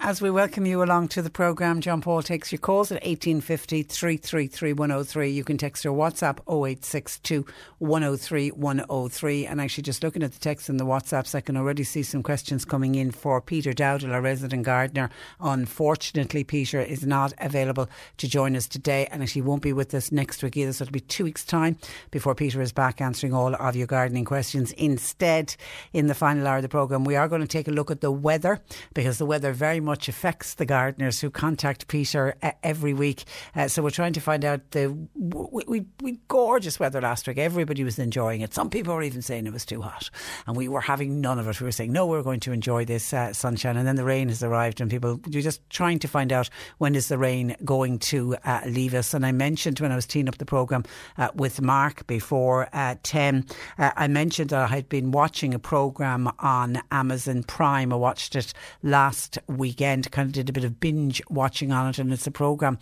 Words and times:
As 0.00 0.22
we 0.22 0.30
welcome 0.30 0.64
you 0.64 0.80
along 0.80 1.08
to 1.08 1.22
the 1.22 1.28
programme, 1.28 1.80
John 1.80 2.00
Paul 2.00 2.22
takes 2.22 2.52
your 2.52 2.60
calls 2.60 2.92
at 2.92 3.02
1850 3.02 3.82
333 3.82 4.72
103. 4.72 5.28
You 5.28 5.42
can 5.42 5.58
text 5.58 5.84
or 5.84 5.90
WhatsApp 5.90 6.38
0862 6.48 7.44
103 7.78 8.50
103. 8.50 9.46
And 9.46 9.60
actually, 9.60 9.82
just 9.82 10.04
looking 10.04 10.22
at 10.22 10.32
the 10.32 10.38
text 10.38 10.68
and 10.68 10.78
the 10.78 10.86
WhatsApps, 10.86 11.34
I 11.34 11.40
can 11.40 11.56
already 11.56 11.82
see 11.82 12.04
some 12.04 12.22
questions 12.22 12.64
coming 12.64 12.94
in 12.94 13.10
for 13.10 13.40
Peter 13.40 13.72
Dowdall, 13.72 14.12
our 14.12 14.22
resident 14.22 14.62
gardener. 14.62 15.10
Unfortunately, 15.40 16.44
Peter 16.44 16.80
is 16.80 17.04
not 17.04 17.34
available 17.38 17.90
to 18.18 18.28
join 18.28 18.54
us 18.54 18.68
today 18.68 19.08
and 19.10 19.20
actually 19.20 19.42
won't 19.42 19.62
be 19.62 19.72
with 19.72 19.92
us 19.94 20.12
next 20.12 20.44
week 20.44 20.56
either. 20.56 20.72
So 20.72 20.84
it'll 20.84 20.92
be 20.92 21.00
two 21.00 21.24
weeks' 21.24 21.44
time 21.44 21.76
before 22.12 22.36
Peter 22.36 22.62
is 22.62 22.72
back 22.72 23.00
answering 23.00 23.34
all 23.34 23.56
of 23.56 23.74
your 23.74 23.88
gardening 23.88 24.24
questions. 24.24 24.70
Instead, 24.72 25.56
in 25.92 26.06
the 26.06 26.14
final 26.14 26.46
hour 26.46 26.58
of 26.58 26.62
the 26.62 26.68
programme, 26.68 27.02
we 27.02 27.16
are 27.16 27.26
going 27.26 27.42
to 27.42 27.48
take 27.48 27.66
a 27.66 27.72
look 27.72 27.90
at 27.90 28.00
the 28.00 28.12
weather 28.12 28.60
because 28.94 29.18
the 29.18 29.26
weather 29.26 29.52
very 29.52 29.80
much 29.80 29.87
affects 29.88 30.54
the 30.54 30.66
gardeners 30.66 31.20
who 31.20 31.30
contact 31.30 31.88
Peter 31.88 32.34
uh, 32.42 32.52
every 32.62 32.92
week. 32.92 33.24
Uh, 33.54 33.68
so 33.68 33.82
we're 33.82 33.90
trying 33.90 34.12
to 34.12 34.20
find 34.20 34.44
out 34.44 34.70
the 34.72 34.88
we, 35.14 35.64
we, 35.66 35.86
we 36.02 36.18
gorgeous 36.28 36.78
weather 36.78 37.00
last 37.00 37.26
week. 37.26 37.38
Everybody 37.38 37.84
was 37.84 37.98
enjoying 37.98 38.42
it. 38.42 38.52
Some 38.52 38.68
people 38.68 38.94
were 38.94 39.02
even 39.02 39.22
saying 39.22 39.46
it 39.46 39.52
was 39.52 39.64
too 39.64 39.80
hot, 39.80 40.10
and 40.46 40.56
we 40.56 40.68
were 40.68 40.80
having 40.82 41.20
none 41.20 41.38
of 41.38 41.48
it. 41.48 41.60
We 41.60 41.64
were 41.64 41.72
saying 41.72 41.92
no, 41.92 42.06
we're 42.06 42.22
going 42.22 42.40
to 42.40 42.52
enjoy 42.52 42.84
this 42.84 43.12
uh, 43.12 43.32
sunshine, 43.32 43.76
and 43.76 43.86
then 43.86 43.96
the 43.96 44.04
rain 44.04 44.28
has 44.28 44.42
arrived, 44.42 44.80
and 44.80 44.90
people 44.90 45.20
you're 45.26 45.42
just 45.42 45.68
trying 45.70 45.98
to 46.00 46.08
find 46.08 46.32
out 46.32 46.50
when 46.78 46.94
is 46.94 47.08
the 47.08 47.18
rain 47.18 47.56
going 47.64 47.98
to 47.98 48.36
uh, 48.44 48.60
leave 48.66 48.94
us. 48.94 49.14
And 49.14 49.24
I 49.24 49.32
mentioned 49.32 49.80
when 49.80 49.92
I 49.92 49.96
was 49.96 50.06
teeing 50.06 50.28
up 50.28 50.38
the 50.38 50.44
program 50.44 50.84
uh, 51.16 51.30
with 51.34 51.62
Mark 51.62 52.06
before 52.06 52.68
uh, 52.72 52.96
ten, 53.02 53.46
I 53.78 54.08
mentioned 54.08 54.50
that 54.50 54.70
I 54.70 54.74
had 54.74 54.88
been 54.88 55.12
watching 55.12 55.54
a 55.54 55.58
program 55.58 56.30
on 56.40 56.82
Amazon 56.90 57.42
Prime. 57.44 57.92
I 57.92 57.96
watched 57.96 58.36
it 58.36 58.52
last 58.82 59.38
week 59.46 59.77
weekend. 59.78 60.10
Kind 60.10 60.26
of 60.26 60.32
did 60.32 60.48
a 60.48 60.52
bit 60.52 60.64
of 60.64 60.80
binge 60.80 61.22
watching 61.28 61.72
on 61.72 61.88
it, 61.88 61.98
and 61.98 62.12
it's 62.12 62.26
a 62.26 62.30
program 62.30 62.78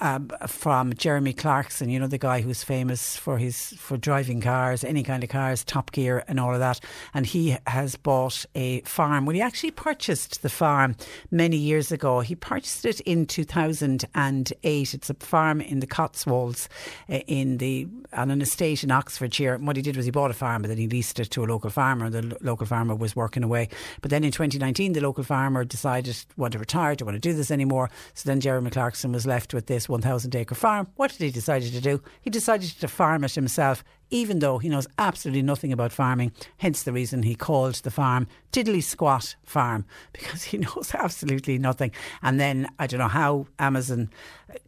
um, 0.00 0.30
from 0.46 0.94
Jeremy 0.94 1.32
Clarkson. 1.32 1.90
You 1.90 1.98
know 1.98 2.06
the 2.06 2.18
guy 2.18 2.40
who's 2.40 2.64
famous 2.64 3.16
for 3.16 3.38
his 3.38 3.74
for 3.76 3.96
driving 3.96 4.40
cars, 4.40 4.82
any 4.84 5.02
kind 5.02 5.22
of 5.22 5.28
cars, 5.28 5.62
Top 5.64 5.92
Gear, 5.92 6.24
and 6.26 6.40
all 6.40 6.54
of 6.54 6.60
that. 6.60 6.80
And 7.12 7.26
he 7.26 7.56
has 7.66 7.96
bought 7.96 8.46
a 8.54 8.80
farm. 8.82 9.26
Well, 9.26 9.34
he 9.34 9.42
actually 9.42 9.72
purchased 9.72 10.42
the 10.42 10.48
farm 10.48 10.96
many 11.30 11.56
years 11.56 11.92
ago. 11.92 12.20
He 12.20 12.34
purchased 12.34 12.86
it 12.86 13.00
in 13.00 13.26
2008. 13.26 14.94
It's 14.94 15.10
a 15.10 15.14
farm 15.14 15.60
in 15.60 15.80
the 15.80 15.86
Cotswolds, 15.86 16.68
uh, 17.10 17.18
in 17.26 17.58
the 17.58 17.88
on 18.12 18.30
an 18.30 18.40
estate 18.40 18.82
in 18.82 18.90
Oxfordshire. 18.90 19.54
And 19.54 19.66
what 19.66 19.76
he 19.76 19.82
did 19.82 19.96
was 19.96 20.06
he 20.06 20.10
bought 20.10 20.30
a 20.30 20.34
farm, 20.34 20.62
but 20.62 20.68
then 20.68 20.78
he 20.78 20.88
leased 20.88 21.20
it 21.20 21.30
to 21.32 21.44
a 21.44 21.46
local 21.46 21.70
farmer. 21.70 22.08
The 22.08 22.36
local 22.40 22.66
farmer 22.66 22.94
was 22.94 23.14
working 23.14 23.42
away. 23.42 23.68
But 24.00 24.10
then 24.10 24.24
in 24.24 24.32
2019, 24.32 24.94
the 24.94 25.00
local 25.00 25.24
farmer 25.24 25.64
decided 25.64 26.16
want 26.38 26.52
to 26.52 26.58
retire, 26.58 26.94
don't 26.94 27.06
want 27.06 27.20
to 27.20 27.28
do 27.28 27.34
this 27.34 27.50
anymore. 27.50 27.90
So 28.14 28.28
then 28.28 28.40
Jeremy 28.40 28.70
Clarkson 28.70 29.12
was 29.12 29.26
left 29.26 29.52
with 29.52 29.66
this 29.66 29.88
1,000 29.88 30.34
acre 30.34 30.54
farm. 30.54 30.88
What 30.96 31.10
did 31.10 31.20
he 31.20 31.30
decide 31.30 31.62
to 31.62 31.80
do? 31.80 32.02
He 32.20 32.30
decided 32.30 32.70
to 32.70 32.88
farm 32.88 33.24
it 33.24 33.34
himself, 33.34 33.84
even 34.10 34.38
though 34.38 34.58
he 34.58 34.68
knows 34.68 34.86
absolutely 34.98 35.42
nothing 35.42 35.72
about 35.72 35.92
farming. 35.92 36.32
Hence 36.58 36.82
the 36.82 36.92
reason 36.92 37.22
he 37.22 37.34
called 37.34 37.74
the 37.76 37.90
farm 37.90 38.26
Diddly 38.52 38.82
Squat 38.82 39.36
Farm, 39.44 39.84
because 40.12 40.44
he 40.44 40.58
knows 40.58 40.92
absolutely 40.94 41.58
nothing. 41.58 41.90
And 42.22 42.40
then 42.40 42.68
I 42.78 42.86
don't 42.86 43.00
know 43.00 43.08
how 43.08 43.46
Amazon 43.58 44.10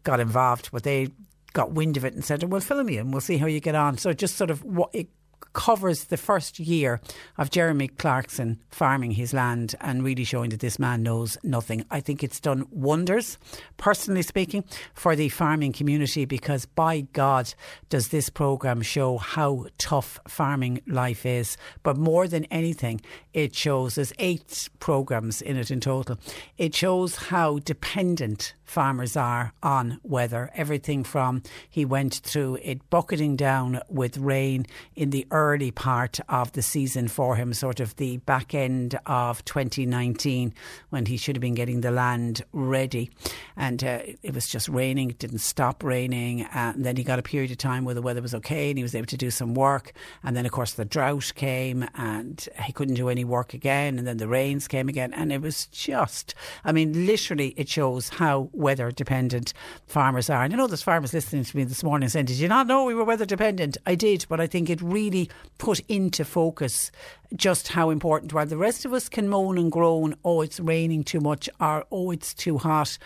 got 0.02 0.20
involved, 0.20 0.70
but 0.72 0.82
they 0.82 1.08
got 1.52 1.72
wind 1.72 1.96
of 1.96 2.04
it 2.04 2.14
and 2.14 2.24
said, 2.24 2.42
"We'll 2.44 2.60
film 2.60 2.88
you 2.88 3.00
and 3.00 3.12
we'll 3.12 3.20
see 3.20 3.38
how 3.38 3.46
you 3.46 3.60
get 3.60 3.74
on." 3.74 3.98
So 3.98 4.12
just 4.12 4.36
sort 4.36 4.50
of 4.50 4.64
what 4.64 4.90
it 4.92 5.08
covers 5.52 6.04
the 6.04 6.16
first 6.16 6.58
year 6.58 7.00
of 7.36 7.50
Jeremy 7.50 7.88
Clarkson 7.88 8.60
farming 8.68 9.12
his 9.12 9.34
land 9.34 9.74
and 9.80 10.04
really 10.04 10.24
showing 10.24 10.50
that 10.50 10.60
this 10.60 10.78
man 10.78 11.02
knows 11.02 11.36
nothing. 11.42 11.84
I 11.90 12.00
think 12.00 12.22
it's 12.22 12.40
done 12.40 12.66
wonders, 12.70 13.38
personally 13.76 14.22
speaking, 14.22 14.64
for 14.94 15.16
the 15.16 15.28
farming 15.28 15.72
community 15.72 16.24
because 16.24 16.66
by 16.66 17.02
God 17.12 17.52
does 17.88 18.08
this 18.08 18.30
programme 18.30 18.82
show 18.82 19.18
how 19.18 19.66
tough 19.78 20.20
farming 20.28 20.82
life 20.86 21.26
is. 21.26 21.56
But 21.82 21.96
more 21.96 22.28
than 22.28 22.44
anything, 22.46 23.00
it 23.32 23.54
shows 23.54 23.94
there's 23.94 24.12
eight 24.18 24.68
programmes 24.78 25.42
in 25.42 25.56
it 25.56 25.70
in 25.70 25.80
total. 25.80 26.18
It 26.58 26.74
shows 26.74 27.16
how 27.16 27.58
dependent 27.58 28.54
farmers 28.70 29.16
are 29.16 29.52
on 29.64 29.98
weather. 30.04 30.48
Everything 30.54 31.02
from 31.02 31.42
he 31.68 31.84
went 31.84 32.14
through 32.14 32.56
it 32.62 32.88
bucketing 32.88 33.34
down 33.34 33.80
with 33.88 34.16
rain 34.16 34.64
in 34.94 35.10
the 35.10 35.26
early 35.32 35.72
part 35.72 36.20
of 36.28 36.52
the 36.52 36.62
season 36.62 37.08
for 37.08 37.34
him, 37.34 37.52
sort 37.52 37.80
of 37.80 37.96
the 37.96 38.18
back 38.18 38.54
end 38.54 38.96
of 39.06 39.44
2019 39.44 40.54
when 40.90 41.06
he 41.06 41.16
should 41.16 41.34
have 41.34 41.40
been 41.40 41.54
getting 41.54 41.80
the 41.80 41.90
land 41.90 42.42
ready. 42.52 43.10
And 43.56 43.82
uh, 43.82 44.00
it 44.22 44.34
was 44.34 44.46
just 44.46 44.68
raining, 44.68 45.10
it 45.10 45.18
didn't 45.18 45.38
stop 45.38 45.82
raining. 45.82 46.44
Uh, 46.44 46.72
and 46.74 46.84
then 46.84 46.96
he 46.96 47.02
got 47.02 47.18
a 47.18 47.22
period 47.22 47.50
of 47.50 47.58
time 47.58 47.84
where 47.84 47.94
the 47.96 48.02
weather 48.02 48.22
was 48.22 48.34
okay 48.36 48.70
and 48.70 48.78
he 48.78 48.84
was 48.84 48.94
able 48.94 49.06
to 49.06 49.16
do 49.16 49.32
some 49.32 49.54
work. 49.54 49.92
And 50.22 50.36
then, 50.36 50.46
of 50.46 50.52
course, 50.52 50.74
the 50.74 50.84
drought 50.84 51.32
came 51.34 51.88
and 51.96 52.48
he 52.62 52.72
couldn't 52.72 52.94
do 52.94 53.08
any 53.08 53.24
work 53.24 53.52
again. 53.52 53.98
And 53.98 54.06
then 54.06 54.18
the 54.18 54.28
rains 54.28 54.68
came 54.68 54.88
again. 54.88 55.12
And 55.12 55.32
it 55.32 55.42
was 55.42 55.66
just, 55.66 56.36
I 56.64 56.70
mean, 56.70 57.06
literally, 57.06 57.48
it 57.56 57.68
shows 57.68 58.10
how 58.10 58.48
weather 58.60 58.90
dependent 58.90 59.52
farmers 59.86 60.30
are. 60.30 60.44
And 60.44 60.52
I 60.52 60.56
know 60.56 60.66
there's 60.66 60.82
farmers 60.82 61.14
listening 61.14 61.44
to 61.44 61.56
me 61.56 61.64
this 61.64 61.82
morning 61.82 62.08
saying, 62.08 62.26
Did 62.26 62.36
you 62.36 62.48
not 62.48 62.66
know 62.66 62.84
we 62.84 62.94
were 62.94 63.04
weather 63.04 63.26
dependent? 63.26 63.76
I 63.86 63.94
did, 63.94 64.26
but 64.28 64.40
I 64.40 64.46
think 64.46 64.70
it 64.70 64.80
really 64.80 65.28
put 65.58 65.80
into 65.88 66.24
focus 66.24 66.90
just 67.34 67.68
how 67.68 67.90
important 67.90 68.32
while 68.32 68.46
the 68.46 68.56
rest 68.56 68.84
of 68.84 68.92
us 68.92 69.08
can 69.08 69.28
moan 69.28 69.56
and 69.56 69.70
groan, 69.70 70.14
oh, 70.24 70.40
it's 70.42 70.60
raining 70.60 71.04
too 71.04 71.20
much, 71.20 71.48
or 71.60 71.84
oh, 71.90 72.10
it's 72.10 72.34
too 72.34 72.58
hot. 72.58 72.98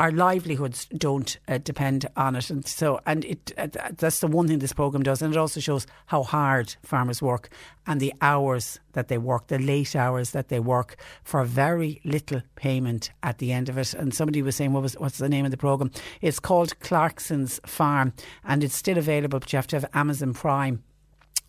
Our 0.00 0.10
livelihoods 0.10 0.86
don't 0.86 1.38
uh, 1.48 1.58
depend 1.58 2.06
on 2.16 2.36
it, 2.36 2.50
and 2.50 2.66
so 2.66 3.00
and 3.06 3.24
it 3.24 3.52
uh, 3.56 3.68
that's 3.96 4.20
the 4.20 4.26
one 4.26 4.48
thing 4.48 4.58
this 4.58 4.72
program 4.72 5.02
does, 5.02 5.22
and 5.22 5.34
it 5.34 5.38
also 5.38 5.60
shows 5.60 5.86
how 6.06 6.22
hard 6.22 6.76
farmers 6.82 7.22
work 7.22 7.48
and 7.86 8.00
the 8.00 8.12
hours 8.20 8.80
that 8.92 9.08
they 9.08 9.18
work, 9.18 9.48
the 9.48 9.58
late 9.58 9.94
hours 9.94 10.30
that 10.30 10.48
they 10.48 10.60
work 10.60 10.96
for 11.22 11.44
very 11.44 12.00
little 12.04 12.42
payment 12.54 13.10
at 13.22 13.38
the 13.38 13.52
end 13.52 13.68
of 13.68 13.76
it. 13.76 13.94
And 13.94 14.14
somebody 14.14 14.42
was 14.42 14.56
saying, 14.56 14.72
what 14.72 14.82
was 14.82 14.94
what's 14.94 15.18
the 15.18 15.28
name 15.28 15.44
of 15.44 15.50
the 15.50 15.56
program? 15.56 15.90
It's 16.20 16.40
called 16.40 16.78
Clarkson's 16.80 17.60
Farm, 17.66 18.12
and 18.44 18.64
it's 18.64 18.76
still 18.76 18.98
available, 18.98 19.40
but 19.40 19.52
you 19.52 19.56
have 19.56 19.66
to 19.68 19.76
have 19.76 19.90
Amazon 19.94 20.34
Prime 20.34 20.82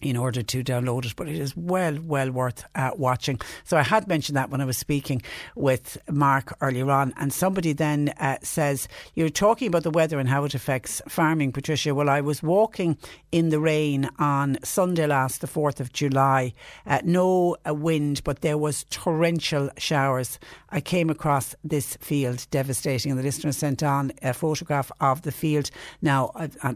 in 0.01 0.17
order 0.17 0.43
to 0.43 0.63
download 0.63 1.05
it, 1.05 1.15
but 1.15 1.27
it 1.27 1.39
is 1.39 1.55
well, 1.55 1.97
well 2.01 2.29
worth 2.29 2.65
uh, 2.75 2.91
watching. 2.95 3.39
So 3.63 3.77
I 3.77 3.81
had 3.81 4.07
mentioned 4.07 4.35
that 4.35 4.49
when 4.49 4.61
I 4.61 4.65
was 4.65 4.77
speaking 4.77 5.21
with 5.55 5.97
Mark 6.09 6.55
earlier 6.61 6.91
on, 6.91 7.13
and 7.17 7.31
somebody 7.31 7.73
then 7.73 8.13
uh, 8.19 8.37
says, 8.43 8.87
You're 9.15 9.29
talking 9.29 9.67
about 9.67 9.83
the 9.83 9.91
weather 9.91 10.19
and 10.19 10.27
how 10.27 10.43
it 10.43 10.53
affects 10.53 11.01
farming, 11.07 11.53
Patricia. 11.53 11.95
Well, 11.95 12.09
I 12.09 12.21
was 12.21 12.43
walking 12.43 12.97
in 13.31 13.49
the 13.49 13.59
rain 13.59 14.09
on 14.19 14.57
Sunday 14.63 15.07
last, 15.07 15.41
the 15.41 15.47
4th 15.47 15.79
of 15.79 15.93
July. 15.93 16.53
Uh, 16.85 16.99
no 17.03 17.55
uh, 17.67 17.73
wind, 17.73 18.21
but 18.23 18.41
there 18.41 18.57
was 18.57 18.85
torrential 18.89 19.69
showers. 19.77 20.39
I 20.69 20.81
came 20.81 21.09
across 21.09 21.55
this 21.63 21.95
field, 22.01 22.47
devastating, 22.51 23.11
and 23.11 23.19
the 23.19 23.23
listener 23.23 23.53
sent 23.53 23.81
on 23.81 24.11
a 24.21 24.33
photograph 24.33 24.91
of 24.99 25.21
the 25.21 25.31
field. 25.31 25.71
Now, 26.01 26.31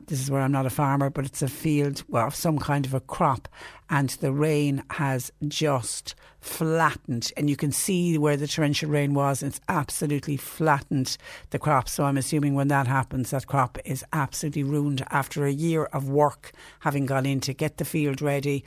this 0.08 0.22
is 0.22 0.32
where 0.32 0.42
I'm 0.42 0.54
not 0.54 0.66
a 0.66 0.70
farmer, 0.70 1.10
but 1.10 1.26
it's 1.26 1.42
a 1.42 1.50
field, 1.50 2.04
well, 2.08 2.32
some 2.32 2.60
kind 2.60 2.86
of 2.86 2.94
a 2.94 3.02
crop 3.10 3.48
and 3.90 4.10
the 4.10 4.32
rain 4.32 4.84
has 4.92 5.32
just 5.48 6.16
flattened 6.42 7.34
and 7.36 7.50
you 7.50 7.56
can 7.56 7.72
see 7.72 8.18
where 8.18 8.38
the 8.38 8.48
torrential 8.48 8.90
rain 8.90 9.14
was 9.14 9.44
it's 9.44 9.60
absolutely 9.68 10.38
flattened 10.38 11.18
the 11.50 11.60
crop 11.60 11.90
so 11.90 12.06
i'm 12.06 12.18
assuming 12.18 12.54
when 12.54 12.70
that 12.70 12.88
happens 12.88 13.32
that 13.32 13.46
crop 13.46 13.78
is 13.84 14.06
absolutely 14.14 14.64
ruined 14.64 15.06
after 15.10 15.46
a 15.46 15.52
year 15.52 15.86
of 15.86 16.10
work 16.10 16.54
having 16.80 17.06
gone 17.06 17.26
in 17.26 17.42
to 17.42 17.54
get 17.54 17.78
the 17.78 17.84
field 17.84 18.22
ready 18.22 18.64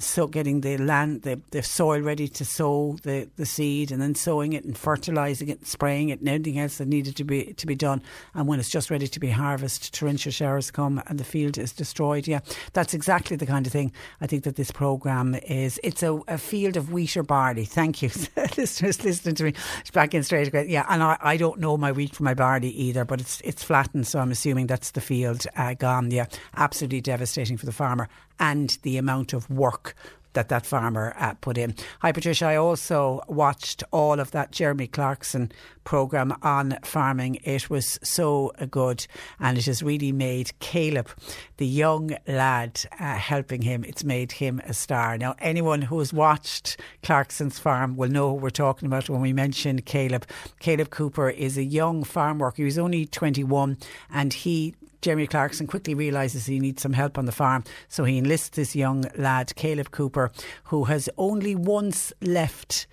so 0.00 0.26
getting 0.26 0.62
the 0.62 0.76
land, 0.78 1.22
the, 1.22 1.40
the 1.50 1.62
soil 1.62 2.00
ready 2.00 2.26
to 2.26 2.44
sow 2.44 2.96
the, 3.02 3.28
the 3.36 3.46
seed, 3.46 3.92
and 3.92 4.02
then 4.02 4.14
sowing 4.14 4.52
it 4.52 4.64
and 4.64 4.76
fertilising 4.76 5.48
it, 5.48 5.58
and 5.58 5.66
spraying 5.66 6.08
it, 6.08 6.18
and 6.18 6.28
anything 6.28 6.58
else 6.58 6.78
that 6.78 6.88
needed 6.88 7.14
to 7.16 7.24
be 7.24 7.52
to 7.54 7.66
be 7.66 7.76
done. 7.76 8.02
And 8.34 8.48
when 8.48 8.58
it's 8.58 8.70
just 8.70 8.90
ready 8.90 9.06
to 9.06 9.20
be 9.20 9.30
harvested, 9.30 9.92
torrential 9.92 10.32
showers 10.32 10.70
come 10.70 11.00
and 11.06 11.20
the 11.20 11.24
field 11.24 11.56
is 11.56 11.72
destroyed. 11.72 12.26
Yeah, 12.26 12.40
that's 12.72 12.94
exactly 12.94 13.36
the 13.36 13.46
kind 13.46 13.66
of 13.66 13.72
thing 13.72 13.92
I 14.24 14.26
think 14.26 14.44
that 14.44 14.56
this 14.56 14.70
programme 14.70 15.34
is. 15.34 15.78
It's 15.84 16.02
a, 16.02 16.14
a 16.28 16.38
field 16.38 16.78
of 16.78 16.90
wheat 16.90 17.14
or 17.14 17.22
barley. 17.22 17.66
Thank 17.66 18.00
you, 18.00 18.08
listeners, 18.56 19.04
listening 19.04 19.34
to 19.34 19.44
me. 19.44 19.52
It's 19.80 19.90
back 19.90 20.14
in 20.14 20.22
straight 20.22 20.48
away. 20.48 20.66
Yeah, 20.66 20.86
and 20.88 21.02
I, 21.02 21.18
I 21.20 21.36
don't 21.36 21.60
know 21.60 21.76
my 21.76 21.92
wheat 21.92 22.14
from 22.16 22.24
my 22.24 22.32
barley 22.32 22.70
either, 22.70 23.04
but 23.04 23.20
it's 23.20 23.42
it's 23.42 23.62
flattened, 23.62 24.06
so 24.06 24.20
I'm 24.20 24.30
assuming 24.30 24.66
that's 24.66 24.92
the 24.92 25.02
field 25.02 25.44
uh, 25.56 25.74
gone. 25.74 26.10
Yeah, 26.10 26.24
absolutely 26.56 27.02
devastating 27.02 27.58
for 27.58 27.66
the 27.66 27.72
farmer 27.72 28.08
and 28.40 28.78
the 28.80 28.96
amount 28.96 29.34
of 29.34 29.50
work 29.50 29.94
that 30.34 30.48
that 30.50 30.66
farmer 30.66 31.14
uh, 31.18 31.34
put 31.34 31.58
in. 31.58 31.74
Hi, 32.00 32.12
Patricia. 32.12 32.46
I 32.46 32.56
also 32.56 33.22
watched 33.28 33.82
all 33.90 34.20
of 34.20 34.30
that 34.32 34.52
Jeremy 34.52 34.86
Clarkson 34.86 35.50
programme 35.84 36.34
on 36.42 36.78
farming. 36.82 37.38
It 37.44 37.70
was 37.70 37.98
so 38.02 38.52
good 38.70 39.06
and 39.40 39.58
it 39.58 39.66
has 39.66 39.82
really 39.82 40.12
made 40.12 40.58
Caleb, 40.58 41.08
the 41.58 41.66
young 41.66 42.16
lad, 42.26 42.80
uh, 42.98 43.14
helping 43.14 43.62
him, 43.62 43.84
it's 43.84 44.04
made 44.04 44.32
him 44.32 44.60
a 44.64 44.74
star. 44.74 45.16
Now, 45.18 45.34
anyone 45.38 45.82
who 45.82 45.98
has 45.98 46.12
watched 46.12 46.78
Clarkson's 47.02 47.58
farm 47.58 47.96
will 47.96 48.08
know 48.08 48.30
who 48.30 48.36
we're 48.36 48.50
talking 48.50 48.86
about 48.86 49.08
when 49.08 49.20
we 49.20 49.32
mention 49.32 49.80
Caleb. 49.82 50.26
Caleb 50.60 50.90
Cooper 50.90 51.30
is 51.30 51.56
a 51.56 51.64
young 51.64 52.04
farm 52.04 52.38
worker. 52.38 52.56
He 52.56 52.64
was 52.64 52.78
only 52.78 53.06
21 53.06 53.78
and 54.10 54.32
he 54.32 54.74
Jeremy 55.04 55.26
Clarkson 55.26 55.66
quickly 55.66 55.92
realises 55.92 56.46
he 56.46 56.58
needs 56.58 56.80
some 56.80 56.94
help 56.94 57.18
on 57.18 57.26
the 57.26 57.30
farm, 57.30 57.62
so 57.88 58.04
he 58.04 58.16
enlists 58.16 58.56
this 58.56 58.74
young 58.74 59.04
lad, 59.18 59.54
Caleb 59.54 59.90
Cooper, 59.90 60.32
who 60.64 60.84
has 60.84 61.10
only 61.18 61.54
once 61.54 62.10
left. 62.22 62.86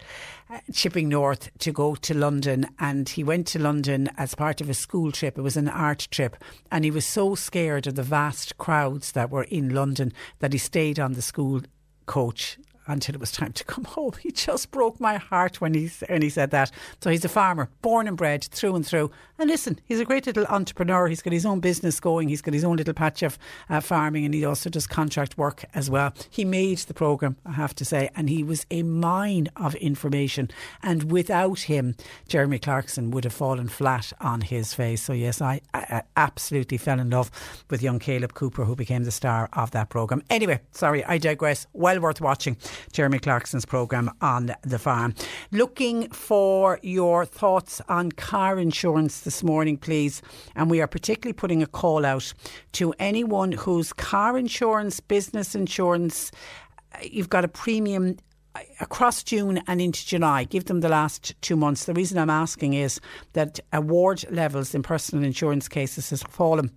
Uh, 0.50 0.60
Chipping 0.74 1.08
Norton 1.08 1.54
to 1.60 1.72
go 1.72 1.96
to 1.96 2.13
London, 2.13 2.68
and 2.80 3.08
he 3.08 3.24
went 3.24 3.48
to 3.48 3.60
London 3.60 4.10
as 4.18 4.36
part 4.36 4.60
of 4.60 4.69
a 4.69 4.74
school 4.74 5.13
trip. 5.13 5.38
It 5.38 5.42
was 5.42 5.56
an 5.56 5.69
art 5.69 6.10
trip, 6.12 6.36
and 6.69 6.84
he 6.84 6.92
was 6.92 7.06
so 7.06 7.34
scared 7.34 7.88
of 7.88 7.96
the 7.96 8.04
vast 8.04 8.58
crowds 8.58 9.13
that 9.13 9.30
were 9.30 9.44
in 9.44 9.69
London 9.69 10.12
that 10.40 10.52
he 10.52 10.60
stayed 10.60 11.00
on 11.00 11.13
the 11.13 11.22
school 11.22 11.62
coach 12.08 12.58
until 12.92 13.16
it 13.16 13.22
was 13.22 13.32
time 13.32 13.54
to 13.54 13.64
come 13.64 13.86
home. 13.86 14.12
He 14.22 14.32
just 14.32 14.72
broke 14.72 15.00
my 15.00 15.18
heart 15.18 15.62
when 15.62 15.74
he 15.74 15.90
when 16.08 16.22
he 16.22 16.30
said 16.30 16.52
that. 16.52 16.72
So 17.02 17.10
he's 17.10 17.26
a 17.26 17.30
farmer, 17.30 17.70
born 17.82 18.08
and 18.08 18.16
bred 18.16 18.44
through 18.44 18.76
and 18.76 18.86
through. 18.86 19.12
And 19.40 19.50
listen, 19.50 19.80
he's 19.86 20.00
a 20.00 20.06
great 20.06 20.28
little 20.28 20.46
entrepreneur. 20.46 21.08
He's 21.08 21.24
got 21.24 21.34
his 21.34 21.46
own 21.46 21.60
business 21.60 22.00
going. 22.00 22.30
He's 22.30 22.42
got 22.42 22.54
his 22.54 22.64
own 22.64 22.78
little 22.78 22.94
patch 22.94 23.24
of 23.24 23.40
uh, 23.70 23.80
farming, 23.80 24.26
and 24.26 24.34
he 24.34 24.46
also 24.46 24.70
does 24.70 24.86
contract 24.86 25.38
work 25.38 25.66
as 25.74 25.90
well. 25.90 26.14
He 26.30 26.46
made 26.46 26.78
the 26.80 26.94
program, 26.94 27.38
I 27.46 27.54
have 27.54 27.74
to 27.76 27.86
say, 27.86 28.10
and 28.16 28.30
he 28.30 28.44
was 28.44 28.66
a 28.70 28.84
mine 28.84 29.50
of 29.56 29.74
information. 29.76 30.52
And 30.84 31.12
without 31.12 31.62
him, 31.62 31.96
Jeremy 32.28 32.60
Clarkson 32.60 33.10
would 33.12 33.24
have 33.24 33.34
fallen 33.34 33.68
flat 33.68 34.14
on 34.22 34.42
his 34.42 34.74
face. 34.76 35.02
So 35.02 35.14
yes, 35.14 35.42
I, 35.42 35.62
I 35.74 36.04
absolutely 36.16 36.78
fell 36.78 37.00
in 37.00 37.10
love 37.10 37.32
with 37.70 37.82
young 37.82 38.00
Caleb 38.00 38.34
Cooper, 38.34 38.66
who 38.66 38.76
became 38.76 39.04
the 39.04 39.12
star 39.12 39.50
of 39.54 39.72
that 39.72 39.90
program. 39.90 40.22
Anyway, 40.30 40.60
sorry, 40.72 41.04
I 41.06 41.18
digress. 41.18 41.66
Well 41.74 42.00
worth 42.00 42.22
watching. 42.22 42.58
Jeremy 42.92 43.19
Clarkson's 43.19 43.66
programme 43.66 44.12
on 44.22 44.56
the 44.62 44.80
farm. 44.80 45.13
Looking 45.51 46.10
for 46.10 46.80
your 46.81 47.25
thoughts 47.25 47.81
on 47.88 48.12
car 48.12 48.60
insurance 48.60 49.22
this 49.22 49.44
morning, 49.44 49.78
please. 49.78 50.22
And 50.56 50.69
we 50.69 50.81
are 50.81 50.88
particularly 50.88 51.33
putting 51.33 51.62
a 51.63 51.68
call 51.68 52.06
out 52.06 52.33
to 52.74 52.94
anyone 53.00 53.51
whose 53.51 53.94
car 53.94 54.38
insurance, 54.38 55.00
business 55.00 55.56
insurance, 55.56 56.31
uh, 56.94 57.00
you've 57.04 57.30
got 57.30 57.45
a 57.45 57.48
premium 57.48 58.18
uh, 58.56 58.62
across 58.80 59.24
June 59.24 59.62
and 59.68 59.81
into 59.81 60.06
July, 60.06 60.44
give 60.44 60.66
them 60.66 60.81
the 60.81 60.89
last 60.89 61.34
two 61.42 61.56
months. 61.56 61.86
The 61.86 61.94
reason 61.94 62.18
I'm 62.18 62.30
asking 62.30 62.74
is 62.74 63.00
that 63.34 63.60
award 63.72 64.25
levels 64.30 64.75
in 64.75 64.84
personal 64.84 65.24
insurance 65.24 65.68
cases 65.68 66.10
has 66.10 66.24
fallen 66.24 66.72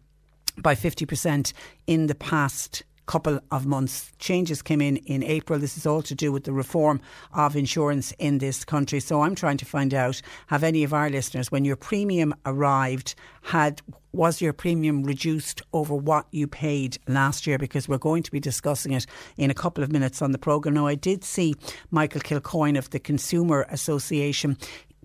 by 0.58 0.74
50% 0.74 1.52
in 1.86 2.06
the 2.06 2.14
past 2.14 2.84
couple 3.06 3.40
of 3.50 3.66
months. 3.66 4.12
Changes 4.18 4.62
came 4.62 4.80
in 4.80 4.96
in 4.98 5.22
April. 5.22 5.58
This 5.58 5.76
is 5.76 5.86
all 5.86 6.02
to 6.02 6.14
do 6.14 6.32
with 6.32 6.44
the 6.44 6.52
reform 6.52 7.00
of 7.32 7.56
insurance 7.56 8.12
in 8.18 8.38
this 8.38 8.64
country. 8.64 9.00
So 9.00 9.22
I'm 9.22 9.34
trying 9.34 9.58
to 9.58 9.64
find 9.64 9.92
out 9.92 10.22
have 10.46 10.64
any 10.64 10.84
of 10.84 10.94
our 10.94 11.10
listeners, 11.10 11.52
when 11.52 11.64
your 11.64 11.76
premium 11.76 12.34
arrived, 12.46 13.14
had 13.42 13.82
was 14.12 14.40
your 14.40 14.52
premium 14.52 15.02
reduced 15.02 15.60
over 15.72 15.94
what 15.94 16.26
you 16.30 16.46
paid 16.46 16.98
last 17.08 17.48
year? 17.48 17.58
Because 17.58 17.88
we're 17.88 17.98
going 17.98 18.22
to 18.22 18.30
be 18.30 18.38
discussing 18.38 18.92
it 18.92 19.06
in 19.36 19.50
a 19.50 19.54
couple 19.54 19.82
of 19.82 19.90
minutes 19.90 20.22
on 20.22 20.30
the 20.30 20.38
programme. 20.38 20.74
Now, 20.74 20.86
I 20.86 20.94
did 20.94 21.24
see 21.24 21.56
Michael 21.90 22.20
Kilcoyne 22.20 22.78
of 22.78 22.90
the 22.90 23.00
Consumer 23.00 23.66
Association 23.70 24.56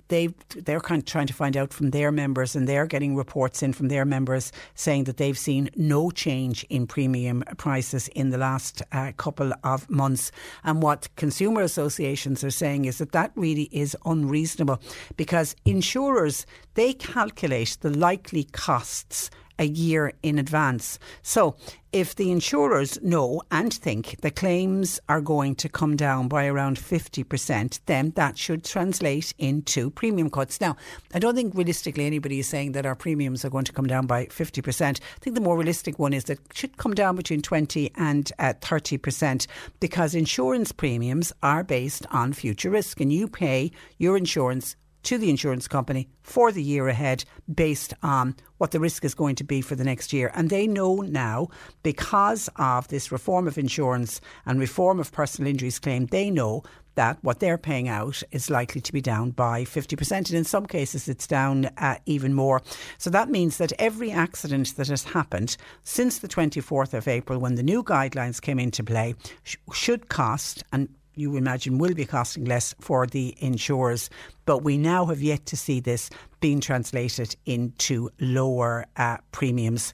they 0.10 0.34
they're 0.50 0.82
kind 0.82 1.02
of 1.02 1.06
trying 1.06 1.28
to 1.28 1.34
find 1.34 1.56
out 1.56 1.74
from 1.74 1.92
their 1.92 2.12
members, 2.12 2.56
and 2.56 2.68
they're 2.68 2.86
getting 2.86 3.16
reports 3.16 3.64
in 3.64 3.74
from 3.74 3.88
their 3.88 4.06
members 4.06 4.52
saying 4.76 5.06
that 5.06 5.18
they've 5.18 5.38
seen 5.38 5.70
no 5.76 6.12
change 6.12 6.66
in 6.70 6.86
premium 6.86 7.44
prices 7.58 8.08
in 8.10 8.30
the 8.30 8.38
last 8.38 8.82
uh, 8.92 9.12
couple 9.18 9.54
of 9.64 9.90
months. 9.90 10.32
And 10.64 10.84
what 10.84 11.08
consumer 11.16 11.62
associations 11.62 12.44
are 12.44 12.52
saying 12.52 12.86
is 12.86 12.98
that 12.98 13.14
that 13.14 13.32
really 13.36 13.70
is 13.72 13.96
unreasonable 14.06 14.82
because 15.16 15.56
insurers 15.66 16.46
they 16.74 16.94
calculate 16.94 17.78
the 17.82 17.90
likely 17.90 18.44
costs 18.44 19.30
a 19.60 19.66
year 19.66 20.14
in 20.24 20.40
advance. 20.40 20.98
So, 21.22 21.56
if 21.92 22.16
the 22.16 22.32
insurers 22.32 23.02
know 23.02 23.42
and 23.50 23.74
think 23.74 24.22
the 24.22 24.30
claims 24.30 25.00
are 25.10 25.22
going 25.22 25.56
to 25.56 25.68
come 25.68 25.96
down 25.96 26.28
by 26.28 26.46
around 26.46 26.78
50%, 26.78 27.80
then 27.88 28.12
that 28.12 28.38
should 28.38 28.64
translate 28.64 29.34
into 29.40 29.90
premium 29.90 30.30
cuts. 30.30 30.62
Now, 30.62 30.78
I 31.16 31.20
don't 31.20 31.34
think 31.34 31.56
realistically 31.56 32.06
anybody 32.06 32.40
is 32.40 32.48
saying 32.48 32.74
that 32.74 32.86
our 32.86 32.96
premiums 32.96 33.44
are 33.44 33.50
going 33.50 33.66
to 33.66 33.74
come 33.74 33.88
down 33.88 34.06
by 34.06 34.28
50%. 34.28 35.00
I 35.02 35.20
think 35.20 35.36
the 35.36 35.42
more 35.42 35.58
realistic 35.58 35.98
one 35.98 36.14
is 36.14 36.26
that 36.26 36.40
it 36.40 36.46
should 36.54 36.78
come 36.78 36.94
down 36.94 37.16
between 37.16 37.42
20 37.42 37.92
and 37.96 38.32
uh, 38.38 38.54
30% 38.62 39.48
because 39.80 40.14
insurance 40.14 40.72
premiums 40.72 41.34
are 41.42 41.64
based 41.64 42.06
on 42.12 42.34
future 42.34 42.70
risk 42.70 43.02
and 43.02 43.12
you 43.12 43.28
pay 43.28 43.72
your 43.98 44.16
insurance 44.16 44.76
to 45.04 45.18
the 45.18 45.30
insurance 45.30 45.68
company 45.68 46.08
for 46.22 46.52
the 46.52 46.64
year 46.64 46.88
ahead 46.88 47.24
based 47.54 47.94
on 48.04 48.36
what 48.58 48.72
the 48.72 48.80
risk 48.80 49.06
is 49.06 49.16
going 49.16 49.36
to 49.36 49.44
be 49.44 49.62
for 49.62 49.76
the 49.76 49.84
next 49.84 50.14
year. 50.14 50.32
And 50.36 50.50
they 50.50 50.68
know 50.68 50.98
now, 50.98 51.48
because 51.84 52.50
of 52.58 52.88
this 52.90 53.12
reform 53.12 53.48
of 53.48 53.58
insurance 53.58 54.20
and 54.46 54.60
reform 54.60 55.00
of 55.00 55.12
personal 55.12 55.50
injuries 55.50 55.80
claim, 55.80 56.08
they 56.08 56.30
know 56.30 56.64
that 57.00 57.18
what 57.24 57.40
they're 57.40 57.58
paying 57.58 57.88
out 57.88 58.22
is 58.32 58.50
likely 58.50 58.82
to 58.82 58.92
be 58.92 59.00
down 59.00 59.32
by 59.32 59.64
50%. 59.64 60.12
And 60.12 60.32
in 60.32 60.44
some 60.44 60.66
cases, 60.66 61.08
it's 61.08 61.28
down 61.28 61.66
uh, 61.78 61.98
even 62.06 62.34
more. 62.34 62.62
So 62.98 63.10
that 63.10 63.30
means 63.30 63.58
that 63.58 63.72
every 63.80 64.12
accident 64.12 64.76
that 64.76 64.90
has 64.90 65.06
happened 65.06 65.56
since 65.84 66.20
the 66.20 66.28
24th 66.28 66.94
of 66.94 67.08
April, 67.08 67.40
when 67.40 67.56
the 67.56 67.64
new 67.64 67.84
guidelines 67.84 68.42
came 68.42 68.60
into 68.60 68.84
play, 68.84 69.16
sh- 69.44 69.56
should 69.72 70.10
cost, 70.10 70.66
and 70.74 70.90
you 71.20 71.36
imagine 71.36 71.78
will 71.78 71.94
be 71.94 72.06
costing 72.06 72.46
less 72.46 72.74
for 72.80 73.06
the 73.06 73.36
insurers. 73.40 74.10
But 74.46 74.64
we 74.64 74.78
now 74.78 75.06
have 75.08 75.22
yet 75.22 75.46
to 75.48 75.58
see 75.58 75.80
this 75.80 76.10
being 76.40 76.62
translated 76.62 77.36
into 77.46 78.10
lower 78.20 78.86
uh, 78.96 79.18
premiums. 79.32 79.94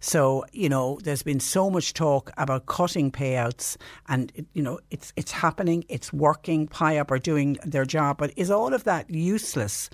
So, 0.00 0.44
you 0.52 0.68
know, 0.68 0.98
there's 1.02 1.22
been 1.22 1.40
so 1.40 1.70
much 1.70 1.94
talk 1.94 2.30
about 2.36 2.66
cutting 2.66 3.10
payouts 3.10 3.76
and, 4.08 4.30
you 4.52 4.62
know, 4.62 4.78
it's, 4.90 5.12
it's 5.16 5.32
happening, 5.32 5.84
it's 5.88 6.12
working. 6.12 6.68
PIAB 6.68 7.10
are 7.10 7.18
doing 7.18 7.58
their 7.64 7.84
job, 7.84 8.18
but 8.18 8.32
is 8.36 8.50
all 8.50 8.74
of 8.74 8.84
that 8.84 9.08
useless 9.10 9.88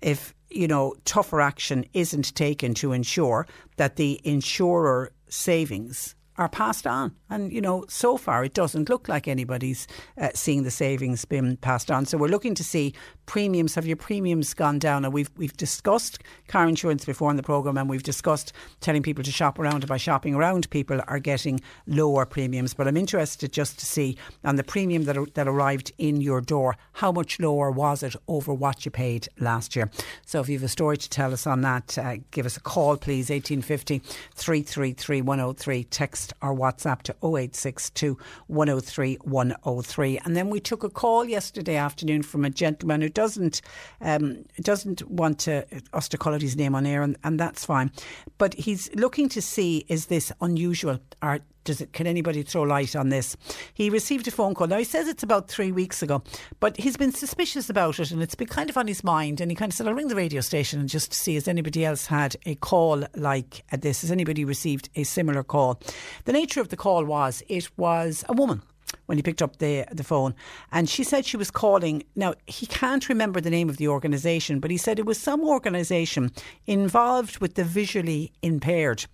if, 0.00 0.34
you 0.48 0.68
know, 0.68 0.94
tougher 1.04 1.40
action 1.40 1.84
isn't 1.92 2.34
taken 2.34 2.72
to 2.74 2.92
ensure 2.92 3.46
that 3.76 3.96
the 3.96 4.20
insurer 4.24 5.10
savings 5.28 6.14
are 6.38 6.48
passed 6.48 6.86
on. 6.86 7.14
And, 7.28 7.52
you 7.52 7.60
know, 7.60 7.84
so 7.88 8.16
far 8.16 8.44
it 8.44 8.54
doesn't 8.54 8.88
look 8.88 9.08
like 9.08 9.28
anybody's 9.28 9.86
uh, 10.16 10.30
seeing 10.34 10.62
the 10.62 10.70
savings 10.70 11.24
being 11.24 11.56
passed 11.56 11.90
on. 11.90 12.06
So 12.06 12.16
we're 12.16 12.28
looking 12.28 12.54
to 12.54 12.64
see 12.64 12.94
premiums. 13.26 13.74
Have 13.74 13.86
your 13.86 13.96
premiums 13.96 14.54
gone 14.54 14.78
down? 14.78 15.04
And 15.04 15.12
we've, 15.12 15.30
we've 15.36 15.56
discussed 15.56 16.22
car 16.46 16.66
insurance 16.66 17.04
before 17.04 17.30
in 17.30 17.36
the 17.36 17.42
programme 17.42 17.76
and 17.76 17.90
we've 17.90 18.04
discussed 18.04 18.52
telling 18.80 19.02
people 19.02 19.24
to 19.24 19.32
shop 19.32 19.58
around. 19.58 19.82
And 19.82 19.88
by 19.88 19.96
shopping 19.96 20.34
around, 20.34 20.70
people 20.70 21.00
are 21.08 21.18
getting 21.18 21.60
lower 21.86 22.24
premiums. 22.24 22.72
But 22.72 22.86
I'm 22.86 22.96
interested 22.96 23.52
just 23.52 23.78
to 23.80 23.86
see 23.86 24.16
on 24.44 24.56
the 24.56 24.64
premium 24.64 25.04
that, 25.04 25.34
that 25.34 25.48
arrived 25.48 25.92
in 25.98 26.20
your 26.20 26.40
door, 26.40 26.76
how 26.92 27.10
much 27.10 27.40
lower 27.40 27.70
was 27.70 28.02
it 28.02 28.14
over 28.28 28.54
what 28.54 28.84
you 28.84 28.92
paid 28.92 29.28
last 29.40 29.74
year? 29.74 29.90
So 30.24 30.40
if 30.40 30.48
you 30.48 30.56
have 30.56 30.64
a 30.64 30.68
story 30.68 30.96
to 30.96 31.10
tell 31.10 31.32
us 31.32 31.46
on 31.46 31.62
that, 31.62 31.98
uh, 31.98 32.16
give 32.30 32.46
us 32.46 32.56
a 32.56 32.60
call, 32.60 32.96
please. 32.96 33.28
1850 33.28 33.98
333 34.34 35.22
103. 35.22 35.84
Text 35.84 36.27
or 36.42 36.54
WhatsApp 36.54 37.02
to 37.02 37.12
0862 37.22 38.18
103 38.46 39.14
103. 39.22 40.18
And 40.24 40.36
then 40.36 40.50
we 40.50 40.60
took 40.60 40.84
a 40.84 40.90
call 40.90 41.24
yesterday 41.24 41.76
afternoon 41.76 42.22
from 42.22 42.44
a 42.44 42.50
gentleman 42.50 43.00
who 43.00 43.08
doesn't 43.08 43.60
um, 44.00 44.44
doesn't 44.60 45.08
want 45.08 45.38
to, 45.40 45.66
us 45.92 46.08
to 46.08 46.18
call 46.18 46.34
out 46.34 46.42
his 46.42 46.56
name 46.56 46.74
on 46.74 46.86
air, 46.86 47.02
and, 47.02 47.16
and 47.24 47.38
that's 47.38 47.64
fine. 47.64 47.90
But 48.38 48.54
he's 48.54 48.94
looking 48.94 49.28
to 49.30 49.42
see 49.42 49.84
is 49.88 50.06
this 50.06 50.32
unusual 50.40 50.98
or 51.22 51.40
does 51.68 51.82
it, 51.82 51.92
can 51.92 52.06
anybody 52.06 52.42
throw 52.42 52.62
light 52.62 52.96
on 52.96 53.10
this? 53.10 53.36
He 53.74 53.90
received 53.90 54.26
a 54.26 54.30
phone 54.30 54.54
call. 54.54 54.66
Now, 54.66 54.78
he 54.78 54.84
says 54.84 55.06
it's 55.06 55.22
about 55.22 55.48
three 55.48 55.70
weeks 55.70 56.02
ago, 56.02 56.22
but 56.60 56.78
he's 56.78 56.96
been 56.96 57.12
suspicious 57.12 57.68
about 57.68 58.00
it 58.00 58.10
and 58.10 58.22
it's 58.22 58.34
been 58.34 58.48
kind 58.48 58.70
of 58.70 58.78
on 58.78 58.86
his 58.88 59.04
mind. 59.04 59.40
And 59.40 59.50
he 59.50 59.54
kind 59.54 59.70
of 59.70 59.76
said, 59.76 59.86
I'll 59.86 59.92
ring 59.92 60.08
the 60.08 60.16
radio 60.16 60.40
station 60.40 60.80
and 60.80 60.88
just 60.88 61.12
see 61.12 61.34
has 61.34 61.46
anybody 61.46 61.84
else 61.84 62.06
had 62.06 62.36
a 62.46 62.54
call 62.54 63.04
like 63.14 63.64
this? 63.70 64.00
Has 64.00 64.10
anybody 64.10 64.46
received 64.46 64.88
a 64.96 65.04
similar 65.04 65.42
call? 65.42 65.78
The 66.24 66.32
nature 66.32 66.62
of 66.62 66.70
the 66.70 66.76
call 66.76 67.04
was 67.04 67.42
it 67.48 67.68
was 67.76 68.24
a 68.30 68.32
woman 68.32 68.62
when 69.04 69.18
he 69.18 69.22
picked 69.22 69.42
up 69.42 69.58
the 69.58 69.84
the 69.92 70.04
phone, 70.04 70.34
and 70.72 70.88
she 70.88 71.04
said 71.04 71.26
she 71.26 71.36
was 71.36 71.50
calling. 71.50 72.02
Now 72.16 72.34
he 72.46 72.66
can't 72.66 73.08
remember 73.10 73.40
the 73.42 73.50
name 73.50 73.68
of 73.68 73.76
the 73.76 73.88
organisation, 73.88 74.58
but 74.58 74.70
he 74.70 74.78
said 74.78 74.98
it 74.98 75.04
was 75.04 75.20
some 75.20 75.46
organisation 75.46 76.32
involved 76.66 77.38
with 77.38 77.54
the 77.54 77.64
visually 77.64 78.32
impaired 78.40 79.04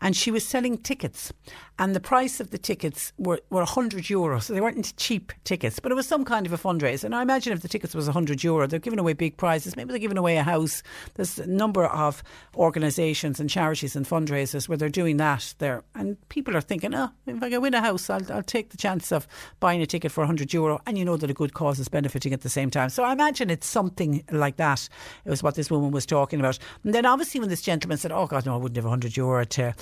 and 0.00 0.16
she 0.16 0.30
was 0.30 0.46
selling 0.46 0.78
tickets. 0.78 1.32
And 1.78 1.94
the 1.94 2.00
price 2.00 2.40
of 2.40 2.50
the 2.50 2.58
tickets 2.58 3.12
were, 3.18 3.40
were 3.50 3.60
100 3.60 4.04
euros. 4.04 4.44
So 4.44 4.54
they 4.54 4.60
weren't 4.60 4.96
cheap 4.96 5.32
tickets 5.44 5.78
but 5.80 5.92
it 5.92 5.94
was 5.94 6.06
some 6.06 6.24
kind 6.24 6.46
of 6.46 6.52
a 6.52 6.58
fundraiser. 6.58 7.04
And 7.04 7.14
I 7.14 7.22
imagine 7.22 7.52
if 7.52 7.60
the 7.60 7.68
tickets 7.68 7.94
was 7.94 8.06
100 8.06 8.42
euro 8.42 8.66
they're 8.66 8.78
giving 8.78 8.98
away 8.98 9.12
big 9.12 9.36
prizes. 9.36 9.76
Maybe 9.76 9.90
they're 9.90 9.98
giving 9.98 10.18
away 10.18 10.36
a 10.36 10.42
house. 10.42 10.82
There's 11.14 11.38
a 11.38 11.46
number 11.46 11.86
of 11.86 12.22
organisations 12.56 13.40
and 13.40 13.50
charities 13.50 13.94
and 13.96 14.06
fundraisers 14.06 14.68
where 14.68 14.78
they're 14.78 14.88
doing 14.88 15.18
that 15.18 15.54
there. 15.58 15.82
And 15.94 16.16
people 16.28 16.56
are 16.56 16.60
thinking 16.60 16.94
oh 16.94 17.10
if 17.26 17.42
I 17.42 17.50
can 17.50 17.60
win 17.60 17.74
a 17.74 17.80
house 17.80 18.08
I'll, 18.08 18.32
I'll 18.32 18.42
take 18.42 18.70
the 18.70 18.76
chance 18.76 19.12
of 19.12 19.26
buying 19.60 19.82
a 19.82 19.86
ticket 19.86 20.12
for 20.12 20.20
100 20.22 20.52
euro. 20.52 20.80
And 20.86 20.96
you 20.96 21.04
know 21.04 21.16
that 21.16 21.30
a 21.30 21.34
good 21.34 21.54
cause 21.54 21.78
is 21.78 21.88
benefiting 21.88 22.32
at 22.32 22.40
the 22.40 22.48
same 22.48 22.70
time. 22.70 22.88
So 22.88 23.04
I 23.04 23.12
imagine 23.12 23.50
it's 23.50 23.66
something 23.66 24.24
like 24.30 24.56
that. 24.56 24.88
It 25.24 25.30
was 25.30 25.42
what 25.42 25.54
this 25.54 25.70
woman 25.70 25.90
was 25.90 26.06
talking 26.06 26.40
about. 26.40 26.58
And 26.84 26.94
then 26.94 27.04
obviously 27.04 27.40
when 27.40 27.50
this 27.50 27.62
gentleman 27.62 27.98
said 27.98 28.12
oh 28.12 28.26
god 28.26 28.46
no 28.46 28.54
I 28.54 28.56
wouldn't 28.56 28.76
have 28.76 28.84
100 28.84 29.16
euro 29.16 29.44
to 29.56 29.74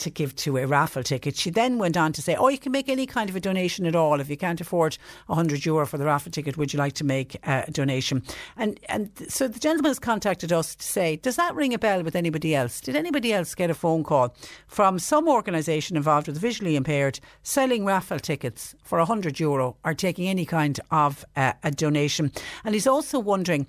to 0.00 0.10
give 0.10 0.34
to 0.34 0.56
a 0.56 0.66
raffle 0.66 1.02
ticket. 1.02 1.36
She 1.36 1.50
then 1.50 1.78
went 1.78 1.96
on 1.96 2.12
to 2.14 2.22
say, 2.22 2.34
"Oh, 2.34 2.48
you 2.48 2.58
can 2.58 2.72
make 2.72 2.88
any 2.88 3.06
kind 3.06 3.28
of 3.30 3.36
a 3.36 3.40
donation 3.40 3.86
at 3.86 3.94
all. 3.94 4.18
If 4.20 4.30
you 4.30 4.36
can't 4.36 4.60
afford 4.60 4.96
100 5.26 5.64
euro 5.66 5.86
for 5.86 5.98
the 5.98 6.06
raffle 6.06 6.32
ticket, 6.32 6.56
would 6.56 6.72
you 6.72 6.78
like 6.78 6.94
to 6.94 7.04
make 7.04 7.36
a 7.46 7.70
donation?" 7.70 8.22
And 8.56 8.80
and 8.88 9.10
so 9.28 9.46
the 9.46 9.60
gentleman 9.60 9.90
has 9.90 9.98
contacted 9.98 10.52
us 10.52 10.74
to 10.74 10.84
say, 10.84 11.16
"Does 11.16 11.36
that 11.36 11.54
ring 11.54 11.74
a 11.74 11.78
bell 11.78 12.02
with 12.02 12.16
anybody 12.16 12.54
else? 12.54 12.80
Did 12.80 12.96
anybody 12.96 13.32
else 13.32 13.54
get 13.54 13.70
a 13.70 13.74
phone 13.74 14.02
call 14.02 14.34
from 14.66 14.98
some 14.98 15.28
organisation 15.28 15.96
involved 15.96 16.26
with 16.26 16.36
the 16.36 16.40
visually 16.48 16.76
impaired 16.76 17.20
selling 17.42 17.84
raffle 17.84 18.18
tickets 18.18 18.74
for 18.82 18.98
100 18.98 19.38
euro 19.38 19.76
or 19.84 19.94
taking 19.94 20.28
any 20.28 20.46
kind 20.46 20.80
of 20.90 21.24
uh, 21.36 21.52
a 21.62 21.70
donation?" 21.70 22.32
And 22.64 22.74
he's 22.74 22.86
also 22.86 23.18
wondering, 23.18 23.66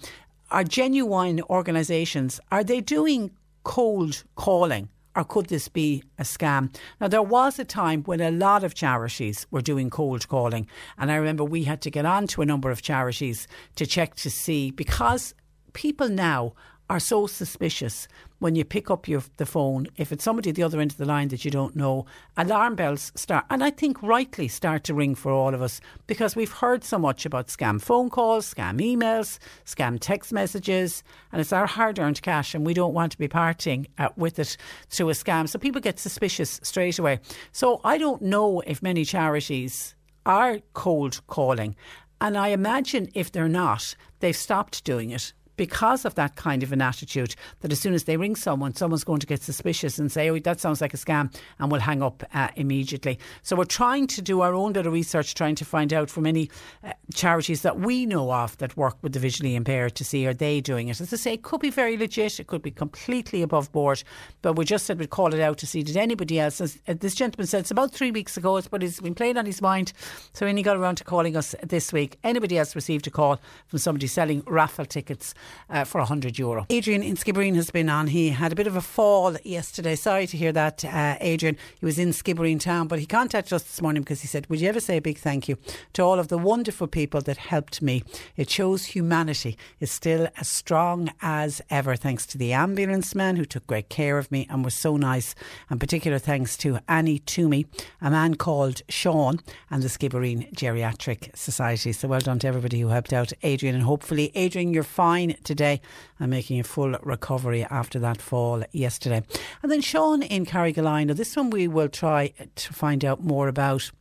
are 0.50 0.66
genuine 0.66 1.42
organisations 1.50 2.40
are 2.52 2.64
they 2.64 2.82
doing 2.82 3.32
cold 3.64 4.24
calling? 4.36 4.90
Or 5.16 5.24
could 5.24 5.48
this 5.48 5.68
be 5.68 6.04
a 6.18 6.24
scam? 6.24 6.74
Now, 7.00 7.08
there 7.08 7.22
was 7.22 7.60
a 7.60 7.66
time 7.66 8.04
when 8.04 8.22
a 8.22 8.32
lot 8.32 8.64
of 8.64 8.74
charities 8.74 9.46
were 9.52 9.62
doing 9.62 9.90
cold 9.90 10.28
calling, 10.28 10.68
and 10.98 11.12
I 11.12 11.16
remember 11.16 11.44
we 11.44 11.64
had 11.64 11.82
to 11.82 11.92
get 11.92 12.06
on 12.06 12.28
to 12.28 12.42
a 12.42 12.46
number 12.46 12.72
of 12.72 12.82
charities 12.82 13.48
to 13.76 13.86
check 13.86 14.16
to 14.16 14.30
see 14.30 14.72
because 14.72 15.34
people 15.74 16.10
now 16.10 16.54
are 16.92 17.00
so 17.00 17.26
suspicious 17.26 18.06
when 18.40 18.54
you 18.54 18.66
pick 18.66 18.92
up 18.92 19.08
your 19.08 19.24
the 19.38 19.46
phone, 19.46 19.88
if 19.96 20.12
it's 20.12 20.26
somebody 20.26 20.50
at 20.50 20.58
the 20.58 20.64
other 20.64 20.82
end 20.82 20.92
of 20.92 20.98
the 20.98 21.06
line 21.06 21.30
that 21.30 21.46
you 21.46 21.50
don't 21.50 21.74
know, 21.74 22.06
alarm 22.36 22.76
bells 22.76 23.14
start, 23.16 23.46
and 23.50 23.64
I 23.64 23.70
think 23.70 24.04
rightly 24.04 24.50
start 24.50 24.84
to 24.84 24.94
ring 24.94 25.16
for 25.16 25.32
all 25.32 25.54
of 25.54 25.62
us 25.62 25.80
because 26.06 26.36
we've 26.36 26.52
heard 26.52 26.84
so 26.84 27.00
much 27.00 27.26
about 27.26 27.48
scam 27.48 27.82
phone 27.82 28.10
calls, 28.10 28.54
scam 28.54 28.82
emails, 28.82 29.40
scam 29.66 30.00
text 30.02 30.34
messages, 30.34 31.02
and 31.32 31.40
it's 31.40 31.54
our 31.54 31.66
hard-earned 31.66 32.22
cash, 32.22 32.54
and 32.54 32.66
we 32.66 32.74
don't 32.74 32.94
want 32.94 33.14
to 33.14 33.18
be 33.18 33.30
parting 33.30 33.88
uh, 33.98 34.10
with 34.18 34.38
it 34.38 34.58
through 34.90 35.12
a 35.12 35.14
scam. 35.14 35.48
So 35.48 35.60
people 35.60 35.80
get 35.80 35.98
suspicious 35.98 36.60
straight 36.62 37.00
away. 37.00 37.22
So 37.54 37.80
I 37.86 37.98
don't 37.98 38.22
know 38.22 38.60
if 38.68 38.84
many 38.84 39.06
charities 39.06 39.96
are 40.26 40.60
cold 40.74 41.22
calling. 41.28 41.78
And 42.20 42.38
I 42.38 42.50
imagine 42.50 43.10
if 43.14 43.32
they're 43.32 43.48
not, 43.48 43.96
they've 44.20 44.36
stopped 44.36 44.84
doing 44.84 45.12
it 45.12 45.32
because 45.58 46.06
of 46.06 46.16
that 46.16 46.36
kind 46.36 46.64
of 46.64 46.72
an 46.72 46.82
attitude 46.82 47.36
that 47.62 47.72
as 47.72 47.80
soon 47.80 47.94
as 47.94 48.06
they 48.06 48.18
ring 48.18 48.36
someone, 48.36 48.74
someone's 48.74 49.04
going 49.04 49.20
to 49.20 49.28
get 49.28 49.42
suspicious 49.42 50.00
and 50.00 50.12
say, 50.12 50.30
oh, 50.30 50.40
that 50.40 50.60
sounds 50.60 50.82
like 50.82 50.94
a 50.94 50.98
scam, 50.98 51.34
and 51.60 51.72
we'll 51.72 51.82
hang 51.82 52.02
up 52.02 52.24
uh, 52.34 52.50
immediately. 52.56 53.20
So 53.44 53.56
we're 53.56 53.66
trying 53.66 54.08
to 54.08 54.22
do 54.22 54.42
our 54.42 54.54
own 54.54 54.74
bit 54.74 54.86
of 54.86 54.94
research, 54.94 55.36
trying 55.36 55.56
to 55.56 55.66
find 55.66 55.94
out 55.94 56.10
from 56.10 56.26
any 56.26 56.50
uh, 56.84 56.94
charities 57.14 57.62
that 57.62 57.80
we 57.80 58.06
know 58.06 58.32
of 58.32 58.58
that 58.58 58.76
work 58.78 58.98
with 59.02 59.14
the 59.14 59.20
visually 59.20 59.56
impaired 59.56 59.96
to 59.96 60.04
see 60.04 60.26
are 60.28 60.34
they 60.34 60.62
doing 60.62 60.88
it. 60.88 61.02
As 61.02 61.14
I 61.14 61.18
say, 61.18 61.34
it 61.34 61.44
could 61.44 61.62
be 61.62 61.70
very 61.70 61.98
legit, 61.98 62.40
it 62.40 62.48
could 62.48 62.62
be 62.62 62.72
completely 62.72 63.42
above 63.42 63.72
board, 63.72 64.04
but 64.42 64.54
we 64.54 64.66
just 64.66 64.86
said 64.86 65.00
we'd 65.00 65.10
call 65.10 65.34
it 65.34 65.40
out 65.40 65.58
to 65.60 65.68
see 65.68 65.84
did 65.84 65.98
anybody 65.98 66.40
else. 66.40 66.62
As 66.62 66.80
uh, 66.88 66.96
this 67.00 67.16
gentleman 67.16 67.48
said, 67.48 67.62
it's 67.62 67.72
about 67.72 67.92
three 67.92 68.12
weeks 68.12 68.38
ago, 68.38 68.62
but 68.70 68.84
it's 68.84 69.00
been 69.00 69.16
playing 69.16 69.38
on 69.38 69.46
his 69.46 69.62
mind, 69.62 69.94
so 70.34 70.46
when 70.46 70.58
he 70.58 70.64
got 70.64 70.78
around 70.78 70.96
to 70.96 71.04
calling 71.04 71.36
us 71.36 71.56
this 71.64 71.92
week. 71.92 72.18
Anybody 72.24 72.58
else 72.58 72.76
received 72.76 73.08
a 73.08 73.12
call 73.12 73.40
from 73.68 73.80
somebody 73.80 74.08
selling 74.08 74.44
raffle 74.46 74.86
tickets? 74.86 75.34
Uh, 75.70 75.84
for 75.84 76.00
100 76.00 76.38
euro. 76.38 76.66
Adrian 76.70 77.04
in 77.04 77.16
Skibbereen 77.16 77.56
has 77.56 77.72
been 77.72 77.90
on. 77.90 78.08
He 78.08 78.30
had 78.30 78.52
a 78.52 78.56
bit 78.56 78.68
of 78.68 78.76
a 78.76 78.82
fall 78.82 79.36
yesterday. 79.44 79.96
Sorry 79.96 80.28
to 80.28 80.38
hear 80.38 80.52
that, 80.52 80.84
uh, 80.86 81.18
Adrian. 81.20 81.58
He 81.80 81.86
was 81.86 81.98
in 82.00 82.10
Skibbereen 82.10 82.60
town, 82.60 82.88
but 82.88 83.00
he 83.00 83.06
contacted 83.06 83.54
us 83.54 83.64
this 83.64 83.82
morning 83.82 84.04
because 84.04 84.22
he 84.22 84.28
said, 84.28 84.48
Would 84.50 84.62
you 84.62 84.70
ever 84.70 84.80
say 84.80 84.98
a 84.98 85.02
big 85.02 85.18
thank 85.18 85.48
you 85.48 85.58
to 85.94 86.02
all 86.02 86.20
of 86.20 86.28
the 86.28 86.38
wonderful 86.38 86.88
people 86.88 87.22
that 87.22 87.38
helped 87.38 87.82
me? 87.82 88.04
It 88.36 88.50
shows 88.50 88.86
humanity 88.86 89.58
is 89.80 89.92
still 89.92 90.28
as 90.38 90.48
strong 90.48 91.12
as 91.22 91.62
ever, 91.70 91.96
thanks 91.96 92.26
to 92.28 92.38
the 92.38 92.54
ambulance 92.54 93.16
man 93.16 93.36
who 93.36 93.46
took 93.46 93.66
great 93.68 93.90
care 93.90 94.18
of 94.18 94.32
me 94.32 94.48
and 94.50 94.64
was 94.64 94.76
so 94.76 94.98
nice. 94.98 95.36
And 95.70 95.80
particular 95.80 96.20
thanks 96.20 96.58
to 96.58 96.80
Annie 96.88 97.20
Toomey, 97.20 97.66
a 98.02 98.12
man 98.12 98.36
called 98.36 98.82
Sean, 98.90 99.40
and 99.70 99.84
the 99.84 99.88
Skibbereen 99.88 100.54
Geriatric 100.54 101.36
Society. 101.36 101.92
So 101.92 102.08
well 102.08 102.20
done 102.20 102.40
to 102.40 102.48
everybody 102.48 102.80
who 102.80 102.90
helped 102.90 103.14
out 103.14 103.32
Adrian. 103.44 103.76
And 103.76 103.84
hopefully, 103.84 104.32
Adrian, 104.36 104.74
you're 104.74 104.84
fine 104.84 105.31
today 105.44 105.82
and 106.20 106.30
making 106.30 106.60
a 106.60 106.64
full 106.64 106.96
recovery 107.02 107.64
after 107.66 108.00
that 108.00 108.22
fall 108.22 108.64
yesterday. 108.72 109.24
And 109.62 109.72
then 109.72 109.82
Sean 109.82 110.24
in 110.24 110.46
Carrigaline. 110.46 111.16
This 111.16 111.36
one 111.36 111.50
we 111.50 111.68
will 111.68 111.90
try 111.90 112.34
to 112.56 112.74
find 112.74 113.04
out 113.04 113.24
more 113.24 113.48
about. 113.48 113.92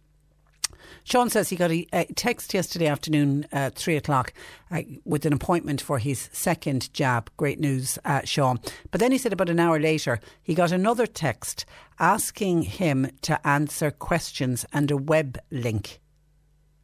Sean 1.04 1.30
says 1.30 1.48
he 1.48 1.56
got 1.56 1.70
a, 1.70 1.86
text 2.14 2.52
yesterday 2.52 2.86
afternoon, 2.86 3.46
uh, 3.52 3.70
three 3.70 3.96
o'clock, 3.96 4.32
uh, 4.70 4.82
with 5.04 5.24
an 5.24 5.32
appointment 5.32 5.80
for 5.80 5.98
his 5.98 6.28
second 6.32 6.92
jab. 6.92 7.30
Great 7.36 7.58
news, 7.58 7.98
uh, 8.04 8.20
Sean. 8.24 8.60
But 8.90 9.00
then 9.00 9.12
he 9.12 9.18
said 9.18 9.32
about 9.32 9.48
an 9.48 9.60
hour 9.60 9.78
later, 9.78 10.20
he 10.42 10.54
got 10.54 10.72
another 10.72 11.06
text 11.06 11.64
asking 11.98 12.62
him 12.62 13.10
to 13.22 13.46
answer 13.46 13.90
questions 13.90 14.64
and 14.72 14.90
a 14.90 14.96
web 14.96 15.38
link 15.50 16.00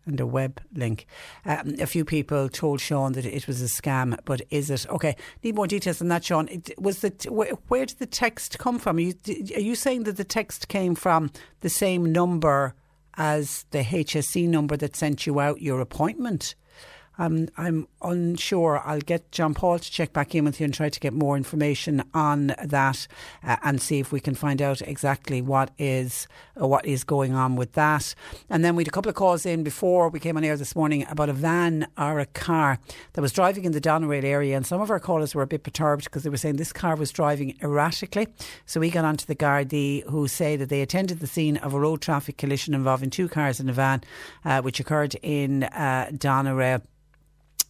and 0.06 0.20
a 0.20 0.26
web 0.26 0.60
link. 0.74 1.06
Um, 1.44 1.76
a 1.80 1.86
few 1.86 2.04
people 2.04 2.48
told 2.48 2.80
Sean 2.80 3.12
that 3.12 3.26
it 3.26 3.46
was 3.46 3.60
a 3.60 3.66
scam, 3.66 4.16
but 4.24 4.40
is 4.50 4.70
it? 4.70 4.88
Okay, 4.88 5.16
need 5.42 5.54
more 5.54 5.66
details 5.66 6.00
on 6.00 6.08
that, 6.08 6.24
Sean. 6.24 6.48
It, 6.48 6.70
was 6.80 7.00
the 7.00 7.12
where, 7.28 7.52
where, 7.68 7.86
did 7.86 7.98
the 7.98 8.06
text 8.06 8.58
come 8.58 8.78
from? 8.78 8.96
Are 8.96 9.00
you, 9.00 9.14
are 9.54 9.60
you 9.60 9.74
saying 9.74 10.04
that 10.04 10.16
the 10.16 10.24
text 10.24 10.68
came 10.68 10.94
from 10.94 11.30
the 11.60 11.68
same 11.68 12.12
number 12.12 12.74
as 13.16 13.64
the 13.70 13.82
HSE 13.82 14.48
number 14.48 14.76
that 14.76 14.96
sent 14.96 15.26
you 15.26 15.40
out 15.40 15.62
your 15.62 15.80
appointment? 15.80 16.54
Um, 17.18 17.48
I'm 17.56 17.88
unsure. 18.02 18.82
I'll 18.84 19.00
get 19.00 19.32
John 19.32 19.54
Paul 19.54 19.78
to 19.78 19.90
check 19.90 20.12
back 20.12 20.34
in 20.34 20.44
with 20.44 20.60
you 20.60 20.64
and 20.64 20.74
try 20.74 20.88
to 20.88 21.00
get 21.00 21.12
more 21.12 21.36
information 21.36 22.02
on 22.12 22.54
that 22.62 23.06
uh, 23.42 23.56
and 23.62 23.80
see 23.80 23.98
if 23.98 24.12
we 24.12 24.20
can 24.20 24.34
find 24.34 24.60
out 24.60 24.82
exactly 24.82 25.40
what 25.40 25.70
is 25.78 26.28
uh, 26.60 26.66
what 26.66 26.84
is 26.84 27.04
going 27.04 27.34
on 27.34 27.56
with 27.56 27.72
that. 27.72 28.14
And 28.50 28.64
then 28.64 28.76
we 28.76 28.82
had 28.82 28.88
a 28.88 28.90
couple 28.90 29.08
of 29.08 29.14
calls 29.14 29.46
in 29.46 29.62
before 29.62 30.08
we 30.08 30.20
came 30.20 30.36
on 30.36 30.44
air 30.44 30.56
this 30.56 30.76
morning 30.76 31.06
about 31.08 31.28
a 31.28 31.32
van 31.32 31.86
or 31.96 32.20
a 32.20 32.26
car 32.26 32.78
that 33.14 33.22
was 33.22 33.32
driving 33.32 33.64
in 33.64 33.72
the 33.72 33.80
Doneraile 33.80 34.24
area, 34.24 34.56
and 34.56 34.66
some 34.66 34.80
of 34.80 34.90
our 34.90 35.00
callers 35.00 35.34
were 35.34 35.42
a 35.42 35.46
bit 35.46 35.62
perturbed 35.62 36.04
because 36.04 36.22
they 36.22 36.30
were 36.30 36.36
saying 36.36 36.56
this 36.56 36.72
car 36.72 36.96
was 36.96 37.10
driving 37.10 37.56
erratically. 37.62 38.28
So 38.66 38.80
we 38.80 38.90
got 38.90 39.04
onto 39.04 39.26
the 39.26 39.34
Gardaí 39.34 40.08
who 40.10 40.28
say 40.28 40.56
that 40.56 40.68
they 40.68 40.82
attended 40.82 41.20
the 41.20 41.26
scene 41.26 41.56
of 41.58 41.72
a 41.72 41.80
road 41.80 42.00
traffic 42.00 42.36
collision 42.36 42.74
involving 42.74 43.10
two 43.10 43.28
cars 43.28 43.60
and 43.60 43.70
a 43.70 43.72
van, 43.72 44.02
uh, 44.44 44.60
which 44.62 44.80
occurred 44.80 45.14
in 45.22 45.64
uh, 45.64 46.10
Doneraile. 46.12 46.82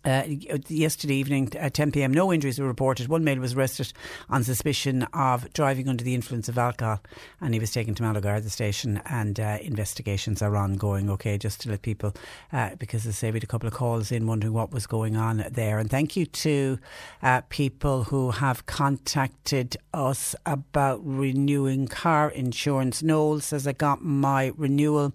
Uh, 0.07 0.23
yesterday 0.69 1.17
evening 1.17 1.53
at 1.57 1.75
10 1.75 1.91
pm, 1.91 2.15
no 2.15 2.33
injuries 2.33 2.61
were 2.61 2.67
reported. 2.69 3.09
One 3.09 3.25
male 3.25 3.41
was 3.41 3.55
arrested 3.55 3.93
on 4.31 4.45
suspicion 4.45 5.03
of 5.13 5.53
driving 5.53 5.89
under 5.89 6.05
the 6.05 6.15
influence 6.15 6.49
of 6.49 6.57
alcohol, 6.57 7.01
and 7.41 7.53
he 7.53 7.59
was 7.59 7.73
taken 7.73 7.93
to 7.97 8.05
the 8.45 8.51
station. 8.51 9.03
And 9.07 9.41
uh, 9.41 9.59
investigations 9.61 10.43
are 10.43 10.55
ongoing. 10.55 11.11
Okay, 11.11 11.37
just 11.39 11.63
to 11.63 11.71
let 11.71 11.83
people, 11.83 12.15
uh, 12.53 12.77
because 12.77 13.05
I 13.05 13.11
had 13.11 13.43
a 13.43 13.49
couple 13.49 13.67
of 13.67 13.75
calls 13.75 14.13
in 14.13 14.29
wondering 14.29 14.53
what 14.53 14.71
was 14.71 14.87
going 14.87 15.17
on 15.17 15.45
there. 15.51 15.81
And 15.81 15.91
thank 15.91 16.17
you 16.17 16.25
to 16.25 16.79
uh, 17.21 17.41
people 17.49 18.05
who 18.05 18.31
have 18.31 18.65
contacted 18.67 19.77
us 19.93 20.37
about 20.47 21.01
renewing 21.03 21.89
car 21.89 22.31
insurance. 22.31 23.03
Noel 23.03 23.41
says 23.41 23.67
I 23.67 23.73
got 23.73 24.05
my 24.05 24.53
renewal 24.57 25.15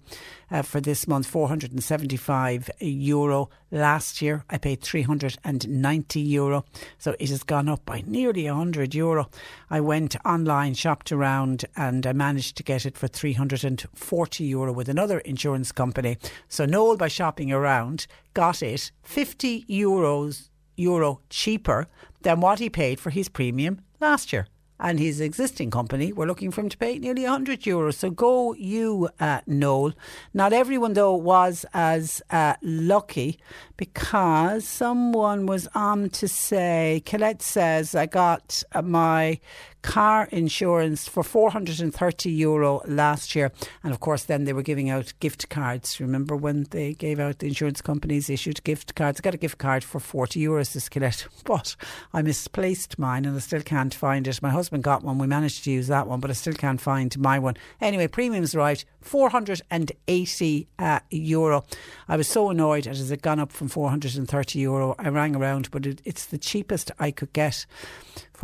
uh, 0.52 0.62
for 0.62 0.80
this 0.80 1.08
month, 1.08 1.26
475 1.26 2.70
euro. 2.80 3.48
Last 3.70 4.20
year, 4.20 4.44
I 4.50 4.58
paid 4.58 4.82
390 4.82 6.20
euro. 6.20 6.64
So 6.98 7.16
it 7.18 7.30
has 7.30 7.42
gone 7.42 7.68
up 7.68 7.84
by 7.86 8.04
nearly 8.06 8.44
100 8.44 8.94
euro. 8.94 9.30
I 9.70 9.80
went 9.80 10.14
online, 10.24 10.74
shopped 10.74 11.10
around, 11.10 11.64
and 11.74 12.06
I 12.06 12.12
managed 12.12 12.56
to 12.58 12.62
get 12.62 12.84
it 12.84 12.98
for 12.98 13.08
340 13.08 14.44
euro 14.44 14.72
with 14.72 14.90
another 14.90 15.20
insurance 15.20 15.72
company. 15.72 16.18
So 16.48 16.66
Noel, 16.66 16.98
by 16.98 17.08
shopping 17.08 17.50
around, 17.50 18.06
got 18.34 18.62
it 18.62 18.92
50 19.02 19.64
euros 19.64 20.50
euro 20.76 21.20
cheaper 21.30 21.86
than 22.22 22.40
what 22.40 22.58
he 22.58 22.68
paid 22.70 22.98
for 22.98 23.10
his 23.10 23.28
premium 23.28 23.80
last 24.00 24.32
year 24.32 24.46
and 24.82 24.98
his 24.98 25.20
existing 25.20 25.70
company 25.70 26.12
were 26.12 26.26
looking 26.26 26.50
for 26.50 26.60
him 26.60 26.68
to 26.68 26.76
pay 26.76 26.98
nearly 26.98 27.22
100 27.22 27.60
euros. 27.60 27.94
So 27.94 28.10
go 28.10 28.52
you, 28.54 29.08
uh, 29.20 29.40
Noel. 29.46 29.92
Not 30.34 30.52
everyone, 30.52 30.94
though, 30.94 31.14
was 31.14 31.64
as 31.72 32.20
uh, 32.30 32.54
lucky 32.60 33.38
because 33.76 34.66
someone 34.66 35.46
was 35.46 35.68
on 35.74 36.10
to 36.10 36.26
say, 36.26 37.00
Colette 37.06 37.42
says, 37.42 37.94
I 37.94 38.06
got 38.06 38.64
uh, 38.72 38.82
my 38.82 39.38
car 39.82 40.28
insurance 40.30 41.08
for 41.08 41.22
430 41.22 42.30
euro 42.30 42.80
last 42.86 43.34
year. 43.34 43.52
And 43.82 43.92
of 43.92 44.00
course, 44.00 44.24
then 44.24 44.44
they 44.44 44.52
were 44.52 44.62
giving 44.62 44.90
out 44.90 45.12
gift 45.20 45.48
cards. 45.48 46.00
Remember 46.00 46.36
when 46.36 46.64
they 46.70 46.94
gave 46.94 47.20
out 47.20 47.40
the 47.40 47.48
insurance 47.48 47.80
companies 47.80 48.30
issued 48.30 48.62
gift 48.64 48.94
cards? 48.94 49.20
I 49.20 49.22
got 49.22 49.34
a 49.34 49.38
gift 49.38 49.58
card 49.58 49.84
for 49.84 50.00
40 50.00 50.40
euros 50.40 50.72
this 50.72 50.88
Colette, 50.88 51.26
but 51.44 51.76
I 52.12 52.22
misplaced 52.22 52.98
mine 52.98 53.24
and 53.24 53.36
I 53.36 53.40
still 53.40 53.62
can't 53.62 53.94
find 53.94 54.26
it. 54.26 54.40
My 54.40 54.50
husband 54.50 54.84
got 54.84 55.02
one. 55.02 55.18
We 55.18 55.26
managed 55.26 55.64
to 55.64 55.70
use 55.70 55.88
that 55.88 56.06
one, 56.06 56.20
but 56.20 56.30
I 56.30 56.34
still 56.34 56.54
can't 56.54 56.80
find 56.80 57.16
my 57.18 57.38
one. 57.38 57.56
Anyway, 57.80 58.06
premium's 58.06 58.54
right 58.54 58.84
480 59.00 60.68
uh, 60.78 61.00
euro. 61.10 61.64
I 62.08 62.16
was 62.16 62.28
so 62.28 62.50
annoyed 62.50 62.86
as 62.86 63.00
it 63.00 63.10
had 63.10 63.22
gone 63.22 63.40
up 63.40 63.52
from 63.52 63.68
430 63.68 64.58
euro. 64.58 64.94
I 64.98 65.08
rang 65.08 65.34
around, 65.34 65.70
but 65.70 65.86
it, 65.86 66.00
it's 66.04 66.26
the 66.26 66.38
cheapest 66.38 66.90
I 66.98 67.10
could 67.10 67.32
get 67.32 67.66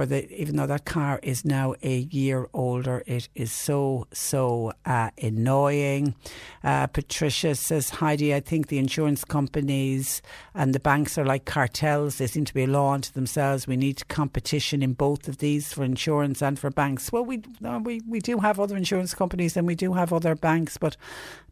the 0.06 0.30
even 0.40 0.56
though 0.56 0.66
that 0.66 0.84
car 0.84 1.20
is 1.22 1.44
now 1.44 1.74
a 1.82 1.98
year 1.98 2.48
older, 2.52 3.02
it 3.06 3.28
is 3.34 3.52
so 3.52 4.06
so 4.12 4.72
uh, 4.86 5.10
annoying. 5.20 6.14
Uh, 6.62 6.86
Patricia 6.86 7.54
says, 7.54 7.90
Heidi, 7.90 8.34
I 8.34 8.40
think 8.40 8.68
the 8.68 8.78
insurance 8.78 9.24
companies 9.24 10.22
and 10.54 10.74
the 10.74 10.80
banks 10.80 11.16
are 11.18 11.24
like 11.24 11.44
cartels. 11.44 12.18
They 12.18 12.26
seem 12.26 12.44
to 12.44 12.54
be 12.54 12.64
a 12.64 12.66
law 12.66 12.92
unto 12.92 13.12
themselves. 13.12 13.66
We 13.66 13.76
need 13.76 14.06
competition 14.08 14.82
in 14.82 14.92
both 14.92 15.28
of 15.28 15.38
these 15.38 15.72
for 15.72 15.84
insurance 15.84 16.42
and 16.42 16.58
for 16.58 16.70
banks. 16.70 17.12
Well, 17.12 17.24
we 17.24 17.42
we 17.82 18.00
we 18.06 18.20
do 18.20 18.38
have 18.38 18.60
other 18.60 18.76
insurance 18.76 19.14
companies 19.14 19.56
and 19.56 19.66
we 19.66 19.74
do 19.74 19.94
have 19.94 20.12
other 20.12 20.34
banks, 20.34 20.76
but 20.76 20.96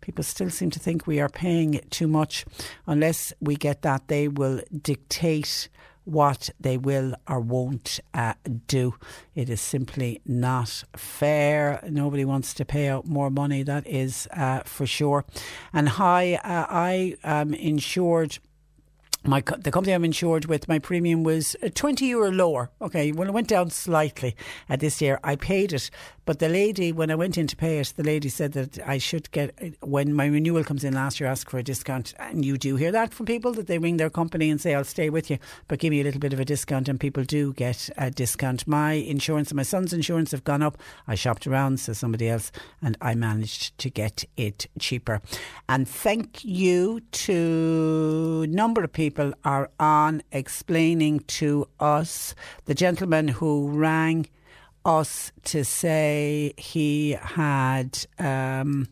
people 0.01 0.25
still 0.25 0.51
seem 0.51 0.71
to 0.71 0.79
think 0.79 1.07
we 1.07 1.21
are 1.21 1.29
paying 1.29 1.81
too 1.91 2.07
much. 2.07 2.45
Unless 2.87 3.33
we 3.41 3.57
get 3.57 3.83
that, 3.83 4.09
they 4.09 4.29
will 4.29 4.61
dictate 4.83 5.69
what 6.07 6.51
they 6.59 6.79
will 6.79 7.15
or 7.29 7.41
won't 7.41 8.01
uh, 8.15 8.35
do. 8.69 8.95
It 9.35 9.51
is 9.51 9.61
simply 9.61 10.21
not 10.25 10.85
fair. 10.97 11.81
Nobody 11.89 12.25
wants 12.25 12.55
to 12.55 12.65
pay 12.65 12.89
out 12.89 13.07
more 13.07 13.29
money, 13.29 13.63
that 13.65 13.87
is 13.87 14.29
uh, 14.33 14.61
for 14.65 14.87
sure. 14.87 15.25
And 15.73 15.89
hi, 15.91 16.35
uh, 16.37 16.67
I 16.71 17.17
am 17.25 17.53
insured 17.53 18.39
my 19.27 19.43
the 19.59 19.71
company 19.71 19.93
I'm 19.93 20.05
insured 20.05 20.47
with, 20.47 20.69
my 20.69 20.79
premium 20.79 21.25
was 21.25 21.57
20 21.75 22.07
euro 22.07 22.31
lower. 22.31 22.71
Okay, 22.81 23.13
well, 23.13 23.29
it 23.29 23.33
went 23.33 23.49
down 23.49 23.71
slightly 23.71 24.37
uh, 24.69 24.77
this 24.77 25.01
year. 25.01 25.21
I 25.25 25.37
paid 25.37 25.73
it 25.73 25.91
but 26.27 26.41
the 26.41 26.49
lady, 26.49 26.91
when 26.91 27.13
I 27.13 27.15
went 27.15 27.39
in 27.39 27.47
to 27.47 27.57
pay 27.57 27.79
it, 27.79 27.95
the 27.97 28.03
lady 28.03 28.29
said 28.29 28.53
that 28.55 28.81
I 28.85 28.99
should 28.99 29.31
get, 29.31 29.55
when 29.81 30.13
my 30.13 30.27
renewal 30.27 30.65
comes 30.65 30.83
in 30.83 30.93
last 30.93 31.21
year, 31.21 31.31
ask 31.31 31.49
for 31.49 31.59
a 31.59 31.63
discount. 31.63 32.15
And 32.19 32.45
you 32.45 32.59
do 32.59 32.75
hear 32.75 32.91
that 32.91 33.15
from 33.15 33.27
people 33.27 33.53
that 33.53 33.69
they 33.69 33.79
ring 33.79 33.97
their 33.97 34.11
company 34.11 34.51
and 34.51 34.61
say, 34.61 34.75
I'll 34.75 34.83
stay 34.83 35.09
with 35.09 35.31
you, 35.31 35.39
but 35.69 35.79
give 35.79 35.93
me 35.93 36.01
a 36.01 36.05
little 36.05 36.19
bit 36.19 36.33
of 36.33 36.41
a 36.41 36.45
discount. 36.45 36.89
And 36.89 36.99
people 36.99 37.23
do 37.23 37.53
get 37.53 37.89
a 37.97 38.11
discount. 38.11 38.67
My 38.67 38.95
insurance 38.95 39.51
and 39.51 39.57
my 39.57 39.63
son's 39.63 39.93
insurance 39.93 40.33
have 40.33 40.43
gone 40.43 40.63
up. 40.63 40.79
I 41.07 41.15
shopped 41.15 41.47
around, 41.47 41.79
says 41.79 41.99
somebody 41.99 42.29
else, 42.29 42.51
and 42.83 42.99
I 43.01 43.15
managed 43.15 43.79
to 43.79 43.89
get 43.89 44.25
it 44.37 44.67
cheaper. 44.81 45.23
And 45.69 45.87
thank 45.87 46.45
you 46.45 47.03
to 47.13 48.43
a 48.43 48.49
number 48.49 48.83
of 48.83 48.93
people 48.93 49.16
are 49.45 49.71
on 49.79 50.23
explaining 50.33 51.21
to 51.21 51.69
us. 51.81 52.35
The 52.67 52.75
gentleman 52.75 53.29
who 53.29 53.69
rang 53.69 54.27
us 54.85 55.33
to 55.45 55.65
say 55.65 56.55
he 56.57 57.13
had, 57.13 58.07
um, 58.19 58.89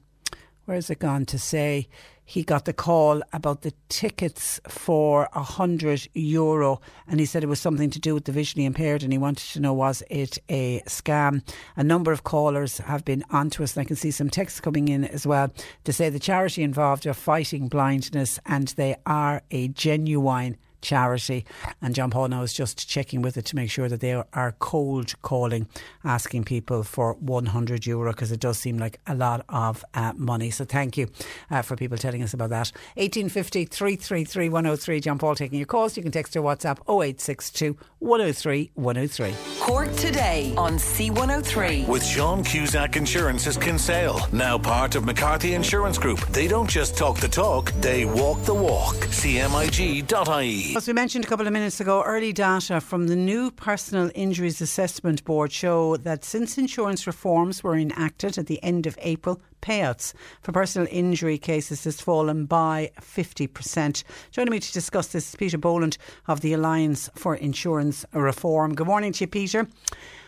where's 0.64 0.90
it 0.90 0.98
gone 0.98 1.24
to 1.26 1.38
say? 1.38 1.88
He 2.26 2.42
got 2.42 2.64
the 2.64 2.72
call 2.72 3.22
about 3.32 3.62
the 3.62 3.74
tickets 3.88 4.58
for 4.66 5.28
a 5.34 5.42
hundred 5.42 6.08
euro, 6.14 6.80
and 7.06 7.20
he 7.20 7.26
said 7.26 7.44
it 7.44 7.48
was 7.48 7.60
something 7.60 7.90
to 7.90 8.00
do 8.00 8.14
with 8.14 8.24
the 8.24 8.32
visually 8.32 8.64
impaired, 8.64 9.02
and 9.02 9.12
he 9.12 9.18
wanted 9.18 9.46
to 9.52 9.60
know 9.60 9.74
was 9.74 10.02
it 10.08 10.38
a 10.48 10.80
scam. 10.86 11.42
A 11.76 11.84
number 11.84 12.12
of 12.12 12.24
callers 12.24 12.78
have 12.78 13.04
been 13.04 13.24
onto 13.30 13.62
us, 13.62 13.76
and 13.76 13.82
I 13.82 13.84
can 13.84 13.96
see 13.96 14.10
some 14.10 14.30
texts 14.30 14.60
coming 14.60 14.88
in 14.88 15.04
as 15.04 15.26
well 15.26 15.52
to 15.84 15.92
say 15.92 16.08
the 16.08 16.18
charity 16.18 16.62
involved 16.62 17.06
are 17.06 17.14
fighting 17.14 17.68
blindness, 17.68 18.38
and 18.46 18.68
they 18.68 18.96
are 19.04 19.42
a 19.50 19.68
genuine 19.68 20.56
charity. 20.84 21.44
And 21.82 21.94
John 21.94 22.10
Paul 22.10 22.28
now 22.28 22.42
is 22.42 22.52
just 22.52 22.88
checking 22.88 23.22
with 23.22 23.36
it 23.36 23.46
to 23.46 23.56
make 23.56 23.70
sure 23.70 23.88
that 23.88 24.00
they 24.00 24.12
are 24.12 24.54
cold 24.60 25.20
calling, 25.22 25.66
asking 26.04 26.44
people 26.44 26.84
for 26.84 27.14
100 27.14 27.86
euro 27.86 28.12
because 28.12 28.30
it 28.30 28.38
does 28.38 28.58
seem 28.58 28.78
like 28.78 29.00
a 29.06 29.14
lot 29.14 29.44
of 29.48 29.84
uh, 29.94 30.12
money. 30.16 30.50
So 30.50 30.64
thank 30.64 30.96
you 30.96 31.08
uh, 31.50 31.62
for 31.62 31.74
people 31.74 31.98
telling 31.98 32.22
us 32.22 32.34
about 32.34 32.50
that. 32.50 32.70
1850 32.94 33.64
333 33.64 34.48
103. 34.48 35.00
John 35.00 35.18
Paul 35.18 35.34
taking 35.34 35.58
your 35.58 35.66
calls. 35.66 35.96
You 35.96 36.02
can 36.02 36.12
text 36.12 36.36
or 36.36 36.42
WhatsApp 36.42 36.78
0862 36.88 37.76
103 37.98 38.70
103. 38.74 39.34
Cork 39.60 39.92
today 39.96 40.54
on 40.56 40.74
C103. 40.74 41.88
With 41.88 42.04
Sean 42.04 42.44
Cusack 42.44 42.96
Insurance's 42.96 43.56
Kinsale, 43.56 44.20
now 44.32 44.58
part 44.58 44.94
of 44.94 45.04
McCarthy 45.04 45.54
Insurance 45.54 45.98
Group. 45.98 46.20
They 46.28 46.46
don't 46.46 46.68
just 46.68 46.96
talk 46.96 47.18
the 47.18 47.28
talk, 47.28 47.72
they 47.80 48.04
walk 48.04 48.42
the 48.42 48.54
walk. 48.54 48.96
CMIG.ie. 48.96 50.73
As 50.76 50.88
we 50.88 50.92
mentioned 50.92 51.24
a 51.24 51.28
couple 51.28 51.46
of 51.46 51.52
minutes 51.52 51.80
ago, 51.80 52.02
early 52.02 52.32
data 52.32 52.80
from 52.80 53.06
the 53.06 53.14
new 53.14 53.52
Personal 53.52 54.10
Injuries 54.12 54.60
Assessment 54.60 55.24
Board 55.24 55.52
show 55.52 55.96
that 55.98 56.24
since 56.24 56.58
insurance 56.58 57.06
reforms 57.06 57.62
were 57.62 57.76
enacted 57.76 58.38
at 58.38 58.48
the 58.48 58.60
end 58.60 58.88
of 58.88 58.98
April, 59.00 59.40
payouts 59.62 60.14
for 60.42 60.50
personal 60.50 60.88
injury 60.90 61.38
cases 61.38 61.84
has 61.84 62.00
fallen 62.00 62.46
by 62.46 62.90
50%. 63.00 64.02
Joining 64.32 64.50
me 64.50 64.58
to 64.58 64.72
discuss 64.72 65.08
this 65.08 65.28
is 65.28 65.36
Peter 65.36 65.58
Boland 65.58 65.96
of 66.26 66.40
the 66.40 66.52
Alliance 66.52 67.08
for 67.14 67.36
Insurance 67.36 68.04
Reform. 68.12 68.74
Good 68.74 68.88
morning 68.88 69.12
to 69.12 69.24
you, 69.24 69.28
Peter. 69.28 69.68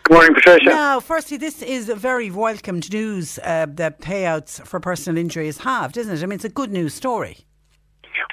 Good 0.04 0.12
morning, 0.14 0.35
Patricia. 0.35 0.66
Now, 0.66 1.00
firstly, 1.00 1.38
this 1.38 1.61
is 1.61 1.88
very 1.88 2.30
welcomed 2.30 2.92
news 2.92 3.40
uh, 3.42 3.66
that 3.70 4.00
payouts 4.00 4.64
for 4.64 4.78
personal 4.78 5.18
injury 5.18 5.48
is 5.48 5.59
halved, 5.59 5.96
isn't 5.96 6.16
it? 6.16 6.22
I 6.22 6.26
mean, 6.26 6.37
it's 6.37 6.44
a 6.44 6.48
good 6.48 6.70
news 6.70 6.94
story. 6.94 7.38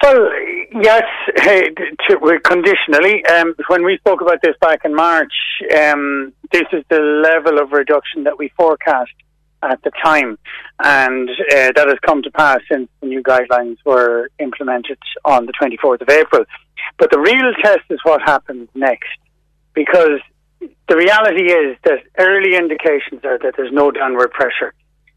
Well, 0.02 0.28
yes, 0.82 1.02
conditionally. 2.44 3.24
Um, 3.26 3.54
when 3.68 3.84
we 3.84 3.96
spoke 3.98 4.20
about 4.20 4.40
this 4.42 4.56
back 4.60 4.80
in 4.84 4.94
March, 4.94 5.32
um, 5.76 6.32
this 6.52 6.66
is 6.72 6.84
the 6.88 7.00
level 7.00 7.60
of 7.60 7.72
reduction 7.72 8.24
that 8.24 8.38
we 8.38 8.48
forecast. 8.56 9.12
at 9.62 9.82
the 9.82 9.90
time, 10.02 10.38
and 10.82 11.30
uh, 11.30 11.72
that 11.74 11.86
has 11.88 11.98
come 12.04 12.22
to 12.22 12.30
pass 12.30 12.58
since 12.70 12.88
the 13.00 13.06
new 13.06 13.22
guidelines 13.22 13.76
were 13.84 14.28
implemented 14.38 14.98
on 15.24 15.46
the 15.46 15.52
24th 15.52 16.02
of 16.02 16.08
April. 16.08 16.44
But 16.98 17.10
the 17.10 17.18
real 17.18 17.52
test 17.62 17.84
is 17.90 17.98
what 18.02 18.20
happens 18.22 18.68
next, 18.74 19.16
because 19.74 20.20
the 20.60 20.96
reality 20.96 21.50
is 21.50 21.76
that 21.84 22.00
early 22.18 22.56
indications 22.56 23.24
are 23.24 23.38
that 23.38 23.54
there's 23.56 23.72
no 23.72 23.90
downward 23.90 24.32
pressure 24.32 24.74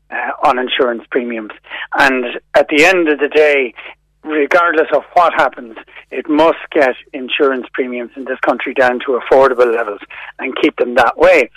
uh, 0.09 0.31
on 0.45 0.59
insurance 0.59 1.03
premiums, 1.11 1.51
and 1.97 2.25
at 2.53 2.67
the 2.69 2.85
end 2.85 3.09
of 3.09 3.19
the 3.19 3.29
day, 3.29 3.73
regardless 4.27 4.87
of 4.93 5.03
what 5.13 5.33
happens, 5.33 5.75
it 6.11 6.29
must 6.29 6.59
get 6.71 6.95
insurance 7.13 7.67
premiums 7.73 8.11
in 8.15 8.25
this 8.25 8.39
country 8.41 8.73
down 8.73 8.99
to 8.99 9.19
affordable 9.19 9.73
levels 9.73 10.01
and 10.39 10.55
keep 10.61 10.75
them 10.77 10.95
that 10.95 11.17
way. 11.17 11.49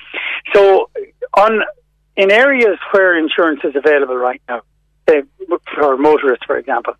So, 0.54 0.90
on 1.34 1.62
in 2.16 2.30
areas 2.30 2.78
where 2.92 3.16
insurance 3.16 3.60
is 3.64 3.74
available 3.76 4.16
right 4.16 4.42
now, 4.48 4.62
say 5.08 5.22
for 5.74 5.96
motorists, 5.96 6.44
for 6.46 6.56
example, 6.56 6.94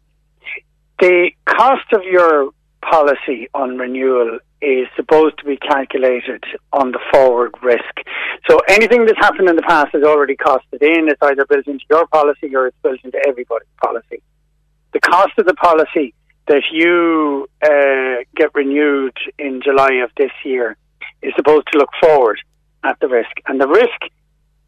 the 0.98 1.30
cost 1.44 1.92
of 1.92 2.02
your 2.04 2.50
policy 2.82 3.48
on 3.54 3.76
renewal 3.76 4.38
is 4.62 4.86
supposed 4.96 5.38
to 5.38 5.44
be 5.44 5.56
calculated 5.56 6.44
on 6.72 6.92
the 6.92 7.00
forward 7.12 7.54
risk. 7.62 8.00
So 8.48 8.58
anything 8.68 9.06
that's 9.06 9.18
happened 9.18 9.48
in 9.48 9.56
the 9.56 9.62
past 9.62 9.94
is 9.94 10.04
already 10.04 10.36
costed 10.36 10.82
in. 10.82 11.08
It's 11.08 11.22
either 11.22 11.46
built 11.46 11.66
into 11.66 11.84
your 11.90 12.06
policy 12.08 12.54
or 12.54 12.66
it's 12.66 12.76
built 12.82 13.00
into 13.02 13.18
everybody's 13.26 13.68
policy 13.82 14.22
the 14.92 15.00
cost 15.00 15.32
of 15.38 15.46
the 15.46 15.54
policy 15.54 16.14
that 16.48 16.62
you 16.72 17.48
uh, 17.62 18.24
get 18.34 18.54
renewed 18.54 19.16
in 19.38 19.60
July 19.62 19.94
of 20.02 20.10
this 20.16 20.32
year 20.44 20.76
is 21.22 21.32
supposed 21.36 21.66
to 21.72 21.78
look 21.78 21.90
forward 22.00 22.40
at 22.82 22.98
the 23.00 23.08
risk, 23.08 23.30
and 23.46 23.60
the 23.60 23.68
risk 23.68 24.10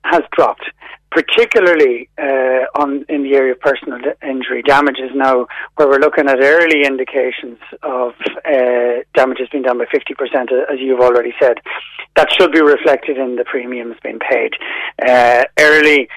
has 0.04 0.22
dropped, 0.32 0.64
particularly 1.10 2.08
uh, 2.18 2.66
on 2.74 3.04
in 3.08 3.22
the 3.22 3.34
area 3.34 3.52
of 3.52 3.60
personal 3.60 3.98
injury 4.22 4.62
damages 4.62 5.10
now, 5.14 5.46
where 5.76 5.88
we're 5.88 5.98
looking 5.98 6.28
at 6.28 6.38
early 6.40 6.84
indications 6.84 7.58
of 7.82 8.12
uh, 8.44 9.02
damages 9.14 9.48
being 9.50 9.62
done 9.62 9.78
by 9.78 9.86
50%, 9.86 10.72
as 10.72 10.78
you've 10.78 11.00
already 11.00 11.32
said. 11.40 11.58
That 12.16 12.28
should 12.32 12.52
be 12.52 12.60
reflected 12.60 13.16
in 13.16 13.36
the 13.36 13.44
premiums 13.44 13.96
being 14.02 14.18
paid. 14.18 14.52
Uh, 15.04 15.44
early 15.58 16.08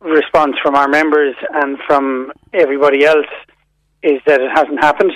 response 0.00 0.56
from 0.62 0.74
our 0.74 0.88
members 0.88 1.34
and 1.52 1.78
from 1.86 2.32
everybody 2.52 3.04
else 3.04 3.26
is 4.04 4.20
that 4.26 4.40
it 4.40 4.50
hasn't 4.54 4.78
happened. 4.80 5.12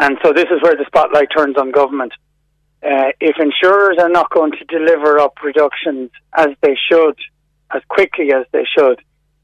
And 0.00 0.18
so 0.22 0.32
this 0.32 0.46
is 0.50 0.60
where 0.62 0.76
the 0.76 0.84
spotlight 0.86 1.28
turns 1.34 1.56
on 1.56 1.70
government. 1.70 2.12
Uh, 2.82 3.10
if 3.20 3.36
insurers 3.40 3.96
are 3.98 4.08
not 4.08 4.30
going 4.30 4.52
to 4.52 4.64
deliver 4.64 5.18
up 5.18 5.34
reductions 5.42 6.10
as 6.36 6.48
they 6.60 6.76
should, 6.88 7.16
as 7.74 7.82
quickly 7.88 8.32
as 8.32 8.44
they 8.52 8.64
should, 8.76 9.00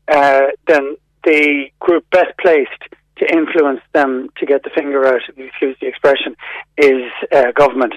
uh, 0.09 0.47
then 0.67 0.97
the 1.25 1.67
group 1.81 2.05
best 2.11 2.37
placed 2.41 2.83
to 3.17 3.33
influence 3.33 3.81
them 3.93 4.29
to 4.37 4.47
get 4.47 4.63
the 4.65 4.71
finger 4.71 5.07
out, 5.07 5.21
if 5.29 5.39
you 5.39 5.47
excuse 5.47 5.77
the 5.81 5.87
expression, 5.87 6.37
is 6.77 7.11
uh, 7.33 7.53
government. 7.53 7.95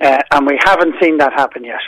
Uh, 0.00 0.22
and 0.30 0.46
we 0.46 0.58
haven't 0.64 0.94
seen 1.00 1.18
that 1.18 1.32
happen 1.32 1.64
yet. 1.64 1.80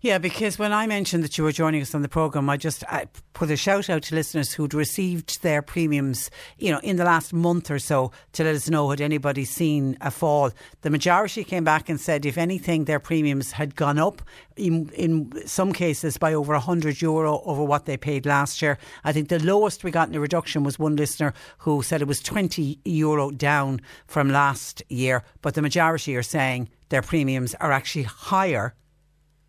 Yeah, 0.00 0.18
because 0.18 0.58
when 0.58 0.72
I 0.72 0.86
mentioned 0.86 1.24
that 1.24 1.38
you 1.38 1.44
were 1.44 1.52
joining 1.52 1.80
us 1.80 1.94
on 1.94 2.02
the 2.02 2.08
programme, 2.08 2.50
I 2.50 2.56
just 2.56 2.84
I 2.84 3.06
put 3.32 3.50
a 3.50 3.56
shout 3.56 3.88
out 3.88 4.02
to 4.04 4.14
listeners 4.14 4.52
who'd 4.52 4.74
received 4.74 5.42
their 5.42 5.62
premiums, 5.62 6.30
you 6.58 6.70
know, 6.70 6.80
in 6.80 6.96
the 6.96 7.04
last 7.04 7.32
month 7.32 7.70
or 7.70 7.78
so 7.78 8.12
to 8.32 8.44
let 8.44 8.54
us 8.54 8.68
know 8.68 8.90
had 8.90 9.00
anybody 9.00 9.44
seen 9.44 9.96
a 10.00 10.10
fall. 10.10 10.50
The 10.82 10.90
majority 10.90 11.44
came 11.44 11.64
back 11.64 11.88
and 11.88 12.00
said, 12.00 12.26
if 12.26 12.36
anything, 12.36 12.84
their 12.84 13.00
premiums 13.00 13.52
had 13.52 13.74
gone 13.74 13.98
up, 13.98 14.22
in, 14.56 14.88
in 14.90 15.46
some 15.46 15.72
cases 15.72 16.16
by 16.16 16.34
over 16.34 16.52
100 16.54 17.00
euro 17.02 17.42
over 17.44 17.62
what 17.62 17.86
they 17.86 17.96
paid 17.96 18.26
last 18.26 18.62
year. 18.62 18.78
I 19.04 19.12
think 19.12 19.28
the 19.28 19.42
lowest 19.42 19.84
we 19.84 19.90
got 19.90 20.08
in 20.08 20.14
a 20.14 20.20
reduction 20.20 20.64
was 20.64 20.78
one 20.78 20.96
listener 20.96 21.34
who 21.58 21.82
said 21.82 22.02
it 22.02 22.08
was 22.08 22.20
20 22.20 22.80
euro 22.84 23.30
down 23.30 23.80
from 24.06 24.30
last 24.30 24.82
year, 24.88 25.24
but 25.42 25.54
the 25.54 25.62
majority 25.62 26.16
are 26.16 26.22
saying 26.22 26.68
their 26.88 27.02
premiums 27.02 27.54
are 27.56 27.72
actually 27.72 28.04
higher 28.04 28.74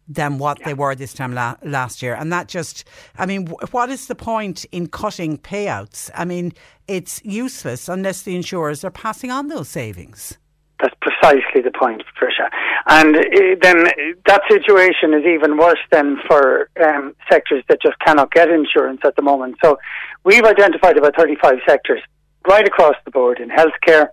than 0.07 0.37
what 0.37 0.59
yeah. 0.59 0.67
they 0.67 0.73
were 0.73 0.95
this 0.95 1.13
time 1.13 1.33
la- 1.33 1.55
last 1.63 2.01
year. 2.01 2.15
And 2.15 2.31
that 2.31 2.47
just, 2.47 2.85
I 3.17 3.25
mean, 3.25 3.45
w- 3.45 3.67
what 3.71 3.89
is 3.89 4.07
the 4.07 4.15
point 4.15 4.65
in 4.71 4.87
cutting 4.87 5.37
payouts? 5.37 6.09
I 6.15 6.25
mean, 6.25 6.53
it's 6.87 7.21
useless 7.23 7.89
unless 7.89 8.21
the 8.21 8.35
insurers 8.35 8.83
are 8.83 8.91
passing 8.91 9.31
on 9.31 9.47
those 9.47 9.67
savings. 9.67 10.37
That's 10.79 10.95
precisely 11.01 11.61
the 11.61 11.71
point, 11.71 12.03
Patricia. 12.13 12.49
And 12.85 13.17
uh, 13.17 13.21
then 13.61 13.87
that 14.27 14.41
situation 14.49 15.13
is 15.13 15.25
even 15.25 15.57
worse 15.57 15.79
than 15.91 16.17
for 16.27 16.69
um, 16.83 17.15
sectors 17.29 17.63
that 17.67 17.81
just 17.81 17.97
cannot 17.99 18.31
get 18.31 18.49
insurance 18.49 19.01
at 19.03 19.15
the 19.15 19.23
moment. 19.23 19.55
So 19.63 19.79
we've 20.23 20.45
identified 20.45 20.97
about 20.97 21.15
35 21.17 21.55
sectors 21.67 22.01
right 22.47 22.65
across 22.65 22.95
the 23.05 23.11
board 23.11 23.39
in 23.39 23.49
healthcare, 23.49 24.09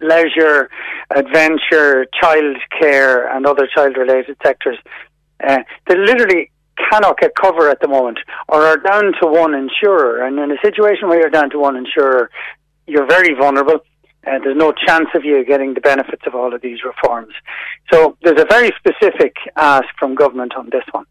leisure, 0.00 0.70
adventure, 1.14 2.06
childcare, 2.22 3.34
and 3.34 3.46
other 3.46 3.68
child-related 3.74 4.36
sectors 4.42 4.78
uh, 5.46 5.58
that 5.86 5.98
literally 5.98 6.50
cannot 6.90 7.18
get 7.18 7.34
cover 7.34 7.68
at 7.68 7.80
the 7.80 7.88
moment 7.88 8.18
or 8.48 8.62
are 8.62 8.78
down 8.78 9.12
to 9.20 9.26
one 9.26 9.54
insurer. 9.54 10.24
And 10.24 10.38
in 10.38 10.50
a 10.50 10.60
situation 10.62 11.08
where 11.08 11.20
you're 11.20 11.30
down 11.30 11.50
to 11.50 11.58
one 11.58 11.76
insurer, 11.76 12.30
you're 12.86 13.06
very 13.06 13.34
vulnerable. 13.34 13.80
Uh, 14.26 14.38
there's 14.42 14.56
no 14.56 14.72
chance 14.72 15.08
of 15.14 15.24
you 15.24 15.44
getting 15.44 15.74
the 15.74 15.80
benefits 15.80 16.22
of 16.26 16.34
all 16.34 16.54
of 16.54 16.60
these 16.60 16.78
reforms. 16.84 17.32
So 17.92 18.16
there's 18.22 18.40
a 18.40 18.46
very 18.46 18.70
specific 18.78 19.36
ask 19.56 19.86
from 19.98 20.14
government 20.14 20.54
on 20.56 20.68
this 20.70 20.84
one. 20.92 21.06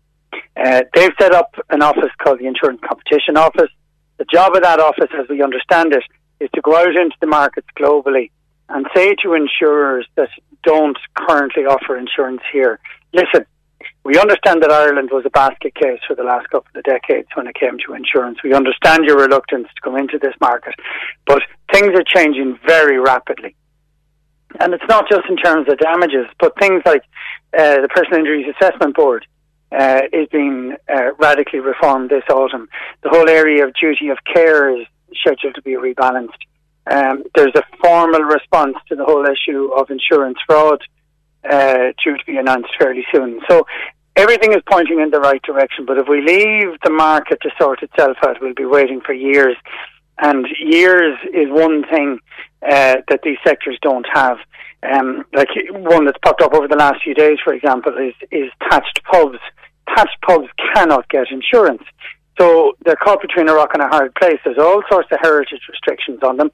Uh, 0.55 0.83
they've 0.93 1.13
set 1.19 1.33
up 1.33 1.55
an 1.69 1.81
office 1.81 2.11
called 2.21 2.39
the 2.39 2.45
Insurance 2.45 2.81
Competition 2.87 3.37
Office. 3.37 3.69
The 4.17 4.25
job 4.31 4.55
of 4.55 4.61
that 4.63 4.79
office, 4.79 5.09
as 5.17 5.27
we 5.29 5.41
understand 5.41 5.93
it, 5.93 6.03
is 6.39 6.49
to 6.53 6.61
go 6.61 6.75
out 6.75 6.95
into 6.95 7.15
the 7.19 7.27
markets 7.27 7.67
globally 7.77 8.31
and 8.69 8.85
say 8.95 9.15
to 9.23 9.33
insurers 9.33 10.07
that 10.15 10.29
don't 10.63 10.97
currently 11.15 11.63
offer 11.65 11.97
insurance 11.97 12.41
here, 12.51 12.79
listen, 13.13 13.45
we 14.03 14.17
understand 14.17 14.61
that 14.63 14.71
Ireland 14.71 15.09
was 15.11 15.23
a 15.25 15.29
basket 15.29 15.75
case 15.75 15.99
for 16.07 16.15
the 16.15 16.23
last 16.23 16.49
couple 16.49 16.71
of 16.75 16.83
decades 16.83 17.27
when 17.33 17.47
it 17.47 17.55
came 17.55 17.77
to 17.85 17.93
insurance. 17.93 18.39
We 18.43 18.53
understand 18.53 19.05
your 19.05 19.17
reluctance 19.17 19.67
to 19.67 19.81
come 19.81 19.97
into 19.97 20.17
this 20.17 20.33
market, 20.41 20.75
but 21.25 21.41
things 21.71 21.91
are 21.95 22.03
changing 22.03 22.59
very 22.65 22.99
rapidly. 22.99 23.55
And 24.59 24.73
it's 24.73 24.83
not 24.89 25.07
just 25.09 25.29
in 25.29 25.37
terms 25.37 25.67
of 25.69 25.77
damages, 25.77 26.25
but 26.39 26.53
things 26.59 26.81
like 26.85 27.03
uh, 27.57 27.81
the 27.81 27.89
Personal 27.93 28.19
Injuries 28.19 28.47
Assessment 28.59 28.95
Board 28.95 29.25
uh, 29.71 30.01
is 30.11 30.27
being 30.31 30.75
uh, 30.91 31.13
radically 31.19 31.59
reformed 31.59 32.09
this 32.09 32.23
autumn. 32.31 32.67
The 33.03 33.09
whole 33.09 33.29
area 33.29 33.65
of 33.65 33.73
duty 33.75 34.09
of 34.09 34.17
care 34.25 34.75
is 34.75 34.87
scheduled 35.21 35.55
to 35.55 35.61
be 35.61 35.73
rebalanced. 35.73 36.39
Um, 36.89 37.23
there's 37.35 37.53
a 37.55 37.63
formal 37.81 38.21
response 38.21 38.75
to 38.89 38.95
the 38.95 39.05
whole 39.05 39.25
issue 39.25 39.71
of 39.73 39.89
insurance 39.89 40.37
fraud 40.47 40.81
uh, 41.49 41.91
due 42.03 42.17
to 42.17 42.25
be 42.25 42.37
announced 42.37 42.69
fairly 42.79 43.05
soon. 43.13 43.41
So 43.47 43.65
everything 44.15 44.53
is 44.53 44.61
pointing 44.69 44.99
in 44.99 45.11
the 45.11 45.19
right 45.19 45.41
direction. 45.43 45.85
But 45.85 45.97
if 45.97 46.07
we 46.07 46.21
leave 46.21 46.79
the 46.83 46.89
market 46.89 47.39
to 47.41 47.49
sort 47.59 47.83
itself 47.83 48.17
out, 48.25 48.41
we'll 48.41 48.53
be 48.53 48.65
waiting 48.65 49.01
for 49.01 49.13
years. 49.13 49.55
And 50.17 50.45
years 50.59 51.17
is 51.33 51.49
one 51.49 51.83
thing 51.87 52.19
uh, 52.61 52.97
that 53.07 53.21
these 53.23 53.37
sectors 53.45 53.77
don't 53.81 54.05
have. 54.13 54.37
Um, 54.81 55.25
like 55.33 55.49
one 55.71 56.05
that's 56.05 56.17
popped 56.23 56.41
up 56.41 56.53
over 56.53 56.67
the 56.67 56.75
last 56.75 57.03
few 57.03 57.13
days, 57.13 57.37
for 57.43 57.53
example, 57.53 57.93
is, 57.97 58.13
is 58.31 58.49
thatched 58.69 59.01
pubs. 59.03 59.39
Thatched 59.95 60.21
pubs 60.21 60.47
cannot 60.73 61.07
get 61.09 61.31
insurance. 61.31 61.83
So 62.39 62.73
they're 62.85 62.95
caught 62.95 63.21
between 63.21 63.49
a 63.49 63.53
rock 63.53 63.71
and 63.73 63.83
a 63.83 63.87
hard 63.87 64.15
place. 64.15 64.39
There's 64.43 64.57
all 64.57 64.81
sorts 64.89 65.09
of 65.11 65.19
heritage 65.21 65.61
restrictions 65.69 66.19
on 66.23 66.37
them. 66.37 66.51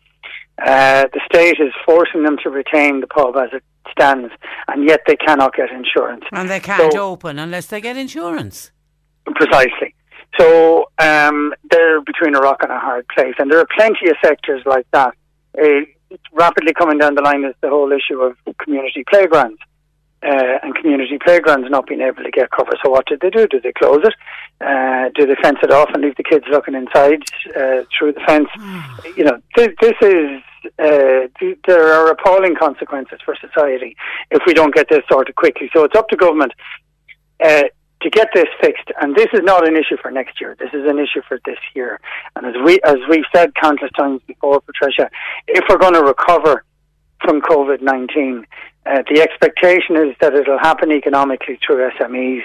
Uh, 0.64 1.06
the 1.14 1.22
state 1.26 1.58
is 1.60 1.74
forcing 1.86 2.24
them 2.24 2.38
to 2.44 2.50
retain 2.50 3.02
the 3.02 3.08
pub 3.08 3.36
as 3.36 3.50
it 3.52 3.64
stands, 3.92 4.32
and 4.68 4.88
yet 4.88 5.02
they 5.06 5.16
cannot 5.16 5.54
get 5.54 5.70
insurance. 5.72 6.24
And 6.32 6.50
they 6.50 6.60
can't 6.60 6.94
so, 6.94 7.12
open 7.12 7.40
unless 7.40 7.68
they 7.68 7.82
get 7.82 7.98
insurance. 7.98 8.72
Precisely. 9.36 9.94
So 10.38 10.90
um, 11.00 11.54
they're 11.72 12.02
between 12.02 12.36
a 12.36 12.40
rock 12.40 12.60
and 12.62 12.72
a 12.72 12.80
hard 12.80 13.08
place, 13.10 13.36
and 13.38 13.52
there 13.52 13.60
are 13.60 13.68
plenty 13.76 14.10
of 14.10 14.16
sectors 14.24 14.62
like 14.66 14.88
that. 14.92 15.14
Uh, 15.58 15.82
rapidly 16.34 16.74
coming 16.74 16.98
down 16.98 17.16
the 17.16 17.22
line 17.22 17.44
is 17.44 17.56
the 17.62 17.70
whole 17.70 17.92
issue 17.92 18.22
of 18.22 18.38
community 18.58 19.04
playgrounds. 19.10 19.60
Uh, 20.24 20.58
and 20.64 20.74
community 20.76 21.20
playgrounds 21.24 21.70
not 21.70 21.86
being 21.86 22.02
able 22.02 22.24
to 22.24 22.32
get 22.32 22.50
cover. 22.50 22.72
So 22.84 22.90
what 22.90 23.06
did 23.06 23.20
they 23.20 23.30
do? 23.30 23.46
Did 23.48 23.62
they 23.62 23.74
close 23.74 24.02
it? 24.04 24.16
Uh, 24.60 25.10
do 25.14 25.28
they 25.28 25.36
fence 25.36 25.60
it 25.62 25.70
off 25.70 25.90
and 25.94 26.02
leave 26.02 26.16
the 26.16 26.24
kids 26.24 26.46
looking 26.50 26.74
inside 26.74 27.22
uh, 27.50 27.84
through 27.96 28.14
the 28.14 28.22
fence? 28.26 28.50
you 29.16 29.24
know, 29.24 29.38
this, 29.56 29.70
this 29.82 29.94
is 30.02 30.42
uh, 30.80 31.28
th- 31.40 31.60
there 31.68 31.94
are 31.94 32.10
appalling 32.10 32.56
consequences 32.56 33.20
for 33.24 33.36
society 33.36 33.96
if 34.32 34.42
we 34.48 34.54
don't 34.54 34.74
get 34.74 34.90
this 34.90 35.04
sorted 35.12 35.36
quickly. 35.36 35.70
So 35.74 35.84
it's 35.84 35.96
up 35.96 36.08
to 36.10 36.16
government 36.16 36.54
uh, 37.44 37.64
to 38.02 38.10
get 38.10 38.30
this 38.34 38.48
fixed. 38.60 38.90
And 39.00 39.16
this 39.16 39.28
is 39.34 39.42
not 39.44 39.68
an 39.68 39.76
issue 39.76 39.98
for 40.02 40.10
next 40.10 40.42
year. 40.42 40.56
This 40.58 40.74
is 40.74 40.90
an 40.90 40.98
issue 40.98 41.22
for 41.28 41.40
this 41.46 41.60
year. 41.76 42.00
And 42.36 42.48
as 42.48 42.56
we 42.66 42.80
as 42.84 42.98
we've 43.10 43.26
said 43.36 43.54
countless 43.56 43.92
times 43.92 44.22
before, 44.26 44.62
Patricia, 44.62 45.10
if 45.48 45.66
we're 45.70 45.78
going 45.78 45.94
to 45.94 46.04
recover 46.04 46.64
from 47.22 47.42
COVID 47.42 47.82
nineteen, 47.82 48.48
uh, 48.86 49.04
the 49.12 49.22
expectation 49.22 49.96
is 49.96 50.16
that 50.22 50.34
it'll 50.34 50.60
happen 50.60 50.92
economically 50.92 51.60
through 51.66 51.90
SMEs 52.00 52.44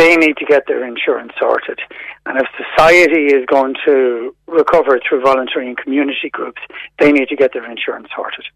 they 0.00 0.16
need 0.16 0.38
to 0.38 0.46
get 0.46 0.66
their 0.66 0.82
insurance 0.86 1.32
sorted. 1.38 1.78
And 2.24 2.38
if 2.38 2.46
society 2.56 3.26
is 3.26 3.44
going 3.44 3.74
to 3.84 4.34
recover 4.46 4.98
through 5.06 5.20
voluntary 5.20 5.68
and 5.68 5.76
community 5.76 6.30
groups, 6.30 6.62
they 6.98 7.12
need 7.12 7.28
to 7.28 7.36
get 7.36 7.52
their 7.52 7.70
insurance 7.70 8.08
sorted. 8.16 8.46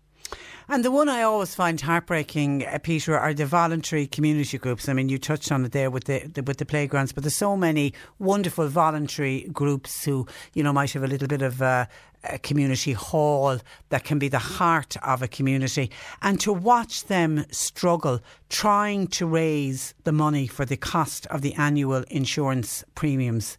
And 0.67 0.83
the 0.83 0.91
one 0.91 1.11
I 1.11 1.23
always 1.23 1.55
find 1.55 1.79
heartbreaking, 1.79 2.65
uh, 2.67 2.79
Peter, 2.83 3.19
are 3.19 3.35
the 3.35 3.45
voluntary 3.45 4.07
community 4.07 4.57
groups. 4.57 4.89
I 4.89 4.95
mean, 4.95 5.11
you 5.11 5.19
touched 5.19 5.53
on 5.53 5.65
it 5.65 5.73
there 5.73 5.91
with 5.91 6.05
the, 6.05 6.21
the, 6.21 6.43
with 6.43 6.57
the 6.57 6.65
playgrounds, 6.65 7.13
but 7.13 7.23
there's 7.23 7.37
so 7.37 7.55
many 7.55 7.93
wonderful 8.19 8.69
voluntary 8.69 9.47
groups 9.53 10.05
who 10.05 10.27
you 10.55 10.63
know 10.63 10.73
might 10.73 10.93
have 10.93 11.03
a 11.03 11.07
little 11.07 11.29
bit 11.29 11.43
of 11.43 11.61
uh, 11.61 11.85
a 12.25 12.39
community 12.39 12.93
hall 12.93 13.59
that 13.91 14.05
can 14.05 14.19
be 14.19 14.29
the 14.29 14.39
heart 14.39 14.97
of 15.03 15.21
a 15.21 15.29
community, 15.29 15.91
and 16.23 16.41
to 16.41 16.53
watch 16.53 17.05
them 17.07 17.45
struggle 17.51 18.21
trying 18.49 19.07
to 19.09 19.27
raise 19.27 19.93
the 20.05 20.13
money 20.13 20.47
for 20.47 20.65
the 20.65 20.79
cost 20.79 21.27
of 21.27 21.43
the 21.43 21.53
annual 21.55 22.05
insurance 22.11 22.85
premiums. 22.95 23.59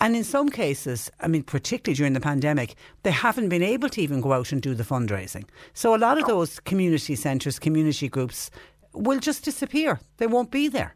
And 0.00 0.16
in 0.16 0.24
some 0.24 0.48
cases, 0.48 1.10
I 1.20 1.28
mean, 1.28 1.42
particularly 1.42 1.96
during 1.96 2.14
the 2.14 2.20
pandemic, 2.20 2.74
they 3.02 3.10
haven't 3.10 3.48
been 3.48 3.62
able 3.62 3.88
to 3.90 4.00
even 4.00 4.20
go 4.20 4.32
out 4.32 4.52
and 4.52 4.62
do 4.62 4.74
the 4.74 4.84
fundraising. 4.84 5.44
So 5.74 5.94
a 5.94 5.98
lot 5.98 6.18
of 6.18 6.26
those 6.26 6.60
community 6.60 7.14
centres, 7.14 7.58
community 7.58 8.08
groups 8.08 8.50
will 8.92 9.20
just 9.20 9.44
disappear. 9.44 10.00
They 10.16 10.26
won't 10.26 10.50
be 10.50 10.68
there. 10.68 10.94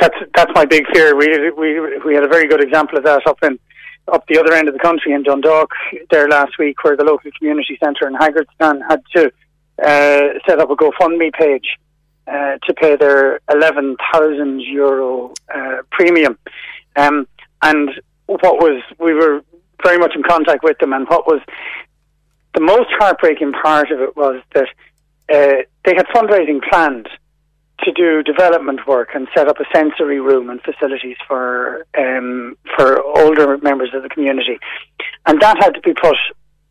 That's 0.00 0.14
that's 0.34 0.52
my 0.54 0.64
big 0.64 0.84
fear. 0.92 1.16
We 1.16 1.50
we 1.50 1.98
we 2.06 2.14
had 2.14 2.24
a 2.24 2.28
very 2.28 2.46
good 2.46 2.62
example 2.62 2.98
of 2.98 3.04
that 3.04 3.26
up 3.26 3.42
in 3.42 3.58
up 4.06 4.24
the 4.28 4.38
other 4.38 4.54
end 4.54 4.68
of 4.68 4.74
the 4.74 4.80
country 4.80 5.12
in 5.12 5.24
Dundalk 5.24 5.70
there 6.10 6.28
last 6.28 6.56
week, 6.58 6.82
where 6.84 6.96
the 6.96 7.04
local 7.04 7.30
community 7.36 7.76
centre 7.82 8.06
in 8.06 8.14
Haggardstown 8.14 8.80
had 8.88 9.02
to 9.16 9.26
uh, 9.82 10.38
set 10.46 10.60
up 10.60 10.70
a 10.70 10.76
GoFundMe 10.76 11.32
page 11.32 11.76
uh, 12.28 12.58
to 12.64 12.74
pay 12.74 12.94
their 12.96 13.40
eleven 13.50 13.96
thousand 14.12 14.60
euro 14.60 15.34
uh, 15.52 15.78
premium. 15.90 16.38
Um, 16.94 17.26
and 17.62 17.90
what 18.26 18.42
was 18.42 18.82
we 18.98 19.14
were 19.14 19.42
very 19.82 19.98
much 19.98 20.14
in 20.14 20.22
contact 20.22 20.62
with 20.62 20.78
them, 20.78 20.92
and 20.92 21.08
what 21.08 21.26
was 21.26 21.40
the 22.54 22.60
most 22.60 22.88
heartbreaking 22.98 23.52
part 23.52 23.90
of 23.90 24.00
it 24.00 24.16
was 24.16 24.42
that 24.54 24.68
uh, 25.32 25.62
they 25.84 25.94
had 25.94 26.06
fundraising 26.08 26.60
planned 26.68 27.08
to 27.80 27.92
do 27.92 28.22
development 28.22 28.86
work 28.86 29.10
and 29.14 29.28
set 29.36 29.48
up 29.48 29.60
a 29.60 29.64
sensory 29.72 30.20
room 30.20 30.50
and 30.50 30.60
facilities 30.62 31.16
for 31.26 31.86
um, 31.96 32.56
for 32.76 33.00
older 33.02 33.56
members 33.58 33.90
of 33.94 34.02
the 34.02 34.08
community, 34.08 34.58
and 35.26 35.40
that 35.40 35.56
had 35.62 35.74
to 35.74 35.80
be 35.80 35.94
put 35.94 36.16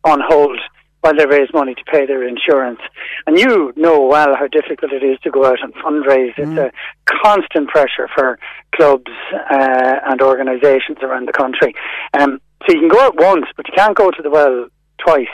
on 0.04 0.20
hold 0.26 0.58
while 1.00 1.16
they 1.16 1.26
raise 1.26 1.48
money 1.52 1.74
to 1.74 1.84
pay 1.84 2.06
their 2.06 2.26
insurance. 2.26 2.80
And 3.26 3.38
you 3.38 3.72
know 3.76 4.04
well 4.04 4.34
how 4.36 4.48
difficult 4.48 4.92
it 4.92 5.02
is 5.02 5.18
to 5.20 5.30
go 5.30 5.44
out 5.44 5.62
and 5.62 5.74
fundraise. 5.74 6.34
Mm. 6.34 6.58
It's 6.58 6.74
a 6.74 7.12
constant 7.22 7.68
pressure 7.68 8.08
for 8.14 8.38
clubs 8.74 9.10
uh, 9.32 10.00
and 10.06 10.20
organisations 10.20 10.98
around 11.02 11.28
the 11.28 11.32
country. 11.32 11.74
Um, 12.18 12.40
so 12.66 12.74
you 12.74 12.80
can 12.80 12.88
go 12.88 13.00
out 13.00 13.16
once, 13.16 13.46
but 13.56 13.66
you 13.68 13.74
can't 13.76 13.96
go 13.96 14.10
to 14.10 14.22
the 14.22 14.30
well 14.30 14.68
twice 14.98 15.28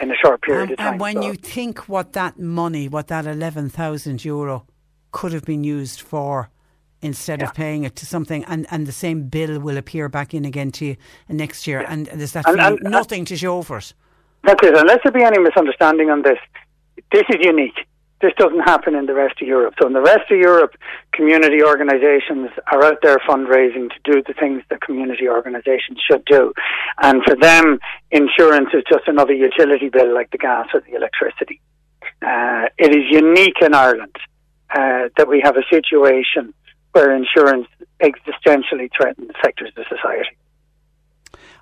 in 0.00 0.10
a 0.10 0.14
short 0.16 0.42
period 0.42 0.62
and, 0.62 0.72
of 0.72 0.78
time. 0.78 0.92
And 0.92 1.00
when 1.00 1.16
so. 1.16 1.22
you 1.22 1.34
think 1.34 1.88
what 1.88 2.12
that 2.14 2.38
money, 2.38 2.88
what 2.88 3.08
that 3.08 3.26
11,000 3.26 4.24
euro 4.24 4.66
could 5.12 5.32
have 5.32 5.44
been 5.44 5.64
used 5.64 6.00
for 6.00 6.50
instead 7.02 7.40
yeah. 7.40 7.48
of 7.48 7.54
paying 7.54 7.84
it 7.84 7.96
to 7.96 8.06
something, 8.06 8.44
and, 8.44 8.66
and 8.70 8.86
the 8.86 8.92
same 8.92 9.28
bill 9.28 9.58
will 9.60 9.76
appear 9.76 10.08
back 10.08 10.32
in 10.34 10.44
again 10.44 10.70
to 10.70 10.84
you 10.86 10.96
next 11.28 11.66
year, 11.66 11.82
yeah. 11.82 11.92
and 11.92 12.06
there's 12.06 12.32
that 12.32 12.48
and, 12.48 12.60
and, 12.60 12.78
nothing 12.82 13.24
to 13.24 13.36
show 13.36 13.62
for 13.62 13.78
it. 13.78 13.92
That's 14.44 14.66
it. 14.66 14.76
Unless 14.76 15.00
there 15.04 15.12
be 15.12 15.22
any 15.22 15.38
misunderstanding 15.38 16.10
on 16.10 16.22
this, 16.22 16.38
this 17.12 17.24
is 17.30 17.36
unique. 17.40 17.86
This 18.20 18.32
doesn't 18.38 18.60
happen 18.60 18.94
in 18.94 19.06
the 19.06 19.14
rest 19.14 19.42
of 19.42 19.48
Europe. 19.48 19.74
So 19.80 19.86
in 19.88 19.92
the 19.92 20.00
rest 20.00 20.30
of 20.30 20.38
Europe, 20.38 20.74
community 21.12 21.62
organisations 21.62 22.50
are 22.70 22.84
out 22.84 22.98
there 23.02 23.18
fundraising 23.28 23.90
to 23.90 23.98
do 24.04 24.22
the 24.22 24.32
things 24.34 24.62
that 24.70 24.80
community 24.80 25.28
organisations 25.28 25.98
should 26.08 26.24
do. 26.26 26.52
And 27.02 27.22
for 27.24 27.34
them, 27.34 27.80
insurance 28.12 28.68
is 28.74 28.84
just 28.88 29.08
another 29.08 29.32
utility 29.32 29.88
bill 29.88 30.14
like 30.14 30.30
the 30.30 30.38
gas 30.38 30.68
or 30.72 30.80
the 30.80 30.94
electricity. 30.94 31.60
Uh, 32.22 32.66
it 32.78 32.94
is 32.94 33.04
unique 33.10 33.60
in 33.60 33.74
Ireland 33.74 34.14
uh, 34.70 35.08
that 35.16 35.26
we 35.28 35.40
have 35.42 35.56
a 35.56 35.64
situation 35.68 36.54
where 36.92 37.12
insurance 37.14 37.66
existentially 38.00 38.88
threatens 38.96 39.32
sectors 39.42 39.72
of 39.76 39.84
society. 39.88 40.36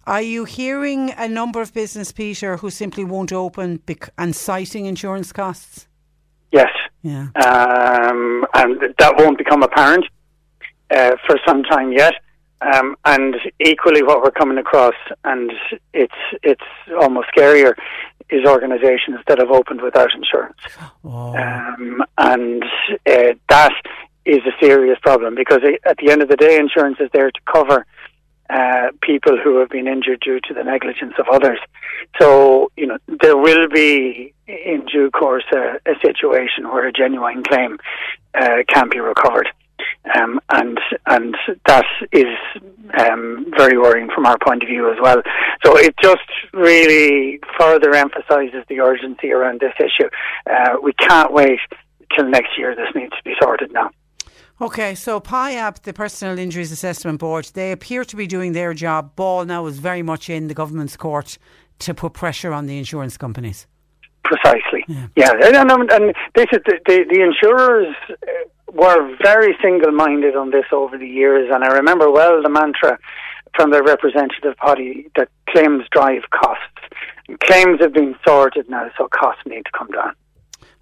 Are 0.07 0.23
you 0.23 0.45
hearing 0.45 1.13
a 1.17 1.29
number 1.29 1.61
of 1.61 1.75
business, 1.75 2.13
Peter, 2.13 2.57
who 2.57 2.71
simply 2.71 3.05
won't 3.05 3.33
open 3.33 3.77
bec- 3.79 4.11
and 4.17 4.35
citing 4.35 4.87
insurance 4.87 5.33
costs? 5.33 5.87
Yes. 6.53 6.71
Yeah. 7.03 7.29
Um, 7.37 8.47
and 8.55 8.95
that 8.99 9.15
won't 9.17 9.39
become 9.39 9.63
apparent 9.63 10.05
uh, 10.91 11.17
for 11.27 11.39
some 11.47 11.63
time 11.63 11.93
yet. 11.93 12.15
Um, 12.61 12.97
and 13.07 13.37
equally, 13.59 14.03
what 14.03 14.23
we're 14.23 14.31
coming 14.31 14.59
across, 14.59 14.95
and 15.25 15.51
it's 15.95 16.13
it's 16.43 16.63
almost 17.01 17.29
scarier, 17.35 17.75
is 18.29 18.45
organisations 18.45 19.21
that 19.29 19.39
have 19.39 19.51
opened 19.51 19.81
without 19.81 20.15
insurance, 20.15 20.59
oh. 21.03 21.35
um, 21.39 22.05
and 22.19 22.63
uh, 23.07 23.33
that 23.49 23.73
is 24.27 24.41
a 24.41 24.53
serious 24.61 24.99
problem 25.01 25.35
because 25.35 25.61
at 25.87 25.97
the 25.97 26.11
end 26.11 26.21
of 26.21 26.29
the 26.29 26.37
day, 26.37 26.59
insurance 26.59 26.99
is 27.01 27.09
there 27.15 27.31
to 27.31 27.41
cover 27.51 27.87
uh, 28.51 28.89
people 29.03 29.39
who 29.43 29.59
have 29.59 29.69
been 29.69 29.87
injured 29.87 30.21
due 30.21 30.41
to 30.41 30.55
the 30.55 30.65
negligence 30.65 31.15
of 31.19 31.27
others. 31.33 31.59
So, 32.21 32.71
you 32.77 32.87
know, 32.87 32.99
there 33.23 33.37
will 33.37 33.69
be 33.69 34.35
in 34.47 34.87
due 34.93 35.11
course 35.11 35.45
a, 35.53 35.79
a 35.87 35.95
situation 36.03 36.69
where 36.69 36.87
a 36.87 36.93
genuine 36.93 37.43
claim 37.45 37.79
uh, 38.35 38.63
can 38.69 38.89
be 38.89 39.01
recovered. 39.01 39.49
Um, 40.15 40.41
and 40.51 40.79
and 41.07 41.37
that 41.67 41.85
is 42.13 42.37
um, 42.99 43.47
very 43.57 43.79
worrying 43.79 44.09
from 44.15 44.27
our 44.27 44.39
point 44.39 44.63
of 44.63 44.69
view 44.69 44.91
as 44.91 44.99
well. 45.01 45.23
So 45.65 45.77
it 45.77 45.95
just 46.03 46.29
really 46.53 47.39
further 47.59 47.95
emphasises 47.95 48.65
the 48.69 48.81
urgency 48.81 49.31
around 49.31 49.61
this 49.61 49.75
issue. 49.79 50.09
Uh, 50.51 50.77
we 50.83 50.93
can't 50.95 51.33
wait 51.33 51.61
till 52.17 52.29
next 52.29 52.59
year. 52.59 52.75
This 52.75 52.89
needs 52.95 53.13
to 53.13 53.25
be 53.25 53.35
sorted 53.41 53.73
now. 53.73 53.91
Okay, 54.63 54.95
so 54.95 55.21
PIAB, 55.21 55.81
the 55.85 55.95
Personal 55.95 56.39
Injuries 56.39 56.71
Assessment 56.71 57.19
Board, 57.19 57.51
they 57.55 57.73
appear 57.73 58.05
to 58.05 58.15
be 58.15 58.27
doing 58.27 58.53
their 58.53 58.75
job. 58.75 59.17
Ball 59.17 59.47
now 59.47 59.65
is 59.65 59.79
very 59.79 60.03
much 60.03 60.29
in 60.29 60.49
the 60.49 60.55
government's 60.55 60.99
court 60.99 61.39
to 61.79 61.95
put 61.95 62.13
pressure 62.13 62.53
on 62.53 62.67
the 62.67 62.77
insurance 62.77 63.17
companies. 63.17 63.67
Precisely. 64.23 64.85
Yeah, 64.87 65.07
yeah. 65.17 65.31
And, 65.33 65.71
and, 65.71 65.91
and 65.91 66.15
this 66.35 66.47
is 66.53 66.59
the, 66.67 66.79
the, 66.87 67.05
the 67.09 67.23
insurers 67.23 67.95
uh, 68.11 68.17
were 68.75 69.17
very 69.23 69.57
single-minded 69.63 70.37
on 70.37 70.51
this 70.51 70.67
over 70.73 70.99
the 70.99 71.09
years, 71.09 71.51
and 71.51 71.65
I 71.65 71.69
remember 71.69 72.11
well 72.11 72.43
the 72.43 72.51
mantra 72.51 72.99
from 73.57 73.71
their 73.71 73.83
representative 73.83 74.57
body 74.63 75.09
that 75.17 75.31
claims 75.49 75.85
drive 75.91 76.25
costs. 76.31 76.65
Claims 77.45 77.81
have 77.81 77.95
been 77.95 78.15
sorted 78.27 78.69
now, 78.69 78.91
so 78.99 79.09
costs 79.09 79.41
need 79.47 79.65
to 79.65 79.71
come 79.77 79.89
down. 79.89 80.13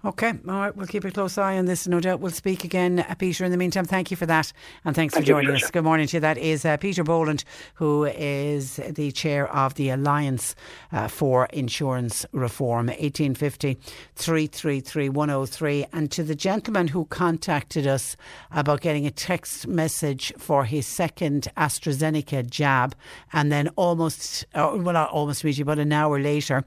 Okay, 0.05 0.29
all 0.47 0.53
right, 0.53 0.73
we'll 0.77 0.87
keep 0.87 1.03
a 1.03 1.11
close 1.11 1.37
eye 1.37 1.57
on 1.57 1.65
this. 1.65 1.85
No 1.85 1.99
doubt 1.99 2.21
we'll 2.21 2.31
speak 2.31 2.63
again, 2.63 2.99
uh, 2.99 3.15
Peter. 3.15 3.43
In 3.43 3.51
the 3.51 3.57
meantime, 3.57 3.83
thank 3.83 4.09
you 4.09 4.15
for 4.15 4.25
that 4.27 4.53
and 4.85 4.95
thanks 4.95 5.13
thank 5.13 5.25
for 5.25 5.27
joining 5.27 5.53
us. 5.53 5.69
Good 5.69 5.83
morning 5.83 6.07
to 6.07 6.17
you. 6.17 6.21
That 6.21 6.37
is 6.37 6.63
uh, 6.63 6.77
Peter 6.77 7.03
Boland, 7.03 7.43
who 7.73 8.05
is 8.05 8.77
the 8.77 9.11
chair 9.11 9.53
of 9.53 9.73
the 9.73 9.89
Alliance 9.89 10.55
uh, 10.93 11.09
for 11.09 11.47
Insurance 11.47 12.25
Reform, 12.31 12.87
1850 12.87 13.77
333 14.15 15.09
103. 15.09 15.85
And 15.91 16.09
to 16.11 16.23
the 16.23 16.35
gentleman 16.35 16.87
who 16.87 17.03
contacted 17.03 17.85
us 17.85 18.15
about 18.51 18.79
getting 18.79 19.05
a 19.05 19.11
text 19.11 19.67
message 19.67 20.31
for 20.37 20.63
his 20.63 20.87
second 20.87 21.49
AstraZeneca 21.57 22.49
jab, 22.49 22.95
and 23.33 23.51
then 23.51 23.67
almost, 23.75 24.45
uh, 24.55 24.71
well, 24.75 24.93
not 24.93 25.09
almost 25.09 25.43
immediately, 25.43 25.65
but 25.65 25.77
an 25.77 25.91
hour 25.91 26.21
later, 26.21 26.63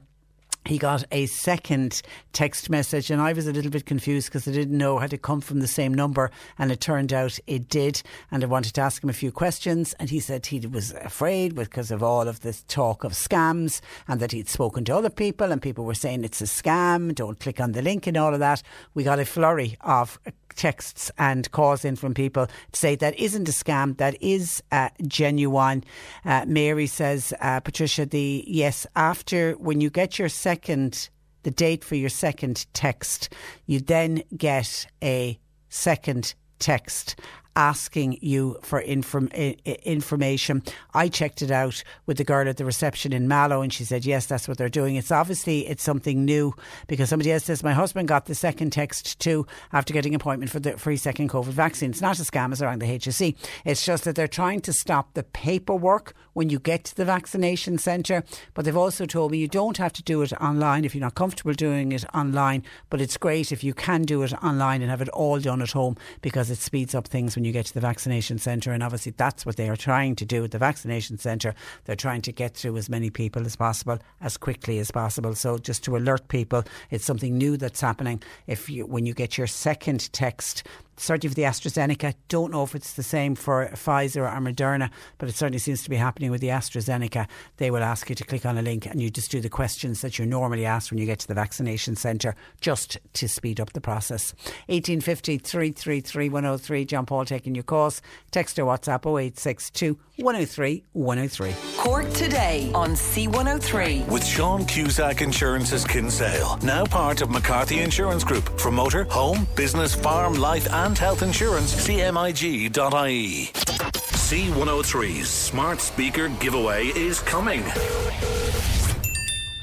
he 0.65 0.77
got 0.77 1.03
a 1.11 1.25
second 1.25 2.01
text 2.31 2.69
message, 2.69 3.11
and 3.11 3.21
I 3.21 3.33
was 3.33 3.47
a 3.47 3.51
little 3.51 3.71
bit 3.71 3.85
confused 3.85 4.27
because 4.27 4.47
I 4.47 4.51
didn't 4.51 4.77
know 4.77 4.99
had 4.99 5.13
it 5.13 5.21
come 5.21 5.41
from 5.41 5.59
the 5.59 5.67
same 5.67 5.93
number, 5.93 6.31
and 6.57 6.71
it 6.71 6.79
turned 6.79 7.11
out 7.11 7.37
it 7.47 7.67
did. 7.67 8.01
And 8.31 8.43
I 8.43 8.47
wanted 8.47 8.73
to 8.75 8.81
ask 8.81 9.03
him 9.03 9.09
a 9.09 9.13
few 9.13 9.31
questions, 9.31 9.93
and 9.99 10.09
he 10.09 10.19
said 10.19 10.45
he 10.45 10.65
was 10.65 10.93
afraid 10.93 11.55
because 11.55 11.91
of 11.91 12.01
all 12.01 12.27
of 12.27 12.41
this 12.41 12.63
talk 12.67 13.03
of 13.03 13.13
scams, 13.13 13.81
and 14.07 14.19
that 14.19 14.31
he'd 14.31 14.49
spoken 14.49 14.85
to 14.85 14.95
other 14.95 15.09
people, 15.09 15.51
and 15.51 15.61
people 15.61 15.85
were 15.85 15.93
saying 15.93 16.23
it's 16.23 16.41
a 16.41 16.45
scam, 16.45 17.13
don't 17.13 17.39
click 17.39 17.59
on 17.59 17.73
the 17.73 17.81
link, 17.81 18.07
and 18.07 18.17
all 18.17 18.33
of 18.33 18.39
that. 18.39 18.63
We 18.93 19.03
got 19.03 19.19
a 19.19 19.25
flurry 19.25 19.77
of 19.81 20.19
texts 20.55 21.11
and 21.17 21.49
calls 21.51 21.85
in 21.85 21.95
from 21.95 22.13
people 22.13 22.47
to 22.47 22.79
say 22.79 22.95
that 22.95 23.17
isn't 23.19 23.49
a 23.49 23.51
scam, 23.51 23.97
that 23.97 24.21
is 24.21 24.61
uh, 24.71 24.89
genuine. 25.07 25.83
Uh, 26.25 26.45
Mary 26.47 26.87
says, 26.87 27.33
uh, 27.41 27.59
Patricia, 27.59 28.05
the 28.05 28.43
yes, 28.47 28.85
after 28.95 29.53
when 29.53 29.81
you 29.81 29.89
get 29.89 30.19
your 30.19 30.29
second, 30.29 31.09
the 31.43 31.51
date 31.51 31.83
for 31.83 31.95
your 31.95 32.09
second 32.09 32.65
text, 32.73 33.33
you 33.65 33.79
then 33.79 34.23
get 34.35 34.85
a 35.03 35.39
second 35.69 36.33
text 36.59 37.15
asking 37.55 38.17
you 38.21 38.57
for 38.61 38.79
inform, 38.79 39.27
information. 39.27 40.63
I 40.93 41.07
checked 41.07 41.41
it 41.41 41.51
out 41.51 41.83
with 42.05 42.17
the 42.17 42.23
girl 42.23 42.47
at 42.47 42.57
the 42.57 42.65
reception 42.65 43.13
in 43.13 43.27
Mallow, 43.27 43.61
and 43.61 43.73
she 43.73 43.83
said, 43.85 44.05
yes, 44.05 44.25
that's 44.25 44.47
what 44.47 44.57
they're 44.57 44.69
doing. 44.69 44.95
It's 44.95 45.11
obviously 45.11 45.67
it's 45.67 45.83
something 45.83 46.25
new 46.25 46.53
because 46.87 47.09
somebody 47.09 47.31
else 47.31 47.45
says, 47.45 47.63
my 47.63 47.73
husband 47.73 48.07
got 48.07 48.25
the 48.25 48.35
second 48.35 48.71
text 48.71 49.19
too 49.19 49.45
after 49.71 49.93
getting 49.93 50.15
appointment 50.15 50.51
for 50.51 50.59
the 50.59 50.77
free 50.77 50.97
second 50.97 51.29
COVID 51.29 51.45
vaccine. 51.45 51.91
It's 51.91 52.01
not 52.01 52.19
a 52.19 52.23
scam 52.23 52.51
as 52.51 52.61
around 52.61 52.81
the 52.81 52.87
HSE. 52.87 53.35
It's 53.65 53.85
just 53.85 54.03
that 54.05 54.15
they're 54.15 54.27
trying 54.27 54.61
to 54.61 54.73
stop 54.73 55.13
the 55.13 55.23
paperwork 55.23 56.13
when 56.33 56.49
you 56.49 56.59
get 56.59 56.83
to 56.85 56.95
the 56.95 57.05
vaccination 57.05 57.77
centre. 57.77 58.23
But 58.53 58.65
they've 58.65 58.75
also 58.75 59.05
told 59.05 59.31
me 59.31 59.37
you 59.37 59.47
don't 59.47 59.77
have 59.77 59.93
to 59.93 60.03
do 60.03 60.21
it 60.21 60.33
online 60.33 60.85
if 60.85 60.95
you're 60.95 61.01
not 61.01 61.15
comfortable 61.15 61.53
doing 61.53 61.91
it 61.91 62.05
online. 62.13 62.63
But 62.89 63.01
it's 63.01 63.17
great 63.17 63.51
if 63.51 63.63
you 63.63 63.73
can 63.73 64.03
do 64.03 64.23
it 64.23 64.33
online 64.43 64.81
and 64.81 64.89
have 64.89 65.01
it 65.01 65.09
all 65.09 65.39
done 65.39 65.61
at 65.61 65.71
home 65.71 65.97
because 66.21 66.49
it 66.49 66.57
speeds 66.57 66.95
up 66.95 67.07
things 67.07 67.35
when 67.35 67.42
you 67.45 67.51
get 67.51 67.65
to 67.67 67.73
the 67.73 67.81
vaccination 67.81 68.37
centre. 68.37 68.71
And 68.71 68.83
obviously, 68.83 69.13
that's 69.15 69.45
what 69.45 69.55
they 69.55 69.69
are 69.69 69.75
trying 69.75 70.15
to 70.17 70.25
do 70.25 70.43
at 70.43 70.51
the 70.51 70.57
vaccination 70.57 71.17
centre. 71.17 71.55
They're 71.85 71.95
trying 71.95 72.21
to 72.23 72.31
get 72.31 72.55
through 72.55 72.77
as 72.77 72.89
many 72.89 73.09
people 73.09 73.45
as 73.45 73.55
possible 73.55 73.99
as 74.21 74.37
quickly 74.37 74.79
as 74.79 74.91
possible. 74.91 75.35
So 75.35 75.57
just 75.57 75.83
to 75.85 75.97
alert 75.97 76.27
people, 76.27 76.63
it's 76.89 77.05
something 77.05 77.37
new 77.37 77.57
that's 77.57 77.81
happening. 77.81 78.21
If 78.47 78.69
you 78.69 78.85
when 78.85 79.05
you 79.05 79.13
get 79.13 79.37
your 79.37 79.47
second 79.47 80.11
text 80.13 80.63
certainly 80.97 81.29
for 81.29 81.35
the 81.35 81.43
AstraZeneca. 81.43 82.13
Don't 82.27 82.51
know 82.51 82.63
if 82.63 82.75
it's 82.75 82.93
the 82.93 83.03
same 83.03 83.35
for 83.35 83.69
Pfizer 83.73 84.21
or 84.21 84.41
Moderna, 84.41 84.89
but 85.17 85.29
it 85.29 85.35
certainly 85.35 85.59
seems 85.59 85.83
to 85.83 85.89
be 85.89 85.95
happening 85.95 86.31
with 86.31 86.41
the 86.41 86.49
AstraZeneca. 86.49 87.27
They 87.57 87.71
will 87.71 87.83
ask 87.83 88.09
you 88.09 88.15
to 88.15 88.23
click 88.23 88.45
on 88.45 88.57
a 88.57 88.61
link 88.61 88.85
and 88.85 89.01
you 89.01 89.09
just 89.09 89.31
do 89.31 89.41
the 89.41 89.49
questions 89.49 90.01
that 90.01 90.17
you're 90.17 90.27
normally 90.27 90.65
asked 90.65 90.91
when 90.91 90.99
you 90.99 91.05
get 91.05 91.19
to 91.19 91.27
the 91.27 91.33
vaccination 91.33 91.95
centre 91.95 92.35
just 92.61 92.97
to 93.13 93.27
speed 93.27 93.59
up 93.59 93.73
the 93.73 93.81
process. 93.81 94.33
1850 94.67 95.37
333 95.39 96.29
103. 96.29 96.85
John 96.85 97.05
Paul 97.05 97.25
taking 97.25 97.55
your 97.55 97.63
calls. 97.63 98.01
Text 98.31 98.59
or 98.59 98.65
WhatsApp 98.65 99.05
0862 99.05 99.97
103 100.17 100.83
103. 100.93 101.55
Cork 101.77 102.09
today 102.13 102.71
on 102.73 102.91
C103. 102.91 104.07
With 104.09 104.25
Sean 104.25 104.65
Cusack 104.65 105.21
Insurance's 105.21 105.85
Kinsale, 105.85 106.57
now 106.63 106.85
part 106.85 107.21
of 107.21 107.29
McCarthy 107.29 107.79
Insurance 107.79 108.23
Group. 108.23 108.59
For 108.59 108.71
motor, 108.71 109.05
home, 109.05 109.47
business, 109.55 109.95
farm, 109.95 110.33
life, 110.33 110.71
and 110.71 110.82
health 110.91 111.23
insurance, 111.23 111.73
cmig.ie. 111.87 113.45
C103's 113.47 115.29
smart 115.29 115.79
speaker 115.79 116.27
giveaway 116.27 116.87
is 116.87 117.21
coming. 117.21 117.63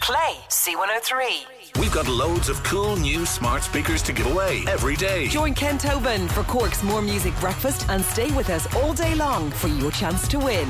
Play 0.00 0.34
C103. 0.48 1.78
We've 1.78 1.92
got 1.92 2.08
loads 2.08 2.48
of 2.48 2.62
cool 2.64 2.96
new 2.96 3.26
smart 3.26 3.62
speakers 3.62 4.00
to 4.04 4.14
give 4.14 4.32
away 4.32 4.62
every 4.66 4.96
day. 4.96 5.28
Join 5.28 5.52
Ken 5.52 5.76
Tobin 5.76 6.26
for 6.26 6.42
Cork's 6.44 6.82
More 6.82 7.02
Music 7.02 7.38
Breakfast 7.38 7.86
and 7.90 8.02
stay 8.02 8.34
with 8.34 8.48
us 8.48 8.66
all 8.76 8.94
day 8.94 9.14
long 9.14 9.50
for 9.50 9.68
your 9.68 9.90
chance 9.90 10.26
to 10.28 10.38
win. 10.38 10.66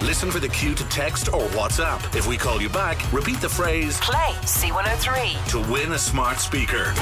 Listen 0.00 0.30
for 0.30 0.40
the 0.40 0.48
cue 0.48 0.74
to 0.74 0.88
text 0.88 1.28
or 1.28 1.42
WhatsApp. 1.48 2.16
If 2.16 2.26
we 2.26 2.38
call 2.38 2.62
you 2.62 2.70
back, 2.70 2.96
repeat 3.12 3.42
the 3.42 3.48
phrase 3.48 4.00
Play 4.00 4.32
C103. 4.40 5.50
to 5.50 5.70
win 5.70 5.92
a 5.92 5.98
smart 5.98 6.38
speaker. 6.38 6.94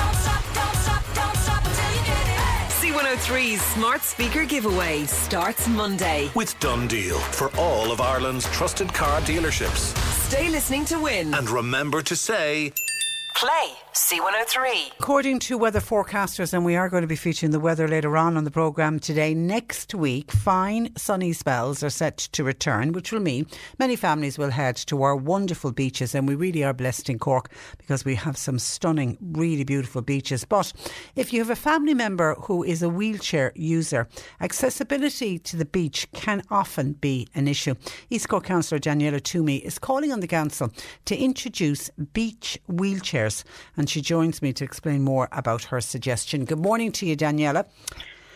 C103's 2.85 3.63
smart 3.63 4.03
speaker 4.03 4.45
giveaway 4.45 5.05
starts 5.05 5.67
Monday. 5.69 6.31
With 6.35 6.55
Done 6.61 6.87
Deal 6.87 7.19
for 7.19 7.51
all 7.57 7.91
of 7.91 8.03
Ireland's 8.03 8.45
trusted 8.53 8.93
car 8.93 9.23
dealerships. 9.23 9.97
Stay 10.29 10.51
listening 10.51 10.85
to 10.87 10.99
win. 10.99 11.33
And 11.33 11.49
remember 11.49 12.03
to 12.03 12.15
say, 12.15 12.75
Play 13.35 13.73
C103. 13.93 14.93
According 15.01 15.41
to 15.41 15.59
weather 15.59 15.81
forecasters, 15.81 16.53
and 16.53 16.65
we 16.65 16.77
are 16.77 16.89
going 16.89 17.03
to 17.03 17.09
be 17.09 17.17
featuring 17.17 17.51
the 17.51 17.61
weather 17.61 17.89
later 17.89 18.17
on 18.17 18.37
on 18.37 18.45
the 18.45 18.51
programme 18.51 19.01
today, 19.01 19.35
next 19.35 19.93
week, 19.93 20.31
fine 20.31 20.95
sunny 20.97 21.33
spells 21.33 21.83
are 21.83 21.91
set 21.91 22.17
to 22.19 22.45
return, 22.45 22.93
which 22.93 23.11
will 23.11 23.21
mean 23.21 23.47
many 23.79 23.97
families 23.97 24.39
will 24.39 24.51
head 24.51 24.77
to 24.77 25.03
our 25.03 25.17
wonderful 25.17 25.73
beaches. 25.73 26.15
And 26.15 26.29
we 26.29 26.37
really 26.37 26.63
are 26.63 26.73
blessed 26.73 27.11
in 27.11 27.19
Cork 27.19 27.51
because 27.77 28.05
we 28.05 28.15
have 28.15 28.37
some 28.37 28.59
stunning, 28.59 29.19
really 29.21 29.65
beautiful 29.65 30.01
beaches. 30.01 30.45
But 30.45 30.73
if 31.17 31.33
you 31.33 31.41
have 31.41 31.51
a 31.51 31.57
family 31.57 31.95
member 31.95 32.35
who 32.35 32.63
is 32.63 32.83
a 32.83 32.89
wheelchair 32.89 33.53
user, 33.57 34.09
accessibility 34.41 35.41
to 35.41 35.57
the 35.57 35.65
beach 35.65 36.07
can 36.13 36.43
often 36.51 36.93
be 36.93 37.27
an 37.35 37.49
issue. 37.49 37.75
East 38.11 38.29
Cork 38.29 38.45
Councillor 38.45 38.79
Daniela 38.79 39.21
Twomey 39.21 39.61
is 39.63 39.79
calling 39.79 40.13
on 40.13 40.21
the 40.21 40.29
council 40.29 40.71
to 41.07 41.17
introduce 41.17 41.91
beach 42.13 42.59
wheelchairs 42.71 43.24
and 43.77 43.89
she 43.89 44.01
joins 44.01 44.43
me 44.43 44.53
to 44.53 44.65
explain 44.65 45.03
more 45.03 45.29
about 45.33 45.65
her 45.65 45.81
suggestion. 45.81 46.45
Good 46.45 46.59
morning 46.59 46.93
to 46.93 47.07
you, 47.07 47.17
Daniela. 47.17 47.67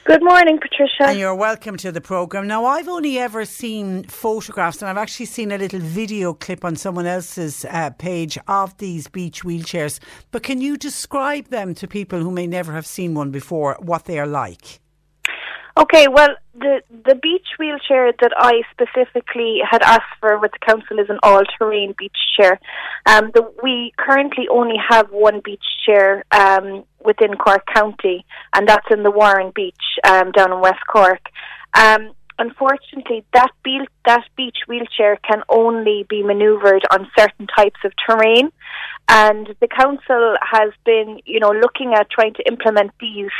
Good 0.08 0.24
morning, 0.24 0.58
Patricia. 0.58 1.10
And 1.10 1.18
you're 1.18 1.34
welcome 1.34 1.76
to 1.76 1.92
the 1.92 2.00
programme. 2.00 2.46
Now, 2.46 2.64
I've 2.64 2.88
only 2.88 3.18
ever 3.18 3.44
seen 3.44 4.04
photographs, 4.04 4.80
and 4.80 4.88
I've 4.88 4.96
actually 4.96 5.26
seen 5.26 5.52
a 5.52 5.58
little 5.58 5.80
video 5.80 6.32
clip 6.32 6.64
on 6.64 6.76
someone 6.76 7.04
else's 7.04 7.66
uh, 7.66 7.90
page 7.90 8.38
of 8.48 8.74
these 8.78 9.06
beach 9.06 9.42
wheelchairs. 9.42 10.00
But 10.30 10.42
can 10.42 10.62
you 10.62 10.78
describe 10.78 11.48
them 11.48 11.74
to 11.74 11.86
people 11.86 12.20
who 12.20 12.30
may 12.30 12.46
never 12.46 12.72
have 12.72 12.86
seen 12.86 13.12
one 13.12 13.30
before, 13.30 13.76
what 13.80 14.06
they 14.06 14.18
are 14.18 14.26
like? 14.26 14.80
Okay, 15.78 16.08
well, 16.08 16.34
the 16.54 16.82
the 17.06 17.14
beach 17.14 17.46
wheelchair 17.56 18.12
that 18.20 18.32
I 18.36 18.62
specifically 18.72 19.60
had 19.62 19.80
asked 19.82 20.18
for 20.18 20.36
with 20.36 20.50
the 20.50 20.58
council 20.58 20.98
is 20.98 21.08
an 21.08 21.20
all-terrain 21.22 21.94
beach 21.96 22.18
chair. 22.36 22.58
Um, 23.06 23.30
the, 23.32 23.48
we 23.62 23.92
currently 23.96 24.48
only 24.48 24.74
have 24.88 25.10
one 25.12 25.40
beach 25.44 25.62
chair 25.86 26.24
um, 26.32 26.84
within 27.04 27.36
Cork 27.36 27.64
County, 27.72 28.26
and 28.54 28.68
that's 28.68 28.86
in 28.90 29.04
the 29.04 29.10
Warren 29.12 29.52
Beach 29.54 29.84
um, 30.04 30.32
down 30.32 30.50
in 30.50 30.60
West 30.60 30.84
Cork. 30.90 31.20
Um, 31.74 32.10
unfortunately, 32.40 33.24
that, 33.34 33.52
be- 33.62 33.86
that 34.04 34.24
beach 34.36 34.58
wheelchair 34.66 35.16
can 35.28 35.42
only 35.48 36.06
be 36.08 36.24
manoeuvred 36.24 36.82
on 36.90 37.08
certain 37.16 37.46
types 37.46 37.78
of 37.84 37.92
terrain, 38.04 38.50
and 39.08 39.54
the 39.60 39.68
council 39.68 40.36
has 40.42 40.72
been, 40.84 41.20
you 41.24 41.38
know, 41.38 41.52
looking 41.52 41.94
at 41.94 42.10
trying 42.10 42.34
to 42.34 42.42
implement 42.48 42.90
these 43.00 43.30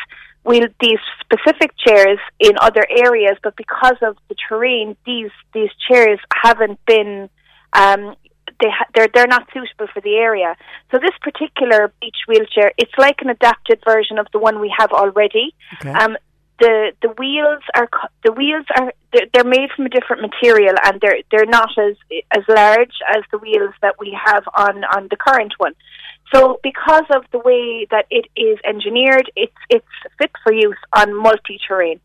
wheel 0.48 0.66
these 0.80 0.98
specific 1.20 1.72
chairs 1.76 2.18
in 2.40 2.52
other 2.60 2.84
areas, 2.90 3.36
but 3.42 3.54
because 3.56 3.96
of 4.02 4.16
the 4.28 4.36
terrain, 4.48 4.96
these 5.06 5.30
these 5.52 5.70
chairs 5.88 6.18
haven't 6.34 6.80
been. 6.86 7.28
Um, 7.72 8.16
they 8.60 8.70
ha- 8.70 8.90
they're 8.94 9.08
they're 9.14 9.26
not 9.28 9.46
suitable 9.52 9.86
for 9.92 10.00
the 10.00 10.16
area. 10.16 10.56
So 10.90 10.98
this 10.98 11.16
particular 11.20 11.92
beach 12.00 12.16
wheelchair, 12.26 12.72
it's 12.78 12.96
like 12.98 13.16
an 13.20 13.28
adapted 13.28 13.80
version 13.84 14.18
of 14.18 14.26
the 14.32 14.38
one 14.38 14.58
we 14.60 14.72
have 14.76 14.90
already. 14.90 15.54
Okay. 15.80 15.92
Um, 15.92 16.16
the 16.58 16.92
the 17.02 17.08
wheels 17.18 17.62
are 17.74 17.88
the 18.24 18.32
wheels 18.32 18.66
are 18.76 18.92
they're, 19.12 19.26
they're 19.32 19.44
made 19.44 19.70
from 19.76 19.86
a 19.86 19.88
different 19.88 20.22
material 20.22 20.74
and 20.84 21.00
they're 21.00 21.18
they're 21.30 21.46
not 21.46 21.70
as 21.78 21.96
as 22.36 22.42
large 22.48 22.96
as 23.14 23.22
the 23.30 23.38
wheels 23.38 23.74
that 23.82 23.94
we 23.98 24.16
have 24.26 24.44
on 24.54 24.84
on 24.84 25.08
the 25.10 25.16
current 25.16 25.54
one. 25.58 25.74
So 26.34 26.60
because 26.62 27.04
of 27.14 27.24
the 27.32 27.38
way 27.38 27.86
that 27.90 28.06
it 28.10 28.26
is 28.36 28.58
engineered, 28.64 29.30
it's 29.34 29.52
it's 29.70 29.86
fit 30.18 30.30
for 30.42 30.52
use 30.52 30.76
on 30.94 31.14
multi 31.14 31.58
terrain. 31.66 32.00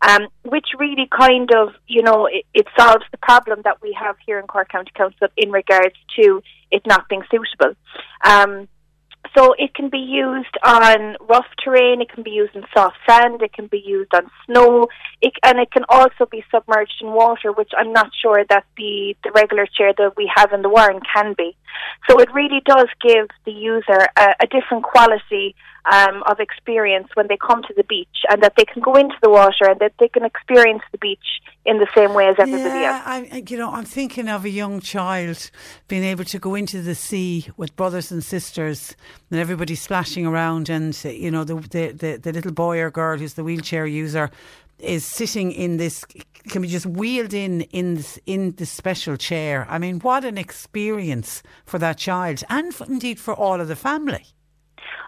Um, 0.00 0.28
which 0.44 0.66
really 0.78 1.08
kind 1.10 1.50
of, 1.52 1.70
you 1.88 2.02
know, 2.02 2.26
it, 2.26 2.44
it 2.54 2.66
solves 2.78 3.04
the 3.10 3.18
problem 3.18 3.62
that 3.64 3.82
we 3.82 3.96
have 3.98 4.14
here 4.24 4.38
in 4.38 4.46
Cork 4.46 4.68
County 4.68 4.92
Council 4.94 5.26
in 5.36 5.50
regards 5.50 5.96
to 6.20 6.40
it 6.70 6.82
not 6.86 7.08
being 7.08 7.24
suitable. 7.28 7.74
Um, 8.24 8.68
so 9.36 9.54
it 9.58 9.74
can 9.74 9.88
be 9.88 9.98
used 9.98 10.56
on 10.64 11.16
rough 11.28 11.46
terrain, 11.62 12.00
it 12.00 12.10
can 12.10 12.22
be 12.22 12.30
used 12.30 12.54
in 12.54 12.64
soft 12.74 12.96
sand, 13.08 13.42
it 13.42 13.52
can 13.52 13.66
be 13.66 13.82
used 13.84 14.12
on 14.14 14.30
snow, 14.46 14.88
it, 15.20 15.32
and 15.44 15.58
it 15.58 15.70
can 15.70 15.84
also 15.88 16.26
be 16.30 16.44
submerged 16.50 17.00
in 17.00 17.12
water, 17.12 17.52
which 17.52 17.70
I'm 17.76 17.92
not 17.92 18.10
sure 18.22 18.44
that 18.48 18.64
the, 18.76 19.16
the 19.24 19.32
regular 19.32 19.66
chair 19.66 19.92
that 19.96 20.16
we 20.16 20.30
have 20.34 20.52
in 20.52 20.62
the 20.62 20.68
Warren 20.68 21.00
can 21.14 21.34
be. 21.36 21.56
So 22.08 22.18
it 22.20 22.32
really 22.32 22.60
does 22.64 22.88
give 23.00 23.28
the 23.44 23.52
user 23.52 24.08
a, 24.16 24.34
a 24.40 24.46
different 24.46 24.84
quality 24.84 25.54
um, 25.90 26.22
of 26.26 26.40
experience 26.40 27.08
when 27.14 27.28
they 27.28 27.36
come 27.36 27.62
to 27.62 27.74
the 27.74 27.84
beach, 27.84 28.08
and 28.30 28.42
that 28.42 28.54
they 28.56 28.64
can 28.64 28.82
go 28.82 28.94
into 28.94 29.14
the 29.22 29.30
water 29.30 29.64
and 29.68 29.80
that 29.80 29.92
they 29.98 30.08
can 30.08 30.24
experience 30.24 30.82
the 30.92 30.98
beach 30.98 31.40
in 31.64 31.78
the 31.78 31.86
same 31.94 32.14
way 32.14 32.26
as 32.26 32.36
everybody 32.38 32.80
yeah, 32.80 33.02
else. 33.06 33.28
I, 33.32 33.44
you 33.48 33.56
know, 33.56 33.70
I'm 33.70 33.84
thinking 33.84 34.28
of 34.28 34.44
a 34.44 34.50
young 34.50 34.80
child 34.80 35.50
being 35.86 36.04
able 36.04 36.24
to 36.24 36.38
go 36.38 36.54
into 36.54 36.82
the 36.82 36.94
sea 36.94 37.46
with 37.56 37.74
brothers 37.76 38.10
and 38.10 38.22
sisters, 38.22 38.96
and 39.30 39.40
everybody 39.40 39.74
splashing 39.74 40.26
around, 40.26 40.68
and 40.68 40.98
you 41.04 41.30
know, 41.30 41.44
the, 41.44 41.54
the 41.54 41.92
the 41.92 42.18
the 42.18 42.32
little 42.32 42.52
boy 42.52 42.78
or 42.80 42.90
girl 42.90 43.18
who's 43.18 43.34
the 43.34 43.44
wheelchair 43.44 43.86
user 43.86 44.30
is 44.78 45.04
sitting 45.04 45.52
in 45.52 45.76
this 45.76 46.04
can 46.48 46.62
be 46.62 46.68
just 46.68 46.86
wheeled 46.86 47.34
in 47.34 47.62
in 47.62 47.94
this, 47.94 48.18
in 48.26 48.52
the 48.52 48.66
special 48.66 49.16
chair. 49.16 49.66
I 49.68 49.78
mean, 49.78 50.00
what 50.00 50.24
an 50.24 50.38
experience 50.38 51.42
for 51.64 51.78
that 51.78 51.98
child, 51.98 52.42
and 52.48 52.74
for, 52.74 52.86
indeed 52.86 53.18
for 53.18 53.34
all 53.34 53.60
of 53.60 53.68
the 53.68 53.76
family. 53.76 54.24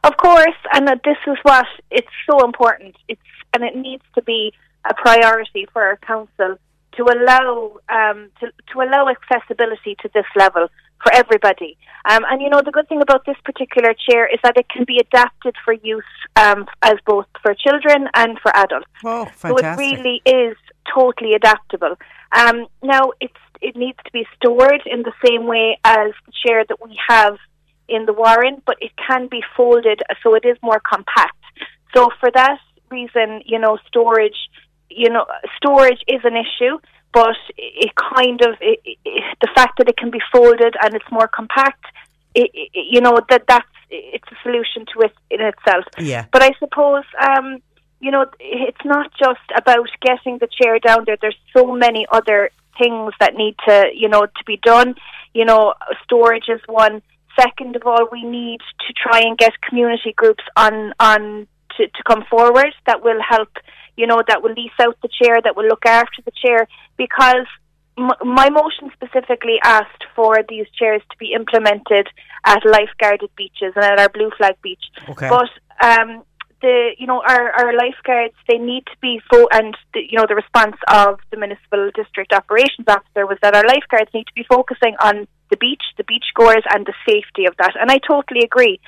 Of 0.05 0.17
course, 0.17 0.57
and 0.73 0.89
that 0.89 1.01
this 1.05 1.19
is 1.27 1.37
what 1.43 1.67
it's 1.91 2.09
so 2.29 2.45
important. 2.45 2.97
It's 3.09 3.21
and 3.53 3.65
it 3.65 3.77
needs 3.77 4.05
to 4.15 4.23
be 4.23 4.53
a 4.89 4.95
priority 4.95 5.67
for 5.73 5.83
our 5.83 5.97
council 5.97 6.57
to 6.93 7.03
allow 7.03 7.79
um, 7.89 8.31
to, 8.41 8.53
to 8.73 8.81
allow 8.81 9.09
accessibility 9.09 9.97
to 10.01 10.11
this 10.15 10.27
level 10.37 10.69
for 11.03 11.13
everybody. 11.13 11.77
Um, 12.09 12.25
and 12.31 12.41
you 12.41 12.49
know, 12.49 12.63
the 12.65 12.71
good 12.71 12.89
thing 12.89 13.03
about 13.03 13.25
this 13.27 13.37
particular 13.45 13.95
chair 14.09 14.27
is 14.27 14.39
that 14.43 14.57
it 14.57 14.69
can 14.69 14.85
be 14.85 14.99
adapted 14.99 15.55
for 15.65 15.75
use 15.75 16.05
um, 16.37 16.67
as 16.83 16.95
both 17.07 17.27
for 17.43 17.55
children 17.55 18.09
and 18.15 18.39
for 18.41 18.55
adults. 18.57 18.87
Oh, 19.05 19.27
fantastic. 19.27 19.41
So 19.43 19.57
it 19.59 19.77
really 19.79 20.23
is 20.25 20.57
totally 20.93 21.35
adaptable. 21.35 21.97
Um, 22.33 22.67
now, 22.83 23.13
it's 23.21 23.35
it 23.61 23.77
needs 23.77 23.99
to 24.05 24.13
be 24.13 24.27
stored 24.37 24.83
in 24.87 25.03
the 25.03 25.13
same 25.25 25.47
way 25.47 25.79
as 25.85 26.13
the 26.27 26.33
chair 26.45 26.65
that 26.67 26.81
we 26.83 26.99
have 27.09 27.37
in 27.89 28.07
the 28.07 28.13
Warren, 28.13 28.63
but 28.65 28.77
it 28.81 28.93
can 28.97 29.29
be 29.29 29.43
folded 29.57 30.01
so 30.23 30.35
it 30.35 30.45
is 30.45 30.57
more 30.63 30.81
compact. 30.81 31.37
So 31.95 32.09
for 32.21 32.31
that 32.35 32.59
reason, 32.91 33.43
you 33.45 33.59
know, 33.59 33.79
storage, 33.87 34.49
you 34.89 35.11
know, 35.11 35.27
storage 35.57 36.01
is 36.09 36.21
an 36.25 36.37
issue, 36.37 36.79
but 37.13 37.37
it 37.57 37.93
kind 37.97 38.41
of 38.43 38.55
it, 38.61 38.81
it, 38.85 39.39
the 39.41 39.49
fact 39.55 39.79
that 39.79 39.89
it 39.89 39.97
can 39.97 40.11
be 40.11 40.21
folded 40.33 40.75
and 40.83 40.95
it's 40.95 41.11
more 41.11 41.29
compact, 41.29 41.85
it, 42.35 42.51
you 42.75 43.01
know, 43.01 43.19
that 43.29 43.45
that's 43.49 43.67
it's 43.91 44.29
a 44.31 44.37
solution 44.43 44.87
to 44.95 45.01
it 45.01 45.13
in 45.31 45.41
itself. 45.41 45.85
Yeah. 45.99 46.27
But 46.33 46.43
I 46.43 46.53
suppose, 46.59 47.05
um, 47.29 47.61
you 48.01 48.11
know, 48.11 48.27
it's 48.39 48.85
not 48.85 49.11
just 49.19 49.41
about 49.57 49.89
getting 50.01 50.39
the 50.39 50.49
chair 50.49 50.79
down 50.79 51.05
there. 51.07 51.17
There's 51.21 51.39
so 51.57 51.75
many 51.75 52.07
other 52.11 52.51
things 52.79 53.13
that 53.21 53.35
need 53.35 53.57
to, 53.67 53.91
you 53.95 54.09
know, 54.09 54.27
to 54.27 54.45
be 54.47 54.59
done. 54.63 54.95
You 55.35 55.45
know, 55.45 55.75
storage 56.05 56.49
is 56.49 56.61
one. 56.67 57.03
Second 57.39 57.77
of 57.77 57.83
all, 57.85 58.09
we 58.11 58.25
need 58.25 58.61
to 58.87 58.93
try 58.93 59.21
and 59.21 59.37
get 59.37 59.53
community 59.63 60.13
groups 60.17 60.45
on 60.57 60.93
on 61.01 61.47
to, 61.81 61.89
to 61.89 62.03
come 62.07 62.25
forward 62.29 62.73
that 62.87 63.03
will 63.03 63.21
help. 63.27 63.49
You 63.97 64.07
know, 64.07 64.23
that 64.29 64.43
will 64.43 64.53
lease 64.53 64.79
out 64.81 64.97
the 65.03 65.09
chair, 65.09 65.41
that 65.43 65.57
will 65.57 65.67
look 65.67 65.85
after 65.85 66.23
the 66.25 66.33
chair, 66.43 66.67
because 66.97 67.47
m- 67.99 68.21
my 68.25 68.49
motion 68.49 68.91
specifically 68.95 69.59
asked 69.63 70.05
for 70.17 70.39
these 70.49 70.67
chairs 70.79 71.03
to 71.11 71.17
be 71.19 71.33
implemented 71.35 72.07
at 72.47 72.63
lifeguarded 72.63 73.29
beaches 73.37 73.73
and 73.77 73.85
at 73.85 73.99
our 73.99 74.09
blue 74.09 74.31
flag 74.39 74.57
beach. 74.63 74.85
Okay. 75.09 75.29
But 75.29 75.51
um, 75.87 76.23
the 76.61 76.91
you 76.99 77.07
know 77.07 77.23
our, 77.27 77.51
our 77.53 77.73
lifeguards 77.75 78.35
they 78.49 78.59
need 78.59 78.85
to 78.87 78.97
be 79.01 79.21
fo- 79.31 79.49
and 79.53 79.77
the, 79.95 80.01
you 80.01 80.19
know 80.19 80.27
the 80.29 80.35
response 80.35 80.77
of 80.89 81.19
the 81.31 81.37
municipal 81.37 81.91
district 81.95 82.33
operations 82.33 82.87
officer 82.89 83.27
was 83.27 83.39
that 83.43 83.55
our 83.55 83.65
lifeguards 83.67 84.11
need 84.13 84.27
to 84.27 84.35
be 84.35 84.45
focusing 84.49 84.95
on 85.03 85.27
the 85.51 85.57
beach, 85.57 85.83
the 85.97 86.05
beach 86.05 86.27
goers, 86.35 86.65
and 86.71 86.87
the 86.87 86.95
safety 87.07 87.45
of 87.47 87.57
that. 87.59 87.75
And 87.79 87.91
I 87.91 87.99
totally 87.99 88.43
agree. 88.45 88.81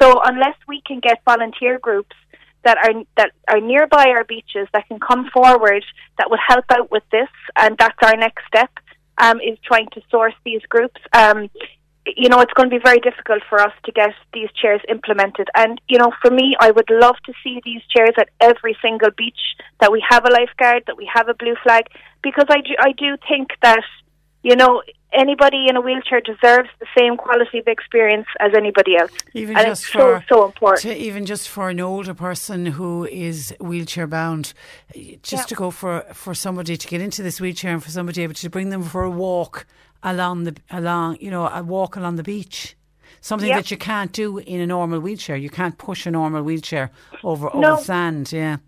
So 0.00 0.20
unless 0.24 0.56
we 0.66 0.82
can 0.86 1.00
get 1.00 1.22
volunteer 1.24 1.78
groups 1.78 2.16
that 2.64 2.78
are 2.78 3.02
that 3.16 3.30
are 3.48 3.60
nearby 3.60 4.06
our 4.08 4.24
beaches 4.24 4.66
that 4.72 4.88
can 4.88 4.98
come 4.98 5.30
forward 5.32 5.84
that 6.18 6.30
will 6.30 6.42
help 6.46 6.64
out 6.70 6.90
with 6.90 7.04
this, 7.12 7.28
and 7.56 7.76
that's 7.78 7.98
our 8.02 8.16
next 8.16 8.42
step. 8.46 8.70
Um, 9.18 9.40
is 9.40 9.58
trying 9.64 9.88
to 9.94 10.02
source 10.10 10.34
these 10.44 10.60
groups. 10.68 11.00
Um, 11.14 11.48
you 12.16 12.28
know, 12.28 12.40
it's 12.40 12.52
going 12.52 12.70
to 12.70 12.76
be 12.76 12.82
very 12.82 13.00
difficult 13.00 13.42
for 13.48 13.60
us 13.60 13.72
to 13.84 13.92
get 13.92 14.10
these 14.32 14.48
chairs 14.52 14.80
implemented. 14.88 15.48
And, 15.56 15.80
you 15.88 15.98
know, 15.98 16.12
for 16.22 16.30
me, 16.30 16.54
I 16.60 16.70
would 16.70 16.88
love 16.90 17.16
to 17.26 17.32
see 17.42 17.60
these 17.64 17.82
chairs 17.94 18.14
at 18.18 18.28
every 18.40 18.76
single 18.80 19.10
beach 19.16 19.40
that 19.80 19.90
we 19.90 20.04
have 20.08 20.24
a 20.24 20.30
lifeguard, 20.30 20.84
that 20.86 20.96
we 20.96 21.10
have 21.12 21.28
a 21.28 21.34
blue 21.34 21.56
flag, 21.62 21.86
because 22.22 22.46
I 22.48 22.60
do, 22.60 22.74
I 22.78 22.92
do 22.92 23.16
think 23.28 23.48
that, 23.62 23.82
you 24.42 24.54
know, 24.54 24.82
anybody 25.12 25.66
in 25.68 25.76
a 25.76 25.80
wheelchair 25.80 26.20
deserves 26.20 26.68
the 26.78 26.86
same 26.96 27.16
quality 27.16 27.58
of 27.58 27.66
experience 27.66 28.26
as 28.38 28.52
anybody 28.56 28.96
else. 28.96 29.10
Even 29.34 29.56
and 29.56 29.66
just 29.66 29.82
it's 29.84 29.90
for 29.90 30.22
so, 30.28 30.36
so 30.36 30.44
important. 30.46 30.82
to, 30.82 30.94
even 30.96 31.26
just 31.26 31.48
for 31.48 31.70
an 31.70 31.80
older 31.80 32.14
person 32.14 32.66
who 32.66 33.06
is 33.06 33.54
wheelchair 33.60 34.06
bound, 34.06 34.52
just 35.22 35.32
Yeah. 35.32 35.42
to 35.44 35.54
go 35.54 35.70
for 35.70 36.04
for 36.12 36.34
somebody 36.34 36.76
to 36.76 36.86
get 36.86 37.00
into 37.00 37.22
this 37.22 37.40
wheelchair 37.40 37.72
and 37.72 37.82
for 37.82 37.90
somebody 37.90 38.22
able 38.22 38.34
to 38.34 38.50
bring 38.50 38.70
them 38.70 38.82
for 38.82 39.02
a 39.02 39.10
walk 39.10 39.66
along 40.02 40.44
the 40.44 40.54
along 40.70 41.18
you 41.20 41.30
know 41.30 41.46
a 41.48 41.62
walk 41.62 41.96
along 41.96 42.16
the 42.16 42.22
beach. 42.22 42.76
Something 43.20 43.48
Yep. 43.48 43.58
that 43.58 43.70
you 43.72 43.76
can't 43.76 44.12
do 44.12 44.38
in 44.38 44.60
a 44.60 44.66
normal 44.66 45.00
wheelchair. 45.00 45.36
You 45.36 45.50
can't 45.50 45.76
push 45.78 46.06
a 46.06 46.10
normal 46.10 46.42
wheelchair 46.42 46.90
over 47.24 47.50
No. 47.54 47.72
over 47.72 47.82
sand. 47.82 48.30
Yeah, 48.32 48.58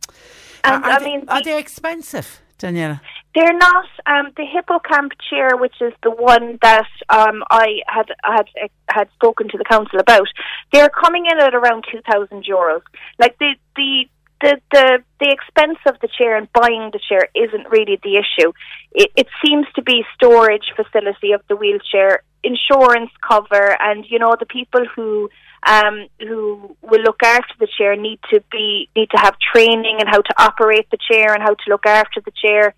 And, 0.64 0.84
are, 0.84 0.90
I 0.90 0.98
they, 0.98 1.04
mean, 1.04 1.24
are 1.28 1.42
they 1.42 1.58
expensive, 1.58 2.40
Daniela? 2.58 3.00
They're 3.36 3.56
not 3.56 3.86
um, 4.06 4.32
the 4.36 4.42
Hippocampe 4.44 5.12
chair, 5.30 5.56
which 5.56 5.76
is 5.80 5.92
the 6.02 6.10
one 6.10 6.58
that 6.62 6.88
um, 7.08 7.44
I 7.50 7.82
had 7.86 8.06
had 8.24 8.46
had 8.88 9.08
spoken 9.14 9.48
to 9.50 9.58
the 9.58 9.64
council 9.64 10.00
about. 10.00 10.26
They're 10.72 10.88
coming 10.88 11.26
in 11.30 11.38
at 11.38 11.54
around 11.54 11.84
two 11.92 12.00
thousand 12.10 12.44
euros. 12.44 12.82
Like 13.18 13.38
the 13.38 13.54
the. 13.76 14.08
The, 14.40 14.60
the 14.70 15.02
the 15.18 15.30
expense 15.30 15.78
of 15.86 15.96
the 16.00 16.08
chair 16.16 16.36
and 16.36 16.52
buying 16.52 16.90
the 16.92 17.00
chair 17.08 17.28
isn't 17.34 17.68
really 17.70 17.98
the 18.02 18.16
issue. 18.22 18.52
It, 18.92 19.10
it 19.16 19.26
seems 19.44 19.66
to 19.74 19.82
be 19.82 20.04
storage 20.14 20.72
facility 20.76 21.32
of 21.32 21.40
the 21.48 21.56
wheelchair, 21.56 22.22
insurance 22.44 23.10
cover, 23.26 23.76
and 23.80 24.04
you 24.08 24.20
know 24.20 24.36
the 24.38 24.46
people 24.46 24.84
who 24.94 25.28
um, 25.66 26.06
who 26.20 26.76
will 26.82 27.02
look 27.02 27.22
after 27.24 27.54
the 27.58 27.68
chair 27.76 27.96
need 27.96 28.20
to 28.30 28.40
be 28.50 28.88
need 28.94 29.10
to 29.10 29.18
have 29.20 29.34
training 29.52 29.96
and 29.98 30.08
how 30.08 30.20
to 30.20 30.34
operate 30.38 30.88
the 30.90 30.98
chair 31.10 31.34
and 31.34 31.42
how 31.42 31.54
to 31.54 31.64
look 31.68 31.86
after 31.86 32.20
the 32.20 32.32
chair. 32.32 32.74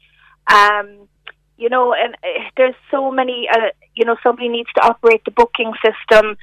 Um, 0.47 1.09
you 1.59 1.69
know, 1.69 1.93
and 1.93 2.15
uh, 2.15 2.51
there's 2.57 2.75
so 2.91 3.11
many. 3.11 3.49
Uh, 3.53 3.71
you 3.95 4.07
know, 4.07 4.17
somebody 4.23 4.49
needs 4.49 4.73
to 4.77 4.83
operate 4.83 5.23
the 5.25 5.31
booking 5.31 5.73
system. 5.85 6.37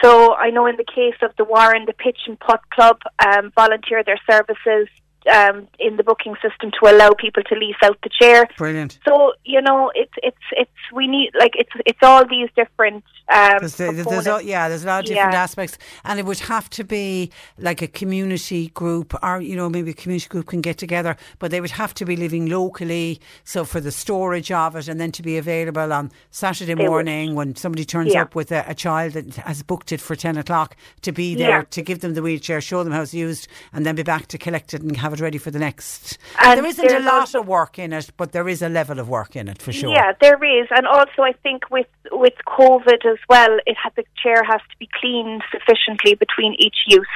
So 0.00 0.34
I 0.34 0.50
know 0.50 0.66
in 0.66 0.76
the 0.76 0.84
case 0.84 1.16
of 1.22 1.32
the 1.36 1.44
Warren, 1.44 1.84
the 1.86 1.92
Pitch 1.92 2.18
and 2.26 2.38
Putt 2.38 2.60
Club 2.70 2.98
um, 3.24 3.52
volunteer 3.54 4.02
their 4.04 4.20
services 4.30 4.88
um, 5.30 5.68
in 5.78 5.96
the 5.96 6.02
booking 6.02 6.34
system 6.42 6.70
to 6.80 6.90
allow 6.90 7.10
people 7.10 7.42
to 7.44 7.54
lease 7.54 7.76
out 7.84 7.98
the 8.02 8.10
chair. 8.20 8.46
Brilliant. 8.56 8.98
So 9.06 9.32
you 9.44 9.60
know, 9.60 9.90
it's 9.94 10.12
it's 10.22 10.36
it's 10.52 10.70
we 10.92 11.06
need 11.06 11.30
like 11.38 11.52
it's 11.54 11.70
it's 11.86 11.98
all 12.02 12.26
these 12.26 12.48
different. 12.56 13.04
Um, 13.32 13.58
There's, 13.60 14.26
all- 14.26 14.42
yeah, 14.42 14.68
there's 14.68 14.84
a 14.84 14.86
lot 14.86 15.00
of 15.00 15.06
different 15.06 15.32
Yeah. 15.32 15.42
aspects, 15.42 15.78
and 16.04 16.18
it 16.18 16.26
would 16.26 16.40
have 16.40 16.68
to 16.70 16.84
be 16.84 17.30
like 17.56 17.80
a 17.80 17.86
community 17.86 18.68
group, 18.68 19.14
or 19.22 19.40
you 19.40 19.56
know, 19.56 19.70
maybe 19.70 19.90
a 19.92 19.94
community 19.94 20.28
group 20.28 20.48
can 20.48 20.60
get 20.60 20.76
together, 20.76 21.16
but 21.38 21.50
they 21.50 21.60
would 21.60 21.70
have 21.70 21.94
to 21.94 22.04
be 22.04 22.16
living 22.16 22.46
locally. 22.46 23.20
So 23.44 23.64
for 23.64 23.80
the 23.80 23.92
storage 23.92 24.50
of 24.52 24.76
it, 24.76 24.88
and 24.88 25.00
then 25.00 25.12
to 25.12 25.22
be 25.22 25.38
available 25.38 25.92
on 25.92 26.10
Saturday 26.30 26.74
They 26.74 26.82
would. 26.82 26.90
morning 26.90 27.34
when 27.34 27.54
somebody 27.56 27.84
turns 27.84 28.12
Yeah. 28.12 28.22
up 28.22 28.34
with 28.34 28.52
a, 28.52 28.64
a 28.68 28.74
child 28.74 29.12
that 29.14 29.36
has 29.36 29.62
booked 29.62 29.92
it 29.92 30.00
for 30.00 30.14
ten 30.16 30.36
o'clock, 30.36 30.76
to 31.02 31.12
be 31.12 31.34
there 31.34 31.48
Yeah. 31.60 31.62
to 31.70 31.80
give 31.82 32.00
them 32.00 32.14
the 32.14 32.22
wheelchair, 32.22 32.60
show 32.60 32.82
them 32.84 32.92
how 32.92 33.02
it's 33.02 33.14
used, 33.14 33.48
and 33.72 33.86
then 33.86 33.94
be 33.94 34.02
back 34.02 34.26
to 34.28 34.36
collect 34.38 34.74
it 34.74 34.82
and 34.82 34.96
have 34.96 35.11
it 35.12 35.20
ready 35.20 35.38
for 35.38 35.50
the 35.50 35.58
next. 35.58 36.18
And 36.40 36.58
there 36.58 36.66
isn't 36.66 36.90
a 36.90 37.00
lot 37.00 37.34
of 37.34 37.46
work 37.46 37.78
in 37.78 37.92
it, 37.92 38.10
but 38.16 38.32
there 38.32 38.48
is 38.48 38.62
a 38.62 38.68
level 38.68 38.98
of 38.98 39.08
work 39.08 39.36
in 39.36 39.48
it 39.48 39.60
for 39.60 39.72
sure. 39.72 39.92
Yeah, 39.92 40.12
there 40.20 40.42
is, 40.42 40.68
and 40.70 40.86
also 40.86 41.22
I 41.22 41.32
think 41.42 41.70
with 41.70 41.86
with 42.10 42.34
COVID 42.46 43.04
as 43.06 43.18
well, 43.28 43.58
it 43.66 43.76
has, 43.82 43.92
the 43.96 44.04
chair 44.22 44.42
has 44.44 44.60
to 44.70 44.76
be 44.78 44.88
cleaned 45.00 45.42
sufficiently 45.50 46.14
between 46.14 46.54
each 46.58 46.76
use. 46.86 47.06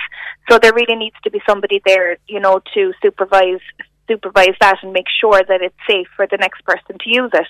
So 0.51 0.59
there 0.59 0.72
really 0.72 0.97
needs 0.97 1.16
to 1.24 1.30
be 1.30 1.40
somebody 1.49 1.80
there, 1.84 2.18
you 2.28 2.40
know, 2.40 2.61
to 2.74 2.92
supervise 3.03 3.61
supervise 4.09 4.55
that 4.61 4.78
and 4.82 4.92
make 4.92 5.07
sure 5.20 5.42
that 5.49 5.62
it's 5.62 5.74
safe 5.88 6.07
for 6.14 6.26
the 6.30 6.36
next 6.36 6.64
person 6.64 6.97
to 7.01 7.09
use 7.11 7.30
it. 7.34 7.47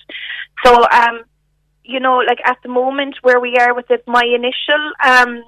So, 0.64 0.72
um, 0.90 1.22
you 1.84 2.00
know, 2.00 2.18
like 2.18 2.38
at 2.44 2.56
the 2.62 2.68
moment 2.68 3.16
where 3.22 3.40
we 3.40 3.56
are 3.58 3.74
with 3.74 3.90
it, 3.90 4.02
my 4.06 4.24
initial 4.24 4.92
um, 5.04 5.44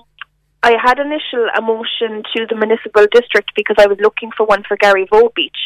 I 0.62 0.74
had 0.82 0.98
initial 0.98 1.46
a 1.56 1.62
motion 1.62 2.24
to 2.34 2.46
the 2.46 2.56
municipal 2.56 3.06
district 3.12 3.52
because 3.54 3.76
I 3.78 3.86
was 3.86 3.98
looking 4.00 4.30
for 4.36 4.44
one 4.44 4.64
for 4.66 4.76
Garryvoe 4.76 5.32
Beach, 5.34 5.56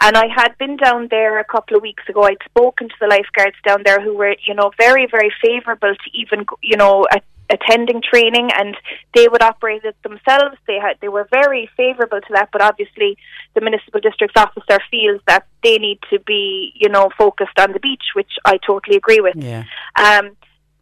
and 0.00 0.16
I 0.16 0.26
had 0.34 0.56
been 0.58 0.76
down 0.76 1.08
there 1.10 1.40
a 1.40 1.44
couple 1.44 1.76
of 1.76 1.82
weeks 1.82 2.04
ago. 2.08 2.22
I'd 2.22 2.38
spoken 2.44 2.88
to 2.88 2.94
the 3.00 3.08
lifeguards 3.08 3.56
down 3.66 3.82
there 3.84 4.00
who 4.00 4.16
were, 4.16 4.36
you 4.46 4.54
know, 4.54 4.70
very 4.78 5.06
very 5.10 5.32
favourable 5.42 5.94
to 5.94 6.10
even, 6.16 6.46
you 6.62 6.76
know, 6.76 7.06
a, 7.12 7.20
attending 7.50 8.02
training, 8.02 8.50
and 8.56 8.76
they 9.14 9.26
would 9.28 9.42
operate 9.42 9.84
it 9.84 9.96
themselves. 10.02 10.56
They 10.66 10.78
had 10.78 10.96
they 11.00 11.08
were 11.08 11.26
very 11.30 11.68
favourable 11.76 12.20
to 12.20 12.32
that, 12.34 12.50
but 12.52 12.62
obviously 12.62 13.18
the 13.54 13.60
municipal 13.60 14.00
district's 14.00 14.40
officer 14.40 14.78
feels 14.90 15.20
that 15.26 15.46
they 15.62 15.78
need 15.78 15.98
to 16.10 16.20
be, 16.20 16.72
you 16.76 16.88
know, 16.88 17.10
focused 17.18 17.58
on 17.58 17.72
the 17.72 17.80
beach, 17.80 18.14
which 18.14 18.32
I 18.44 18.58
totally 18.64 18.96
agree 18.96 19.20
with. 19.20 19.36
Yeah. 19.36 19.64
Um, 19.98 20.36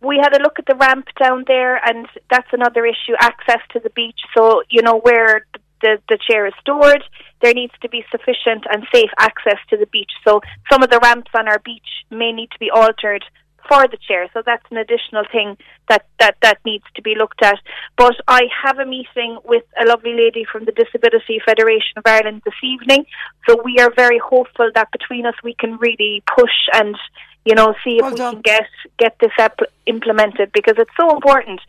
we 0.04 0.20
had 0.22 0.36
a 0.36 0.42
look 0.42 0.58
at 0.58 0.66
the 0.66 0.74
ramp 0.74 1.06
down 1.20 1.44
there, 1.46 1.76
and 1.76 2.06
that's 2.30 2.48
another 2.52 2.84
issue 2.84 3.14
access 3.20 3.60
to 3.72 3.80
the 3.80 3.90
beach. 3.90 4.20
So, 4.36 4.62
you 4.68 4.82
know, 4.82 5.00
where 5.00 5.46
the, 5.82 5.98
the 6.08 6.18
chair 6.30 6.46
is 6.46 6.54
stored, 6.60 7.02
there 7.42 7.54
needs 7.54 7.74
to 7.82 7.88
be 7.88 8.04
sufficient 8.10 8.64
and 8.70 8.86
safe 8.92 9.10
access 9.18 9.58
to 9.70 9.76
the 9.76 9.86
beach. 9.86 10.12
So, 10.26 10.40
some 10.70 10.82
of 10.82 10.90
the 10.90 11.00
ramps 11.02 11.30
on 11.36 11.48
our 11.48 11.58
beach 11.58 12.04
may 12.10 12.32
need 12.32 12.50
to 12.52 12.58
be 12.58 12.70
altered 12.70 13.24
for 13.68 13.88
the 13.88 13.98
chair. 14.08 14.28
So, 14.32 14.42
that's 14.44 14.64
an 14.70 14.76
additional 14.76 15.24
thing 15.30 15.56
that, 15.88 16.06
that, 16.20 16.36
that 16.42 16.58
needs 16.64 16.84
to 16.96 17.02
be 17.02 17.14
looked 17.16 17.42
at. 17.42 17.58
But 17.96 18.14
I 18.28 18.42
have 18.64 18.78
a 18.78 18.86
meeting 18.86 19.38
with 19.44 19.64
a 19.80 19.86
lovely 19.86 20.14
lady 20.14 20.44
from 20.50 20.64
the 20.64 20.72
Disability 20.72 21.40
Federation 21.44 21.96
of 21.96 22.04
Ireland 22.06 22.42
this 22.44 22.54
evening. 22.62 23.06
So, 23.48 23.60
we 23.62 23.78
are 23.78 23.92
very 23.94 24.18
hopeful 24.18 24.70
that 24.74 24.90
between 24.90 25.26
us 25.26 25.34
we 25.42 25.54
can 25.54 25.76
really 25.76 26.22
push 26.26 26.68
and 26.72 26.96
you 27.44 27.54
know, 27.54 27.74
see 27.84 27.96
if 27.96 28.02
Well 28.02 28.12
we 28.12 28.16
done. 28.18 28.34
can 28.34 28.42
get 28.42 28.66
get 28.98 29.16
this 29.20 29.32
ep- 29.38 29.70
implemented 29.86 30.50
because 30.52 30.74
it's 30.78 30.90
so 30.98 31.14
important. 31.14 31.60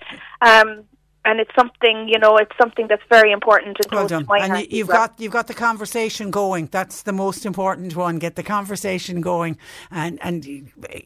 Um, 0.41 0.85
and 1.25 1.39
it's 1.39 1.53
something 1.55 2.07
you 2.07 2.19
know, 2.19 2.37
it's 2.37 2.55
something 2.57 2.87
that's 2.87 3.01
very 3.09 3.31
important 3.31 3.77
and 3.83 3.91
Well 3.91 4.07
done. 4.07 4.27
And 4.29 4.59
you, 4.59 4.77
you've 4.77 4.87
well. 4.87 5.07
got 5.07 5.19
you've 5.19 5.33
got 5.33 5.47
the 5.47 5.53
conversation 5.55 6.29
going. 6.31 6.67
That's 6.67 7.01
the 7.01 7.13
most 7.13 7.45
important 7.45 7.95
one. 7.95 8.19
Get 8.19 8.35
the 8.35 8.43
conversation 8.43 9.21
going, 9.21 9.57
and 9.91 10.19
and 10.21 10.45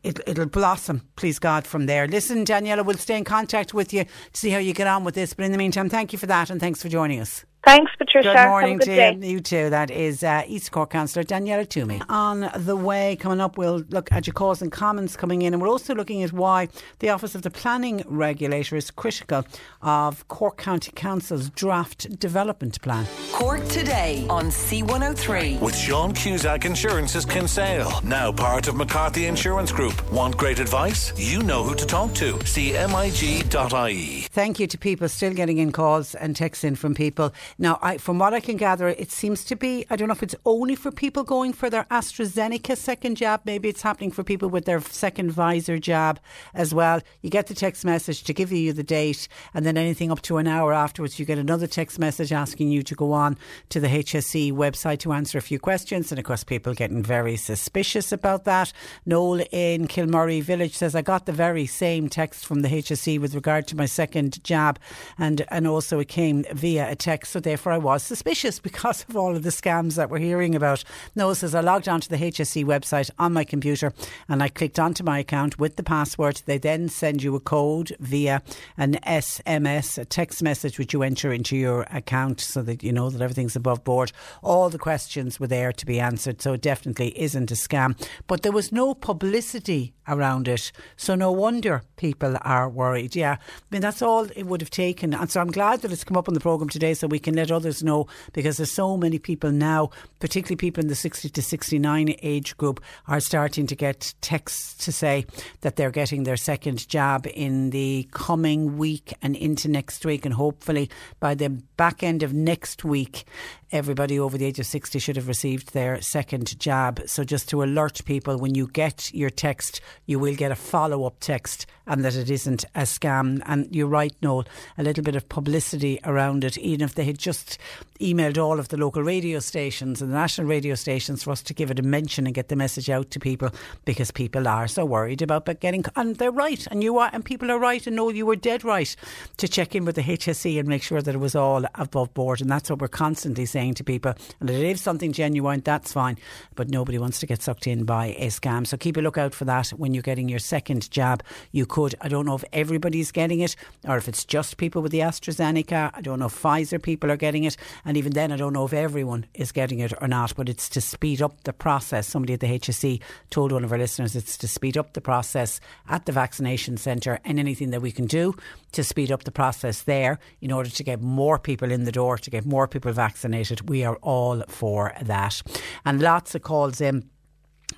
it, 0.03 0.19
it'll 0.27 0.45
blossom. 0.45 1.07
Please 1.15 1.39
God 1.39 1.65
from 1.65 1.85
there. 1.85 2.05
Listen, 2.07 2.43
Daniela, 2.45 2.85
we'll 2.85 2.97
stay 2.97 3.17
in 3.17 3.23
contact 3.23 3.73
with 3.73 3.93
you 3.93 4.03
to 4.03 4.09
see 4.33 4.49
how 4.49 4.59
you 4.59 4.73
get 4.73 4.87
on 4.87 5.05
with 5.05 5.15
this. 5.15 5.33
But 5.33 5.45
in 5.45 5.53
the 5.53 5.57
meantime, 5.57 5.89
thank 5.89 6.11
you 6.11 6.19
for 6.19 6.27
that, 6.27 6.49
and 6.49 6.59
thanks 6.59 6.81
for 6.81 6.89
joining 6.89 7.21
us. 7.21 7.45
Thanks, 7.65 7.91
Patricia. 7.97 8.33
Good 8.33 8.47
morning 8.47 8.79
Have 8.79 8.81
a 8.81 8.85
good 8.85 8.91
to 8.91 8.95
day. 8.95 9.27
you. 9.27 9.33
You 9.33 9.39
too. 9.41 9.69
That 9.69 9.91
is 9.91 10.23
uh, 10.23 10.43
East 10.47 10.71
Cork 10.71 10.89
Councillor 10.91 11.23
Daniela 11.25 11.67
Twomey. 11.67 12.01
On 12.09 12.49
the 12.55 12.75
way, 12.75 13.17
coming 13.17 13.41
up, 13.41 13.57
we'll 13.57 13.83
look 13.89 14.11
at 14.11 14.25
your 14.25 14.33
calls 14.33 14.61
and 14.61 14.71
comments 14.71 15.17
coming 15.17 15.41
in, 15.41 15.53
and 15.53 15.61
we're 15.61 15.67
also 15.69 15.93
looking 15.93 16.23
at 16.23 16.31
why 16.31 16.69
the 16.99 17.09
Office 17.09 17.35
of 17.35 17.41
the 17.41 17.51
Planning 17.51 18.01
Regulator 18.07 18.77
is 18.77 18.89
critical 18.89 19.45
of 19.81 20.25
Cork 20.29 20.57
County 20.57 20.91
Council's 20.95 21.49
draft 21.49 22.17
development 22.17 22.81
plan. 22.81 23.05
Cork 23.33 23.67
today 23.67 24.25
on 24.29 24.45
C103. 24.45 25.59
With 25.59 25.75
Sean 25.75 26.13
Cusack 26.13 26.63
Insurance's 26.65 27.25
Kinsale, 27.25 27.99
now 28.03 28.31
part 28.31 28.67
of 28.69 28.75
McCarthy 28.75 29.25
Insurance 29.27 29.71
Group. 29.73 30.09
Want 30.11 30.37
great 30.37 30.59
advice? 30.59 31.11
You 31.19 31.43
know 31.43 31.63
who 31.63 31.75
to 31.75 31.85
talk 31.85 32.13
to. 32.15 32.33
CMIG.ie. 32.35 34.21
Thank 34.31 34.59
you 34.59 34.67
to 34.67 34.77
people 34.77 35.09
still 35.09 35.33
getting 35.33 35.57
in 35.57 35.71
calls 35.73 36.15
and 36.15 36.35
texts 36.35 36.63
in 36.63 36.75
from 36.75 36.95
people. 36.95 37.33
Now, 37.57 37.79
I, 37.81 37.97
from 37.97 38.19
what 38.19 38.33
I 38.33 38.39
can 38.39 38.57
gather, 38.57 38.87
it 38.87 39.11
seems 39.11 39.43
to 39.45 39.55
be, 39.55 39.85
I 39.89 39.95
don't 39.95 40.07
know 40.07 40.13
if 40.13 40.23
it's 40.23 40.35
only 40.45 40.75
for 40.75 40.91
people 40.91 41.23
going 41.23 41.53
for 41.53 41.69
their 41.69 41.85
AstraZeneca 41.85 42.77
second 42.77 43.15
jab. 43.15 43.41
Maybe 43.45 43.69
it's 43.69 43.81
happening 43.81 44.11
for 44.11 44.23
people 44.23 44.49
with 44.49 44.65
their 44.65 44.81
second 44.81 45.33
Pfizer 45.33 45.79
jab 45.79 46.19
as 46.53 46.73
well. 46.73 47.01
You 47.21 47.29
get 47.29 47.47
the 47.47 47.53
text 47.53 47.85
message 47.85 48.23
to 48.23 48.33
give 48.33 48.51
you 48.51 48.73
the 48.73 48.83
date, 48.83 49.27
and 49.53 49.65
then 49.65 49.77
anything 49.77 50.11
up 50.11 50.21
to 50.23 50.37
an 50.37 50.47
hour 50.47 50.73
afterwards, 50.73 51.19
you 51.19 51.25
get 51.25 51.37
another 51.37 51.67
text 51.67 51.99
message 51.99 52.31
asking 52.31 52.69
you 52.69 52.83
to 52.83 52.95
go 52.95 53.11
on 53.11 53.37
to 53.69 53.79
the 53.79 53.87
HSE 53.87 54.53
website 54.53 54.99
to 54.99 55.13
answer 55.13 55.37
a 55.37 55.41
few 55.41 55.59
questions. 55.59 56.11
And 56.11 56.19
of 56.19 56.25
course, 56.25 56.43
people 56.43 56.73
getting 56.73 57.03
very 57.03 57.35
suspicious 57.35 58.11
about 58.11 58.45
that. 58.45 58.71
Noel 59.05 59.45
in 59.51 59.87
Kilmurray 59.87 60.41
Village 60.41 60.75
says, 60.75 60.95
I 60.95 61.01
got 61.01 61.25
the 61.25 61.31
very 61.31 61.65
same 61.65 62.09
text 62.09 62.45
from 62.45 62.61
the 62.61 62.69
HSE 62.69 63.19
with 63.19 63.35
regard 63.35 63.67
to 63.67 63.75
my 63.75 63.85
second 63.85 64.43
jab, 64.43 64.79
and, 65.17 65.45
and 65.49 65.67
also 65.67 65.99
it 65.99 66.07
came 66.07 66.45
via 66.53 66.89
a 66.89 66.95
text. 66.95 67.31
So 67.31 67.38
therefore, 67.39 67.73
I 67.73 67.77
was 67.77 68.03
suspicious 68.03 68.59
because 68.69 69.05
of 69.07 69.15
all 69.15 69.35
of 69.35 69.43
the 69.43 69.49
scams 69.49 69.95
that 69.95 70.09
we're 70.09 70.19
hearing 70.19 70.55
about. 70.55 70.83
Noel 71.15 71.35
says, 71.35 71.55
I 71.55 71.61
logged 71.61 71.87
onto 71.87 72.09
the 72.09 72.17
HSE 72.17 72.65
website 72.65 73.09
on 73.17 73.33
my 73.33 73.43
computer 73.43 73.93
and 74.27 74.41
I 74.43 74.49
clicked 74.49 74.79
onto 74.79 75.03
my 75.03 75.19
account 75.19 75.59
with 75.59 75.75
the 75.75 75.83
password. 75.83 76.41
They 76.45 76.57
then 76.57 76.89
send 76.89 77.23
you 77.23 77.35
a 77.35 77.39
code 77.39 77.95
via 77.99 78.41
an 78.77 78.99
SMS, 79.05 79.97
a 79.97 80.05
text 80.05 80.43
message, 80.43 80.77
which 80.77 80.93
you 80.93 81.03
enter 81.03 81.31
into 81.31 81.55
your 81.55 81.83
account 81.91 82.41
so 82.41 82.61
that 82.63 82.83
you 82.83 82.91
know 82.91 83.09
that 83.09 83.21
everything's 83.21 83.55
above 83.55 83.83
board. 83.83 84.11
All 84.41 84.69
the 84.69 84.77
questions 84.77 85.39
were 85.39 85.47
there 85.47 85.71
to 85.71 85.85
be 85.85 85.99
answered, 85.99 86.41
so 86.41 86.53
it 86.53 86.61
definitely 86.61 87.19
isn't 87.19 87.51
a 87.51 87.55
scam. 87.55 87.99
But 88.27 88.43
there 88.43 88.51
was 88.51 88.71
no 88.71 88.93
publicity 88.93 89.93
around 90.07 90.47
it, 90.47 90.71
so 90.97 91.15
no 91.15 91.31
wonder 91.31 91.83
people 91.95 92.37
are 92.41 92.69
worried. 92.69 93.15
Yeah, 93.15 93.37
I 93.39 93.65
mean, 93.69 93.81
that's 93.81 94.01
all 94.01 94.27
it 94.35 94.45
would 94.45 94.61
have 94.61 94.69
taken. 94.69 95.13
And 95.13 95.29
so 95.29 95.41
I'm 95.41 95.51
glad 95.51 95.81
that 95.81 95.91
it's 95.91 96.03
come 96.03 96.17
up 96.17 96.27
on 96.27 96.33
the 96.33 96.39
programme 96.39 96.69
today 96.69 96.93
so 96.93 97.07
we 97.07 97.19
can 97.19 97.28
let 97.35 97.51
others 97.51 97.83
know 97.83 98.07
because 98.33 98.57
there's 98.57 98.71
so 98.71 98.97
many 98.97 99.19
people 99.19 99.51
now, 99.51 99.89
particularly 100.19 100.55
people 100.55 100.81
in 100.81 100.87
the 100.87 100.95
60 100.95 101.29
to 101.29 101.41
69 101.41 102.15
age 102.21 102.57
group, 102.57 102.81
are 103.07 103.19
starting 103.19 103.67
to 103.67 103.75
get 103.75 104.13
texts 104.21 104.85
to 104.85 104.91
say 104.91 105.25
that 105.61 105.75
they're 105.75 105.91
getting 105.91 106.23
their 106.23 106.37
second 106.37 106.87
jab 106.87 107.27
in 107.33 107.69
the 107.71 108.07
coming 108.11 108.77
week 108.77 109.13
and 109.21 109.35
into 109.35 109.67
next 109.67 110.05
week. 110.05 110.25
And 110.25 110.33
hopefully 110.33 110.89
by 111.19 111.35
the 111.35 111.49
back 111.49 112.03
end 112.03 112.23
of 112.23 112.33
next 112.33 112.83
week, 112.83 113.25
everybody 113.71 114.19
over 114.19 114.37
the 114.37 114.45
age 114.45 114.59
of 114.59 114.65
60 114.65 114.99
should 114.99 115.15
have 115.15 115.27
received 115.27 115.73
their 115.73 116.01
second 116.01 116.59
jab. 116.59 117.01
So 117.07 117.23
just 117.23 117.49
to 117.49 117.63
alert 117.63 118.01
people, 118.05 118.37
when 118.37 118.55
you 118.55 118.67
get 118.67 119.13
your 119.13 119.29
text, 119.29 119.81
you 120.05 120.19
will 120.19 120.35
get 120.35 120.51
a 120.51 120.55
follow 120.55 121.05
up 121.05 121.15
text 121.19 121.65
and 121.85 122.05
that 122.05 122.15
it 122.15 122.29
isn't 122.29 122.65
a 122.75 122.81
scam. 122.81 123.41
And 123.45 123.73
you're 123.75 123.87
right, 123.87 124.15
Noel, 124.21 124.45
a 124.77 124.83
little 124.83 125.03
bit 125.03 125.15
of 125.15 125.27
publicity 125.29 125.99
around 126.03 126.43
it, 126.43 126.57
even 126.57 126.85
if 126.85 126.95
they 126.95 127.03
had 127.05 127.17
just 127.17 127.57
emailed 127.99 128.37
all 128.37 128.59
of 128.59 128.69
the 128.69 128.77
local 128.77 129.03
radio 129.03 129.39
stations 129.39 130.01
and 130.01 130.11
the 130.11 130.15
national 130.15 130.47
radio 130.47 130.73
stations 130.73 131.23
for 131.23 131.31
us 131.31 131.41
to 131.41 131.53
give 131.53 131.69
it 131.69 131.79
a 131.79 131.83
mention 131.83 132.25
and 132.25 132.35
get 132.35 132.47
the 132.47 132.55
message 132.55 132.89
out 132.89 133.11
to 133.11 133.19
people 133.19 133.49
because 133.83 134.09
people 134.09 134.47
are 134.47 134.69
so 134.69 134.85
worried 134.85 135.21
about 135.21 135.43
but 135.43 135.59
getting 135.59 135.83
and 135.97 136.15
they're 136.15 136.31
right 136.31 136.65
and 136.67 136.81
you 136.81 136.97
are 136.97 137.09
and 137.11 137.25
people 137.25 137.51
are 137.51 137.59
right 137.59 137.85
and 137.87 137.97
Noel 137.97 138.15
you 138.15 138.25
were 138.25 138.37
dead 138.37 138.63
right 138.63 138.95
to 139.35 139.49
check 139.49 139.75
in 139.75 139.83
with 139.83 139.95
the 139.95 140.01
HSE 140.01 140.57
and 140.57 140.67
make 140.67 140.81
sure 140.81 141.01
that 141.01 141.13
it 141.13 141.17
was 141.17 141.35
all 141.35 141.65
above 141.75 142.13
board 142.13 142.39
and 142.39 142.49
that's 142.49 142.69
what 142.69 142.79
we're 142.79 142.87
constantly 142.87 143.45
saying 143.45 143.58
to 143.67 143.83
people 143.83 144.13
and 144.39 144.49
if 144.49 144.55
it 144.55 144.65
is 144.65 144.81
something 144.81 145.11
genuine 145.11 145.61
that's 145.63 145.93
fine. 145.93 146.17
But 146.55 146.69
nobody 146.69 146.97
wants 146.97 147.19
to 147.19 147.25
get 147.25 147.41
sucked 147.41 147.67
in 147.67 147.83
by 147.83 148.07
a 148.17 148.27
scam. 148.27 148.65
So 148.65 148.77
keep 148.77 148.97
a 148.97 149.01
lookout 149.01 149.33
for 149.33 149.45
that 149.45 149.69
when 149.69 149.93
you're 149.93 150.03
getting 150.03 150.29
your 150.29 150.39
second 150.39 150.89
jab. 150.89 151.23
You 151.51 151.65
could 151.65 151.95
I 152.01 152.07
don't 152.07 152.25
know 152.25 152.35
if 152.35 152.43
everybody's 152.53 153.11
getting 153.11 153.39
it 153.41 153.55
or 153.87 153.97
if 153.97 154.07
it's 154.07 154.25
just 154.25 154.57
people 154.57 154.81
with 154.81 154.91
the 154.91 154.99
AstraZeneca. 154.99 155.91
I 155.93 156.01
don't 156.01 156.19
know 156.19 156.27
if 156.27 156.41
Pfizer 156.41 156.81
people 156.81 157.11
are 157.11 157.17
getting 157.17 157.43
it. 157.43 157.57
And 157.85 157.97
even 157.97 158.13
then 158.13 158.31
I 158.31 158.37
don't 158.37 158.53
know 158.53 158.65
if 158.65 158.73
everyone 158.73 159.25
is 159.33 159.51
getting 159.51 159.79
it 159.79 159.93
or 160.01 160.07
not 160.07 160.35
but 160.35 160.49
it's 160.49 160.69
to 160.69 160.81
speed 160.81 161.21
up 161.21 161.43
the 161.43 161.53
process. 161.53 162.07
Somebody 162.07 162.33
at 162.33 162.39
the 162.39 162.47
HSE 162.47 163.01
told 163.29 163.51
one 163.51 163.63
of 163.63 163.71
our 163.71 163.77
listeners 163.77 164.15
it's 164.15 164.37
to 164.37 164.47
speed 164.47 164.77
up 164.77 164.93
the 164.93 165.01
process 165.01 165.59
at 165.87 166.05
the 166.05 166.11
vaccination 166.11 166.77
centre 166.77 167.19
and 167.25 167.39
anything 167.39 167.71
that 167.71 167.81
we 167.81 167.91
can 167.91 168.05
do 168.05 168.35
to 168.71 168.83
speed 168.83 169.11
up 169.11 169.23
the 169.23 169.31
process 169.31 169.81
there 169.83 170.19
in 170.41 170.51
order 170.51 170.69
to 170.69 170.83
get 170.83 171.01
more 171.01 171.39
people 171.39 171.71
in 171.71 171.85
the 171.85 171.91
door 171.91 172.17
to 172.17 172.29
get 172.29 172.45
more 172.45 172.67
people 172.67 172.91
vaccinated 172.91 173.48
we 173.65 173.83
are 173.83 173.97
all 173.97 174.43
for 174.47 174.93
that. 175.01 175.41
And 175.85 176.01
lots 176.01 176.35
of 176.35 176.41
calls 176.41 176.81
in 176.81 177.09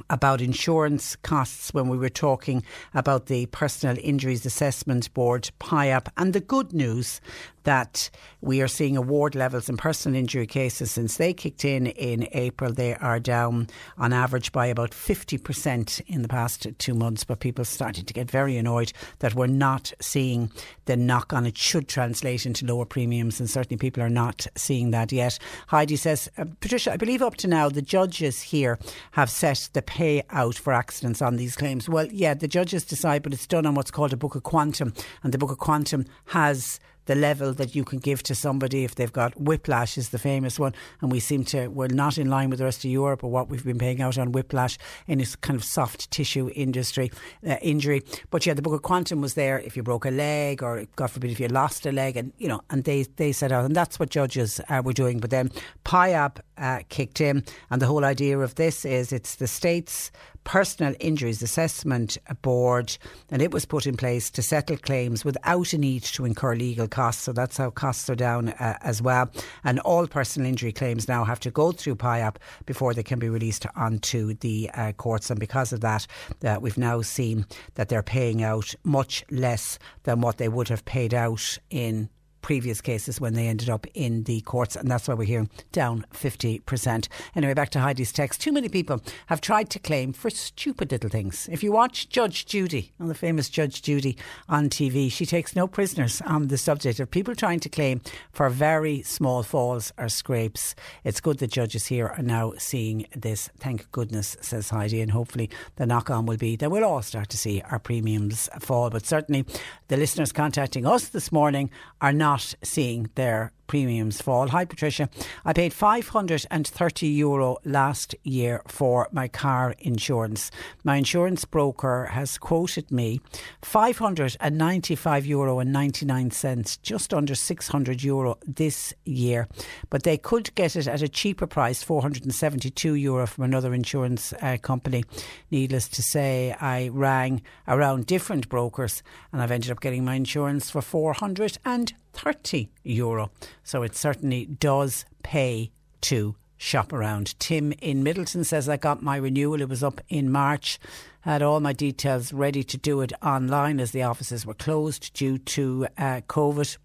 about 0.10 0.42
insurance 0.42 1.16
costs 1.18 1.74
when 1.74 1.90
we 1.90 1.98
were 1.98 2.10
talking 2.10 2.64
about 2.94 3.28
the 3.28 3.46
Personal 3.48 3.98
Injuries 4.02 4.46
Assessment 4.46 5.14
Board, 5.14 5.52
PIAB, 5.60 6.08
and 6.18 6.34
the 6.34 6.40
good 6.40 6.74
news 6.74 7.22
that 7.64 8.10
we 8.42 8.62
are 8.62 8.68
seeing 8.68 8.98
award 8.98 9.36
levels 9.36 9.70
in 9.70 9.78
personal 9.78 10.18
injury 10.20 10.48
cases 10.48 10.92
since 10.92 11.18
they 11.18 11.34
kicked 11.34 11.64
in 11.64 11.88
in 11.88 12.28
April. 12.32 12.74
They 12.74 12.96
are 12.96 13.20
down 13.20 13.68
on 13.98 14.14
average 14.14 14.52
by 14.52 14.68
about 14.68 14.92
50% 14.92 16.02
in 16.08 16.22
the 16.22 16.28
past 16.28 16.68
two 16.80 16.94
months, 16.94 17.24
but 17.24 17.40
people 17.40 17.66
starting 17.66 18.06
to 18.06 18.14
get 18.14 18.30
very 18.30 18.58
annoyed 18.58 18.94
that 19.20 19.36
we're 19.36 19.48
not 19.48 19.94
seeing 20.00 20.52
the 20.86 20.98
knock 20.98 21.34
on. 21.34 21.46
It 21.46 21.58
should 21.58 21.88
translate 21.88 22.46
into 22.46 22.66
lower 22.66 22.86
premiums, 22.86 23.40
and 23.40 23.50
certainly 23.50 23.78
people 23.78 24.02
are 24.04 24.10
not 24.10 24.48
seeing 24.56 24.92
that 24.92 25.12
yet. 25.12 25.38
Heidi 25.68 25.96
says, 25.96 26.30
uh, 26.38 26.46
Patricia, 26.60 26.94
I 26.94 26.98
believe 26.98 27.22
up 27.22 27.36
to 27.38 27.48
now 27.48 27.70
the 27.70 27.82
judges 27.82 28.42
here 28.42 28.80
have 29.12 29.30
set 29.30 29.70
the 29.74 29.82
payout 29.82 30.58
for 30.58 30.74
accidents 30.74 31.22
on 31.22 31.36
these 31.36 31.56
claims. 31.56 31.88
Well, 31.88 32.08
yeah, 32.12 32.34
the 32.34 32.48
judges 32.48 32.84
decide, 32.84 33.24
but 33.24 33.34
it's 33.34 33.48
done 33.48 33.66
on 33.66 33.76
what's 33.76 33.92
called 33.92 34.14
a 34.14 34.18
book 34.18 34.36
of 34.36 34.44
quantum, 34.44 34.94
and 35.24 35.34
the 35.34 35.38
book 35.38 35.52
of 35.52 35.58
quantum 35.58 36.06
has 36.26 36.80
the 37.06 37.16
level 37.16 37.54
that 37.54 37.76
you 37.76 37.84
can 37.84 38.00
give 38.00 38.24
to 38.24 38.36
somebody 38.36 38.84
if 38.84 38.96
they've 38.96 39.12
got 39.12 39.40
whiplash 39.40 39.98
is 39.98 40.10
the 40.10 40.20
famous 40.20 40.60
one. 40.60 40.74
And 41.02 41.12
we 41.12 41.20
seem 41.20 41.44
to 41.46 41.68
we're 41.68 41.88
not 41.88 42.18
in 42.18 42.30
line 42.30 42.50
with 42.50 42.60
the 42.60 42.66
rest 42.66 42.86
of 42.86 42.92
Europe 42.92 43.24
or 43.24 43.32
what 43.32 43.50
we've 43.50 43.64
been 43.64 43.78
paying 43.78 44.02
out 44.02 44.18
on 44.18 44.32
whiplash 44.32 44.78
in 45.08 45.20
this 45.20 45.36
kind 45.36 45.58
of 45.58 45.64
soft 45.64 46.12
tissue 46.12 46.50
industry 46.56 47.12
uh, 47.48 47.58
injury. 47.62 48.04
But 48.30 48.46
yeah 48.46 48.54
the 48.54 48.62
book 48.62 48.74
of 48.74 48.82
quantum 48.82 49.22
was 49.22 49.34
there 49.34 49.60
if 49.60 49.76
you 49.76 49.84
broke 49.84 50.06
a 50.06 50.12
leg 50.12 50.64
or 50.64 50.86
god 50.96 51.12
forbid 51.12 51.32
if 51.32 51.40
you 51.40 51.48
lost 51.48 51.86
a 51.86 51.92
leg. 51.92 52.18
And 52.18 52.34
you 52.38 52.48
know 52.48 52.62
and 52.70 52.84
they 52.84 53.04
they 53.04 53.32
set 53.32 53.52
out 53.52 53.66
and 53.66 53.76
that's 53.76 54.00
what 54.00 54.10
judges 54.10 54.62
uh, 54.70 54.82
were 54.84 54.94
doing. 54.94 55.20
But 55.20 55.30
then 55.30 55.52
PIAB 55.86 56.40
uh, 56.62 56.80
kicked 56.90 57.20
in. 57.20 57.44
And 57.70 57.82
the 57.82 57.88
whole 57.88 58.06
idea 58.06 58.40
of 58.40 58.56
this 58.56 58.86
is 58.86 59.12
it's 59.12 59.36
the 59.36 59.48
states 59.48 60.12
Personal 60.44 60.96
Injuries 61.00 61.42
Assessment 61.42 62.18
Board, 62.42 62.98
and 63.30 63.42
it 63.42 63.52
was 63.52 63.66
put 63.66 63.86
in 63.86 63.98
place 63.98 64.30
to 64.32 64.42
settle 64.42 64.78
claims 64.78 65.24
without 65.24 65.74
a 65.74 65.78
need 65.78 66.04
to 66.04 66.26
incur 66.26 66.56
legal 66.56 66.88
costs. 66.88 67.24
So 67.24 67.34
that's 67.34 67.58
how 67.58 67.70
costs 67.70 68.10
are 68.10 68.16
down 68.16 68.50
uh, 68.50 68.78
as 68.82 69.02
well. 69.02 69.30
And 69.64 69.80
all 69.82 70.08
personal 70.08 70.50
injury 70.50 70.72
claims 70.72 71.08
now 71.08 71.24
have 71.24 71.40
to 71.42 71.52
go 71.52 71.72
through 71.72 71.96
PIAB 71.96 72.38
before 72.66 72.94
they 72.94 73.04
can 73.04 73.20
be 73.20 73.30
released 73.30 73.66
onto 73.76 74.34
the 74.36 74.70
uh, 74.74 74.92
courts. 74.94 75.30
And 75.30 75.40
because 75.40 75.74
of 75.74 75.82
that, 75.82 76.08
uh, 76.44 76.58
we've 76.62 76.78
now 76.78 77.02
seen 77.02 77.46
that 77.76 77.90
they're 77.90 78.04
paying 78.04 78.44
out 78.44 78.74
much 78.84 79.24
less 79.30 79.78
than 80.04 80.22
what 80.22 80.38
they 80.38 80.50
would 80.50 80.68
have 80.70 80.86
paid 80.86 81.14
out 81.14 81.58
in 81.70 82.10
previous 82.42 82.82
cases 82.82 83.22
when 83.22 83.34
they 83.34 83.48
ended 83.48 83.70
up 83.70 83.86
in 83.94 84.24
the 84.24 84.42
courts, 84.42 84.76
and 84.76 84.90
that's 84.90 85.08
why 85.08 85.14
we're 85.14 85.26
hearing 85.26 85.50
down 85.72 86.06
50%. 86.14 87.08
Anyway, 87.36 87.54
back 87.54 87.70
to 87.72 87.80
Heidi's 87.80 88.12
text. 88.12 88.42
Too 88.42 88.52
many 88.52 88.70
people 88.70 89.02
have 89.28 89.42
tried 89.42 89.70
to 89.72 89.80
claim 89.80 90.14
for 90.14 90.30
stupid 90.30 90.92
little 90.92 91.10
things. 91.10 91.50
If 91.52 91.64
you 91.64 91.72
watch 91.72 92.10
Judge 92.10 92.46
Judy, 92.46 92.92
the 93.00 93.14
famous 93.14 93.50
Judge 93.50 93.82
Judy 93.82 94.18
on 94.50 94.70
TV, 94.70 95.12
she 95.12 95.26
takes 95.26 95.56
no 95.56 95.68
prisoners 95.68 96.22
on 96.22 96.48
the 96.48 96.58
subject 96.58 97.00
of 97.00 97.12
people 97.12 97.36
trying 97.36 97.60
to 97.60 97.70
claim 97.70 98.02
for 98.32 98.50
very 98.50 99.02
small 99.02 99.44
falls 99.44 99.92
or 99.98 100.10
scrapes. 100.10 100.76
It's 101.04 101.22
good 101.22 101.40
that 101.40 101.52
judges 101.52 101.88
here 101.88 102.08
are 102.08 102.24
now 102.24 102.54
seeing 102.58 103.06
this. 103.16 103.50
Thank 103.58 103.92
goodness, 103.92 104.38
says 104.42 104.70
Heidi, 104.70 105.02
and 105.02 105.12
hopefully 105.12 105.50
the 105.76 105.86
knock 105.86 106.10
on 106.10 106.26
will 106.26 106.38
be 106.38 106.56
that 106.56 106.72
we'll 106.72 106.86
all 106.86 107.02
start 107.02 107.30
to 107.30 107.38
see 107.38 107.62
our 107.70 107.80
premiums 107.80 108.50
fall. 108.60 108.90
But 108.90 109.06
certainly 109.06 109.46
the 109.88 109.98
listeners 109.98 110.32
contacting 110.32 110.86
us 110.86 111.10
this 111.10 111.32
morning 111.32 111.70
are 112.00 112.14
not 112.14 112.31
not 112.32 112.56
seeing 112.64 113.10
their 113.16 113.52
premiums 113.72 114.22
fall. 114.22 114.50
Hi, 114.50 114.66
Patricia. 114.66 115.08
I 115.46 115.54
paid 115.54 115.72
530 115.72 117.08
euro 117.08 117.56
last 117.64 118.14
year 118.26 118.62
for 118.68 119.08
my 119.14 119.30
car 119.30 119.76
insurance. 119.80 120.52
My 120.84 120.98
insurance 120.98 121.46
broker 121.46 122.10
has 122.12 122.38
quoted 122.38 122.92
me 122.92 123.22
595 123.62 125.26
euro 125.26 125.60
and 125.60 125.72
99 125.72 126.32
cents, 126.32 126.76
just 126.76 127.14
under 127.14 127.34
600 127.34 128.04
euro 128.04 128.38
this 128.46 128.94
year. 129.06 129.48
But 129.90 130.04
they 130.04 130.18
could 130.18 130.54
get 130.56 130.76
it 130.76 130.90
at 130.90 131.02
a 131.02 131.08
cheaper 131.08 131.48
price, 131.48 131.82
472 131.82 132.96
euro 132.96 133.26
from 133.26 133.46
another 133.46 133.74
insurance 133.74 134.34
uh, 134.42 134.58
company. 134.62 135.06
Needless 135.50 135.88
to 135.88 136.04
say, 136.04 136.58
I 136.60 136.90
rang 136.90 137.42
around 137.70 138.06
different 138.06 138.50
brokers 138.50 139.02
and 139.32 139.42
I've 139.42 139.50
ended 139.50 139.72
up 139.72 139.80
getting 139.80 140.04
my 140.04 140.16
insurance 140.16 140.70
for 140.70 140.82
400 140.82 141.58
and 141.64 141.94
30 142.14 142.70
euro. 142.84 143.32
So 143.64 143.84
it 143.84 143.96
certainly 143.96 144.46
does 144.46 145.06
pay 145.24 145.72
to 146.02 146.36
shop 146.58 146.94
around. 146.94 147.40
Tim 147.40 147.74
in 147.82 148.04
Midleton 148.04 148.46
says 148.46 148.70
I 148.70 148.78
got 148.78 149.02
my 149.02 149.16
renewal. 149.16 149.62
It 149.62 149.70
was 149.70 149.84
up 149.84 150.00
in 150.10 150.32
March. 150.32 150.80
Had 151.22 151.42
all 151.42 151.60
my 151.60 151.74
details 151.74 152.34
ready 152.34 152.64
to 152.64 152.78
do 152.78 153.02
it 153.02 153.14
online 153.24 153.80
as 153.80 153.92
the 153.92 154.04
offices 154.04 154.46
were 154.46 154.54
closed 154.54 155.14
due 155.14 155.38
to 155.40 155.88
uh, 155.98 156.22
COVID. 156.28 156.78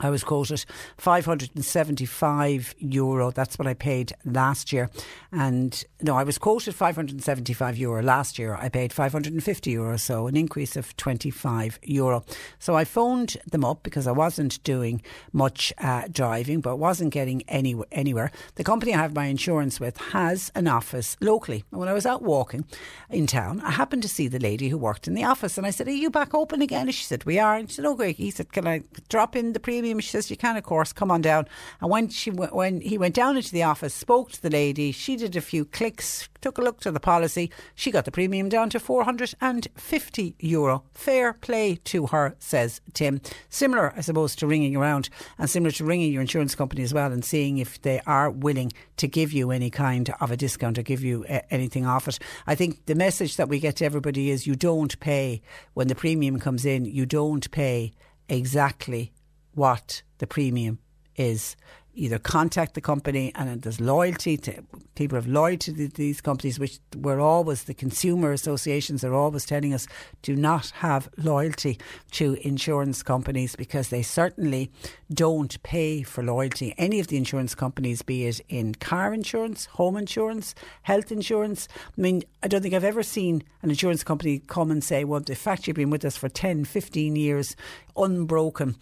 I 0.00 0.10
was 0.10 0.22
quoted 0.22 0.64
575 0.98 2.74
euro. 2.78 3.30
That's 3.30 3.58
what 3.58 3.66
I 3.66 3.74
paid 3.74 4.12
last 4.24 4.72
year. 4.72 4.90
And 5.32 5.82
no, 6.02 6.16
I 6.16 6.24
was 6.24 6.38
quoted 6.38 6.74
575 6.74 7.78
euro 7.78 8.02
last 8.02 8.38
year. 8.38 8.56
I 8.56 8.68
paid 8.68 8.92
550 8.92 9.70
euro, 9.70 9.96
so 9.96 10.26
an 10.26 10.36
increase 10.36 10.76
of 10.76 10.96
25 10.96 11.78
euro. 11.82 12.24
So 12.58 12.74
I 12.74 12.84
phoned 12.84 13.36
them 13.50 13.64
up 13.64 13.82
because 13.82 14.06
I 14.06 14.12
wasn't 14.12 14.62
doing 14.64 15.02
much 15.32 15.72
uh, 15.78 16.08
driving, 16.10 16.60
but 16.60 16.76
wasn't 16.76 17.12
getting 17.12 17.42
any, 17.48 17.74
anywhere. 17.92 18.30
The 18.56 18.64
company 18.64 18.94
I 18.94 18.98
have 18.98 19.14
my 19.14 19.26
insurance 19.26 19.80
with 19.80 19.96
has 20.12 20.52
an 20.54 20.68
office 20.68 21.16
locally. 21.20 21.64
And 21.70 21.80
when 21.80 21.88
I 21.88 21.94
was 21.94 22.06
out 22.06 22.22
walking 22.22 22.64
in 23.10 23.26
town, 23.26 23.60
I 23.60 23.70
happened 23.70 24.02
to 24.02 24.08
see 24.08 24.28
the 24.28 24.38
lady 24.38 24.68
who 24.68 24.78
worked 24.78 25.06
in 25.08 25.14
the 25.14 25.24
office. 25.24 25.56
And 25.56 25.66
I 25.66 25.70
said, 25.70 25.88
Are 25.88 25.92
you 25.92 26.10
back 26.10 26.34
open 26.34 26.60
again? 26.60 26.86
And 26.86 26.94
she 26.94 27.04
said, 27.04 27.24
We 27.24 27.38
are. 27.38 27.56
And 27.56 27.68
she 27.68 27.76
said, 27.76 27.86
Oh, 27.86 27.94
great. 27.94 28.16
He 28.16 28.30
said, 28.30 28.52
Can 28.52 28.66
I 28.66 28.82
drop 29.08 29.34
in 29.36 29.52
the 29.52 29.60
premium? 29.60 29.85
She 30.00 30.10
says, 30.10 30.30
You 30.30 30.36
can, 30.36 30.56
of 30.56 30.64
course. 30.64 30.92
Come 30.92 31.10
on 31.10 31.22
down. 31.22 31.46
And 31.80 31.90
when 31.90 32.08
she 32.08 32.30
when 32.30 32.80
he 32.80 32.98
went 32.98 33.14
down 33.14 33.36
into 33.36 33.52
the 33.52 33.62
office, 33.62 33.94
spoke 33.94 34.32
to 34.32 34.42
the 34.42 34.50
lady, 34.50 34.92
she 34.92 35.16
did 35.16 35.36
a 35.36 35.40
few 35.40 35.64
clicks, 35.64 36.28
took 36.40 36.58
a 36.58 36.62
look 36.62 36.80
to 36.80 36.90
the 36.90 37.00
policy. 37.00 37.50
She 37.74 37.90
got 37.90 38.04
the 38.04 38.10
premium 38.10 38.48
down 38.48 38.70
to 38.70 38.80
450 38.80 40.34
euro. 40.38 40.82
Fair 40.94 41.32
play 41.32 41.76
to 41.84 42.06
her, 42.06 42.34
says 42.38 42.80
Tim. 42.94 43.20
Similar, 43.48 43.92
I 43.96 44.00
suppose, 44.00 44.36
to 44.36 44.46
ringing 44.46 44.76
around 44.76 45.08
and 45.38 45.48
similar 45.48 45.72
to 45.72 45.84
ringing 45.84 46.12
your 46.12 46.22
insurance 46.22 46.54
company 46.54 46.82
as 46.82 46.94
well 46.94 47.12
and 47.12 47.24
seeing 47.24 47.58
if 47.58 47.80
they 47.82 48.00
are 48.06 48.30
willing 48.30 48.72
to 48.96 49.06
give 49.08 49.32
you 49.32 49.50
any 49.50 49.70
kind 49.70 50.10
of 50.20 50.30
a 50.30 50.36
discount 50.36 50.78
or 50.78 50.82
give 50.82 51.02
you 51.02 51.24
uh, 51.28 51.40
anything 51.50 51.86
off 51.86 52.08
it. 52.08 52.18
I 52.46 52.54
think 52.54 52.86
the 52.86 52.94
message 52.94 53.36
that 53.36 53.48
we 53.48 53.58
get 53.58 53.76
to 53.76 53.84
everybody 53.84 54.30
is 54.30 54.46
you 54.46 54.56
don't 54.56 54.98
pay 55.00 55.42
when 55.74 55.88
the 55.88 55.94
premium 55.94 56.38
comes 56.38 56.64
in, 56.64 56.84
you 56.84 57.06
don't 57.06 57.50
pay 57.50 57.92
exactly 58.28 59.12
what 59.56 60.02
the 60.18 60.26
premium 60.26 60.78
is 61.16 61.56
either 61.96 62.18
contact 62.18 62.74
the 62.74 62.80
company 62.80 63.32
and 63.34 63.62
there's 63.62 63.80
loyalty 63.80 64.36
to 64.36 64.62
people 64.94 65.16
have 65.16 65.26
loyalty 65.26 65.72
to 65.72 65.88
these 65.88 66.20
companies 66.20 66.58
which 66.58 66.78
we're 66.96 67.20
always 67.20 67.64
the 67.64 67.74
consumer 67.74 68.32
associations 68.32 69.02
are 69.02 69.14
always 69.14 69.46
telling 69.46 69.72
us 69.72 69.88
do 70.22 70.36
not 70.36 70.70
have 70.70 71.08
loyalty 71.16 71.78
to 72.10 72.36
insurance 72.46 73.02
companies 73.02 73.56
because 73.56 73.88
they 73.88 74.02
certainly 74.02 74.70
don't 75.12 75.60
pay 75.62 76.02
for 76.02 76.22
loyalty 76.22 76.74
any 76.76 77.00
of 77.00 77.06
the 77.08 77.16
insurance 77.16 77.54
companies 77.54 78.02
be 78.02 78.26
it 78.26 78.40
in 78.48 78.74
car 78.74 79.14
insurance 79.14 79.64
home 79.66 79.96
insurance 79.96 80.54
health 80.82 81.10
insurance 81.10 81.66
I 81.96 82.00
mean 82.00 82.22
I 82.42 82.48
don't 82.48 82.60
think 82.60 82.74
I've 82.74 82.84
ever 82.84 83.02
seen 83.02 83.42
an 83.62 83.70
insurance 83.70 84.04
company 84.04 84.40
come 84.46 84.70
and 84.70 84.84
say 84.84 85.04
well 85.04 85.20
the 85.20 85.34
fact 85.34 85.66
you've 85.66 85.76
been 85.76 85.90
with 85.90 86.04
us 86.04 86.16
for 86.16 86.28
10 86.28 86.66
15 86.66 87.16
years 87.16 87.56
unbroken 87.96 88.76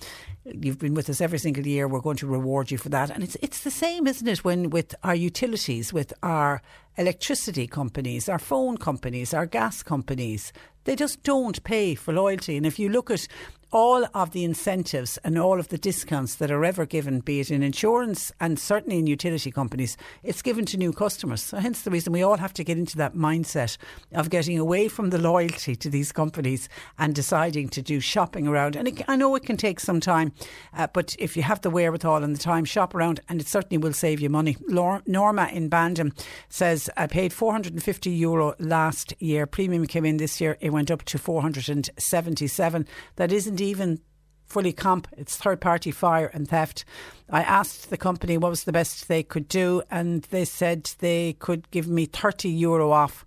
you've 0.44 0.78
been 0.78 0.94
with 0.94 1.08
us 1.08 1.20
every 1.20 1.38
single 1.38 1.66
year. 1.66 1.88
We're 1.88 2.00
going 2.00 2.16
to 2.18 2.26
reward 2.26 2.70
you 2.70 2.78
for 2.78 2.88
that. 2.90 3.03
And 3.10 3.24
it's 3.24 3.36
it's 3.40 3.62
the 3.62 3.70
same, 3.70 4.06
isn't 4.06 4.26
it? 4.26 4.44
When 4.44 4.70
with 4.70 4.94
our 5.02 5.14
utilities, 5.14 5.92
with 5.92 6.12
our 6.22 6.62
electricity 6.96 7.66
companies, 7.66 8.28
our 8.28 8.38
phone 8.38 8.76
companies, 8.76 9.34
our 9.34 9.46
gas 9.46 9.82
companies, 9.82 10.52
they 10.84 10.96
just 10.96 11.22
don't 11.22 11.62
pay 11.64 11.94
for 11.94 12.12
loyalty. 12.12 12.56
And 12.56 12.66
if 12.66 12.78
you 12.78 12.88
look 12.88 13.10
at 13.10 13.26
all 13.74 14.06
of 14.14 14.30
the 14.30 14.44
incentives 14.44 15.18
and 15.24 15.36
all 15.36 15.58
of 15.58 15.66
the 15.66 15.76
discounts 15.76 16.36
that 16.36 16.48
are 16.48 16.64
ever 16.64 16.86
given, 16.86 17.18
be 17.18 17.40
it 17.40 17.50
in 17.50 17.60
insurance 17.60 18.30
and 18.40 18.56
certainly 18.56 19.00
in 19.00 19.06
utility 19.08 19.50
companies, 19.50 19.96
it's 20.22 20.42
given 20.42 20.64
to 20.64 20.76
new 20.76 20.92
customers. 20.92 21.42
So 21.42 21.56
hence 21.56 21.82
the 21.82 21.90
reason 21.90 22.12
we 22.12 22.22
all 22.22 22.36
have 22.36 22.54
to 22.54 22.62
get 22.62 22.78
into 22.78 22.96
that 22.98 23.16
mindset 23.16 23.76
of 24.12 24.30
getting 24.30 24.60
away 24.60 24.86
from 24.86 25.10
the 25.10 25.18
loyalty 25.18 25.74
to 25.74 25.90
these 25.90 26.12
companies 26.12 26.68
and 27.00 27.16
deciding 27.16 27.68
to 27.70 27.82
do 27.82 27.98
shopping 27.98 28.46
around. 28.46 28.76
And 28.76 28.86
it, 28.86 29.02
I 29.08 29.16
know 29.16 29.34
it 29.34 29.42
can 29.42 29.56
take 29.56 29.80
some 29.80 29.98
time, 29.98 30.32
uh, 30.76 30.86
but 30.92 31.16
if 31.18 31.36
you 31.36 31.42
have 31.42 31.60
the 31.62 31.70
wherewithal 31.70 32.22
and 32.22 32.32
the 32.32 32.40
time, 32.40 32.64
shop 32.64 32.94
around, 32.94 33.18
and 33.28 33.40
it 33.40 33.48
certainly 33.48 33.78
will 33.78 33.92
save 33.92 34.20
you 34.20 34.30
money. 34.30 34.56
Norma 34.68 35.48
in 35.52 35.68
Bandon 35.68 36.12
says 36.48 36.88
I 36.96 37.08
paid 37.08 37.32
450 37.32 38.08
euro 38.08 38.54
last 38.60 39.14
year. 39.18 39.46
Premium 39.46 39.86
came 39.86 40.04
in 40.04 40.18
this 40.18 40.40
year; 40.40 40.56
it 40.60 40.70
went 40.70 40.92
up 40.92 41.02
to 41.06 41.18
477. 41.18 42.86
That 43.16 43.32
isn't 43.32 43.63
even 43.64 44.00
fully 44.46 44.72
comp. 44.72 45.08
It's 45.16 45.36
third 45.36 45.60
party 45.60 45.90
fire 45.90 46.30
and 46.32 46.48
theft. 46.48 46.84
I 47.30 47.42
asked 47.42 47.90
the 47.90 47.96
company 47.96 48.38
what 48.38 48.50
was 48.50 48.64
the 48.64 48.72
best 48.72 49.08
they 49.08 49.22
could 49.22 49.48
do, 49.48 49.82
and 49.90 50.22
they 50.24 50.44
said 50.44 50.90
they 50.98 51.34
could 51.38 51.70
give 51.70 51.88
me 51.88 52.06
30 52.06 52.48
euro 52.50 52.90
off. 52.90 53.24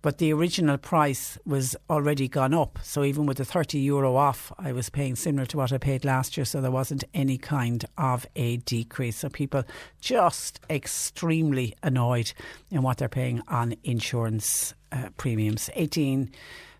But 0.00 0.18
the 0.18 0.32
original 0.32 0.78
price 0.78 1.38
was 1.44 1.74
already 1.90 2.28
gone 2.28 2.54
up. 2.54 2.78
So 2.82 3.02
even 3.02 3.26
with 3.26 3.38
the 3.38 3.44
30 3.44 3.80
euro 3.80 4.14
off, 4.14 4.52
I 4.56 4.70
was 4.70 4.90
paying 4.90 5.16
similar 5.16 5.44
to 5.46 5.56
what 5.56 5.72
I 5.72 5.78
paid 5.78 6.04
last 6.04 6.36
year. 6.36 6.44
So 6.44 6.60
there 6.60 6.70
wasn't 6.70 7.02
any 7.14 7.36
kind 7.36 7.84
of 7.96 8.24
a 8.36 8.58
decrease. 8.58 9.16
So 9.16 9.28
people 9.28 9.64
just 10.00 10.60
extremely 10.70 11.74
annoyed 11.82 12.32
in 12.70 12.82
what 12.82 12.98
they're 12.98 13.08
paying 13.08 13.42
on 13.48 13.74
insurance 13.82 14.72
uh, 14.92 15.08
premiums. 15.16 15.68
18- 15.76 16.28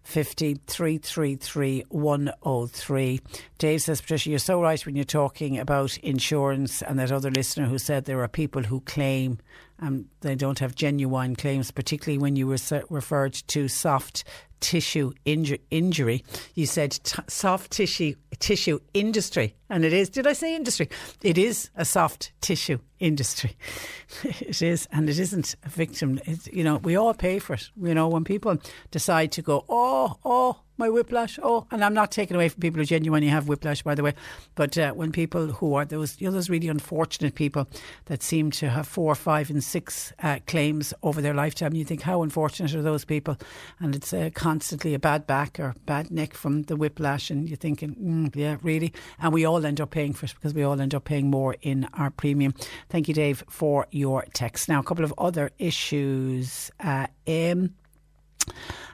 50 0.09 0.55
333 0.67 1.85
103. 1.91 3.21
Dave 3.59 3.83
says, 3.83 4.01
Patricia, 4.01 4.31
you're 4.31 4.39
so 4.39 4.63
right 4.63 4.85
when 4.87 4.97
you're 4.97 5.05
talking 5.05 5.59
about 5.59 5.99
insurance 5.99 6.81
and 6.81 6.99
that 6.99 7.13
other 7.13 7.31
listener 7.31 7.67
who 7.67 7.77
said 7.77 8.07
there 8.07 8.23
are 8.23 8.29
people 8.29 8.63
who 8.63 8.81
claim 8.81 9.39
and 9.79 10.07
they 10.23 10.35
don't 10.35 10.61
have 10.61 10.75
genuine 10.75 11.37
claims, 11.37 11.71
particularly 11.71 12.17
when 12.17 12.37
you 12.37 12.47
were 12.47 12.57
referred 12.89 13.35
to 13.35 13.69
soft 13.69 14.25
tissue 14.61 15.13
inju- 15.27 15.61
injury. 15.71 16.25
You 16.55 16.65
said 16.65 16.93
t- 16.93 17.23
soft 17.29 17.71
tissue 17.71 18.15
tissue 18.39 18.79
industry, 18.95 19.55
and 19.69 19.85
it 19.85 19.93
is. 19.93 20.09
Did 20.09 20.27
I 20.27 20.33
say 20.33 20.55
industry? 20.55 20.89
It 21.23 21.39
is 21.39 21.71
a 21.77 21.85
soft 21.85 22.33
tissue 22.41 22.79
industry. 22.99 23.57
it 24.25 24.63
is, 24.63 24.89
and 24.93 25.09
it 25.09 25.19
isn't 25.19 25.55
a 25.65 25.69
victim. 25.69 26.21
It's, 26.25 26.47
you 26.49 26.65
know, 26.65 26.77
we 26.77 26.97
all 26.97 27.15
pay 27.15 27.39
for 27.39 27.55
it. 27.55 27.71
You 27.81 27.95
know, 27.95 28.09
when 28.09 28.25
people 28.25 28.59
decide 28.91 29.33
to 29.33 29.43
go, 29.43 29.65
oh, 29.69 30.17
oh, 30.25 30.61
my 30.79 30.89
whiplash. 30.89 31.39
Oh, 31.43 31.67
and 31.71 31.85
I'm 31.85 31.93
not 31.93 32.13
taking 32.13 32.37
away 32.37 32.49
from 32.49 32.61
people 32.61 32.79
who 32.79 32.85
genuinely 32.85 33.29
have 33.29 33.49
whiplash, 33.49 33.83
by 33.83 33.95
the 33.95 34.03
way. 34.03 34.15
But 34.55 34.79
uh, 34.79 34.93
when 34.93 35.13
people 35.13 35.49
who 35.49 35.75
are 35.75 35.85
those, 35.85 36.21
you 36.21 36.29
know, 36.29 36.33
those 36.33 36.49
really 36.49 36.69
unfortunate 36.69 37.35
people 37.35 37.69
that 38.07 38.23
seem 38.23 38.51
to 38.53 38.71
have 38.71 38.87
four, 38.87 39.15
five, 39.15 39.51
and 39.51 39.63
six 39.63 40.13
uh, 40.23 40.39
claims 40.47 40.95
over 41.03 41.21
their 41.21 41.35
lifetime, 41.35 41.75
you 41.75 41.85
think 41.85 42.03
how 42.03 42.23
unfortunate 42.23 42.75
are 42.75 42.83
those 42.83 43.05
people? 43.05 43.37
And 43.81 43.95
it's 43.95 44.13
uh, 44.13 44.31
constantly 44.33 44.95
a 44.95 44.99
bad 44.99 45.27
back 45.27 45.59
or 45.59 45.75
bad 45.85 46.11
neck 46.11 46.35
from 46.35 46.63
the 46.63 46.77
whiplash, 46.77 47.31
and 47.31 47.49
you're 47.49 47.57
thinking, 47.57 47.97
mm, 47.97 48.37
yeah, 48.37 48.57
really. 48.63 48.93
And 49.21 49.33
we 49.33 49.45
all 49.45 49.58
end 49.65 49.81
up 49.81 49.91
paying 49.91 50.13
for 50.13 50.27
it 50.27 50.35
because 50.35 50.55
we 50.55 50.63
all 50.63 50.81
end 50.81 50.95
up 50.95 51.05
paying 51.05 51.31
more 51.31 51.57
in 51.63 51.89
our 51.95 52.11
premium. 52.11 52.55
Thank 52.89 53.09
you, 53.09 53.15
Dave, 53.15 53.45
for 53.49 53.87
your 53.91 54.25
text. 54.33 54.69
Now, 54.69 54.81
a 54.81 54.85
couple 54.85 55.05
of 55.05 55.15
other 55.19 55.51
issues. 55.59 56.71
Um, 56.81 57.75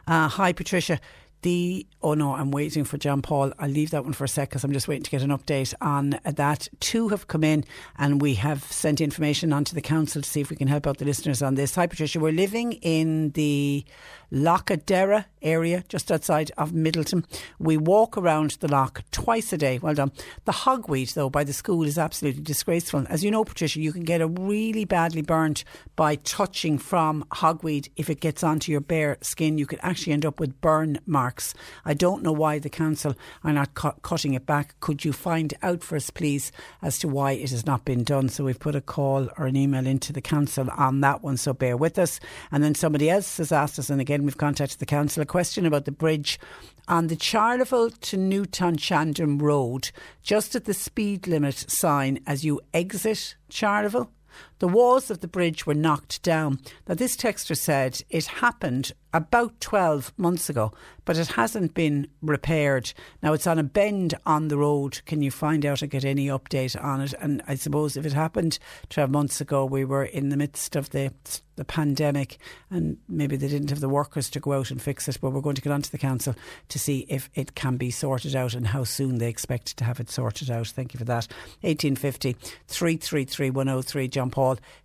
uh, 0.07 0.29
hi, 0.29 0.53
Patricia 0.53 1.01
the 1.45 1.87
oh 2.03 2.15
no, 2.15 2.35
I'm 2.35 2.51
waiting 2.51 2.85
for 2.85 2.99
John 2.99 3.23
Paul. 3.23 3.53
I'll 3.59 3.69
leave 3.69 3.91
that 3.91 4.05
one 4.05 4.13
for 4.13 4.25
a 4.25 4.29
sec 4.29 4.49
because 4.49 4.65
I'm 4.65 4.73
just 4.73 4.89
waiting 4.89 5.05
to 5.05 5.11
get 5.11 5.23
an 5.23 5.31
update 5.31 5.73
on 5.81 6.19
that. 6.25 6.69
Two 6.81 7.09
have 7.09 7.29
come 7.29 7.45
in, 7.45 7.65
and 7.97 8.21
we 8.21 8.35
have 8.35 8.65
sent 8.65 9.01
information 9.01 9.53
onto 9.53 9.75
the 9.75 9.81
council 9.81 10.21
to 10.21 10.29
see 10.29 10.41
if 10.41 10.51
we 10.51 10.57
can 10.57 10.69
help 10.69 10.87
out 10.87 10.99
the 10.99 11.05
listeners 11.05 11.43
on 11.43 11.55
this. 11.55 11.75
Hi, 11.77 11.87
Patricia. 11.87 12.19
We're 12.19 12.33
living 12.33 12.73
in 12.73 13.31
the 13.31 13.85
Loughaderra 14.33 15.27
area, 15.41 15.85
just 15.89 16.11
outside 16.11 16.51
of 16.59 16.73
Midleton. 16.73 17.25
We 17.59 17.77
walk 17.77 18.17
around 18.19 18.53
the 18.61 18.69
loch 18.69 19.03
twice 19.11 19.53
a 19.53 19.59
day. 19.59 19.79
Well 19.79 19.95
done. 19.95 20.13
The 20.45 20.53
hogweed, 20.53 21.15
though, 21.15 21.31
by 21.31 21.45
the 21.45 21.53
school 21.53 21.85
is 21.85 21.99
absolutely 21.99 22.43
disgraceful. 22.43 23.07
As 23.09 23.23
you 23.23 23.31
know, 23.31 23.45
Patricia, 23.45 23.81
you 23.81 23.93
can 23.93 24.05
get 24.05 24.21
a 24.21 24.27
really 24.27 24.85
badly 24.85 25.23
burnt 25.23 25.65
by 25.95 26.17
touching 26.17 26.79
from 26.79 27.25
hogweed. 27.33 27.91
If 27.97 28.11
it 28.11 28.21
gets 28.21 28.43
onto 28.43 28.73
your 28.73 28.81
bare 28.81 29.19
skin, 29.21 29.59
you 29.59 29.67
could 29.67 29.81
actually 29.83 30.15
end 30.15 30.27
up 30.27 30.41
with 30.41 30.61
burn 30.61 30.99
marks 31.07 31.34
works. 31.35 31.55
I 31.85 31.95
don't 31.95 32.23
know 32.23 32.33
why 32.33 32.61
the 32.61 32.71
council 32.71 33.17
are 33.43 33.53
not 33.53 33.75
cu- 33.75 34.01
cutting 34.03 34.35
it 34.35 34.47
back. 34.47 34.79
Could 34.79 35.05
you 35.05 35.13
find 35.13 35.53
out 35.63 35.83
for 35.83 35.97
us, 35.97 36.09
please, 36.11 36.53
as 36.81 36.99
to 37.01 37.09
why 37.09 37.33
it 37.33 37.51
has 37.51 37.67
not 37.67 37.85
been 37.85 38.05
done? 38.05 38.29
So 38.29 38.45
we've 38.45 38.59
put 38.59 38.77
a 38.77 38.81
call 38.81 39.29
or 39.37 39.47
an 39.47 39.57
email 39.57 39.85
into 39.85 40.13
the 40.13 40.21
council 40.21 40.69
on 40.77 41.01
that 41.01 41.23
one, 41.23 41.37
so 41.37 41.53
bear 41.53 41.77
with 41.77 41.99
us. 41.99 42.21
And 42.53 42.63
then 42.63 42.77
somebody 42.77 43.11
else 43.11 43.39
has 43.39 43.51
asked 43.51 43.81
us, 43.81 43.91
and 43.91 44.01
again, 44.01 44.23
we've 44.23 44.39
contacted 44.39 44.79
the 44.79 44.87
council, 44.87 45.23
a 45.23 45.27
question 45.27 45.67
about 45.67 45.87
the 45.87 45.93
bridge 45.93 46.39
on 46.87 47.09
the 47.09 47.17
Charleville 47.17 47.91
to 47.91 48.17
Newtownshandrum 48.17 49.43
Road, 49.43 49.91
just 50.23 50.55
at 50.55 50.67
the 50.67 50.75
speed 50.75 51.27
limit 51.27 51.69
sign 51.69 52.21
as 52.27 52.45
you 52.45 52.61
exit 52.73 53.35
Charleville. 53.51 54.11
The 54.59 54.69
walls 54.69 55.11
of 55.11 55.21
the 55.21 55.29
bridge 55.29 55.67
were 55.67 55.75
knocked 55.75 56.23
down. 56.23 56.61
Now, 56.87 56.95
this 56.95 57.17
texter 57.17 57.57
said 57.57 58.03
it 58.09 58.27
happened 58.27 58.93
about 59.13 59.61
12 59.61 60.13
months 60.17 60.49
ago, 60.49 60.73
but 61.05 61.17
it 61.17 61.29
hasn't 61.29 61.75
been 61.75 62.09
repaired. 62.23 62.93
Now, 63.23 63.33
it's 63.33 63.47
on 63.47 63.59
a 63.59 63.65
bend 63.65 64.15
on 64.27 64.49
the 64.49 64.59
road. 64.59 65.01
Can 65.07 65.23
you 65.23 65.31
find 65.31 65.65
out 65.65 65.83
or 65.83 65.87
get 65.87 66.05
any 66.05 66.27
update 66.27 66.83
on 66.83 67.01
it? 67.01 67.15
And 67.21 67.43
I 67.47 67.55
suppose 67.55 67.97
if 67.97 68.07
it 68.07 68.13
happened 68.13 68.59
12 68.91 69.11
months 69.11 69.41
ago, 69.41 69.65
we 69.65 69.85
were 69.85 70.05
in 70.05 70.29
the 70.29 70.37
midst 70.37 70.77
of 70.77 70.91
the 70.91 71.13
the 71.57 71.65
pandemic 71.65 72.39
and 72.71 72.97
maybe 73.09 73.37
they 73.37 73.49
didn't 73.49 73.71
have 73.71 73.81
the 73.81 73.89
workers 73.89 74.29
to 74.29 74.41
go 74.41 74.55
out 74.55 74.71
and 74.71 74.83
fix 74.83 75.09
it 75.09 75.19
but 75.21 75.31
we're 75.31 75.41
going 75.41 75.55
to 75.55 75.63
get 75.63 75.73
on 75.73 75.83
to 75.83 75.93
the 75.93 75.99
council 75.99 76.35
to 76.69 76.79
see 76.79 77.07
if 77.09 77.31
it 77.35 77.55
can 77.55 77.77
be 77.77 77.91
sorted 77.91 78.35
out 78.35 78.55
and 78.55 78.67
how 78.67 78.83
soon 78.83 79.19
they 79.19 79.29
expect 79.29 79.77
to 79.77 79.85
have 79.85 80.01
it 80.01 80.11
sorted 80.11 80.51
out 80.51 80.67
thank 80.67 80.93
you 80.93 80.99
for 80.99 81.05
that 81.05 81.29
1850 81.61 82.33
333 82.67 83.51
103 83.51 84.09
John 84.09 84.31
Paul 84.31 84.44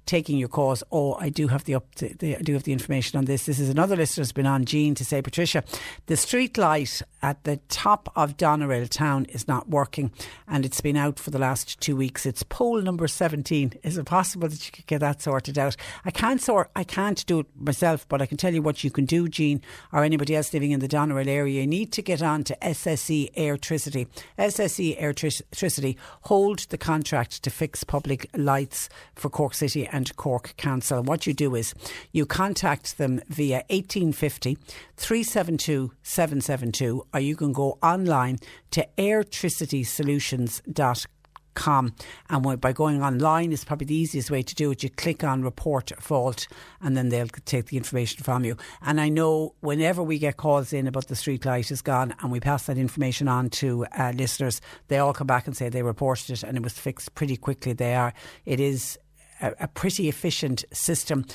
taking 0.09 0.37
your 0.39 0.49
calls. 0.49 0.83
Oh 0.91 1.13
I 1.15 1.29
do 1.29 1.47
have 1.47 1.63
the, 1.65 1.75
up 1.75 1.93
the, 1.95 2.35
I 2.35 2.41
do 2.41 2.53
have 2.53 2.63
the 2.63 2.73
information 2.73 3.17
on 3.17 3.25
this. 3.25 3.45
This 3.45 3.59
is 3.59 3.69
another 3.69 3.95
listener 3.95 4.21
has 4.21 4.31
been 4.31 4.47
on 4.47 4.65
Jean 4.65 4.95
to 4.95 5.05
say 5.05 5.21
Patricia 5.21 5.63
the 6.07 6.17
street 6.17 6.57
light 6.57 7.01
at 7.21 7.43
the 7.43 7.57
top 7.69 8.11
of 8.15 8.37
Doneraile 8.37 8.89
town 8.89 9.25
is 9.25 9.47
not 9.47 9.69
working 9.69 10.11
and 10.47 10.65
it's 10.65 10.81
been 10.81 10.97
out 10.97 11.19
for 11.19 11.29
the 11.29 11.37
last 11.37 11.79
two 11.79 11.95
weeks. 11.95 12.25
It's 12.25 12.43
pole 12.43 12.81
number 12.81 13.07
17 13.07 13.73
is 13.83 13.97
it 13.97 14.05
possible 14.05 14.47
that 14.47 14.65
you 14.65 14.71
could 14.71 14.87
get 14.87 15.01
that 15.01 15.21
sorted 15.21 15.57
out? 15.59 15.75
I 16.05 16.11
can't 16.11 16.41
sort 16.41 16.71
I 16.75 16.83
can't 16.83 17.23
do 17.25 17.41
it 17.41 17.47
myself, 17.55 18.07
but 18.09 18.21
I 18.21 18.25
can 18.25 18.37
tell 18.37 18.53
you 18.53 18.61
what 18.61 18.83
you 18.83 18.91
can 18.91 19.05
do, 19.05 19.27
Jean, 19.27 19.61
or 19.93 20.03
anybody 20.03 20.35
else 20.35 20.53
living 20.53 20.71
in 20.71 20.79
the 20.79 20.87
Doneraile 20.87 21.27
area. 21.27 21.61
You 21.61 21.67
need 21.67 21.91
to 21.93 22.01
get 22.01 22.21
on 22.21 22.43
to 22.45 22.57
SSE 22.61 23.33
Airtricity. 23.35 24.07
SSE 24.37 24.99
Airtricity 24.99 25.97
hold 26.21 26.59
the 26.69 26.77
contract 26.77 27.43
to 27.43 27.49
fix 27.49 27.83
public 27.83 28.27
lights 28.35 28.89
for 29.15 29.29
Cork 29.29 29.48
City 29.53 29.85
and 29.87 30.15
Cork 30.15 30.55
Council. 30.57 31.03
What 31.03 31.27
you 31.27 31.33
do 31.33 31.55
is 31.55 31.73
you 32.11 32.25
contact 32.25 32.97
them 32.97 33.21
via 33.27 33.57
1850 33.69 34.57
372 34.97 35.91
772, 36.03 37.05
or 37.13 37.19
you 37.19 37.35
can 37.35 37.53
go 37.53 37.77
online 37.81 38.37
to 38.71 38.87
airtricitysolutions.com 38.97 41.19
com. 41.59 41.93
And 42.29 42.61
by 42.61 42.71
going 42.71 43.03
online 43.03 43.51
is 43.51 43.65
probably 43.65 43.85
the 43.85 43.95
easiest 43.95 44.31
way 44.31 44.41
to 44.41 44.55
do 44.55 44.71
it. 44.71 44.81
You 44.81 44.89
click 44.89 45.23
on 45.23 45.43
report 45.43 45.91
fault 45.99 46.47
and 46.81 46.95
then 46.95 47.09
they'll 47.09 47.27
take 47.27 47.67
the 47.67 47.77
information 47.77 48.23
from 48.23 48.45
you. 48.45 48.55
And 48.81 48.99
I 49.01 49.09
know 49.09 49.55
whenever 49.59 50.01
we 50.01 50.17
get 50.19 50.37
calls 50.37 50.73
in 50.73 50.87
about 50.87 51.07
the 51.07 51.15
street 51.15 51.45
light 51.45 51.69
is 51.69 51.81
gone 51.81 52.15
and 52.21 52.31
we 52.31 52.39
pass 52.39 52.65
that 52.67 52.77
information 52.77 53.27
on 53.27 53.49
to 53.61 53.85
uh, 53.97 54.13
listeners, 54.15 54.61
they 54.87 54.97
all 54.97 55.13
come 55.13 55.27
back 55.27 55.47
and 55.47 55.55
say 55.55 55.69
they 55.69 55.83
reported 55.83 56.31
it 56.31 56.43
and 56.43 56.57
it 56.57 56.63
was 56.63 56.73
fixed 56.73 57.13
pretty 57.13 57.35
quickly. 57.35 57.73
They 57.73 57.95
are. 57.95 58.13
It 58.45 58.59
is 58.59 58.97
a, 59.41 59.53
a 59.61 59.67
pretty 59.67 60.09
efficient 60.09 60.65
system. 60.71 61.25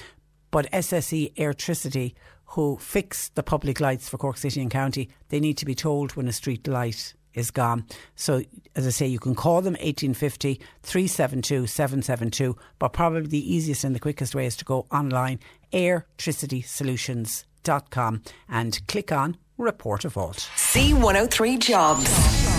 But 0.51 0.71
SSE 0.71 1.35
Airtricity, 1.35 2.15
who 2.47 2.79
fix 2.79 3.31
the 3.31 3.43
public 3.43 3.81
lights 3.81 4.09
for 4.09 4.19
Cork 4.19 4.37
City 4.37 4.61
and 4.61 4.71
County, 4.71 5.09
they 5.29 5.41
need 5.41 5.59
to 5.59 5.67
be 5.67 5.75
told 5.75 6.15
when 6.15 6.29
a 6.29 6.33
street 6.33 6.69
light 6.69 7.15
is 7.35 7.51
gone. 7.51 7.85
So, 8.15 8.43
as 8.77 8.87
I 8.87 8.91
say, 8.91 9.07
you 9.07 9.19
can 9.19 9.35
call 9.35 9.61
them 9.61 9.75
1850 9.75 10.61
372 10.83 11.67
772, 11.67 12.57
but 12.79 12.93
probably 12.93 13.27
the 13.27 13.55
easiest 13.55 13.85
and 13.85 13.95
the 13.95 14.01
quickest 14.01 14.35
way 14.35 14.47
is 14.47 14.57
to 14.57 14.65
go 14.65 14.87
online, 14.93 15.41
airtricitysolutions.com, 15.73 18.23
and 18.49 18.87
click 18.87 19.13
on 19.13 19.37
Report 19.59 20.05
a 20.05 20.11
Fault. 20.11 20.49
C103 20.57 21.59
Jobs. 21.59 22.54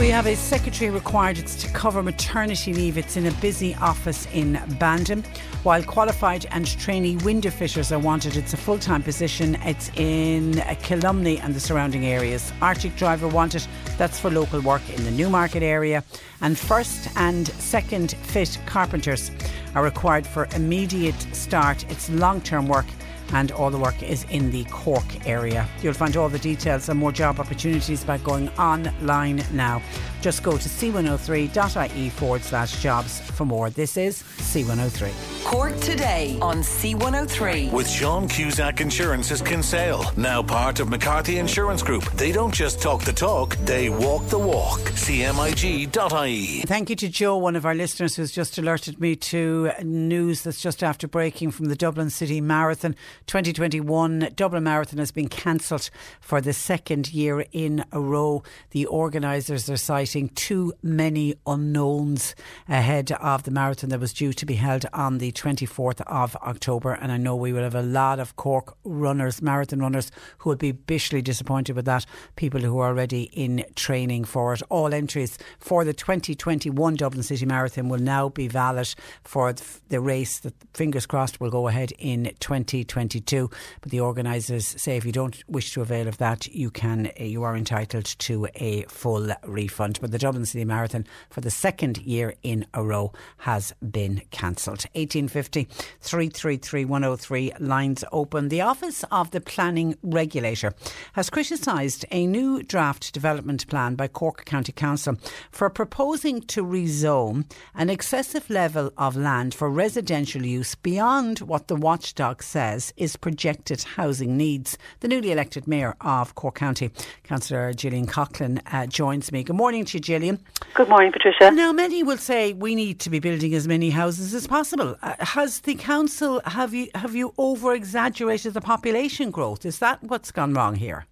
We 0.00 0.08
have 0.08 0.26
a 0.26 0.34
secretary 0.34 0.90
required. 0.90 1.38
It's 1.38 1.54
to 1.62 1.68
cover 1.68 2.02
maternity 2.02 2.74
leave. 2.74 2.98
It's 2.98 3.16
in 3.16 3.26
a 3.26 3.30
busy 3.34 3.76
office 3.76 4.26
in 4.34 4.60
Bandon. 4.80 5.22
While 5.62 5.84
qualified 5.84 6.46
and 6.50 6.66
trainee 6.66 7.16
window 7.18 7.50
fitters 7.50 7.92
are 7.92 8.00
wanted, 8.00 8.36
it's 8.36 8.52
a 8.52 8.56
full 8.56 8.78
time 8.78 9.04
position. 9.04 9.54
It's 9.62 9.90
in 9.94 10.54
Killumney 10.82 11.38
and 11.40 11.54
the 11.54 11.60
surrounding 11.60 12.06
areas. 12.06 12.52
Arctic 12.60 12.96
driver 12.96 13.28
wanted. 13.28 13.64
That's 13.96 14.18
for 14.18 14.30
local 14.30 14.60
work 14.60 14.82
in 14.90 15.04
the 15.04 15.12
Newmarket 15.12 15.62
area. 15.62 16.02
And 16.40 16.58
first 16.58 17.08
and 17.14 17.46
second 17.46 18.12
fit 18.12 18.58
carpenters 18.66 19.30
are 19.76 19.84
required 19.84 20.26
for 20.26 20.48
immediate 20.56 21.20
start. 21.32 21.88
It's 21.88 22.10
long 22.10 22.40
term 22.40 22.66
work 22.66 22.86
and 23.32 23.50
all 23.52 23.70
the 23.70 23.78
work 23.78 24.02
is 24.02 24.24
in 24.30 24.50
the 24.50 24.64
Cork 24.64 25.26
area. 25.26 25.68
You'll 25.82 25.94
find 25.94 26.16
all 26.16 26.28
the 26.28 26.38
details 26.38 26.88
and 26.88 26.98
more 26.98 27.12
job 27.12 27.40
opportunities 27.40 28.04
by 28.04 28.18
going 28.18 28.48
online 28.50 29.42
now. 29.52 29.82
Just 30.24 30.42
go 30.42 30.52
to 30.52 30.68
c103.ie 30.70 32.08
forward 32.08 32.42
slash 32.42 32.82
jobs 32.82 33.20
for 33.20 33.44
more. 33.44 33.68
This 33.68 33.98
is 33.98 34.22
C103. 34.22 35.12
Cork 35.44 35.78
today 35.80 36.38
on 36.40 36.60
C103. 36.60 37.70
With 37.70 37.86
Sean 37.86 38.26
Cusack 38.26 38.80
Insurance's 38.80 39.42
Kinsale, 39.42 40.10
now 40.16 40.42
part 40.42 40.80
of 40.80 40.88
McCarthy 40.88 41.36
Insurance 41.36 41.82
Group. 41.82 42.04
They 42.12 42.32
don't 42.32 42.54
just 42.54 42.80
talk 42.80 43.02
the 43.04 43.12
talk, 43.12 43.54
they 43.66 43.90
walk 43.90 44.26
the 44.28 44.38
walk. 44.38 44.80
CMIG.ie. 44.80 46.62
Thank 46.62 46.88
you 46.88 46.96
to 46.96 47.08
Joe, 47.10 47.36
one 47.36 47.54
of 47.54 47.66
our 47.66 47.74
listeners 47.74 48.16
who's 48.16 48.32
just 48.32 48.56
alerted 48.56 48.98
me 48.98 49.16
to 49.16 49.72
news 49.82 50.40
that's 50.40 50.62
just 50.62 50.82
after 50.82 51.06
breaking 51.06 51.50
from 51.50 51.66
the 51.66 51.76
Dublin 51.76 52.08
City 52.08 52.40
Marathon 52.40 52.96
2021. 53.26 54.30
Dublin 54.34 54.64
Marathon 54.64 55.00
has 55.00 55.10
been 55.10 55.28
cancelled 55.28 55.90
for 56.18 56.40
the 56.40 56.54
second 56.54 57.12
year 57.12 57.44
in 57.52 57.84
a 57.92 58.00
row. 58.00 58.42
The 58.70 58.86
organisers 58.86 59.68
are 59.68 59.76
citing 59.76 60.13
too 60.22 60.72
many 60.82 61.34
unknowns 61.46 62.34
ahead 62.68 63.10
of 63.12 63.42
the 63.42 63.50
marathon 63.50 63.90
that 63.90 64.00
was 64.00 64.12
due 64.12 64.32
to 64.32 64.46
be 64.46 64.54
held 64.54 64.86
on 64.92 65.18
the 65.18 65.32
24th 65.32 66.00
of 66.02 66.36
October. 66.36 66.92
And 66.92 67.10
I 67.10 67.16
know 67.16 67.34
we 67.34 67.52
will 67.52 67.62
have 67.62 67.74
a 67.74 67.82
lot 67.82 68.20
of 68.20 68.36
Cork 68.36 68.76
runners, 68.84 69.42
marathon 69.42 69.80
runners, 69.80 70.10
who 70.38 70.50
will 70.50 70.56
be 70.56 70.72
bitterly 70.72 71.20
disappointed 71.20 71.74
with 71.74 71.84
that. 71.86 72.06
People 72.36 72.60
who 72.60 72.78
are 72.78 72.88
already 72.88 73.24
in 73.32 73.64
training 73.74 74.24
for 74.24 74.54
it. 74.54 74.62
All 74.70 74.94
entries 74.94 75.36
for 75.58 75.84
the 75.84 75.92
2021 75.92 76.94
Dublin 76.94 77.22
City 77.22 77.44
Marathon 77.44 77.88
will 77.88 77.98
now 77.98 78.28
be 78.28 78.46
valid 78.46 78.94
for 79.22 79.52
the 79.88 80.00
race 80.00 80.38
that, 80.40 80.54
fingers 80.72 81.06
crossed, 81.06 81.40
will 81.40 81.50
go 81.50 81.68
ahead 81.68 81.92
in 81.98 82.32
2022. 82.38 83.50
But 83.80 83.90
the 83.90 84.00
organisers 84.00 84.66
say 84.80 84.96
if 84.96 85.04
you 85.04 85.12
don't 85.12 85.42
wish 85.48 85.72
to 85.74 85.82
avail 85.82 86.06
of 86.06 86.18
that, 86.18 86.46
you 86.48 86.70
can, 86.70 87.10
eh, 87.16 87.24
you 87.24 87.42
are 87.42 87.56
entitled 87.56 88.04
to 88.04 88.46
a 88.54 88.82
full 88.84 89.30
refund. 89.44 89.98
But 90.04 90.10
the 90.10 90.18
Dublin 90.18 90.44
City 90.44 90.66
Marathon 90.66 91.06
for 91.30 91.40
the 91.40 91.50
second 91.50 91.96
year 91.96 92.34
in 92.42 92.66
a 92.74 92.84
row 92.84 93.10
has 93.38 93.72
been 93.80 94.20
cancelled. 94.30 94.84
1850 94.92 95.64
333 96.02 96.84
103 96.84 97.52
lines 97.58 98.04
open. 98.12 98.50
The 98.50 98.60
Office 98.60 99.02
of 99.10 99.30
the 99.30 99.40
Planning 99.40 99.96
Regulator 100.02 100.74
has 101.14 101.30
criticised 101.30 102.04
a 102.10 102.26
new 102.26 102.62
draft 102.62 103.14
development 103.14 103.66
plan 103.68 103.94
by 103.94 104.08
Cork 104.08 104.44
County 104.44 104.72
Council 104.72 105.16
for 105.50 105.70
proposing 105.70 106.42
to 106.42 106.62
rezone 106.62 107.50
an 107.74 107.88
excessive 107.88 108.50
level 108.50 108.92
of 108.98 109.16
land 109.16 109.54
for 109.54 109.70
residential 109.70 110.44
use 110.44 110.74
beyond 110.74 111.38
what 111.38 111.68
the 111.68 111.76
watchdog 111.76 112.42
says 112.42 112.92
is 112.98 113.16
projected 113.16 113.82
housing 113.82 114.36
needs. 114.36 114.76
The 115.00 115.08
newly 115.08 115.32
elected 115.32 115.66
Mayor 115.66 115.96
of 116.02 116.34
Cork 116.34 116.56
County, 116.56 116.90
Councillor 117.22 117.72
Gillian 117.72 118.06
Coughlan, 118.06 118.60
uh, 118.70 118.86
joins 118.86 119.30
me. 119.32 119.44
Good 119.44 119.56
morning 119.56 119.84
you, 119.94 120.00
Gillian. 120.00 120.38
Good 120.74 120.88
morning, 120.88 121.12
Patricia. 121.12 121.50
Now, 121.50 121.72
many 121.72 122.02
will 122.02 122.18
say 122.18 122.52
we 122.52 122.74
need 122.74 123.00
to 123.00 123.10
be 123.10 123.20
building 123.20 123.54
as 123.54 123.66
many 123.66 123.90
houses 123.90 124.34
as 124.34 124.46
possible. 124.46 124.96
Uh, 125.02 125.14
has 125.20 125.60
the 125.60 125.74
council 125.76 126.42
have 126.44 126.74
you 126.74 126.88
have 126.94 127.14
you 127.14 127.32
over 127.38 127.74
exaggerated 127.74 128.54
the 128.54 128.60
population 128.60 129.30
growth? 129.30 129.64
Is 129.64 129.78
that 129.78 130.02
what's 130.02 130.30
gone 130.30 130.52
wrong 130.52 130.74
here? 130.74 131.06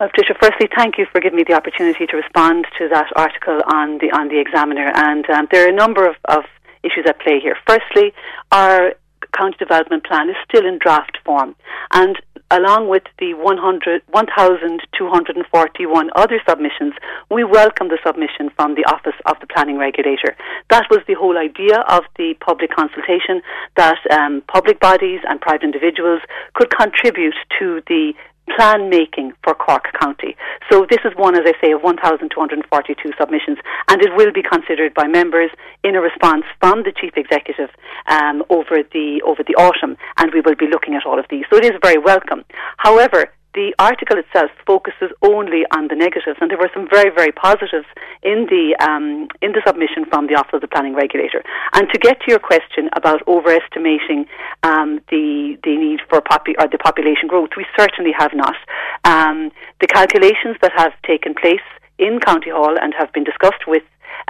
Well, 0.00 0.08
Patricia, 0.08 0.34
firstly, 0.40 0.68
thank 0.76 0.98
you 0.98 1.06
for 1.12 1.20
giving 1.20 1.36
me 1.36 1.44
the 1.46 1.54
opportunity 1.54 2.06
to 2.06 2.16
respond 2.16 2.66
to 2.78 2.88
that 2.88 3.06
article 3.14 3.60
on 3.72 3.98
the 3.98 4.10
on 4.10 4.28
the 4.28 4.40
Examiner. 4.40 4.90
And 4.94 5.28
um, 5.30 5.46
there 5.52 5.64
are 5.64 5.68
a 5.68 5.74
number 5.74 6.08
of, 6.08 6.16
of 6.28 6.44
issues 6.82 7.04
at 7.06 7.20
play 7.20 7.38
here. 7.40 7.56
Firstly, 7.68 8.12
our 8.50 8.94
county 9.36 9.56
development 9.58 10.04
plan 10.04 10.28
is 10.28 10.36
still 10.44 10.66
in 10.66 10.78
draft 10.78 11.18
form, 11.24 11.54
and 11.92 12.20
along 12.52 12.88
with 12.88 13.02
the 13.18 13.34
100, 13.34 14.02
1,241 14.10 16.10
other 16.14 16.40
submissions, 16.46 16.94
we 17.30 17.42
welcome 17.44 17.88
the 17.88 17.98
submission 18.04 18.50
from 18.54 18.74
the 18.74 18.84
Office 18.84 19.16
of 19.24 19.40
the 19.40 19.46
Planning 19.46 19.78
Regulator. 19.78 20.36
That 20.68 20.84
was 20.90 21.00
the 21.08 21.14
whole 21.14 21.38
idea 21.38 21.78
of 21.88 22.04
the 22.18 22.34
public 22.44 22.70
consultation, 22.70 23.40
that 23.76 23.96
um, 24.10 24.42
public 24.52 24.80
bodies 24.80 25.20
and 25.26 25.40
private 25.40 25.64
individuals 25.64 26.20
could 26.54 26.70
contribute 26.70 27.34
to 27.58 27.80
the 27.88 28.12
plan 28.50 28.90
making 28.90 29.32
for 29.44 29.54
Cork 29.54 29.86
County. 30.00 30.36
So 30.70 30.86
this 30.88 31.00
is 31.04 31.12
one, 31.16 31.34
as 31.34 31.42
I 31.46 31.52
say, 31.64 31.72
of 31.72 31.82
1,242 31.82 33.12
submissions, 33.18 33.58
and 33.88 34.02
it 34.02 34.10
will 34.16 34.32
be 34.32 34.42
considered 34.42 34.94
by 34.94 35.06
members 35.06 35.50
in 35.84 35.94
a 35.96 36.00
response 36.00 36.44
from 36.60 36.82
the 36.82 36.92
chief 36.92 37.14
executive 37.16 37.70
um, 38.08 38.42
over 38.50 38.82
the 38.92 39.22
over 39.24 39.42
the 39.42 39.54
autumn, 39.54 39.96
and 40.18 40.32
we 40.32 40.40
will 40.40 40.56
be 40.56 40.66
looking 40.66 40.94
at 40.94 41.06
all 41.06 41.18
of 41.18 41.26
these. 41.30 41.44
So 41.50 41.56
it 41.56 41.64
is 41.64 41.72
very 41.82 41.98
welcome. 41.98 42.44
However, 42.78 43.32
the 43.54 43.74
article 43.78 44.16
itself 44.16 44.50
focuses 44.66 45.10
only 45.20 45.64
on 45.76 45.88
the 45.88 45.94
negatives, 45.94 46.38
and 46.40 46.50
there 46.50 46.58
were 46.58 46.70
some 46.72 46.88
very, 46.88 47.10
very 47.10 47.32
positives 47.32 47.86
in 48.22 48.46
the 48.48 48.76
um, 48.80 49.28
in 49.42 49.52
the 49.52 49.62
submission 49.66 50.04
from 50.06 50.26
the 50.26 50.34
Office 50.34 50.54
of 50.54 50.60
the 50.62 50.68
Planning 50.68 50.94
Regulator. 50.94 51.42
And 51.74 51.88
to 51.92 51.98
get 51.98 52.20
to 52.20 52.26
your 52.28 52.38
question 52.38 52.88
about 52.96 53.20
overestimating 53.28 54.26
um, 54.62 55.00
the 55.10 55.58
the 55.64 55.76
need 55.76 56.00
for 56.08 56.20
popu- 56.20 56.56
or 56.58 56.68
the 56.68 56.78
population 56.78 57.28
growth, 57.28 57.50
we 57.56 57.66
certainly 57.78 58.12
have 58.16 58.32
not. 58.34 58.56
Um, 59.04 59.52
the 59.80 59.86
calculations 59.86 60.56
that 60.62 60.72
have 60.76 60.92
taken 61.06 61.34
place 61.34 61.66
in 61.98 62.20
County 62.20 62.50
Hall 62.50 62.76
and 62.80 62.94
have 62.96 63.12
been 63.12 63.24
discussed 63.24 63.66
with 63.66 63.82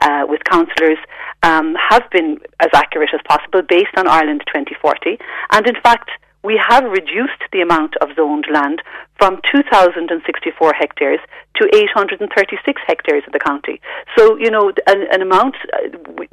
uh, 0.03 0.27
with 0.29 0.43
councillors 0.45 0.99
um, 1.43 1.77
have 1.79 2.03
been 2.11 2.39
as 2.61 2.71
accurate 2.75 3.11
as 3.15 3.21
possible 3.29 3.63
based 3.63 3.95
on 3.97 4.09
Ireland 4.09 4.43
2040. 4.47 5.19
And 5.51 5.67
in 5.67 5.77
fact, 5.83 6.11
we 6.43 6.61
have 6.69 6.85
reduced 6.85 7.43
the 7.53 7.61
amount 7.61 7.97
of 8.01 8.09
zoned 8.17 8.47
land 8.53 8.83
from 9.19 9.41
2,064 9.53 10.73
hectares 10.75 11.21
to 11.55 11.69
836 11.73 12.83
hectares 12.87 13.23
of 13.27 13.33
the 13.33 13.39
county. 13.39 13.81
So, 14.19 14.37
you 14.37 14.51
know, 14.51 14.73
an, 14.89 15.07
an 15.13 15.23
amount, 15.23 15.55
uh, 15.73 15.89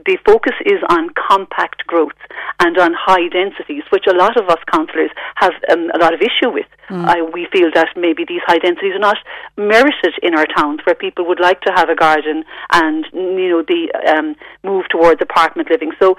the 0.05 0.17
focus 0.25 0.53
is 0.65 0.81
on 0.89 1.09
compact 1.13 1.85
growth 1.85 2.17
and 2.59 2.77
on 2.79 2.93
high 2.97 3.27
densities, 3.27 3.83
which 3.91 4.05
a 4.07 4.15
lot 4.15 4.37
of 4.37 4.49
us 4.49 4.57
councillors 4.71 5.11
have 5.35 5.53
um, 5.71 5.91
a 5.93 5.99
lot 5.99 6.13
of 6.13 6.21
issue 6.21 6.49
with. 6.49 6.65
Mm. 6.89 7.05
Uh, 7.05 7.25
we 7.31 7.47
feel 7.51 7.69
that 7.75 7.89
maybe 7.95 8.25
these 8.25 8.41
high 8.47 8.57
densities 8.57 8.95
are 8.95 8.99
not 8.99 9.17
merited 9.57 10.15
in 10.23 10.33
our 10.33 10.47
towns 10.47 10.79
where 10.85 10.95
people 10.95 11.27
would 11.27 11.39
like 11.39 11.61
to 11.61 11.71
have 11.75 11.89
a 11.89 11.95
garden 11.95 12.43
and, 12.73 13.05
you 13.13 13.49
know, 13.49 13.61
the 13.61 13.91
um, 14.09 14.35
move 14.63 14.85
towards 14.89 15.21
apartment 15.21 15.69
living. 15.69 15.91
So 15.99 16.17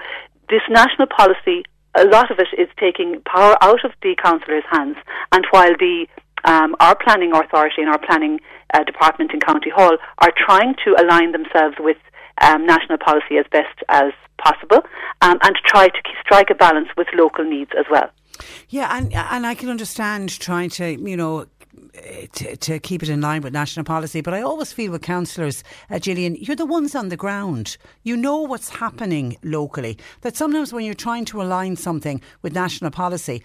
this 0.49 0.61
national 0.69 1.07
policy 1.07 1.65
a 1.95 2.05
lot 2.05 2.31
of 2.31 2.39
it 2.39 2.47
is 2.57 2.69
taking 2.79 3.21
power 3.25 3.55
out 3.61 3.83
of 3.83 3.91
the 4.01 4.15
councillors' 4.21 4.63
hands. 4.71 4.97
And 5.31 5.45
while 5.51 5.73
the 5.77 6.07
um, 6.43 6.75
our 6.79 6.95
planning 6.95 7.31
authority 7.33 7.81
and 7.81 7.89
our 7.89 7.99
planning 7.99 8.39
uh, 8.73 8.83
department 8.83 9.31
in 9.31 9.39
County 9.39 9.69
Hall 9.69 9.97
are 10.19 10.33
trying 10.35 10.73
to 10.83 10.95
align 10.99 11.33
themselves 11.33 11.75
with 11.79 11.97
um, 12.41 12.65
national 12.65 12.97
policy 12.97 13.37
as 13.37 13.45
best 13.51 13.77
as 13.89 14.11
possible 14.37 14.81
um, 15.21 15.37
and 15.43 15.55
try 15.65 15.87
to 15.87 15.99
strike 16.23 16.49
a 16.49 16.55
balance 16.55 16.87
with 16.97 17.07
local 17.13 17.45
needs 17.45 17.71
as 17.77 17.85
well. 17.91 18.09
Yeah, 18.69 18.97
and 18.97 19.13
and 19.13 19.45
I 19.45 19.53
can 19.53 19.69
understand 19.69 20.39
trying 20.39 20.69
to 20.71 20.99
you 20.99 21.17
know 21.17 21.45
to, 22.33 22.55
to, 22.55 22.79
keep 22.79 23.03
it 23.03 23.09
in 23.09 23.21
line 23.21 23.41
with 23.41 23.53
national 23.53 23.83
policy. 23.83 24.21
But 24.21 24.33
I 24.33 24.41
always 24.41 24.73
feel 24.73 24.91
with 24.91 25.01
councillors, 25.01 25.63
uh, 25.89 25.99
Gillian, 25.99 26.35
you're 26.35 26.55
the 26.55 26.65
ones 26.65 26.95
on 26.95 27.09
the 27.09 27.17
ground. 27.17 27.77
You 28.03 28.17
know 28.17 28.41
what's 28.41 28.69
happening 28.69 29.37
locally. 29.43 29.97
That 30.21 30.35
sometimes 30.35 30.73
when 30.73 30.85
you're 30.85 30.93
trying 30.93 31.25
to 31.25 31.41
align 31.41 31.75
something 31.75 32.21
with 32.41 32.53
national 32.53 32.91
policy, 32.91 33.43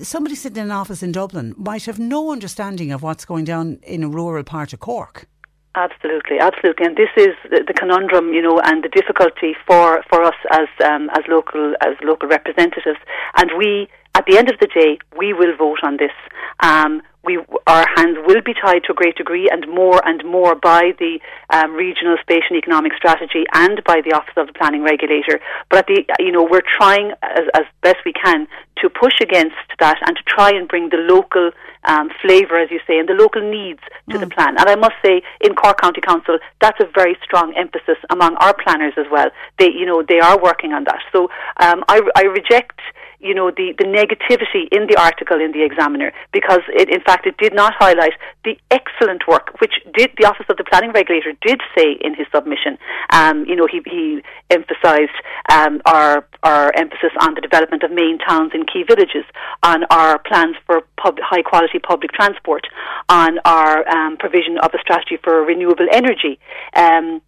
somebody 0.00 0.34
sitting 0.34 0.58
in 0.58 0.64
an 0.64 0.70
office 0.70 1.02
in 1.02 1.12
Dublin 1.12 1.54
might 1.56 1.86
have 1.86 1.98
no 1.98 2.30
understanding 2.30 2.92
of 2.92 3.02
what's 3.02 3.24
going 3.24 3.44
down 3.44 3.78
in 3.82 4.04
a 4.04 4.08
rural 4.08 4.44
part 4.44 4.72
of 4.72 4.80
Cork. 4.80 5.26
Absolutely, 5.74 6.38
absolutely, 6.40 6.86
and 6.86 6.96
this 6.96 7.10
is 7.18 7.34
the, 7.50 7.62
the, 7.66 7.74
conundrum, 7.74 8.32
you 8.32 8.40
know, 8.40 8.58
and 8.64 8.82
the 8.82 8.88
difficulty 8.88 9.54
for, 9.66 10.02
for 10.08 10.22
us 10.22 10.34
as 10.50 10.68
um, 10.82 11.10
as 11.10 11.22
local 11.28 11.74
as 11.82 11.92
local 12.02 12.30
representatives. 12.30 12.98
And 13.36 13.50
we, 13.58 13.86
at 14.14 14.24
the 14.24 14.38
end 14.38 14.48
of 14.48 14.58
the 14.58 14.68
day, 14.68 14.98
we 15.18 15.34
will 15.34 15.54
vote 15.54 15.80
on 15.82 15.98
this. 15.98 16.12
Um, 16.60 17.02
we, 17.26 17.38
our 17.66 17.84
hands 17.96 18.16
will 18.24 18.40
be 18.40 18.54
tied 18.54 18.84
to 18.84 18.92
a 18.92 18.94
great 18.94 19.16
degree 19.16 19.50
and 19.50 19.66
more 19.68 20.00
and 20.06 20.24
more 20.24 20.54
by 20.54 20.92
the 20.98 21.18
um, 21.50 21.74
regional 21.74 22.16
spatial 22.22 22.50
and 22.50 22.58
economic 22.58 22.92
strategy 22.96 23.44
and 23.52 23.82
by 23.84 24.00
the 24.00 24.14
Office 24.14 24.34
of 24.36 24.46
the 24.46 24.52
Planning 24.52 24.84
Regulator. 24.84 25.40
But 25.68 25.80
at 25.80 25.86
the, 25.86 26.04
you 26.20 26.30
know, 26.30 26.46
we're 26.48 26.62
trying 26.62 27.10
as, 27.22 27.44
as 27.54 27.64
best 27.82 27.96
we 28.06 28.12
can 28.12 28.46
to 28.78 28.88
push 28.88 29.14
against 29.20 29.56
that 29.80 29.98
and 30.06 30.16
to 30.16 30.22
try 30.28 30.50
and 30.50 30.68
bring 30.68 30.88
the 30.90 30.98
local 30.98 31.50
um, 31.84 32.10
flavour, 32.22 32.58
as 32.58 32.70
you 32.70 32.78
say, 32.86 32.98
and 32.98 33.08
the 33.08 33.14
local 33.14 33.42
needs 33.42 33.80
to 34.10 34.16
mm. 34.16 34.20
the 34.20 34.28
plan. 34.28 34.54
And 34.58 34.68
I 34.68 34.76
must 34.76 34.94
say, 35.04 35.22
in 35.40 35.54
Cork 35.54 35.80
County 35.80 36.00
Council, 36.00 36.38
that's 36.60 36.78
a 36.80 36.86
very 36.94 37.16
strong 37.24 37.54
emphasis 37.56 37.98
among 38.10 38.36
our 38.36 38.54
planners 38.54 38.94
as 38.96 39.06
well. 39.10 39.30
They, 39.58 39.70
you 39.72 39.86
know, 39.86 40.04
they 40.06 40.20
are 40.20 40.40
working 40.40 40.72
on 40.72 40.84
that. 40.84 41.00
So 41.12 41.24
um, 41.58 41.82
I, 41.88 42.00
I 42.14 42.22
reject 42.22 42.78
you 43.20 43.34
know, 43.34 43.50
the, 43.50 43.74
the 43.78 43.84
negativity 43.84 44.68
in 44.72 44.86
the 44.86 44.96
article 44.98 45.40
in 45.40 45.52
the 45.52 45.64
Examiner 45.64 46.12
because 46.32 46.60
it, 46.68 46.88
in 46.88 47.00
fact, 47.00 47.26
it 47.26 47.36
did 47.38 47.54
not 47.54 47.72
highlight 47.78 48.12
the 48.44 48.56
excellent 48.70 49.26
work 49.26 49.60
which 49.60 49.74
did 49.94 50.10
the 50.18 50.26
Office 50.26 50.46
of 50.48 50.56
the 50.56 50.64
Planning 50.64 50.92
Regulator 50.92 51.32
did 51.42 51.60
say 51.76 51.96
in 52.00 52.14
his 52.14 52.26
submission. 52.34 52.78
Um, 53.10 53.44
you 53.46 53.56
know, 53.56 53.66
he, 53.66 53.80
he 53.86 54.22
emphasised 54.50 55.16
um, 55.50 55.80
our 55.86 56.26
our 56.42 56.72
emphasis 56.76 57.10
on 57.20 57.34
the 57.34 57.40
development 57.40 57.82
of 57.82 57.90
main 57.90 58.18
towns 58.18 58.52
and 58.54 58.66
key 58.70 58.82
villages, 58.82 59.24
on 59.62 59.84
our 59.90 60.18
plans 60.18 60.56
for 60.66 60.82
pub- 60.96 61.18
high 61.20 61.42
quality 61.42 61.78
public 61.78 62.12
transport, 62.12 62.66
on 63.08 63.38
our 63.44 63.88
um, 63.88 64.16
provision 64.16 64.58
of 64.58 64.70
a 64.74 64.78
strategy 64.78 65.16
for 65.22 65.42
renewable 65.42 65.86
energy. 65.92 66.38
Um, 66.74 67.22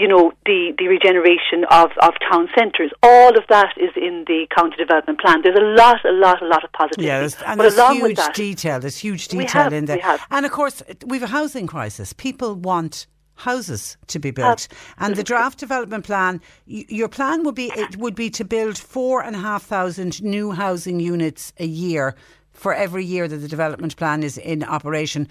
you 0.00 0.08
know, 0.08 0.32
the, 0.46 0.72
the 0.78 0.88
regeneration 0.88 1.64
of, 1.70 1.90
of 2.00 2.14
town 2.30 2.48
centres. 2.56 2.90
All 3.02 3.36
of 3.36 3.44
that 3.50 3.74
is 3.76 3.90
in 3.96 4.24
the 4.26 4.46
county 4.56 4.76
development 4.76 5.20
plan. 5.20 5.42
There's 5.42 5.58
a 5.58 5.74
lot, 5.76 6.02
a 6.06 6.12
lot, 6.12 6.40
a 6.40 6.46
lot 6.46 6.64
of 6.64 6.72
positivity. 6.72 7.06
Yeah, 7.06 7.20
there's, 7.20 7.36
and 7.42 7.58
but 7.58 7.74
there's 7.74 7.98
huge 7.98 8.16
that, 8.16 8.34
detail. 8.34 8.80
There's 8.80 8.96
huge 8.96 9.28
detail 9.28 9.64
have, 9.64 9.72
in 9.74 9.84
there. 9.84 10.18
And 10.30 10.46
of 10.46 10.52
course, 10.52 10.82
we've 11.04 11.22
a 11.22 11.26
housing 11.26 11.66
crisis. 11.66 12.14
People 12.14 12.54
want 12.54 13.06
houses 13.34 13.98
to 14.06 14.18
be 14.18 14.30
built. 14.30 14.68
And 14.98 15.16
the 15.16 15.22
draft 15.22 15.58
development 15.58 16.06
plan, 16.06 16.40
your 16.66 17.08
plan 17.08 17.42
would 17.44 17.54
be 17.54 17.70
it 17.76 17.96
would 17.98 18.14
be 18.14 18.30
to 18.30 18.44
build 18.44 18.78
four 18.78 19.22
and 19.22 19.36
a 19.36 19.38
half 19.38 19.64
thousand 19.64 20.22
new 20.22 20.52
housing 20.52 21.00
units 21.00 21.52
a 21.58 21.66
year 21.66 22.14
for 22.52 22.74
every 22.74 23.04
year 23.04 23.28
that 23.28 23.36
the 23.36 23.48
development 23.48 23.96
plan 23.96 24.22
is 24.22 24.38
in 24.38 24.64
operation. 24.64 25.28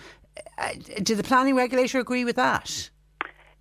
Uh, 0.57 0.73
did 1.01 1.17
the 1.17 1.23
planning 1.23 1.55
regulator 1.55 1.99
agree 1.99 2.25
with 2.25 2.35
that? 2.35 2.89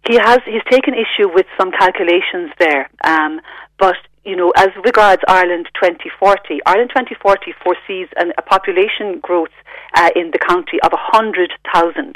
He 0.07 0.17
has 0.17 0.39
he's 0.47 0.65
taken 0.71 0.95
issue 0.95 1.29
with 1.33 1.47
some 1.59 1.71
calculations 1.71 2.51
there, 2.59 2.89
um, 3.05 3.41
but 3.79 3.97
you 4.25 4.37
know, 4.37 4.53
as 4.57 4.69
regards 4.85 5.23
Ireland 5.27 5.69
2040, 5.75 6.61
Ireland 6.67 6.91
2040 6.91 7.55
foresees 7.65 8.09
an, 8.17 8.33
a 8.37 8.43
population 8.43 9.21
growth 9.21 9.57
uh, 9.95 10.11
in 10.15 10.31
the 10.33 10.39
county 10.39 10.79
of 10.83 10.93
100,000. 10.93 12.15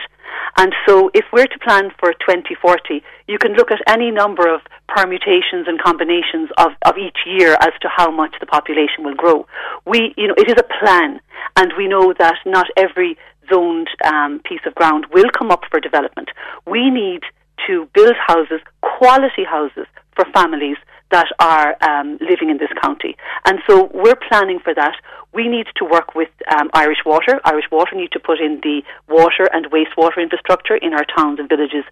And 0.59 0.75
so, 0.87 1.11
if 1.15 1.25
we're 1.33 1.47
to 1.47 1.59
plan 1.61 1.91
for 1.99 2.13
2040, 2.13 3.03
you 3.29 3.39
can 3.39 3.55
look 3.55 3.71
at 3.71 3.81
any 3.89 4.11
number 4.11 4.53
of 4.53 4.61
permutations 4.89 5.67
and 5.67 5.81
combinations 5.81 6.51
of, 6.59 6.73
of 6.85 6.99
each 6.99 7.17
year 7.25 7.57
as 7.61 7.73
to 7.81 7.89
how 7.89 8.11
much 8.11 8.35
the 8.41 8.47
population 8.47 9.05
will 9.05 9.15
grow. 9.15 9.47
We, 9.87 10.13
you 10.19 10.29
know, 10.29 10.35
it 10.37 10.51
is 10.51 10.57
a 10.59 10.85
plan, 10.85 11.21
and 11.57 11.73
we 11.79 11.89
know 11.89 12.13
that 12.19 12.37
not 12.45 12.67
every 12.77 13.17
zoned 13.49 13.89
um, 14.05 14.41
piece 14.45 14.61
of 14.67 14.75
ground 14.75 15.07
will 15.13 15.31
come 15.37 15.51
up 15.51 15.63
for 15.71 15.81
development. 15.81 16.29
We 16.67 16.91
need 16.91 17.23
to 17.67 17.89
build 17.95 18.15
houses, 18.27 18.61
quality 18.81 19.45
houses 19.45 19.87
for 20.15 20.25
families 20.35 20.77
that 21.13 21.29
are 21.39 21.77
um, 21.83 22.19
living 22.21 22.51
in 22.51 22.59
this 22.59 22.71
county. 22.83 23.17
And 23.45 23.61
so 23.69 23.91
we're 23.95 24.19
planning 24.29 24.59
for 24.59 24.75
that. 24.75 24.95
We 25.33 25.49
need 25.49 25.67
to 25.77 25.85
work 25.85 26.15
with 26.15 26.29
um, 26.55 26.69
Irish 26.75 26.99
Water. 27.07 27.41
Irish 27.45 27.65
Water 27.71 27.97
need 27.97 28.13
to 28.13 28.21
put 28.21 28.39
in 28.39 28.61
the 28.63 28.83
water 29.09 29.49
and 29.53 29.67
wastewater 29.71 30.21
infrastructure 30.21 30.77
in 30.77 30.93
our 30.93 31.07
towns 31.17 31.39
and 31.39 31.49
villages 31.49 31.85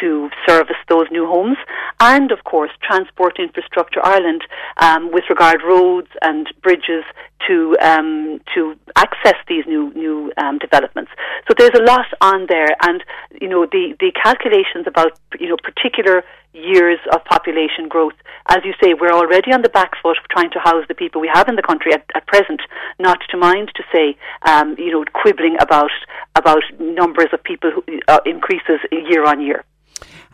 to 0.00 0.30
service 0.48 0.80
those 0.88 1.06
new 1.10 1.26
homes. 1.26 1.58
And 2.00 2.32
of 2.32 2.44
course, 2.44 2.70
Transport 2.82 3.38
Infrastructure 3.38 4.00
Ireland 4.02 4.42
um, 4.78 5.12
with 5.12 5.24
regard 5.28 5.62
roads 5.62 6.08
and 6.22 6.48
bridges 6.62 7.04
to 7.46 7.76
um, 7.80 8.40
to 8.54 8.76
access 8.96 9.36
these 9.48 9.64
new 9.66 9.92
new 9.94 10.32
um, 10.38 10.58
developments. 10.58 11.10
So 11.48 11.54
there's 11.56 11.78
a 11.78 11.82
lot 11.82 12.06
on 12.20 12.46
there, 12.48 12.74
and 12.82 13.04
you 13.40 13.48
know 13.48 13.66
the 13.66 13.94
the 14.00 14.12
calculations 14.12 14.86
about 14.86 15.18
you 15.38 15.48
know 15.48 15.56
particular 15.62 16.24
years 16.56 16.98
of 17.12 17.24
population 17.24 17.88
growth. 17.88 18.14
As 18.48 18.58
you 18.66 18.74
say, 18.82 18.94
we're 19.00 19.12
already 19.12 19.52
on 19.52 19.62
the 19.62 19.68
back 19.68 19.92
foot 20.02 20.18
trying 20.30 20.50
to 20.50 20.58
house 20.58 20.84
the 20.88 20.94
people 20.94 21.20
we 21.20 21.30
have 21.32 21.48
in 21.48 21.56
the 21.56 21.62
country 21.62 21.92
at, 21.92 22.04
at 22.14 22.26
present. 22.26 22.60
Not 22.98 23.18
to 23.30 23.36
mind 23.36 23.70
to 23.76 23.82
say, 23.94 24.16
um, 24.50 24.74
you 24.78 24.90
know, 24.90 25.04
quibbling 25.14 25.56
about 25.60 25.90
about 26.34 26.62
numbers 26.78 27.30
of 27.32 27.42
people 27.42 27.70
who 27.70 27.82
uh, 28.08 28.20
increases 28.26 28.80
year 28.90 29.24
on 29.24 29.40
year. 29.40 29.64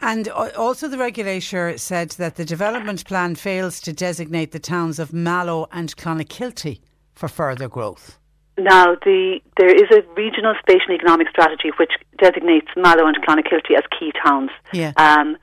And 0.00 0.28
also, 0.28 0.88
the 0.88 0.98
regulator 0.98 1.78
said 1.78 2.10
that 2.22 2.34
the 2.34 2.44
development 2.44 3.04
plan 3.04 3.36
fails 3.36 3.80
to 3.82 3.92
designate 3.92 4.50
the 4.50 4.58
towns 4.58 4.98
of 4.98 5.12
Mallow 5.12 5.68
and 5.70 5.94
Clonakilty 5.96 6.80
for 7.14 7.28
further 7.28 7.68
growth. 7.68 8.18
Now, 8.58 8.96
the, 8.96 9.40
there 9.56 9.72
is 9.72 9.88
a 9.92 10.02
regional 10.14 10.54
spatial 10.58 10.92
economic 10.92 11.28
strategy 11.30 11.70
which 11.78 11.92
designates 12.18 12.68
Mallow 12.76 13.06
and 13.06 13.16
Clonakilty 13.24 13.76
as 13.76 13.84
key 13.98 14.12
towns. 14.24 14.50
Yeah. 14.72 14.92
Um, 14.96 15.36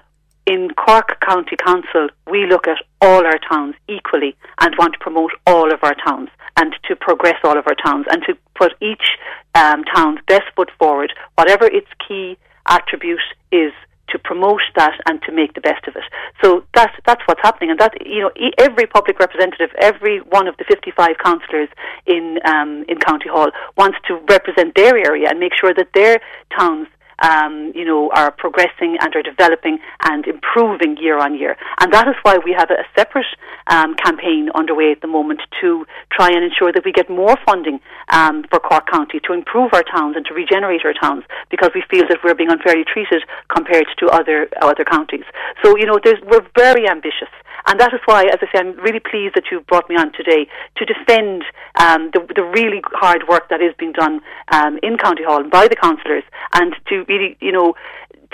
in 0.49 0.71
Cork 0.73 1.21
County 1.21 1.55
Council, 1.63 2.09
we 2.27 2.47
look 2.47 2.67
at 2.67 2.77
all 3.01 3.23
our 3.23 3.37
towns 3.47 3.75
equally 3.87 4.35
and 4.59 4.73
want 4.79 4.93
to 4.93 4.99
promote 4.99 5.31
all 5.45 5.71
of 5.71 5.83
our 5.83 5.93
towns 5.93 6.29
and 6.57 6.75
to 6.87 6.95
progress 6.95 7.35
all 7.43 7.55
of 7.55 7.67
our 7.67 7.75
towns 7.75 8.07
and 8.09 8.23
to 8.23 8.35
put 8.55 8.73
each 8.81 9.17
um, 9.53 9.83
town's 9.83 10.17
best 10.27 10.45
foot 10.55 10.71
forward, 10.79 11.13
whatever 11.35 11.65
its 11.65 11.87
key 12.05 12.35
attribute 12.67 13.19
is 13.51 13.71
to 14.09 14.17
promote 14.17 14.61
that 14.75 14.99
and 15.05 15.21
to 15.21 15.31
make 15.31 15.53
the 15.53 15.61
best 15.61 15.87
of 15.87 15.95
it. 15.95 16.03
So 16.43 16.63
that's 16.73 16.95
that's 17.05 17.21
what's 17.27 17.41
happening, 17.43 17.69
and 17.69 17.79
that 17.79 17.93
you 18.03 18.21
know 18.21 18.31
every 18.57 18.87
public 18.87 19.19
representative, 19.19 19.69
every 19.79 20.17
one 20.17 20.47
of 20.47 20.57
the 20.57 20.65
55 20.67 21.15
councillors 21.23 21.69
in 22.07 22.39
um, 22.43 22.85
in 22.89 22.97
County 22.97 23.29
Hall 23.29 23.51
wants 23.77 23.99
to 24.07 24.15
represent 24.27 24.73
their 24.75 24.97
area 24.97 25.27
and 25.29 25.39
make 25.39 25.53
sure 25.53 25.75
that 25.75 25.89
their 25.93 26.19
towns 26.57 26.87
um, 27.21 27.71
you 27.75 27.85
know, 27.85 28.09
are 28.15 28.31
progressing 28.31 28.97
and 28.99 29.15
are 29.15 29.23
developing 29.23 29.79
and 30.03 30.25
improving 30.27 30.97
year 30.97 31.19
on 31.19 31.35
year. 31.35 31.57
And 31.79 31.93
that 31.93 32.07
is 32.07 32.15
why 32.23 32.37
we 32.37 32.53
have 32.57 32.69
a 32.71 32.83
separate 32.97 33.25
um, 33.67 33.95
campaign 33.95 34.49
underway 34.55 34.91
at 34.91 35.01
the 35.01 35.07
moment 35.07 35.41
to 35.61 35.85
try 36.11 36.29
and 36.29 36.43
ensure 36.43 36.71
that 36.71 36.83
we 36.85 36.91
get 36.91 37.09
more 37.09 37.37
funding 37.45 37.79
um, 38.09 38.43
for 38.49 38.59
Cork 38.59 38.89
County 38.89 39.19
to 39.25 39.33
improve 39.33 39.73
our 39.73 39.83
towns 39.83 40.15
and 40.15 40.25
to 40.25 40.33
regenerate 40.33 40.81
our 40.85 40.93
towns 40.93 41.23
because 41.51 41.71
we 41.75 41.83
feel 41.89 42.07
that 42.09 42.19
we're 42.23 42.35
being 42.35 42.51
unfairly 42.51 42.83
treated 42.85 43.23
compared 43.53 43.87
to 43.97 44.07
other 44.07 44.47
other 44.61 44.83
counties. 44.83 45.25
So, 45.63 45.77
you 45.77 45.85
know, 45.85 45.99
we're 46.27 46.45
very 46.55 46.87
ambitious. 46.87 47.29
And 47.67 47.79
that 47.79 47.93
is 47.93 47.99
why, 48.05 48.23
as 48.25 48.39
I 48.41 48.45
say, 48.51 48.59
I'm 48.59 48.77
really 48.79 48.99
pleased 48.99 49.35
that 49.35 49.45
you've 49.51 49.67
brought 49.67 49.89
me 49.89 49.95
on 49.95 50.11
today 50.13 50.47
to 50.77 50.85
defend 50.85 51.43
um, 51.79 52.11
the, 52.13 52.25
the 52.35 52.43
really 52.43 52.81
hard 52.93 53.27
work 53.27 53.49
that 53.49 53.61
is 53.61 53.73
being 53.77 53.93
done 53.93 54.21
um, 54.51 54.79
in 54.83 54.97
County 54.97 55.23
Hall 55.23 55.43
by 55.43 55.67
the 55.67 55.75
councillors 55.75 56.23
and 56.53 56.75
to 56.87 57.05
really, 57.07 57.37
you 57.41 57.51
know, 57.51 57.73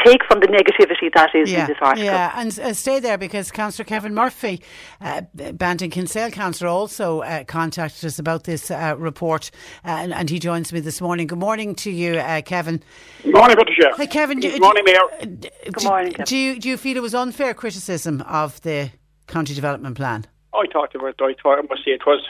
take 0.04 0.24
from 0.26 0.40
the 0.40 0.48
negativity 0.48 1.14
that 1.14 1.34
is 1.34 1.52
yeah, 1.52 1.62
in 1.62 1.68
this 1.68 1.78
article. 1.82 2.06
Yeah, 2.06 2.34
and 2.36 2.60
uh, 2.60 2.74
stay 2.74 3.00
there 3.00 3.18
because 3.18 3.52
Councillor 3.52 3.86
Kevin 3.86 4.14
Murphy, 4.14 4.62
uh, 5.00 5.22
Bandon 5.34 5.90
Kinsale 5.90 6.32
Councillor, 6.32 6.70
also 6.70 7.22
uh, 7.22 7.44
contacted 7.46 8.04
us 8.06 8.20
about 8.20 8.44
this 8.44 8.70
uh, 8.70 8.96
report 8.98 9.52
uh, 9.86 9.90
and, 9.90 10.14
and, 10.14 10.30
he 10.30 10.40
joins 10.40 10.74
me 10.74 10.80
this 10.80 11.00
morning. 11.00 11.28
Good 11.28 11.40
morning 11.40 11.76
to 11.76 11.92
you, 11.92 12.18
uh, 12.18 12.42
Kevin. 12.42 12.84
Good 13.24 13.34
morning, 13.34 13.56
Patricia. 13.56 13.92
Hi, 13.96 14.06
Kevin. 14.06 14.40
Good 14.40 14.60
morning, 14.60 14.84
Mayor. 14.86 15.38
Good 15.72 15.84
morning. 15.84 16.14
Do, 16.14 16.24
do, 16.24 16.38
you, 16.38 16.60
do 16.60 16.70
you 16.70 16.78
feel 16.78 16.98
it 16.98 17.02
was 17.02 17.16
unfair 17.16 17.54
criticism 17.54 18.22
of 18.22 18.60
the 18.62 18.92
county 19.28 19.54
development 19.54 19.96
plan? 19.96 20.26
I 20.54 20.66
thought 20.72 20.96
it 20.96 21.02
was. 21.02 21.14
I 21.20 21.36
thought 21.42 21.60
I 21.60 21.62
must 21.64 21.84
say 21.84 21.92
it 21.92 22.06
was 22.06 22.22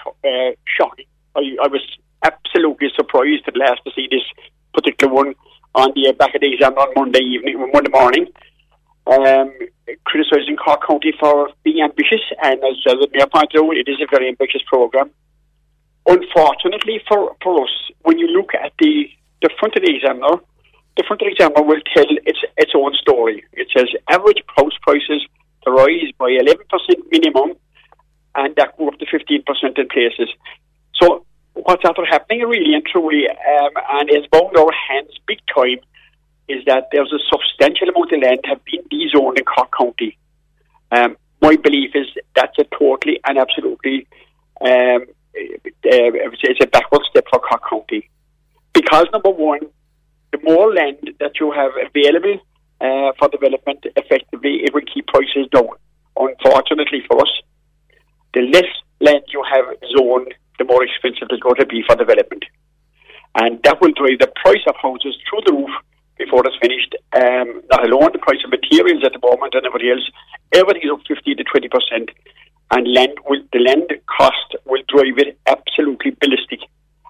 shocking. 0.77 1.05
I, 1.35 1.41
I 1.63 1.67
was 1.67 1.81
absolutely 2.23 2.89
surprised 2.95 3.43
at 3.47 3.57
last 3.57 3.81
to 3.85 3.91
see 3.95 4.07
this 4.09 4.23
particular 4.73 5.13
one 5.13 5.35
on 5.75 5.91
the 5.93 6.13
back 6.17 6.33
of 6.33 6.41
the 6.41 6.53
exam 6.53 6.73
on 6.73 6.87
Monday 6.95 7.19
evening, 7.19 7.59
Monday 7.73 7.91
morning, 7.91 8.27
um, 9.07 9.51
criticising 10.05 10.55
Cork 10.55 10.87
County 10.87 11.13
for 11.19 11.49
being 11.63 11.83
ambitious. 11.83 12.21
And 12.41 12.63
as 12.63 12.77
uh, 12.87 12.95
the 12.95 13.09
Mayor 13.13 13.27
pointed 13.27 13.59
out, 13.59 13.75
it 13.75 13.87
is 13.87 13.99
a 14.01 14.07
very 14.09 14.29
ambitious 14.29 14.61
programme. 14.67 15.11
Unfortunately 16.07 17.01
for, 17.07 17.35
for 17.43 17.63
us, 17.63 17.73
when 18.03 18.17
you 18.17 18.27
look 18.27 18.53
at 18.53 18.71
the, 18.79 19.09
the 19.41 19.49
front 19.59 19.75
of 19.75 19.83
the 19.83 19.93
examiner, 19.93 20.39
the 20.97 21.03
front 21.03 21.21
of 21.21 21.27
the 21.27 21.31
examiner 21.31 21.63
will 21.63 21.81
tell 21.93 22.05
its, 22.25 22.39
its 22.57 22.71
own 22.75 22.93
story. 22.95 23.43
It 23.53 23.67
says 23.75 23.89
average 24.09 24.41
house 24.55 24.77
prices 24.81 25.27
to 25.65 25.71
rise 25.71 26.11
by 26.17 26.29
11% 26.29 26.55
minimum 27.11 27.57
and 28.35 28.55
that 28.55 28.77
go 28.77 28.87
up 28.87 28.99
to 28.99 29.05
15% 29.05 29.79
in 29.79 29.87
places. 29.87 30.29
So 31.01 31.25
what's 31.53 31.83
after 31.85 32.05
happening 32.05 32.41
really 32.41 32.73
and 32.73 32.85
truly, 32.85 33.27
um, 33.29 33.71
and 33.91 34.09
is 34.09 34.27
bound 34.31 34.57
our 34.57 34.71
hands 34.89 35.11
big 35.27 35.39
time, 35.53 35.79
is 36.47 36.63
that 36.65 36.89
there's 36.91 37.11
a 37.11 37.19
substantial 37.31 37.89
amount 37.89 38.11
of 38.11 38.21
land 38.21 38.39
have 38.45 38.63
been 38.65 38.83
dezoned 38.89 39.39
in 39.39 39.45
Cork 39.45 39.71
County. 39.77 40.17
Um, 40.91 41.17
my 41.41 41.55
belief 41.55 41.91
is 41.95 42.07
that's 42.35 42.57
a 42.59 42.65
totally 42.77 43.19
and 43.25 43.37
absolutely 43.37 44.07
um, 44.61 45.05
uh, 45.37 46.11
it's 46.43 46.63
a 46.63 46.67
backward 46.67 47.01
step 47.09 47.25
for 47.29 47.39
Cork 47.39 47.61
County. 47.69 48.09
Because 48.73 49.07
number 49.11 49.29
one, 49.29 49.61
the 50.31 50.39
more 50.43 50.73
land 50.73 51.11
that 51.19 51.39
you 51.39 51.51
have 51.51 51.71
available 51.71 52.39
uh, 52.81 53.11
for 53.17 53.29
development, 53.29 53.85
effectively 53.95 54.61
it 54.63 54.73
will 54.73 54.85
keep 54.91 55.07
prices 55.07 55.47
down. 55.51 55.69
Unfortunately 56.17 57.03
for 57.07 57.19
us, 57.21 57.31
the 58.33 58.41
less 58.41 58.71
land 58.99 59.23
you 59.31 59.43
have 59.43 59.65
zoned 59.97 60.33
the 60.57 60.65
more 60.65 60.83
expensive 60.83 61.27
it's 61.29 61.43
going 61.43 61.55
to 61.55 61.65
be 61.65 61.83
for 61.87 61.95
development. 61.95 62.43
And 63.35 63.61
that 63.63 63.81
will 63.81 63.91
drive 63.91 64.19
the 64.19 64.31
price 64.39 64.63
of 64.67 64.75
houses 64.81 65.15
through 65.27 65.43
the 65.45 65.53
roof 65.53 65.71
before 66.17 66.47
it's 66.47 66.55
finished. 66.61 66.95
Um, 67.11 67.63
not 67.71 67.83
alone 67.83 68.11
the 68.13 68.23
price 68.23 68.39
of 68.43 68.51
materials 68.51 69.03
at 69.03 69.11
the 69.11 69.19
moment 69.19 69.53
and 69.55 69.65
everything 69.65 69.91
else. 69.91 70.07
Everything 70.53 70.87
is 70.87 70.91
up 70.91 71.03
50 71.07 71.35
to 71.35 71.43
20 71.43 71.67
percent. 71.67 72.09
And 72.71 72.87
land 72.93 73.19
will, 73.27 73.43
the 73.51 73.59
land 73.59 73.91
cost 74.07 74.55
will 74.65 74.81
drive 74.87 75.19
it 75.19 75.37
absolutely 75.45 76.15
ballistic. 76.19 76.63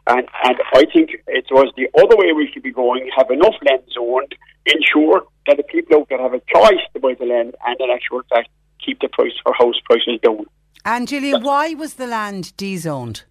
And, 0.08 0.28
and 0.44 0.58
I 0.74 0.86
think 0.94 1.12
it 1.28 1.46
was 1.50 1.72
the 1.78 1.90
other 1.98 2.18
way 2.18 2.34
we 2.34 2.50
should 2.52 2.64
be 2.64 2.74
going, 2.74 3.10
have 3.16 3.32
enough 3.32 3.56
land 3.66 3.82
zoned, 3.94 4.36
ensure 4.66 5.24
that 5.48 5.58
the 5.58 5.64
people 5.64 5.98
out 5.98 6.10
there 6.10 6.22
have 6.22 6.34
a 6.34 6.42
choice 6.54 6.82
to 6.94 7.00
buy 7.00 7.14
the 7.20 7.26
land 7.26 7.56
and 7.66 7.80
in 7.80 7.90
actual 7.90 8.22
fact 8.30 8.50
keep 8.84 9.00
the 9.00 9.08
price 9.10 9.34
for 9.44 9.54
house 9.54 9.80
prices 9.86 10.20
down. 10.22 10.46
And 10.84 11.08
Julia, 11.08 11.40
why 11.40 11.74
was 11.74 11.96
the 11.96 12.08
land 12.08 12.56
dezoned? 12.58 13.24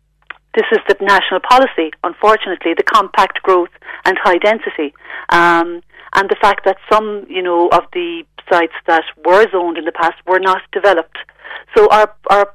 This 0.54 0.66
is 0.72 0.78
the 0.88 0.96
national 1.00 1.40
policy, 1.40 1.90
unfortunately, 2.04 2.74
the 2.76 2.84
compact 2.84 3.42
growth 3.42 3.70
and 4.04 4.16
high 4.22 4.38
density. 4.38 4.94
Um, 5.30 5.82
and 6.14 6.28
the 6.30 6.36
fact 6.40 6.64
that 6.64 6.76
some, 6.90 7.26
you 7.28 7.42
know, 7.42 7.68
of 7.68 7.82
the 7.92 8.22
sites 8.50 8.74
that 8.86 9.04
were 9.24 9.46
zoned 9.50 9.78
in 9.78 9.84
the 9.84 9.92
past 9.92 10.14
were 10.26 10.38
not 10.38 10.62
developed. 10.72 11.18
So 11.76 11.88
our, 11.90 12.14
our 12.30 12.54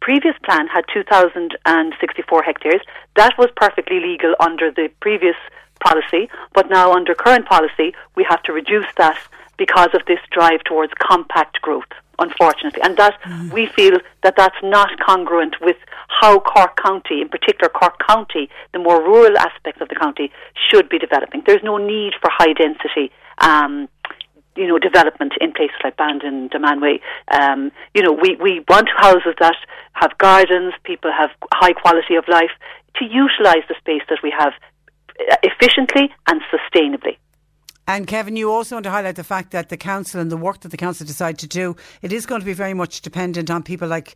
previous 0.00 0.34
plan 0.44 0.66
had 0.68 0.84
2,064 0.92 2.42
hectares. 2.42 2.80
That 3.16 3.32
was 3.38 3.48
perfectly 3.56 3.98
legal 3.98 4.34
under 4.38 4.70
the 4.70 4.88
previous 5.00 5.36
policy, 5.84 6.28
but 6.54 6.70
now 6.70 6.92
under 6.92 7.14
current 7.14 7.46
policy, 7.46 7.94
we 8.16 8.24
have 8.28 8.42
to 8.44 8.52
reduce 8.52 8.86
that 8.96 9.18
because 9.56 9.90
of 9.94 10.02
this 10.06 10.18
drive 10.30 10.64
towards 10.64 10.92
compact 10.98 11.60
growth 11.60 11.92
unfortunately. 12.18 12.80
And 12.82 12.96
that 12.96 13.20
mm. 13.22 13.52
we 13.52 13.66
feel 13.66 13.98
that 14.22 14.34
that's 14.36 14.56
not 14.62 14.98
congruent 15.00 15.56
with 15.60 15.76
how 16.08 16.40
Cork 16.40 16.76
County, 16.76 17.20
in 17.20 17.28
particular 17.28 17.68
Cork 17.68 17.98
County, 18.06 18.48
the 18.72 18.78
more 18.78 19.02
rural 19.02 19.36
aspects 19.36 19.80
of 19.80 19.88
the 19.88 19.94
county, 19.94 20.30
should 20.70 20.88
be 20.88 20.98
developing. 20.98 21.42
There's 21.46 21.62
no 21.62 21.76
need 21.78 22.14
for 22.20 22.30
high 22.32 22.52
density. 22.52 23.10
Um, 23.38 23.88
you 24.54 24.68
know, 24.68 24.78
development 24.78 25.32
in 25.40 25.52
places 25.52 25.76
like 25.82 25.96
Bandon, 25.96 26.50
Dunmanway. 26.50 27.00
Um, 27.30 27.72
you 27.94 28.02
know, 28.02 28.12
we, 28.12 28.36
we 28.36 28.62
want 28.68 28.88
houses 28.94 29.34
that 29.40 29.56
have 29.94 30.16
gardens, 30.18 30.74
people 30.84 31.10
have 31.10 31.30
high 31.54 31.72
quality 31.72 32.16
of 32.16 32.28
life, 32.28 32.50
to 32.96 33.06
utilise 33.06 33.64
the 33.68 33.74
space 33.78 34.02
that 34.10 34.18
we 34.22 34.30
have 34.38 34.52
efficiently 35.42 36.10
and 36.26 36.40
sustainably. 36.52 37.16
And 37.88 38.06
Kevin, 38.06 38.36
you 38.36 38.50
also 38.50 38.76
want 38.76 38.84
to 38.84 38.90
highlight 38.90 39.16
the 39.16 39.24
fact 39.24 39.50
that 39.50 39.68
the 39.68 39.76
council 39.76 40.20
and 40.20 40.30
the 40.30 40.36
work 40.36 40.60
that 40.60 40.68
the 40.68 40.76
council 40.76 41.04
decide 41.04 41.36
to 41.38 41.48
do, 41.48 41.74
it 42.00 42.12
is 42.12 42.26
going 42.26 42.40
to 42.40 42.44
be 42.44 42.52
very 42.52 42.74
much 42.74 43.00
dependent 43.00 43.50
on 43.50 43.64
people 43.64 43.88
like, 43.88 44.14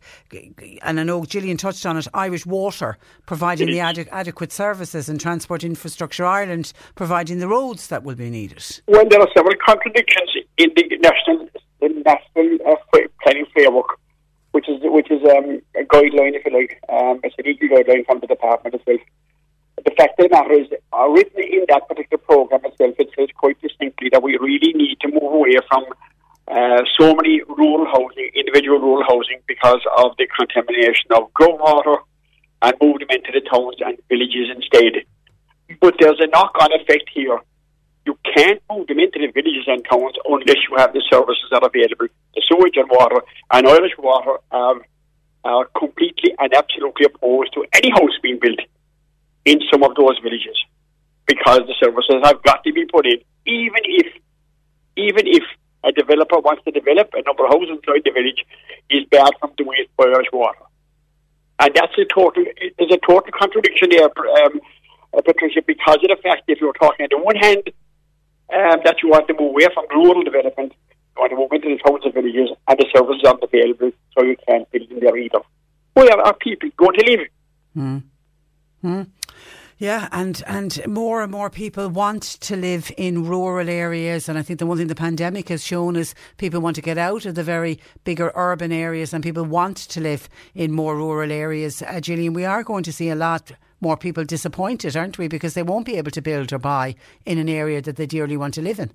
and 0.81 0.99
I 0.99 1.03
know 1.03 1.25
Gillian 1.25 1.57
touched 1.57 1.85
on 1.85 1.97
it, 1.97 2.07
Irish 2.13 2.45
Water 2.45 2.97
providing 3.25 3.67
the 3.67 3.81
ad- 3.81 4.07
adequate 4.09 4.53
services 4.53 5.09
and 5.09 5.19
Transport 5.19 5.65
Infrastructure 5.65 6.25
Ireland 6.25 6.71
providing 6.95 7.39
the 7.39 7.49
roads 7.49 7.87
that 7.87 8.03
will 8.03 8.15
be 8.15 8.29
needed. 8.29 8.63
Well, 8.87 9.05
there 9.09 9.19
are 9.19 9.29
several 9.35 9.55
contradictions 9.65 10.31
in 10.57 10.69
the 10.73 10.97
national, 10.99 11.49
in 11.81 12.03
national 12.03 12.57
uh, 12.65 12.99
planning 13.21 13.47
framework, 13.51 13.99
which 14.51 14.69
is 14.69 14.77
which 14.81 15.11
is 15.11 15.21
um, 15.23 15.61
a 15.75 15.83
guideline, 15.83 16.35
if 16.35 16.45
you 16.45 16.53
like. 16.53 16.81
Um, 16.87 17.19
it's 17.23 17.35
a 17.37 17.43
legal 17.43 17.67
guideline 17.67 18.05
from 18.05 18.21
the 18.21 18.27
department 18.27 18.75
as 18.75 18.81
well 18.87 18.97
the 19.85 19.91
fact 19.91 20.19
of 20.19 20.29
the 20.29 20.35
matter 20.35 20.53
is, 20.53 20.67
uh, 20.93 21.07
written 21.09 21.43
in 21.43 21.65
that 21.69 21.87
particular 21.87 22.17
program 22.17 22.65
itself, 22.65 22.95
it 22.97 23.09
says 23.17 23.29
quite 23.37 23.61
distinctly 23.61 24.09
that 24.11 24.23
we 24.23 24.37
really 24.37 24.73
need 24.73 24.97
to 25.01 25.07
move 25.09 25.31
away 25.33 25.53
from 25.69 25.85
uh, 26.47 26.81
so 26.97 27.13
many 27.13 27.41
rural 27.47 27.85
housing, 27.85 28.29
individual 28.35 28.79
rural 28.79 29.03
housing, 29.03 29.39
because 29.47 29.81
of 29.97 30.15
the 30.17 30.27
contamination 30.33 31.11
of 31.11 31.31
groundwater, 31.33 31.97
and 32.61 32.73
move 32.81 32.99
them 32.99 33.09
into 33.11 33.31
the 33.31 33.41
towns 33.45 33.77
and 33.85 33.97
villages 34.09 34.49
instead. 34.55 35.05
But 35.79 35.95
there's 35.99 36.19
a 36.19 36.27
knock-on 36.27 36.73
effect 36.73 37.09
here. 37.13 37.39
You 38.05 38.17
can't 38.33 38.61
move 38.71 38.87
them 38.87 38.99
into 38.99 39.19
the 39.19 39.27
villages 39.27 39.67
and 39.67 39.85
towns 39.85 40.15
unless 40.25 40.57
you 40.69 40.77
have 40.77 40.93
the 40.93 41.03
services 41.11 41.45
that 41.51 41.61
are 41.61 41.69
available. 41.69 42.07
The 42.33 42.41
sewage 42.47 42.77
and 42.77 42.89
water 42.89 43.21
and 43.51 43.67
Irish 43.67 43.91
water 43.99 44.39
are, 44.49 44.81
are 45.43 45.65
completely 45.77 46.33
and 46.39 46.53
absolutely 46.53 47.05
opposed 47.05 47.53
to 47.53 47.65
any 47.75 47.91
house 47.91 48.17
being 48.23 48.39
built 48.41 48.59
in 49.47 49.59
some 49.71 49.81
of 49.83 49.95
those 49.95 50.19
villages 50.19 50.57
because 51.25 51.61
the 51.67 51.75
services 51.79 52.19
have 52.23 52.43
got 52.43 52.63
to 52.63 52.73
be 52.73 52.85
put 52.85 53.05
in, 53.05 53.19
even 53.45 53.83
if 53.83 54.07
even 54.97 55.23
if 55.25 55.43
a 55.83 55.91
developer 55.91 56.39
wants 56.39 56.63
to 56.65 56.71
develop 56.71 57.09
a 57.13 57.21
number 57.21 57.45
of 57.45 57.53
houses 57.53 57.77
inside 57.77 58.01
the 58.03 58.11
village, 58.11 58.43
is 58.89 59.05
bad 59.11 59.31
from 59.39 59.51
the 59.57 59.63
waste 59.63 59.89
Irish 59.99 60.27
water. 60.33 60.59
And 61.59 61.71
that's 61.73 61.93
a 61.97 62.05
total, 62.05 62.43
there's 62.77 62.91
a 62.91 62.97
total 63.07 63.31
contradiction 63.31 63.89
there, 63.91 64.09
um, 64.43 64.59
uh, 65.15 65.21
Patricia, 65.21 65.61
because 65.65 66.01
of 66.03 66.09
the 66.09 66.17
fact 66.21 66.43
if 66.47 66.59
you're 66.59 66.73
talking 66.73 67.05
on 67.05 67.09
the 67.11 67.23
one 67.23 67.35
hand 67.35 67.63
um, 68.53 68.81
that 68.85 68.97
you 69.01 69.09
want 69.09 69.27
to 69.27 69.33
move 69.33 69.51
away 69.53 69.67
from 69.73 69.85
rural 69.93 70.23
development, 70.23 70.73
or 71.15 71.29
they 71.29 71.35
won't 71.35 71.53
into 71.53 71.69
the 71.69 71.77
towns 71.77 72.03
and 72.03 72.13
villages, 72.13 72.49
and 72.67 72.79
the 72.79 72.85
services 72.93 73.23
aren't 73.25 73.43
available, 73.43 73.91
so 74.17 74.25
you 74.25 74.35
can't 74.47 74.69
build 74.71 74.89
in 74.91 74.99
there 74.99 75.17
either. 75.17 75.39
Where 75.93 76.19
are 76.19 76.33
people 76.35 76.69
going 76.75 76.97
to 76.97 77.05
live? 77.05 77.27
Hmm. 77.73 77.97
Hmm. 78.81 79.01
Yeah, 79.79 80.09
and, 80.11 80.41
and 80.47 80.81
more 80.87 81.21
and 81.21 81.31
more 81.31 81.51
people 81.51 81.87
want 81.87 82.23
to 82.23 82.55
live 82.55 82.91
in 82.97 83.27
rural 83.27 83.69
areas. 83.69 84.27
And 84.27 84.35
I 84.35 84.41
think 84.41 84.57
the 84.57 84.65
one 84.65 84.77
thing 84.77 84.87
the 84.87 84.95
pandemic 84.95 85.49
has 85.49 85.63
shown 85.63 85.95
is 85.95 86.15
people 86.37 86.61
want 86.61 86.75
to 86.77 86.81
get 86.81 86.97
out 86.97 87.27
of 87.27 87.35
the 87.35 87.43
very 87.43 87.79
bigger 88.03 88.31
urban 88.33 88.71
areas 88.71 89.13
and 89.13 89.23
people 89.23 89.43
want 89.43 89.77
to 89.77 90.01
live 90.01 90.29
in 90.55 90.71
more 90.71 90.95
rural 90.95 91.31
areas. 91.31 91.83
Uh, 91.83 91.99
Gillian, 91.99 92.33
we 92.33 92.43
are 92.43 92.63
going 92.63 92.83
to 92.85 92.91
see 92.91 93.09
a 93.09 93.15
lot 93.15 93.51
more 93.79 93.95
people 93.95 94.23
disappointed, 94.23 94.97
aren't 94.97 95.19
we? 95.19 95.27
Because 95.27 95.53
they 95.53 95.61
won't 95.61 95.85
be 95.85 95.97
able 95.97 96.11
to 96.11 96.21
build 96.23 96.51
or 96.51 96.57
buy 96.57 96.95
in 97.27 97.37
an 97.37 97.47
area 97.47 97.79
that 97.83 97.97
they 97.97 98.07
dearly 98.07 98.35
want 98.35 98.55
to 98.55 98.63
live 98.63 98.79
in. 98.79 98.89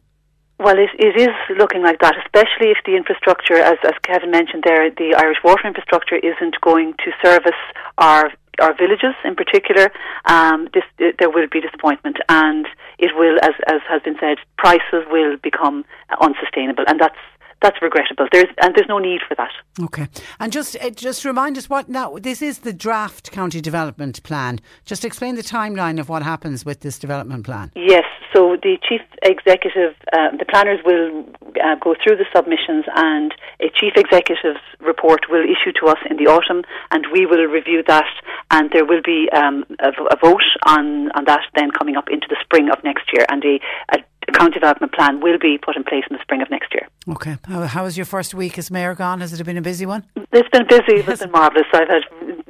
Well, 0.59 0.79
it, 0.79 0.91
it 0.99 1.21
is 1.21 1.59
looking 1.59 1.83
like 1.83 2.01
that, 2.01 2.17
especially 2.25 2.71
if 2.71 2.79
the 2.85 2.97
infrastructure, 2.97 3.57
as, 3.57 3.79
as 3.85 3.95
Kevin 4.03 4.33
mentioned 4.33 4.65
there, 4.67 4.91
the 4.91 5.15
Irish 5.17 5.39
water 5.45 5.67
infrastructure 5.67 6.17
isn't 6.17 6.61
going 6.61 6.95
to 7.05 7.13
service 7.25 7.59
our 7.99 8.33
our 8.63 8.75
villages 8.75 9.15
in 9.25 9.35
particular. 9.35 9.91
Um, 10.27 10.69
this, 10.73 10.85
there 11.19 11.31
will 11.31 11.49
be 11.51 11.61
disappointment, 11.61 12.19
and 12.29 12.67
it 12.99 13.13
will, 13.15 13.39
as 13.43 13.55
as 13.67 13.81
has 13.89 14.03
been 14.03 14.17
said, 14.21 14.39
prices 14.57 15.05
will 15.11 15.37
become 15.43 15.85
unsustainable, 16.21 16.85
and 16.87 17.01
that's 17.01 17.19
that's 17.63 17.81
regrettable. 17.81 18.27
There's 18.33 18.53
and 18.63 18.75
there's 18.75 18.89
no 18.89 18.99
need 18.99 19.21
for 19.27 19.35
that. 19.37 19.51
Okay, 19.81 20.09
and 20.41 20.53
just 20.53 20.77
uh, 20.81 20.91
just 20.91 21.25
remind 21.25 21.57
us 21.59 21.69
what 21.69 21.89
now. 21.89 22.17
This 22.19 22.43
is 22.43 22.61
the 22.61 22.73
draft 22.73 23.31
county 23.31 23.61
development 23.61 24.23
plan. 24.23 24.61
Just 24.85 25.05
explain 25.05 25.37
the 25.37 25.43
timeline 25.43 25.99
of 25.99 26.09
what 26.09 26.23
happens 26.23 26.65
with 26.65 26.81
this 26.81 26.99
development 26.99 27.45
plan. 27.45 27.73
Yes, 27.75 28.05
so 28.35 28.57
the 28.63 28.79
chief 28.89 29.03
executive, 29.23 29.95
uh, 30.13 30.37
the 30.39 30.45
planners 30.45 30.81
will 30.85 31.25
uh, 31.63 31.77
go 31.81 31.95
through 32.03 32.17
the 32.17 32.27
submissions, 32.35 32.85
and 32.95 33.35
a 33.61 33.69
chief 33.69 33.93
executive's 33.97 34.65
report 34.81 35.29
will 35.29 35.45
issue 35.45 35.73
to 35.81 35.87
us 35.87 35.99
in 36.09 36.17
the 36.17 36.27
autumn, 36.31 36.63
and 36.91 37.07
we 37.13 37.27
will 37.27 37.45
review 37.47 37.83
that, 37.87 38.09
and 38.51 38.71
there 38.73 38.85
will 38.85 39.03
be 39.05 39.29
um, 39.37 39.65
a, 39.81 39.89
a, 40.11 40.17
vote 40.17 40.49
on 40.67 41.11
on 41.13 41.25
that 41.27 41.43
then 41.55 41.71
coming 41.71 41.97
up 41.97 42.09
into 42.09 42.27
the 42.29 42.37
spring 42.43 42.69
of 42.71 42.83
next 42.85 43.05
year, 43.13 43.27
and 43.29 43.45
a, 43.45 43.61
a 43.95 43.99
county 44.33 44.55
development 44.55 44.93
plan 44.93 45.21
will 45.21 45.39
be 45.39 45.59
put 45.59 45.77
in 45.77 45.85
place 45.85 46.05
in 46.09 46.17
the 46.17 46.23
spring 46.23 46.43
of 46.43 46.51
next 46.51 46.73
year. 46.73 46.89
Okay. 47.09 47.37
How, 47.47 47.67
how 47.67 47.85
has 47.85 47.97
your 47.97 48.07
first 48.07 48.35
week 48.35 48.59
as 48.59 48.71
mayor 48.71 48.95
gone? 48.95 49.21
Has 49.21 49.39
it 49.39 49.45
been 49.45 49.57
a 49.57 49.63
busy 49.63 49.87
one? 49.87 50.05
It's 50.33 50.49
been 50.51 50.67
busy. 50.69 51.03
It's 51.03 51.21
been 51.21 51.31
marvellous. 51.31 51.67
I've 51.73 51.89
had 51.89 52.03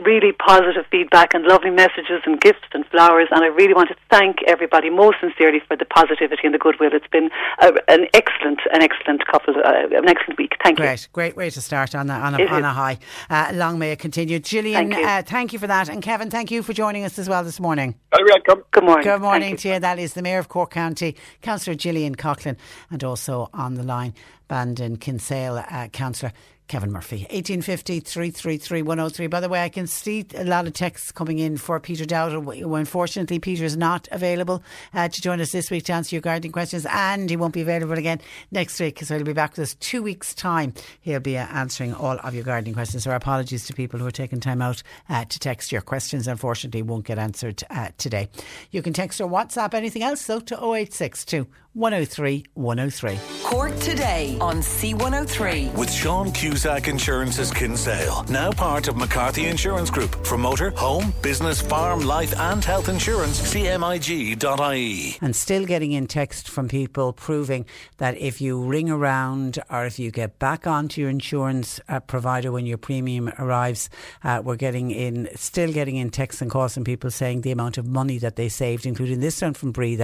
really 0.04 0.32
positive 0.32 0.84
feedback 0.90 1.34
and 1.34 1.44
lovely 1.44 1.70
messages 1.70 2.20
and 2.26 2.40
gifts 2.40 2.68
and 2.74 2.84
flowers, 2.86 3.28
and 3.30 3.42
I 3.42 3.46
really 3.46 3.74
want 3.74 3.88
to 3.88 3.96
thank 4.10 4.38
everybody 4.46 4.90
most 4.90 5.16
sincerely 5.20 5.60
for 5.66 5.76
the 5.76 5.84
positivity 5.84 6.42
and 6.44 6.54
the 6.54 6.58
goodwill. 6.58 6.90
It's 6.92 7.06
been 7.06 7.30
a, 7.60 7.72
an 7.88 8.06
excellent, 8.14 8.60
an 8.72 8.82
excellent 8.82 9.26
couple, 9.26 9.54
uh, 9.56 9.96
an 9.96 10.08
excellent 10.08 10.38
week. 10.38 10.52
Thank 10.62 10.78
great, 10.78 11.02
you. 11.02 11.08
Great, 11.12 11.34
great 11.34 11.36
way 11.36 11.50
to 11.50 11.60
start 11.60 11.94
on 11.94 12.10
a, 12.10 12.14
on 12.14 12.34
a, 12.34 12.44
on 12.46 12.64
a 12.64 12.72
high. 12.72 12.98
Uh, 13.30 13.52
long 13.54 13.78
may 13.78 13.92
it 13.92 13.98
continue. 13.98 14.38
Gillian, 14.38 14.90
thank 14.90 15.00
you. 15.00 15.06
Uh, 15.06 15.22
thank 15.22 15.52
you 15.52 15.58
for 15.58 15.66
that, 15.66 15.88
and 15.88 16.02
Kevin, 16.02 16.30
thank 16.30 16.50
you 16.50 16.62
for 16.62 16.72
joining 16.72 17.04
us 17.04 17.18
as 17.18 17.28
well 17.28 17.44
this 17.44 17.60
morning. 17.60 17.94
You're 18.16 18.26
welcome. 18.26 18.64
Good 18.72 18.84
morning. 18.84 19.04
Good 19.04 19.20
morning 19.20 19.56
to 19.56 19.68
you. 19.68 19.78
That 19.80 19.98
is 19.98 20.14
the 20.14 20.22
Mayor 20.22 20.38
of 20.38 20.48
Cork 20.48 20.70
County, 20.70 21.16
Councillor 21.62 21.76
Gillian 21.76 22.16
Coughlan, 22.16 22.56
and 22.90 23.04
also 23.04 23.48
on 23.54 23.74
the 23.74 23.84
line, 23.84 24.14
Bandon 24.48 24.96
Kinsale 24.96 25.64
uh, 25.70 25.86
Councillor 25.92 26.32
Kevin 26.72 26.90
Murphy. 26.90 27.26
1850 27.28 28.00
333 28.00 28.80
103. 28.80 29.26
By 29.26 29.40
the 29.40 29.50
way, 29.50 29.62
I 29.62 29.68
can 29.68 29.86
see 29.86 30.24
a 30.34 30.44
lot 30.44 30.66
of 30.66 30.72
texts 30.72 31.12
coming 31.12 31.38
in 31.38 31.58
for 31.58 31.78
Peter 31.78 32.06
Dowdall. 32.06 32.78
Unfortunately, 32.78 33.38
Peter 33.38 33.62
is 33.66 33.76
not 33.76 34.08
available 34.10 34.62
uh, 34.94 35.06
to 35.06 35.20
join 35.20 35.42
us 35.42 35.52
this 35.52 35.70
week 35.70 35.84
to 35.84 35.92
answer 35.92 36.16
your 36.16 36.22
gardening 36.22 36.50
questions, 36.50 36.86
and 36.88 37.28
he 37.28 37.36
won't 37.36 37.52
be 37.52 37.60
available 37.60 37.98
again 37.98 38.22
next 38.52 38.80
week, 38.80 39.00
so 39.00 39.14
he'll 39.14 39.26
be 39.26 39.34
back 39.34 39.50
with 39.50 39.64
us 39.64 39.74
two 39.80 40.02
weeks' 40.02 40.34
time. 40.34 40.72
He'll 41.02 41.20
be 41.20 41.36
uh, 41.36 41.46
answering 41.48 41.92
all 41.92 42.18
of 42.18 42.34
your 42.34 42.42
gardening 42.44 42.72
questions. 42.72 43.04
So, 43.04 43.10
our 43.10 43.16
apologies 43.16 43.66
to 43.66 43.74
people 43.74 44.00
who 44.00 44.06
are 44.06 44.10
taking 44.10 44.40
time 44.40 44.62
out 44.62 44.82
uh, 45.10 45.26
to 45.26 45.38
text 45.38 45.72
your 45.72 45.82
questions. 45.82 46.26
Unfortunately, 46.26 46.80
won't 46.80 47.04
get 47.04 47.18
answered 47.18 47.62
uh, 47.68 47.90
today. 47.98 48.30
You 48.70 48.80
can 48.80 48.94
text 48.94 49.20
or 49.20 49.28
WhatsApp 49.28 49.74
anything 49.74 50.04
else, 50.04 50.26
though, 50.26 50.40
to 50.40 50.54
0862 50.54 51.46
103 51.74 52.44
103. 52.54 53.18
Cork 53.44 53.78
today 53.80 54.38
on 54.40 54.56
C103. 54.56 55.74
With 55.74 55.90
Sean 55.90 56.32
Cusack 56.32 56.88
Insurance's 56.88 57.50
Kinsale, 57.50 58.24
now 58.30 58.50
part 58.50 58.88
of 58.88 58.96
McCarthy 58.96 59.46
Insurance 59.46 59.90
Group. 59.90 60.26
For 60.26 60.36
motor, 60.38 60.70
home, 60.70 61.12
business, 61.22 61.60
farm, 61.60 62.00
life, 62.00 62.34
and 62.38 62.64
health 62.64 62.88
insurance, 62.88 63.40
cmig.ie. 63.54 65.18
And 65.20 65.36
still 65.36 65.66
getting 65.66 65.92
in 65.92 66.06
text 66.06 66.48
from 66.48 66.68
people 66.68 67.12
proving 67.12 67.66
that 67.98 68.18
if 68.18 68.40
you 68.40 68.62
ring 68.62 68.90
around 68.90 69.58
or 69.70 69.86
if 69.86 69.98
you 69.98 70.10
get 70.10 70.38
back 70.38 70.66
onto 70.66 71.00
your 71.00 71.10
insurance 71.10 71.80
uh, 71.88 72.00
provider 72.00 72.52
when 72.52 72.66
your 72.66 72.78
premium 72.78 73.30
arrives, 73.38 73.90
uh, 74.24 74.40
we're 74.44 74.56
getting 74.56 74.90
in, 74.90 75.28
still 75.36 75.72
getting 75.72 75.96
in 75.96 76.10
texts 76.10 76.40
and 76.42 76.50
calls 76.50 76.74
from 76.74 76.84
people 76.84 77.10
saying 77.10 77.42
the 77.42 77.50
amount 77.50 77.78
of 77.78 77.86
money 77.86 78.18
that 78.18 78.36
they 78.36 78.48
saved, 78.48 78.86
including 78.86 79.20
this 79.20 79.40
one 79.40 79.54
from 79.54 79.72
Breathe, 79.72 80.02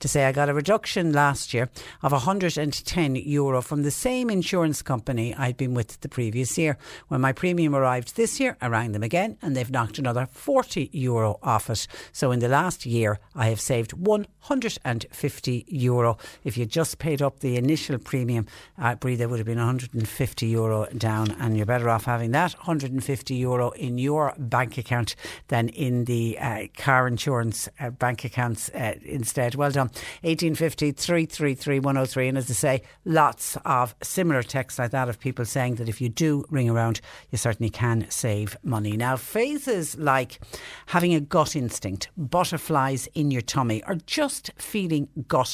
to 0.00 0.08
say 0.08 0.24
I 0.24 0.32
got 0.32 0.48
a 0.48 0.54
reduction 0.54 1.07
last 1.12 1.54
year 1.54 1.70
of 2.02 2.12
110 2.12 3.16
euro 3.16 3.62
from 3.62 3.82
the 3.82 3.90
same 3.90 4.30
insurance 4.30 4.82
company 4.82 5.34
I'd 5.34 5.56
been 5.56 5.74
with 5.74 6.00
the 6.00 6.08
previous 6.08 6.56
year. 6.58 6.78
When 7.08 7.20
my 7.20 7.32
premium 7.32 7.74
arrived 7.74 8.16
this 8.16 8.40
year, 8.40 8.56
I 8.60 8.68
rang 8.68 8.92
them 8.92 9.02
again 9.02 9.38
and 9.42 9.56
they've 9.56 9.70
knocked 9.70 9.98
another 9.98 10.26
40 10.30 10.90
euro 10.92 11.38
off 11.42 11.70
it. 11.70 11.86
So 12.12 12.30
in 12.32 12.40
the 12.40 12.48
last 12.48 12.86
year, 12.86 13.18
I 13.34 13.48
have 13.48 13.60
saved 13.60 13.92
150 13.92 15.64
euro. 15.68 16.18
If 16.44 16.56
you 16.56 16.66
just 16.66 16.98
paid 16.98 17.22
up 17.22 17.40
the 17.40 17.56
initial 17.56 17.98
premium, 17.98 18.46
I 18.76 18.94
believe 18.94 19.18
there 19.18 19.28
would 19.28 19.38
have 19.38 19.46
been 19.46 19.58
150 19.58 20.46
euro 20.46 20.86
down, 20.96 21.30
and 21.32 21.56
you're 21.56 21.66
better 21.66 21.88
off 21.88 22.04
having 22.04 22.30
that 22.32 22.52
150 22.54 23.34
euro 23.34 23.70
in 23.70 23.98
your 23.98 24.34
bank 24.38 24.78
account 24.78 25.14
than 25.48 25.68
in 25.68 26.04
the 26.04 26.38
uh, 26.38 26.66
car 26.76 27.06
insurance 27.06 27.68
uh, 27.80 27.90
bank 27.90 28.24
accounts 28.24 28.68
uh, 28.70 28.94
instead. 29.04 29.54
Well 29.54 29.70
done. 29.70 29.88
1850 30.22 30.92
333 30.98 31.80
103. 31.80 32.28
And 32.28 32.38
as 32.38 32.50
I 32.50 32.54
say, 32.54 32.82
lots 33.04 33.56
of 33.64 33.94
similar 34.02 34.42
texts 34.42 34.78
like 34.78 34.90
that 34.92 35.08
of 35.08 35.18
people 35.18 35.44
saying 35.44 35.76
that 35.76 35.88
if 35.88 36.00
you 36.00 36.08
do 36.08 36.44
ring 36.50 36.68
around, 36.68 37.00
you 37.30 37.38
certainly 37.38 37.70
can 37.70 38.06
save 38.10 38.56
money. 38.62 38.96
Now, 38.96 39.16
phrases 39.16 39.96
like 39.98 40.40
having 40.86 41.14
a 41.14 41.20
gut 41.20 41.56
instinct, 41.56 42.08
butterflies 42.16 43.08
in 43.14 43.30
your 43.30 43.42
tummy, 43.42 43.82
or 43.86 43.96
just 44.06 44.50
feeling 44.56 45.08
gutted 45.26 45.48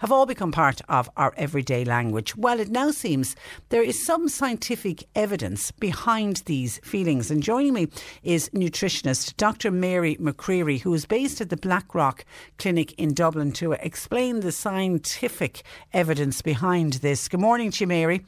have 0.00 0.12
all 0.12 0.26
become 0.26 0.52
part 0.52 0.80
of 0.88 1.08
our 1.16 1.32
everyday 1.36 1.84
language. 1.84 2.36
Well, 2.36 2.60
it 2.60 2.68
now 2.68 2.90
seems 2.90 3.36
there 3.70 3.82
is 3.82 4.04
some 4.04 4.28
scientific 4.28 5.06
evidence 5.14 5.70
behind 5.70 6.42
these 6.46 6.78
feelings. 6.78 7.30
And 7.30 7.42
joining 7.42 7.72
me 7.72 7.88
is 8.22 8.48
nutritionist 8.50 9.36
Dr. 9.36 9.70
Mary 9.70 10.16
McCreary, 10.16 10.80
who 10.80 10.92
is 10.94 11.06
based 11.06 11.40
at 11.40 11.48
the 11.48 11.56
Blackrock 11.56 12.24
Clinic 12.58 12.92
in 12.98 13.14
Dublin, 13.14 13.52
to 13.52 13.72
explain 13.72 14.40
the 14.40 14.52
scientific 14.80 15.62
evidence 15.92 16.40
behind 16.40 16.94
this. 16.94 17.28
Good 17.28 17.40
morning 17.40 17.70
to 17.70 17.84
you, 17.84 17.86
Mary. 17.86 18.24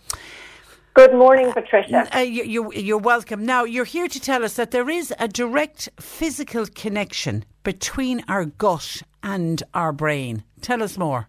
Good 0.93 1.15
morning, 1.15 1.51
Patricia. 1.51 2.07
Uh, 2.15 2.19
you, 2.19 2.45
you, 2.45 2.73
you're 2.75 2.99
welcome. 2.99 3.47
Now, 3.47 3.65
you're 3.65 3.87
here 3.87 4.07
to 4.09 4.21
tell 4.21 4.45
us 4.45 4.57
that 4.57 4.71
there 4.71 4.91
is 4.91 5.15
a 5.19 5.29
direct 5.29 5.89
physical 5.99 6.67
connection 6.67 7.47
between 7.63 8.23
our 8.29 8.45
gut 8.45 9.01
and 9.23 9.63
our 9.73 9.93
brain. 9.93 10.45
Tell 10.61 10.83
us 10.83 10.99
more. 10.99 11.29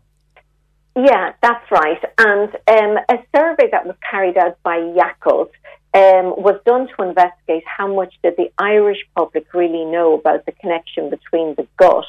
Yeah, 0.97 1.32
that's 1.41 1.71
right. 1.71 2.03
And 2.17 2.49
um, 2.67 2.97
a 3.09 3.17
survey 3.34 3.69
that 3.71 3.86
was 3.86 3.95
carried 4.11 4.38
out 4.38 4.61
by 4.63 4.78
Yakult 4.78 5.51
um, 5.93 6.36
was 6.36 6.59
done 6.65 6.89
to 6.97 7.07
investigate 7.07 7.63
how 7.65 7.88
much 7.88 8.13
did 8.21 8.34
the 8.36 8.51
Irish 8.57 8.99
public 9.15 9.53
really 9.53 9.86
know 9.86 10.15
about 10.19 10.45
the 10.45 10.51
connection 10.51 11.09
between 11.09 11.55
the 11.55 11.65
gut 11.78 12.05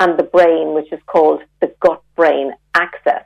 and 0.00 0.18
the 0.18 0.22
brain, 0.22 0.74
which 0.74 0.92
is 0.92 1.00
called 1.06 1.42
the 1.60 1.72
gut-brain 1.80 2.52
axis. 2.74 3.24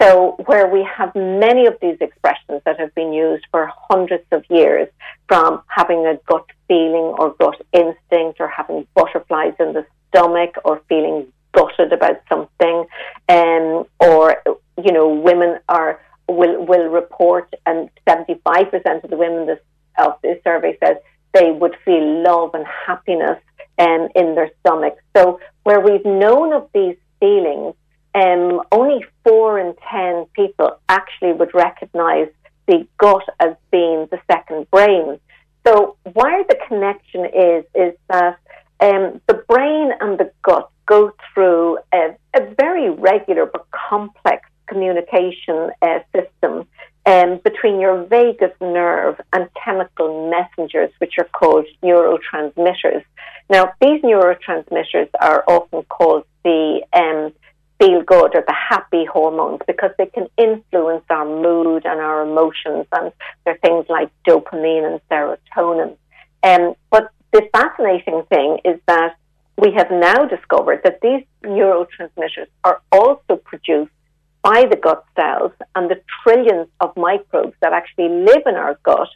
So, 0.00 0.36
where 0.46 0.66
we 0.66 0.82
have 0.82 1.14
many 1.14 1.66
of 1.66 1.76
these 1.80 1.96
expressions 2.00 2.60
that 2.64 2.80
have 2.80 2.94
been 2.94 3.12
used 3.12 3.46
for 3.50 3.70
hundreds 3.88 4.24
of 4.32 4.44
years, 4.50 4.88
from 5.28 5.62
having 5.68 6.04
a 6.06 6.18
gut 6.26 6.46
feeling 6.66 7.14
or 7.18 7.34
gut 7.38 7.60
instinct, 7.72 8.40
or 8.40 8.48
having 8.48 8.86
butterflies 8.94 9.54
in 9.60 9.72
the 9.72 9.86
stomach, 10.08 10.56
or 10.64 10.82
feeling 10.88 11.26
gutted 11.52 11.92
about 11.92 12.20
something, 12.28 12.86
um, 13.28 13.84
or 14.00 14.42
you 14.76 14.92
know, 14.92 15.08
women 15.08 15.60
are 15.68 16.00
will 16.28 16.64
will 16.64 16.88
report, 16.88 17.54
and 17.64 17.88
seventy 18.08 18.40
five 18.44 18.70
percent 18.70 19.04
of 19.04 19.10
the 19.10 19.16
women 19.16 19.46
this, 19.46 19.60
of 19.98 20.14
this 20.22 20.42
survey 20.42 20.76
says 20.82 20.96
they 21.32 21.52
would 21.52 21.76
feel 21.84 22.22
love 22.22 22.54
and 22.54 22.66
happiness 22.66 23.38
um, 23.78 24.08
in 24.14 24.34
their 24.34 24.50
stomach. 24.60 24.96
So, 25.16 25.40
where 25.62 25.80
we've 25.80 26.04
known 26.04 26.52
of 26.52 26.68
these 26.74 26.96
feelings 27.20 27.74
um, 28.14 28.62
only 28.70 29.04
four 29.24 29.58
in 29.58 29.74
ten 29.90 30.26
people 30.34 30.78
actually 30.88 31.32
would 31.32 31.52
recognise 31.54 32.28
the 32.66 32.86
gut 32.98 33.24
as 33.40 33.54
being 33.70 34.06
the 34.10 34.20
second 34.30 34.70
brain. 34.70 35.18
So 35.66 35.96
where 36.12 36.44
the 36.44 36.58
connection 36.68 37.24
is 37.24 37.64
is 37.74 37.94
that 38.08 38.38
um, 38.80 39.20
the 39.26 39.42
brain 39.48 39.92
and 40.00 40.18
the 40.18 40.30
gut 40.42 40.70
go 40.86 41.12
through 41.32 41.78
a, 41.92 42.14
a 42.36 42.54
very 42.56 42.90
regular 42.90 43.46
but 43.46 43.66
complex 43.70 44.48
communication 44.66 45.70
uh, 45.82 45.98
system. 46.14 46.66
Um, 47.06 47.40
between 47.44 47.80
your 47.80 48.04
vagus 48.04 48.52
nerve 48.60 49.20
and 49.32 49.48
chemical 49.62 50.30
messengers, 50.30 50.90
which 50.98 51.14
are 51.18 51.28
called 51.32 51.66
neurotransmitters. 51.82 53.04
Now, 53.50 53.72
these 53.80 54.02
neurotransmitters 54.02 55.10
are 55.20 55.44
often 55.46 55.82
called 55.84 56.24
the 56.44 56.82
um, 56.92 57.32
feel 57.78 58.02
good 58.02 58.34
or 58.34 58.44
the 58.46 58.54
happy 58.54 59.04
hormones 59.04 59.60
because 59.66 59.90
they 59.98 60.06
can 60.06 60.28
influence 60.38 61.04
our 61.10 61.26
mood 61.26 61.84
and 61.84 62.00
our 62.00 62.22
emotions, 62.22 62.86
and 62.92 63.12
they're 63.44 63.58
things 63.58 63.86
like 63.88 64.10
dopamine 64.26 64.90
and 64.90 65.00
serotonin. 65.10 65.96
Um, 66.42 66.74
but 66.90 67.10
the 67.32 67.42
fascinating 67.52 68.22
thing 68.30 68.58
is 68.64 68.80
that 68.86 69.16
we 69.58 69.72
have 69.72 69.90
now 69.90 70.24
discovered 70.24 70.80
that 70.84 71.00
these 71.00 71.24
neurotransmitters 71.42 72.46
are 72.64 72.80
also 72.90 73.36
produced 73.36 73.92
by 74.44 74.66
the 74.70 74.76
gut 74.76 75.02
cells 75.16 75.52
and 75.74 75.90
the 75.90 76.00
trillions 76.22 76.68
of 76.80 76.94
microbes 76.96 77.54
that 77.62 77.72
actually 77.72 78.10
live 78.10 78.42
in 78.46 78.54
our 78.54 78.78
gut. 78.84 79.08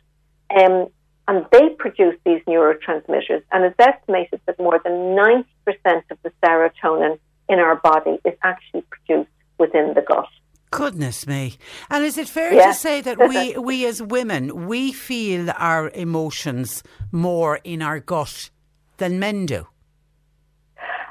Um, 0.58 0.88
and 1.28 1.44
they 1.52 1.68
produce 1.78 2.16
these 2.24 2.40
neurotransmitters. 2.48 3.42
And 3.52 3.62
it's 3.66 3.78
estimated 3.78 4.40
that 4.46 4.58
more 4.58 4.80
than 4.82 4.94
90% 5.14 5.44
of 6.10 6.18
the 6.22 6.32
serotonin 6.42 7.18
in 7.50 7.58
our 7.58 7.76
body 7.76 8.18
is 8.24 8.32
actually 8.42 8.82
produced 8.88 9.28
within 9.58 9.92
the 9.94 10.00
gut. 10.00 10.26
Goodness 10.70 11.26
me. 11.26 11.58
And 11.90 12.02
is 12.02 12.16
it 12.16 12.28
fair 12.28 12.54
Yeah. 12.54 12.68
to 12.68 12.74
say 12.74 13.02
that 13.02 13.18
we, 13.18 13.56
we 13.58 13.84
as 13.86 14.02
women, 14.02 14.66
we 14.66 14.92
feel 14.92 15.50
our 15.58 15.90
emotions 15.90 16.82
more 17.12 17.60
in 17.62 17.82
our 17.82 18.00
gut 18.00 18.48
than 18.96 19.18
men 19.18 19.44
do? 19.44 19.66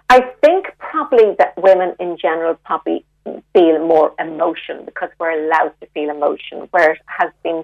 I 0.10 0.22
think 0.44 0.66
probably 0.80 1.36
that 1.38 1.54
women 1.58 1.96
in 2.00 2.18
general 2.20 2.56
probably 2.66 3.06
feel 3.54 3.80
more 3.80 4.14
emotion 4.20 4.86
because 4.86 5.10
we're 5.20 5.46
allowed 5.46 5.74
to 5.82 5.88
feel 5.94 6.10
emotion, 6.10 6.68
where 6.72 6.92
it 6.94 7.02
has 7.06 7.32
been, 7.44 7.64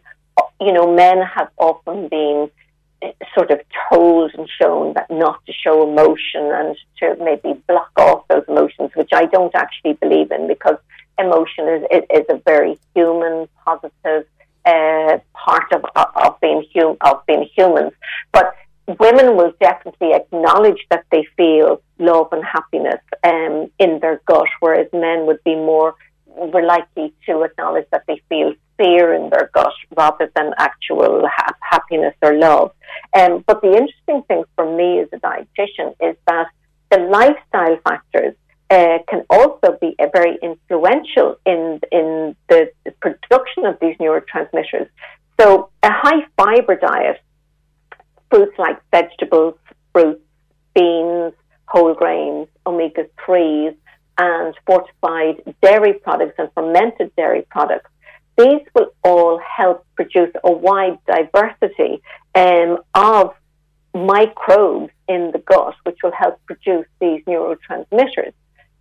you 0.60 0.74
know, 0.74 0.94
men 0.94 1.22
have 1.22 1.50
often 1.58 2.08
been 2.08 2.50
eh, 3.02 3.12
sort 3.36 3.52
of 3.52 3.60
told 3.90 4.32
and 4.36 4.48
shown 4.60 4.94
that 4.94 5.10
not 5.10 5.46
to 5.46 5.54
show 5.54 5.88
emotion 5.90 6.44
and 6.60 6.78
to 7.00 7.16
maybe 7.24 7.60
block 7.68 7.92
off 7.98 8.28
those 8.28 8.46
emotions, 8.48 8.92
which 8.96 9.12
I 9.14 9.26
don't 9.26 9.56
actually 9.56 9.94
believe 9.94 10.32
in 10.32 10.48
because 10.48 10.78
emotion 11.20 11.68
is, 11.68 11.84
is, 11.92 12.04
is 12.10 12.26
a 12.30 12.42
very 12.46 12.78
human, 12.96 13.48
positive 13.66 14.26
uh, 14.66 15.18
part 15.34 15.72
of, 15.74 15.84
of 15.96 16.40
being 16.40 16.66
hum, 16.74 16.98
of 17.02 17.26
being 17.26 17.48
humans. 17.56 17.92
But 18.32 18.56
women 18.88 19.38
will 19.38 19.54
definitely 19.60 20.14
acknowledge 20.14 20.86
that 20.90 21.06
they 21.12 21.26
feel 21.38 21.82
love 22.00 22.30
and 22.32 22.44
happiness 22.44 23.02
um, 23.24 23.72
in 23.80 24.00
their 24.00 24.22
gut, 24.26 24.48
whereas 24.60 24.88
men 24.94 25.26
would 25.26 25.44
be 25.44 25.56
more 25.56 25.96
were 26.26 26.64
likely 26.64 27.14
to 27.28 27.44
acknowledge 27.44 27.86
that 27.92 28.04
they 28.08 28.20
feel 28.28 28.54
fear 28.78 29.14
in 29.14 29.30
their 29.30 29.52
gut 29.54 29.74
rather 29.96 30.32
than 30.36 30.52
actual 30.58 31.28
ha- 31.28 31.54
happiness 31.62 32.16
or 32.22 32.34
love. 32.34 32.72
Um, 33.16 33.44
but 33.46 33.62
the 33.62 33.72
interesting 33.72 34.24
thing 34.24 34.44
for 34.56 34.76
me 34.76 35.00
as 35.00 35.08
a 35.14 35.18
dietitian 35.18 35.96
is 36.02 36.16
that 36.28 36.48
the 36.90 37.00
lifestyle 37.00 37.78
factors 37.84 38.36
uh, 38.70 38.98
can 39.08 39.24
also 39.30 39.78
be 39.80 39.96
very 40.12 40.38
influential 40.42 41.38
in 41.46 41.80
in 41.92 42.36
the, 42.50 42.72
the 42.86 42.92
production 42.92 43.66
of 43.66 43.78
these 43.80 43.96
neurotransmitters. 43.98 44.90
So 45.40 45.70
a 45.84 45.92
high 45.92 46.26
fiber 46.38 46.76
diet 46.76 47.22
fruits 48.34 48.58
like 48.58 48.80
vegetables, 48.90 49.54
fruits, 49.92 50.22
beans, 50.74 51.34
whole 51.68 51.94
grains, 51.94 52.48
omega 52.66 53.06
3s, 53.24 53.76
and 54.18 54.56
fortified 54.66 55.36
dairy 55.62 55.94
products 55.94 56.34
and 56.40 56.50
fermented 56.56 57.16
dairy 57.16 57.46
products. 57.52 57.90
These 58.36 58.62
will 58.74 58.88
all 59.04 59.40
help 59.40 59.86
produce 59.96 60.32
a 60.44 60.52
wide 60.52 60.98
diversity 61.06 62.02
um, 62.34 62.80
of 62.96 63.36
microbes 63.94 64.92
in 65.08 65.30
the 65.32 65.38
gut, 65.38 65.76
which 65.84 66.00
will 66.04 66.12
help 66.18 66.44
produce 66.48 66.88
these 67.00 67.24
neurotransmitters. 67.26 68.34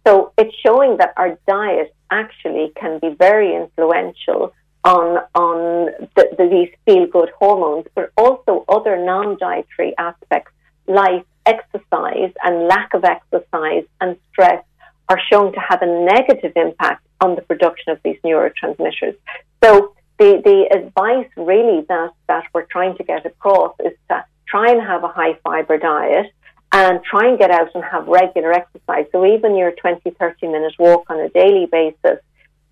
So 0.06 0.32
it's 0.38 0.54
showing 0.64 0.96
that 0.96 1.12
our 1.18 1.38
diet 1.46 1.94
actually 2.10 2.72
can 2.74 2.98
be 3.00 3.10
very 3.10 3.54
influential 3.54 4.54
on 4.84 5.18
on 5.34 5.86
the, 6.16 6.28
the, 6.36 6.48
these 6.48 6.70
feel 6.84 7.06
good 7.06 7.30
hormones, 7.38 7.86
but 7.94 8.10
also 8.16 8.64
other 8.68 8.96
non 9.02 9.38
dietary 9.38 9.94
aspects 9.98 10.52
like 10.86 11.24
exercise 11.46 12.32
and 12.44 12.66
lack 12.68 12.94
of 12.94 13.04
exercise 13.04 13.84
and 14.00 14.16
stress 14.30 14.64
are 15.08 15.20
shown 15.30 15.52
to 15.52 15.60
have 15.60 15.82
a 15.82 15.86
negative 15.86 16.52
impact 16.56 17.04
on 17.20 17.34
the 17.34 17.42
production 17.42 17.92
of 17.92 18.00
these 18.04 18.16
neurotransmitters. 18.24 19.16
So 19.62 19.94
the, 20.18 20.40
the 20.44 20.76
advice 20.76 21.28
really 21.36 21.84
that, 21.88 22.10
that 22.28 22.44
we're 22.54 22.66
trying 22.66 22.96
to 22.96 23.04
get 23.04 23.26
across 23.26 23.74
is 23.84 23.92
to 24.08 24.24
try 24.46 24.70
and 24.70 24.80
have 24.82 25.04
a 25.04 25.08
high 25.08 25.34
fiber 25.44 25.78
diet 25.78 26.32
and 26.72 27.02
try 27.04 27.28
and 27.28 27.38
get 27.38 27.50
out 27.50 27.74
and 27.74 27.84
have 27.84 28.06
regular 28.08 28.52
exercise. 28.52 29.06
So 29.12 29.26
even 29.26 29.56
your 29.56 29.72
20, 29.72 30.10
30 30.10 30.46
minute 30.46 30.74
walk 30.78 31.04
on 31.10 31.20
a 31.20 31.28
daily 31.28 31.66
basis 31.66 32.20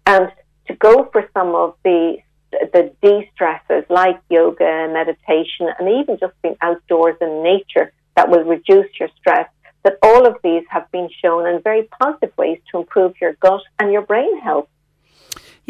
and 0.06 0.32
to 0.70 0.76
go 0.76 1.08
for 1.12 1.28
some 1.34 1.54
of 1.54 1.74
the 1.84 2.18
the 2.72 2.92
de-stressors 3.00 3.88
like 3.88 4.20
yoga, 4.28 4.88
meditation, 4.92 5.68
and 5.78 5.88
even 5.88 6.18
just 6.18 6.32
being 6.42 6.56
outdoors 6.60 7.14
in 7.20 7.44
nature 7.44 7.92
that 8.16 8.28
will 8.28 8.42
reduce 8.42 8.88
your 8.98 9.08
stress, 9.16 9.48
that 9.84 9.98
all 10.02 10.26
of 10.26 10.34
these 10.42 10.64
have 10.68 10.90
been 10.90 11.08
shown 11.22 11.46
in 11.46 11.62
very 11.62 11.88
positive 12.00 12.36
ways 12.36 12.58
to 12.70 12.78
improve 12.78 13.14
your 13.20 13.34
gut 13.34 13.60
and 13.78 13.92
your 13.92 14.02
brain 14.02 14.40
health. 14.40 14.68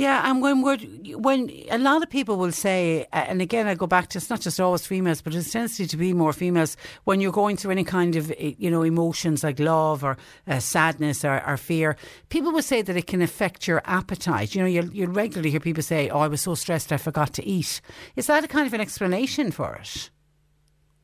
Yeah, 0.01 0.31
and 0.31 0.40
when 0.40 0.62
we're 0.62 0.78
when 1.18 1.51
a 1.70 1.77
lot 1.77 2.02
of 2.02 2.09
people 2.09 2.39
will 2.39 2.52
say, 2.52 3.06
and 3.12 3.43
again, 3.43 3.66
I 3.66 3.74
go 3.74 3.86
back 3.86 4.09
to 4.09 4.18
it's 4.18 4.31
not 4.31 4.40
just 4.40 4.59
always 4.59 4.86
females, 4.86 5.20
but 5.20 5.35
it's 5.35 5.52
tendency 5.52 5.86
to 5.86 5.97
be 5.98 6.14
more 6.14 6.32
females 6.32 6.78
when 7.05 7.20
you're 7.20 7.32
going 7.43 7.59
through 7.59 7.72
any 7.72 7.85
kind 7.85 8.16
of 8.16 8.31
eh, 8.39 8.55
you 8.56 8.70
know 8.70 8.82
emotions 8.82 9.44
like 9.44 9.59
love 9.59 10.02
or 10.02 10.16
uh, 10.48 10.59
sadness 10.59 11.22
or, 11.22 11.47
or 11.47 11.59
fear. 11.59 11.97
People 12.31 12.51
will 12.51 12.62
say 12.62 12.81
that 12.81 12.97
it 12.97 13.06
can 13.06 13.20
affect 13.20 13.68
your 13.68 13.82
appetite. 13.85 14.55
You 14.55 14.62
know, 14.62 14.66
you'll, 14.66 14.90
you'll 14.90 15.12
regularly 15.12 15.51
hear 15.51 15.60
people 15.60 15.82
say, 15.82 16.09
"Oh, 16.09 16.20
I 16.20 16.28
was 16.28 16.40
so 16.40 16.55
stressed, 16.55 16.93
I 16.93 16.97
forgot 16.97 17.35
to 17.35 17.44
eat." 17.44 17.82
Is 18.16 18.27
that 18.28 18.43
a 18.43 18.48
kind 18.48 18.66
of 18.66 18.72
an 18.72 18.81
explanation 18.81 19.51
for 19.51 19.74
it? 19.74 20.09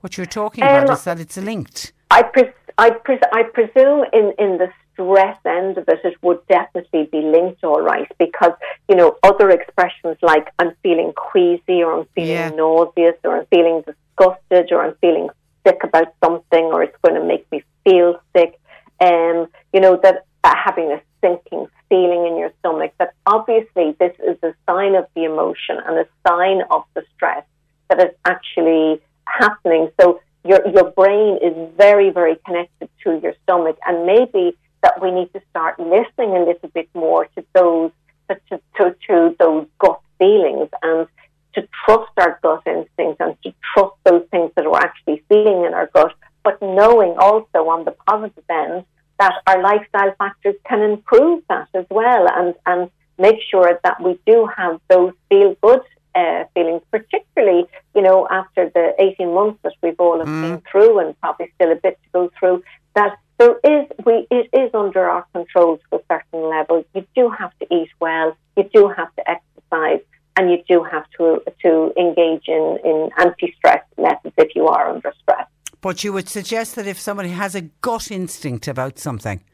What 0.01 0.16
you're 0.16 0.24
talking 0.43 0.64
about 0.64 0.89
Um, 0.89 0.94
is 0.97 1.05
that 1.05 1.20
it's 1.20 1.36
linked. 1.36 1.93
I, 2.10 2.23
pres- 2.23 2.55
I, 2.78 2.90
pres- 2.90 3.28
I 3.32 3.43
presume 3.43 4.06
in, 4.14 4.32
in 4.39 4.56
the 4.56 4.68
stress 4.97 5.39
end 5.47 5.78
of 5.78 5.89
it, 5.89 6.01
it 6.05 6.16
would 6.23 6.40
definitely 6.48 7.09
be 7.12 7.20
linked 7.20 7.62
all 7.62 7.81
right 7.81 8.10
because, 8.18 8.52
you 8.89 8.97
know, 8.97 9.16
other 9.23 9.51
expressions 9.51 10.16
like 10.23 10.48
I'm 10.59 10.73
feeling 10.82 11.12
queasy 11.14 11.82
or 11.82 12.01
I'm 12.01 12.06
feeling 12.14 12.31
Yeah. 12.31 12.51
nauseous 12.51 13.16
or 13.24 13.39
I'm 13.39 13.47
feeling 13.47 13.82
disgusted 13.82 14.73
or 14.73 14.82
I'm 14.85 14.94
feeling 15.01 15.28
sick 15.66 15.81
about 15.85 16.09
something 16.24 16.64
or 16.64 16.82
it's 16.82 16.97
going 17.02 17.20
to 17.20 17.27
make 17.27 17.51
me 17.52 17.62
feel 17.85 18.20
sick. 18.36 18.59
Um, 19.01 19.48
you 19.73 19.81
know, 19.81 20.01
that 20.02 20.24
uh, 20.43 20.55
having 20.64 20.90
a 20.93 21.01
sinking 21.20 21.66
feeling 21.89 22.27
in 22.27 22.39
your 22.39 22.52
stomach, 22.60 22.93
that 22.98 23.12
obviously 23.27 23.94
this 23.98 24.14
is 24.27 24.36
a 24.43 24.55
sign 24.68 24.94
of 24.94 25.06
the 25.14 25.24
emotion 25.24 25.78
and 25.86 25.98
a 25.98 26.06
sign 26.27 26.62
of 26.70 26.82
the 26.94 27.02
stress 27.14 27.44
that 27.89 27.98
is 28.02 28.14
actually 28.24 29.01
happening. 29.27 29.90
So 30.01 30.20
your 30.44 30.66
your 30.68 30.90
brain 30.93 31.39
is 31.43 31.55
very, 31.77 32.10
very 32.10 32.36
connected 32.47 32.89
to 33.05 33.18
your 33.23 33.35
stomach, 33.43 33.77
and 33.86 34.06
maybe 34.06 34.56
that 34.87 35.03
we 35.03 35.11
need 35.11 35.33
to 35.33 35.43
start 35.51 35.81
listening 35.81 36.37
a 36.37 36.45
little 36.45 36.69
bit 36.69 36.89
more 36.95 37.25
to 37.35 37.45
those 37.55 37.91
to, 38.29 38.61
to, 38.77 38.95
to, 39.09 39.37
those 39.41 39.67
gut 39.79 40.01
feelings 40.19 40.69
and 40.83 41.09
to 41.55 41.69
trust 41.85 42.13
our 42.19 42.39
gut 42.41 42.63
instincts 42.67 43.21
and 43.21 43.37
to 43.43 43.53
trust 43.73 43.97
those 44.05 44.25
things 44.31 44.51
that 44.55 44.65
we're 44.65 44.79
actually 44.79 45.23
feeling 45.29 45.65
in 45.65 45.75
our 45.75 45.89
gut, 45.93 46.13
but 46.45 46.61
knowing 46.63 47.17
also 47.19 47.59
on 47.69 47.85
the 47.85 47.95
positive 48.07 48.45
end 48.49 48.85
that 49.19 49.35
our 49.49 49.61
lifestyle 49.61 50.15
factors 50.19 50.55
can 50.69 50.83
improve 50.83 51.43
that 51.49 51.69
as 51.75 51.87
well 51.91 52.29
and, 52.37 52.55
and 52.67 52.91
make 53.19 53.41
sure 53.51 53.81
that 53.83 54.01
we 54.01 54.19
do 54.25 54.49
have 54.57 54.81
those 54.89 55.13
feel 55.29 55.57
good 55.63 55.83
uh, 56.15 56.45
feelings, 56.55 56.83
particularly, 56.93 57.65
you 57.95 58.03
know, 58.03 58.27
after 58.31 58.71
the 58.71 58.95
18 58.99 59.35
months 59.35 59.59
that 59.63 59.73
we've 59.83 59.99
all 59.99 60.19
have 60.19 60.27
been 60.27 60.63
through 60.71 61.01
and 61.01 61.19
probably 61.21 61.51
still 61.57 61.73
a 61.73 61.77
bit 61.77 61.99
to 62.05 62.09
go 62.13 62.31
through, 62.39 62.63
that 62.95 63.17
there 63.39 63.57
is, 63.65 63.87
we, 64.05 64.27
it 64.31 64.49
is 64.53 64.71
under 64.75 65.09
our 65.09 65.27
control 65.33 65.79
to 65.91 65.97
a 65.97 66.01
certain 66.11 66.49
level. 66.49 66.85
You 66.95 67.07
do 67.15 67.29
have 67.31 67.57
to 67.59 67.75
eat 67.75 67.91
well, 68.01 68.37
you 68.57 68.69
do 68.73 68.89
have 68.89 69.15
to 69.17 69.31
exercise, 69.31 70.01
and 70.37 70.51
you 70.51 70.63
do 70.69 70.83
have 70.83 71.05
to, 71.19 71.43
to 71.63 71.93
engage 71.99 72.49
in, 72.49 72.79
in 72.85 73.11
anti-stress 73.19 73.85
methods 73.99 74.35
if 74.39 74.55
you 74.55 74.67
are 74.67 74.91
under 74.91 75.13
stress. 75.23 75.47
But 75.81 76.03
you 76.03 76.13
would 76.13 76.29
suggest 76.29 76.77
that 76.77 76.87
if 76.87 76.99
somebody 76.99 77.31
has 77.31 77.55
a 77.55 77.63
gut 77.63 78.11
instinct 78.11 78.67
about 78.69 78.99
something, 78.99 79.45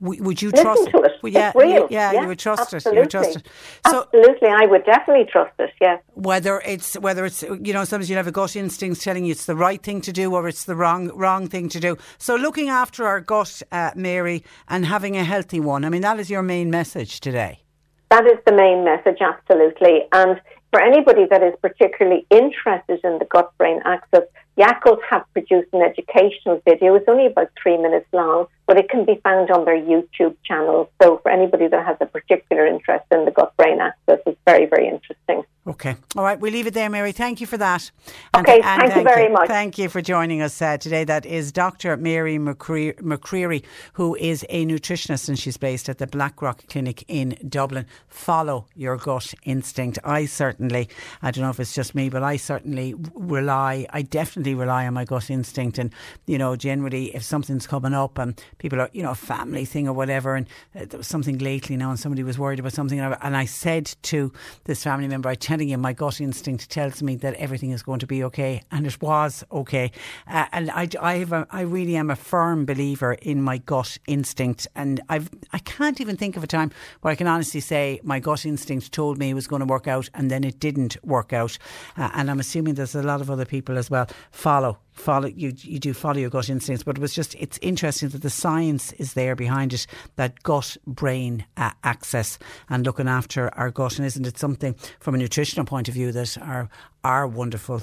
would 0.00 0.40
you 0.40 0.50
Listen 0.50 0.64
trust 0.64 0.90
to 0.90 0.98
it. 1.02 1.12
Well, 1.22 1.32
yeah, 1.32 1.52
real. 1.54 1.86
yeah, 1.90 2.12
you 2.12 2.26
would 2.26 2.38
trust 2.38 2.72
it. 2.72 2.84
You 2.86 3.00
would 3.00 3.10
trust 3.10 3.36
it. 3.36 3.46
Absolutely. 3.84 4.10
So 4.12 4.20
Absolutely, 4.22 4.48
I 4.48 4.66
would 4.66 4.84
definitely 4.84 5.26
trust 5.30 5.52
it. 5.58 5.70
Yes. 5.80 6.02
whether 6.14 6.62
it's 6.64 6.94
whether 6.98 7.24
it's 7.24 7.42
you 7.42 7.72
know 7.72 7.84
sometimes 7.84 8.10
you 8.10 8.16
have 8.16 8.26
a 8.26 8.32
gut 8.32 8.56
instinct 8.56 9.00
telling 9.02 9.24
you 9.24 9.32
it's 9.32 9.46
the 9.46 9.56
right 9.56 9.82
thing 9.82 10.00
to 10.02 10.12
do 10.12 10.34
or 10.34 10.48
it's 10.48 10.64
the 10.64 10.76
wrong 10.76 11.08
wrong 11.14 11.46
thing 11.48 11.68
to 11.70 11.80
do. 11.80 11.96
So 12.18 12.36
looking 12.36 12.68
after 12.68 13.06
our 13.06 13.20
gut, 13.20 13.62
uh, 13.72 13.90
Mary, 13.94 14.44
and 14.68 14.86
having 14.86 15.16
a 15.16 15.24
healthy 15.24 15.60
one. 15.60 15.84
I 15.84 15.88
mean 15.90 16.02
that 16.02 16.18
is 16.18 16.30
your 16.30 16.42
main 16.42 16.70
message 16.70 17.20
today. 17.20 17.64
That 18.10 18.26
is 18.26 18.38
the 18.44 18.52
main 18.52 18.84
message, 18.84 19.18
absolutely. 19.20 20.08
And 20.12 20.40
for 20.70 20.80
anybody 20.80 21.26
that 21.30 21.42
is 21.42 21.54
particularly 21.62 22.26
interested 22.30 23.00
in 23.04 23.18
the 23.18 23.24
gut 23.24 23.52
brain 23.58 23.80
axis, 23.84 24.24
Yakult 24.58 24.98
have 25.08 25.24
produced 25.32 25.68
an 25.72 25.82
educational 25.82 26.60
video. 26.64 26.94
It's 26.94 27.08
only 27.08 27.26
about 27.26 27.50
three 27.60 27.76
minutes 27.76 28.06
long, 28.12 28.46
but 28.70 28.78
it 28.78 28.88
can 28.88 29.04
be 29.04 29.16
found 29.24 29.50
on 29.50 29.64
their 29.64 29.76
YouTube 29.76 30.36
channel. 30.44 30.92
So 31.02 31.18
for 31.24 31.32
anybody 31.32 31.66
that 31.66 31.84
has 31.84 31.96
a 32.00 32.06
particular 32.06 32.64
interest 32.64 33.04
in 33.10 33.24
the 33.24 33.32
gut 33.32 33.52
brain 33.56 33.80
axis, 33.80 34.20
it's 34.24 34.38
very, 34.46 34.66
very 34.66 34.86
interesting. 34.86 35.42
Okay. 35.66 35.94
All 36.16 36.24
right. 36.24 36.40
We 36.40 36.50
leave 36.50 36.66
it 36.66 36.74
there, 36.74 36.88
Mary. 36.88 37.12
Thank 37.12 37.40
you 37.40 37.46
for 37.46 37.58
that. 37.58 37.90
okay. 38.34 38.60
And, 38.64 38.82
thank, 38.82 38.96
you 38.96 39.02
very 39.02 39.28
much. 39.28 39.46
Thank 39.46 39.76
you 39.76 39.88
for 39.88 40.00
joining 40.00 40.40
us 40.40 40.60
uh, 40.62 40.78
today. 40.78 41.04
That 41.04 41.26
is 41.26 41.52
Dr. 41.52 41.96
Mary 41.96 42.38
McCreary, 42.38 43.64
who 43.92 44.14
is 44.16 44.46
a 44.48 44.64
nutritionist 44.64 45.28
and 45.28 45.38
she's 45.38 45.58
based 45.58 45.88
at 45.88 45.98
the 45.98 46.06
Blackrock 46.06 46.66
Clinic 46.68 47.04
in 47.08 47.36
Dublin. 47.46 47.86
Follow 48.08 48.66
your 48.74 48.96
gut 48.96 49.34
instinct. 49.44 49.98
I 50.02 50.24
certainly, 50.24 50.88
I 51.20 51.30
don't 51.30 51.44
know 51.44 51.50
if 51.50 51.60
it's 51.60 51.74
just 51.74 51.94
me, 51.94 52.08
but 52.08 52.22
I 52.22 52.36
certainly 52.36 52.94
rely, 53.14 53.86
I 53.90 54.02
definitely 54.02 54.54
rely 54.54 54.86
on 54.86 54.94
my 54.94 55.04
gut 55.04 55.28
instinct. 55.28 55.78
And, 55.78 55.92
you 56.26 56.38
know, 56.38 56.56
generally, 56.56 57.14
if 57.14 57.22
something's 57.22 57.66
coming 57.66 57.94
up 57.94 58.16
and 58.16 58.40
people 58.60 58.80
are, 58.80 58.90
you 58.92 59.02
know, 59.02 59.10
a 59.10 59.16
family 59.16 59.64
thing 59.64 59.88
or 59.88 59.92
whatever, 59.92 60.36
and 60.36 60.46
uh, 60.76 60.84
there 60.88 60.98
was 60.98 61.08
something 61.08 61.38
lately 61.38 61.76
now 61.76 61.90
and 61.90 61.98
somebody 61.98 62.22
was 62.22 62.38
worried 62.38 62.60
about 62.60 62.72
something, 62.72 63.00
and 63.00 63.36
I 63.36 63.46
said 63.46 63.86
to 64.02 64.32
this 64.64 64.84
family 64.84 65.08
member, 65.08 65.28
I 65.28 65.34
telling 65.34 65.68
you, 65.68 65.78
my 65.78 65.92
gut 65.92 66.20
instinct 66.20 66.70
tells 66.70 67.02
me 67.02 67.16
that 67.16 67.34
everything 67.34 67.72
is 67.72 67.82
going 67.82 67.98
to 68.00 68.06
be 68.06 68.22
okay, 68.24 68.62
and 68.70 68.86
it 68.86 69.00
was 69.02 69.42
okay. 69.50 69.90
Uh, 70.28 70.46
and 70.52 70.70
I, 70.70 70.88
I, 71.00 71.14
have 71.16 71.32
a, 71.32 71.46
I 71.50 71.62
really 71.62 71.96
am 71.96 72.10
a 72.10 72.16
firm 72.16 72.66
believer 72.66 73.14
in 73.14 73.42
my 73.42 73.58
gut 73.58 73.98
instinct, 74.06 74.68
and 74.76 75.00
I've, 75.08 75.30
I 75.52 75.58
can't 75.58 76.00
even 76.00 76.16
think 76.16 76.36
of 76.36 76.44
a 76.44 76.46
time 76.46 76.70
where 77.00 77.10
I 77.10 77.16
can 77.16 77.26
honestly 77.26 77.60
say 77.60 78.00
my 78.04 78.20
gut 78.20 78.44
instinct 78.44 78.92
told 78.92 79.18
me 79.18 79.30
it 79.30 79.34
was 79.34 79.46
going 79.46 79.60
to 79.60 79.66
work 79.66 79.88
out, 79.88 80.08
and 80.14 80.30
then 80.30 80.44
it 80.44 80.60
didn't 80.60 81.02
work 81.04 81.32
out. 81.32 81.56
Uh, 81.96 82.10
and 82.14 82.30
I'm 82.30 82.40
assuming 82.40 82.74
there's 82.74 82.94
a 82.94 83.02
lot 83.02 83.20
of 83.20 83.30
other 83.30 83.46
people 83.46 83.78
as 83.78 83.90
well 83.90 84.06
follow 84.30 84.78
follow 84.92 85.28
you 85.28 85.52
you 85.58 85.78
do 85.78 85.92
follow 85.94 86.18
your 86.18 86.30
gut 86.30 86.48
instincts 86.48 86.82
but 86.82 86.96
it 86.96 87.00
was 87.00 87.14
just 87.14 87.34
it's 87.36 87.58
interesting 87.62 88.08
that 88.08 88.22
the 88.22 88.30
science 88.30 88.92
is 88.94 89.14
there 89.14 89.36
behind 89.36 89.72
it 89.72 89.86
that 90.16 90.42
gut 90.42 90.76
brain 90.86 91.44
uh, 91.56 91.70
axis 91.84 92.38
and 92.68 92.84
looking 92.84 93.08
after 93.08 93.52
our 93.54 93.70
gut. 93.70 93.96
And 93.96 94.06
isn't 94.06 94.26
it 94.26 94.38
something 94.38 94.74
from 94.98 95.14
a 95.14 95.18
nutritional 95.18 95.66
point 95.66 95.88
of 95.88 95.94
view 95.94 96.12
that 96.12 96.38
our 96.38 96.68
our 97.04 97.26
wonderful 97.26 97.82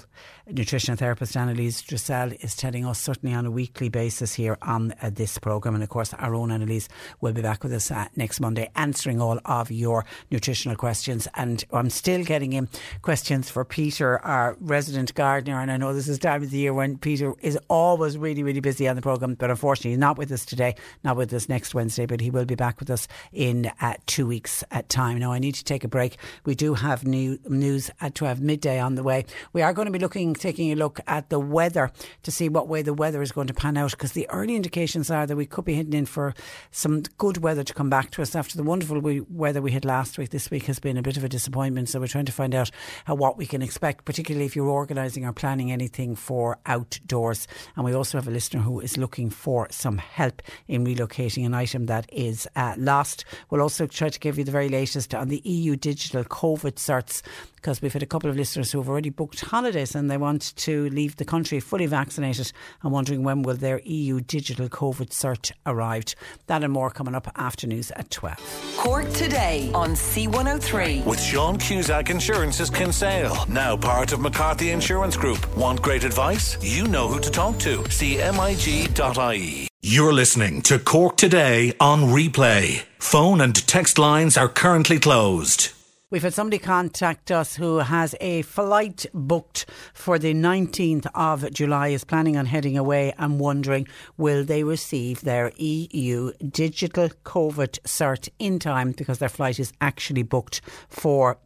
nutritional 0.49 0.98
therapist 0.98 1.35
Annalise 1.35 1.81
Dressel 1.81 2.31
is 2.39 2.56
telling 2.56 2.85
us 2.85 2.99
certainly 2.99 3.35
on 3.35 3.45
a 3.45 3.52
weekly 3.52 3.89
basis 3.89 4.34
here 4.34 4.57
on 4.61 4.94
uh, 5.02 5.10
this 5.14 5.38
programme. 5.38 5.76
And 5.76 5.84
of 5.84 5.89
course, 5.89 6.14
our 6.14 6.35
own 6.35 6.52
Annalise 6.52 6.88
will 7.19 7.34
be 7.34 7.41
back 7.41 7.64
with 7.64 7.73
us 7.73 7.91
uh, 7.91 8.07
next 8.15 8.39
Monday 8.39 8.69
answering 8.76 9.22
all 9.22 9.39
of 9.45 9.72
your 9.72 10.06
nutritional 10.31 10.77
questions. 10.77 11.27
And 11.35 11.64
I'm 11.72 11.89
still 11.89 12.23
getting 12.23 12.53
in 12.53 12.69
questions 13.02 13.49
for 13.49 13.65
Peter, 13.65 14.19
our 14.19 14.56
resident 14.60 15.14
gardener. 15.15 15.60
And 15.60 15.72
I 15.72 15.77
know 15.77 15.94
this 15.94 16.07
is 16.07 16.19
time 16.19 16.44
of 16.44 16.52
the 16.52 16.57
year 16.57 16.73
when 16.73 16.98
Peter 16.98 17.34
is 17.41 17.57
always 17.69 18.18
really, 18.18 18.44
really 18.44 18.61
busy 18.61 18.88
on 18.88 18.95
the 18.95 19.02
programme, 19.02 19.35
but 19.35 19.49
unfortunately, 19.49 19.91
he's 19.91 19.99
not 19.99 20.18
with 20.18 20.31
us 20.31 20.45
today, 20.45 20.76
not 21.03 21.18
with 21.18 21.34
us 21.34 21.49
next 21.49 21.73
Wednesday, 21.73 22.06
but 22.06 22.22
he 22.22 22.30
will 22.30 22.45
be 22.45 22.56
back 22.56 22.80
with 22.80 22.89
us 22.89 23.07
in 23.34 23.72
uh, 23.81 23.95
two 24.06 24.27
weeks' 24.27 24.64
at 24.72 24.89
time. 24.89 25.19
Now, 25.19 25.31
I 25.31 25.39
need 25.39 25.56
to 25.56 25.64
take 25.64 25.84
a 25.84 25.88
break. 25.88 26.18
We 26.45 26.56
do 26.56 26.73
have 26.76 27.06
new 27.06 27.39
news 27.48 27.91
at 27.99 28.15
12 28.15 28.41
midday 28.41 28.80
on 28.80 28.95
the 28.95 29.07
We 29.54 29.62
are 29.62 29.74
going 29.74 29.86
to 29.86 29.92
be 29.92 30.00
looking, 30.00 30.34
taking 30.34 30.72
a 30.72 30.76
look 30.76 31.00
at 31.08 31.30
the 31.30 31.40
weather 31.40 31.92
to 32.24 32.32
see 32.32 32.50
what 32.50 32.68
way 32.68 32.82
the 32.82 32.94
weather 32.94 33.22
is 33.22 33.32
going 33.32 33.48
to 33.48 33.54
pan 33.54 33.78
out 33.78 33.92
because 33.92 34.12
the 34.12 34.30
early 34.30 34.56
indications 34.56 35.10
are 35.10 35.26
that 35.26 35.36
we 35.36 35.46
could 35.46 35.66
be 35.66 35.76
heading 35.76 35.94
in 35.94 36.06
for 36.06 36.34
some 36.72 37.04
good 37.18 37.38
weather 37.38 37.64
to 37.64 37.74
come 37.74 37.90
back 37.90 38.12
to 38.12 38.22
us 38.22 38.36
after 38.36 38.58
the 38.58 38.64
wonderful 38.64 39.02
weather 39.30 39.62
we 39.62 39.72
had 39.72 39.86
last 39.86 40.18
week. 40.18 40.30
This 40.30 40.52
week 40.52 40.66
has 40.66 40.80
been 40.80 40.98
a 40.98 41.02
bit 41.02 41.18
of 41.18 41.24
a 41.24 41.30
disappointment, 41.30 41.90
so 41.90 42.00
we're 42.00 42.08
trying 42.08 42.26
to 42.26 42.32
find 42.32 42.54
out 42.54 42.72
uh, 43.10 43.16
what 43.16 43.38
we 43.38 43.46
can 43.46 43.62
expect, 43.62 44.06
particularly 44.06 44.46
if 44.46 44.56
you're 44.56 44.68
organising 44.70 45.26
or 45.26 45.34
planning 45.34 45.72
anything 45.72 46.16
for 46.16 46.58
outdoors. 46.66 47.48
And 47.76 47.86
we 47.86 47.94
also 47.94 48.18
have 48.18 48.28
a 48.28 48.32
listener 48.32 48.62
who 48.62 48.80
is 48.80 48.98
looking 48.98 49.30
for 49.30 49.68
some 49.72 49.98
help 49.98 50.42
in 50.68 50.86
relocating 50.86 51.46
an 51.46 51.54
item 51.54 51.86
that 51.86 52.10
is 52.12 52.48
uh, 52.56 52.76
lost. 52.78 53.26
We'll 53.50 53.62
also 53.62 53.88
try 53.88 54.10
to 54.10 54.20
give 54.20 54.38
you 54.38 54.44
the 54.44 54.52
very 54.52 54.70
latest 54.70 55.14
on 55.14 55.30
the 55.30 55.42
EU 55.44 55.76
digital 55.76 56.24
COVID 56.24 56.74
certs 56.76 57.22
because 57.56 57.82
we've 57.82 57.94
had 57.94 58.04
a 58.04 58.08
couple 58.08 58.30
of 58.30 58.38
listeners 58.38 58.72
who 58.72 58.80
have 58.80 58.88
already 58.98 59.10
booked 59.11 59.41
holidays 59.41 59.94
and 59.94 60.10
they 60.10 60.18
want 60.18 60.56
to 60.56 60.90
leave 60.90 61.18
the 61.18 61.24
country 61.24 61.60
fully 61.60 61.86
vaccinated 61.86 62.52
and 62.82 62.91
wondering 62.91 63.22
when 63.22 63.44
will 63.44 63.56
their 63.56 63.80
EU 63.82 64.19
digital 64.22 64.68
COVID 64.68 65.10
cert 65.10 65.52
arrive. 65.68 66.15
That 66.48 66.64
and 66.64 66.74
more 66.74 66.90
coming 66.90 67.14
up 67.14 67.32
after 67.36 67.68
news 67.68 67.91
at 67.91 68.10
12. 68.10 68.76
Cork 68.78 69.07
today 69.14 69.69
on 69.76 69.91
C103. 69.91 71.06
With 71.06 71.22
Sean 71.22 71.60
Cusack 71.60 72.10
Insurance's 72.10 72.72
Kinsale, 72.72 73.45
now 73.48 73.78
part 73.78 74.14
of 74.14 74.19
McCarthy 74.19 74.72
Insurance 74.72 75.15
Group. 75.15 75.56
Want 75.56 75.80
great 75.84 76.03
advice? 76.03 76.57
You 76.64 76.88
know 76.88 77.07
who 77.07 77.19
to 77.19 77.30
talk 77.30 77.60
to. 77.60 77.84
CMIG.ie. 77.84 79.68
You're 79.84 80.14
listening 80.14 80.64
to 80.64 80.80
Cork 80.80 81.18
Today 81.18 81.72
on 81.80 82.02
replay. 82.06 82.82
Phone 82.98 83.41
and 83.41 83.56
text 83.68 83.99
lines 83.99 84.38
are 84.38 84.49
currently 84.49 84.98
closed. 84.98 85.77
We've 86.10 86.24
had 86.24 86.34
somebody 86.34 86.58
contact 86.58 87.32
us 87.32 87.58
who 87.58 87.80
has 87.80 88.16
a 88.22 88.42
flight 88.44 89.06
booked 89.14 89.66
for 89.94 90.18
the 90.18 90.34
19th 90.34 91.06
of 91.14 91.52
July, 91.52 91.90
is 91.90 92.06
planning 92.06 92.38
on 92.38 92.46
heading 92.46 92.78
away 92.78 93.14
and 93.18 93.42
wondering 93.42 93.90
will 94.16 94.46
they 94.46 94.64
receive 94.64 95.20
their 95.20 95.52
EU 95.58 96.32
digital 96.50 97.10
COVID 97.26 97.82
cert 97.82 98.30
in 98.40 98.58
time 98.58 98.94
because 98.94 99.20
their 99.20 99.28
flight 99.28 99.60
is 99.60 99.74
actually 99.82 100.24
booked 100.24 100.62
for 100.88 101.40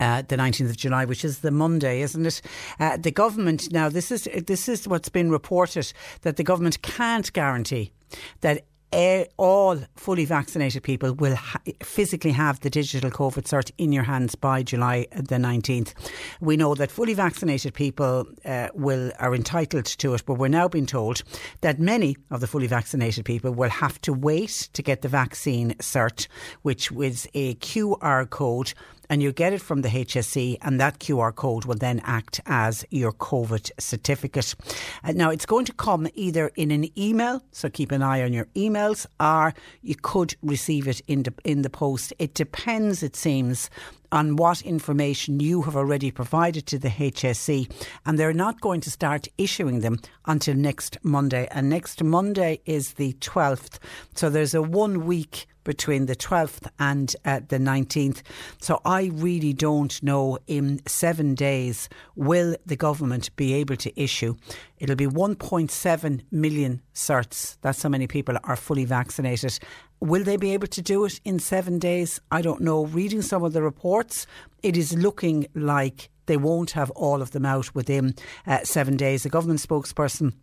uh, 0.00 0.22
the 0.22 0.36
19th 0.36 0.70
of 0.70 0.76
July, 0.78 1.04
which 1.04 1.22
is 1.22 1.40
the 1.40 1.50
Monday, 1.50 2.00
isn't 2.00 2.24
it? 2.24 2.40
Uh, 2.80 2.96
the 2.96 3.10
government 3.10 3.70
now 3.72 3.90
this 3.90 4.10
is 4.10 4.26
this 4.46 4.70
is 4.70 4.88
what's 4.88 5.10
been 5.10 5.30
reported 5.30 5.92
that 6.22 6.36
the 6.36 6.44
government 6.44 6.80
can't 6.80 7.30
guarantee 7.34 7.92
that 8.40 8.64
all 9.36 9.78
fully 9.96 10.24
vaccinated 10.24 10.82
people 10.82 11.14
will 11.14 11.36
ha- 11.36 11.60
physically 11.82 12.32
have 12.32 12.60
the 12.60 12.70
digital 12.70 13.10
COVID 13.10 13.44
cert 13.44 13.70
in 13.78 13.92
your 13.92 14.02
hands 14.02 14.34
by 14.34 14.62
July 14.62 15.06
the 15.14 15.36
19th. 15.36 15.94
We 16.40 16.56
know 16.56 16.74
that 16.74 16.90
fully 16.90 17.14
vaccinated 17.14 17.74
people 17.74 18.26
uh, 18.44 18.68
will 18.74 19.10
are 19.18 19.34
entitled 19.34 19.86
to 19.86 20.14
it, 20.14 20.24
but 20.26 20.34
we're 20.34 20.48
now 20.48 20.68
being 20.68 20.86
told 20.86 21.22
that 21.62 21.78
many 21.78 22.16
of 22.30 22.40
the 22.40 22.46
fully 22.46 22.66
vaccinated 22.66 23.24
people 23.24 23.52
will 23.52 23.70
have 23.70 24.00
to 24.02 24.12
wait 24.12 24.68
to 24.72 24.82
get 24.82 25.02
the 25.02 25.08
vaccine 25.08 25.74
cert, 25.74 26.28
which 26.62 26.92
was 26.92 27.26
a 27.34 27.54
QR 27.56 28.28
code 28.28 28.74
and 29.12 29.22
you 29.22 29.30
get 29.30 29.52
it 29.52 29.60
from 29.60 29.82
the 29.82 29.90
HSE, 29.90 30.56
and 30.62 30.80
that 30.80 30.98
QR 30.98 31.34
code 31.34 31.66
will 31.66 31.76
then 31.76 32.00
act 32.02 32.40
as 32.46 32.82
your 32.88 33.12
COVID 33.12 33.70
certificate. 33.78 34.54
Uh, 35.04 35.12
now, 35.12 35.28
it's 35.28 35.44
going 35.44 35.66
to 35.66 35.72
come 35.74 36.08
either 36.14 36.50
in 36.56 36.70
an 36.70 36.88
email, 36.98 37.42
so 37.52 37.68
keep 37.68 37.92
an 37.92 38.02
eye 38.02 38.22
on 38.22 38.32
your 38.32 38.46
emails, 38.56 39.04
or 39.20 39.52
you 39.82 39.96
could 39.96 40.34
receive 40.40 40.88
it 40.88 41.02
in 41.08 41.24
the, 41.24 41.34
in 41.44 41.60
the 41.60 41.68
post. 41.68 42.14
It 42.18 42.32
depends, 42.32 43.02
it 43.02 43.14
seems, 43.14 43.68
on 44.12 44.36
what 44.36 44.62
information 44.62 45.40
you 45.40 45.60
have 45.60 45.76
already 45.76 46.10
provided 46.10 46.64
to 46.68 46.78
the 46.78 46.88
HSE, 46.88 47.70
and 48.06 48.18
they're 48.18 48.32
not 48.32 48.62
going 48.62 48.80
to 48.80 48.90
start 48.90 49.28
issuing 49.36 49.80
them 49.80 49.98
until 50.24 50.54
next 50.54 50.96
Monday. 51.02 51.46
And 51.50 51.68
next 51.68 52.02
Monday 52.02 52.62
is 52.64 52.94
the 52.94 53.12
12th, 53.20 53.78
so 54.14 54.30
there's 54.30 54.54
a 54.54 54.62
one 54.62 55.04
week 55.04 55.46
between 55.64 56.06
the 56.06 56.16
12th 56.16 56.68
and 56.78 57.14
uh, 57.24 57.40
the 57.48 57.58
19th. 57.58 58.22
So 58.60 58.80
I 58.84 59.10
really 59.12 59.52
don't 59.52 60.02
know 60.02 60.38
in 60.46 60.80
seven 60.86 61.34
days 61.34 61.88
will 62.16 62.56
the 62.66 62.76
government 62.76 63.34
be 63.36 63.54
able 63.54 63.76
to 63.76 64.00
issue. 64.00 64.36
It'll 64.78 64.96
be 64.96 65.06
1.7 65.06 66.20
million 66.30 66.82
certs. 66.94 67.56
That's 67.62 67.82
how 67.82 67.88
many 67.88 68.06
people 68.06 68.36
are 68.44 68.56
fully 68.56 68.84
vaccinated. 68.84 69.58
Will 70.00 70.24
they 70.24 70.36
be 70.36 70.52
able 70.52 70.66
to 70.66 70.82
do 70.82 71.04
it 71.04 71.20
in 71.24 71.38
seven 71.38 71.78
days? 71.78 72.20
I 72.30 72.42
don't 72.42 72.60
know. 72.60 72.86
Reading 72.86 73.22
some 73.22 73.44
of 73.44 73.52
the 73.52 73.62
reports, 73.62 74.26
it 74.62 74.76
is 74.76 74.94
looking 74.94 75.46
like 75.54 76.10
they 76.26 76.36
won't 76.36 76.72
have 76.72 76.90
all 76.90 77.22
of 77.22 77.30
them 77.30 77.46
out 77.46 77.74
within 77.74 78.14
uh, 78.46 78.64
seven 78.64 78.96
days. 78.96 79.22
The 79.22 79.28
government 79.28 79.60
spokesperson 79.60 80.34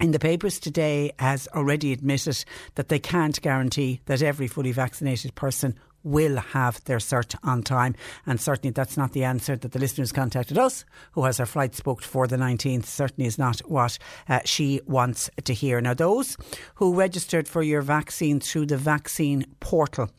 in 0.00 0.12
the 0.12 0.18
papers 0.18 0.58
today 0.58 1.12
has 1.18 1.48
already 1.54 1.92
admitted 1.92 2.44
that 2.76 2.88
they 2.88 2.98
can't 2.98 3.40
guarantee 3.42 4.00
that 4.06 4.22
every 4.22 4.46
fully 4.46 4.72
vaccinated 4.72 5.34
person 5.34 5.78
will 6.08 6.36
have 6.38 6.82
their 6.84 6.98
cert 6.98 7.34
on 7.42 7.62
time. 7.62 7.94
And 8.26 8.40
certainly 8.40 8.72
that's 8.72 8.96
not 8.96 9.12
the 9.12 9.24
answer 9.24 9.56
that 9.56 9.72
the 9.72 9.78
listeners 9.78 10.12
contacted 10.12 10.58
us, 10.58 10.84
who 11.12 11.24
has 11.24 11.38
her 11.38 11.46
flights 11.46 11.80
booked 11.80 12.04
for 12.04 12.26
the 12.26 12.36
19th. 12.36 12.86
Certainly 12.86 13.28
is 13.28 13.38
not 13.38 13.60
what 13.60 13.98
uh, 14.28 14.40
she 14.44 14.80
wants 14.86 15.30
to 15.44 15.52
hear. 15.52 15.80
Now, 15.80 15.94
those 15.94 16.36
who 16.76 16.94
registered 16.94 17.46
for 17.46 17.62
your 17.62 17.82
vaccine 17.82 18.40
through 18.40 18.66
the 18.66 18.76
vaccine 18.76 19.44
portal, 19.60 20.10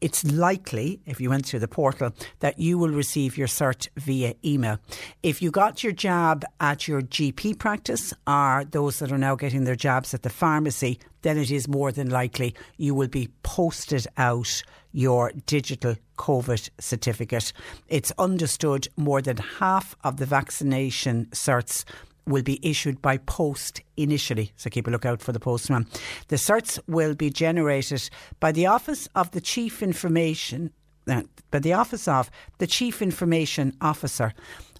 it's 0.00 0.24
likely, 0.24 1.00
if 1.06 1.20
you 1.20 1.30
went 1.30 1.46
through 1.46 1.60
the 1.60 1.68
portal, 1.68 2.12
that 2.40 2.58
you 2.58 2.78
will 2.78 2.90
receive 2.90 3.36
your 3.36 3.48
cert 3.48 3.88
via 3.96 4.34
email. 4.44 4.78
If 5.22 5.42
you 5.42 5.50
got 5.50 5.82
your 5.82 5.92
jab 5.92 6.44
at 6.60 6.88
your 6.88 7.02
GP 7.02 7.58
practice, 7.58 8.12
are 8.26 8.64
those 8.64 8.98
that 8.98 9.12
are 9.12 9.18
now 9.18 9.34
getting 9.34 9.64
their 9.64 9.76
jabs 9.76 10.14
at 10.14 10.22
the 10.22 10.30
pharmacy, 10.30 10.98
then 11.24 11.38
it 11.38 11.50
is 11.50 11.66
more 11.66 11.90
than 11.90 12.10
likely 12.10 12.54
you 12.76 12.94
will 12.94 13.08
be 13.08 13.30
posted 13.42 14.06
out 14.16 14.62
your 14.92 15.32
digital 15.46 15.96
COVID 16.18 16.70
certificate. 16.78 17.52
It's 17.88 18.12
understood 18.18 18.88
more 18.96 19.22
than 19.22 19.38
half 19.38 19.96
of 20.04 20.18
the 20.18 20.26
vaccination 20.26 21.26
certs 21.32 21.84
will 22.26 22.42
be 22.42 22.60
issued 22.62 23.02
by 23.02 23.18
post 23.18 23.80
initially, 23.96 24.52
so 24.56 24.70
keep 24.70 24.86
a 24.86 24.90
lookout 24.90 25.20
for 25.20 25.32
the 25.32 25.40
postman. 25.40 25.86
The 26.28 26.36
certs 26.36 26.78
will 26.86 27.14
be 27.14 27.30
generated 27.30 28.08
by 28.38 28.52
the 28.52 28.66
Office 28.66 29.08
of 29.14 29.30
the 29.32 29.40
Chief 29.40 29.82
Information, 29.82 30.72
uh, 31.08 31.22
by 31.50 31.58
the 31.58 31.72
Office 31.72 32.06
of 32.06 32.30
the 32.58 32.66
Chief 32.66 33.02
Information 33.02 33.76
Officer. 33.80 34.32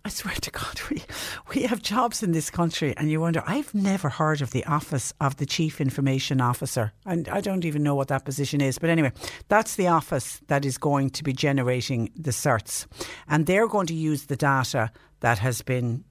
I 0.07 0.11
swear 0.11 0.35
to 0.35 0.51
God, 0.51 0.81
we, 0.91 1.03
we 1.55 1.63
have 1.63 1.81
jobs 1.81 2.23
in 2.23 2.33
this 2.33 2.51
country, 2.51 2.95
and 2.99 3.11
you 3.11 3.23
wonder, 3.23 3.43
I've 3.47 3.75
never 3.75 4.11
heard 4.11 4.43
of 4.43 4.51
the 4.51 4.63
Office 4.67 5.15
of 5.19 5.39
the 5.39 5.47
Chief 5.47 5.81
Information 5.81 6.43
Officer. 6.43 6.93
And 7.07 7.27
I 7.31 7.41
don't 7.41 7.65
even 7.65 7.83
know 7.83 7.95
what 7.95 8.09
that 8.09 8.27
position 8.27 8.61
is. 8.61 8.79
But 8.79 8.91
anyway, 8.91 9.13
that's 9.49 9.77
the 9.77 9.89
office 9.89 10.43
that 10.49 10.67
is 10.67 10.77
going 10.77 11.09
to 11.11 11.25
be 11.25 11.33
generating 11.33 12.13
the 12.15 12.33
certs. 12.33 12.87
And 13.29 13.47
they're 13.47 13.67
going 13.67 13.87
to 13.87 13.95
use 13.95 14.27
the 14.27 14.37
data 14.37 14.91
that 15.21 15.39
has 15.39 15.63
been 15.63 16.05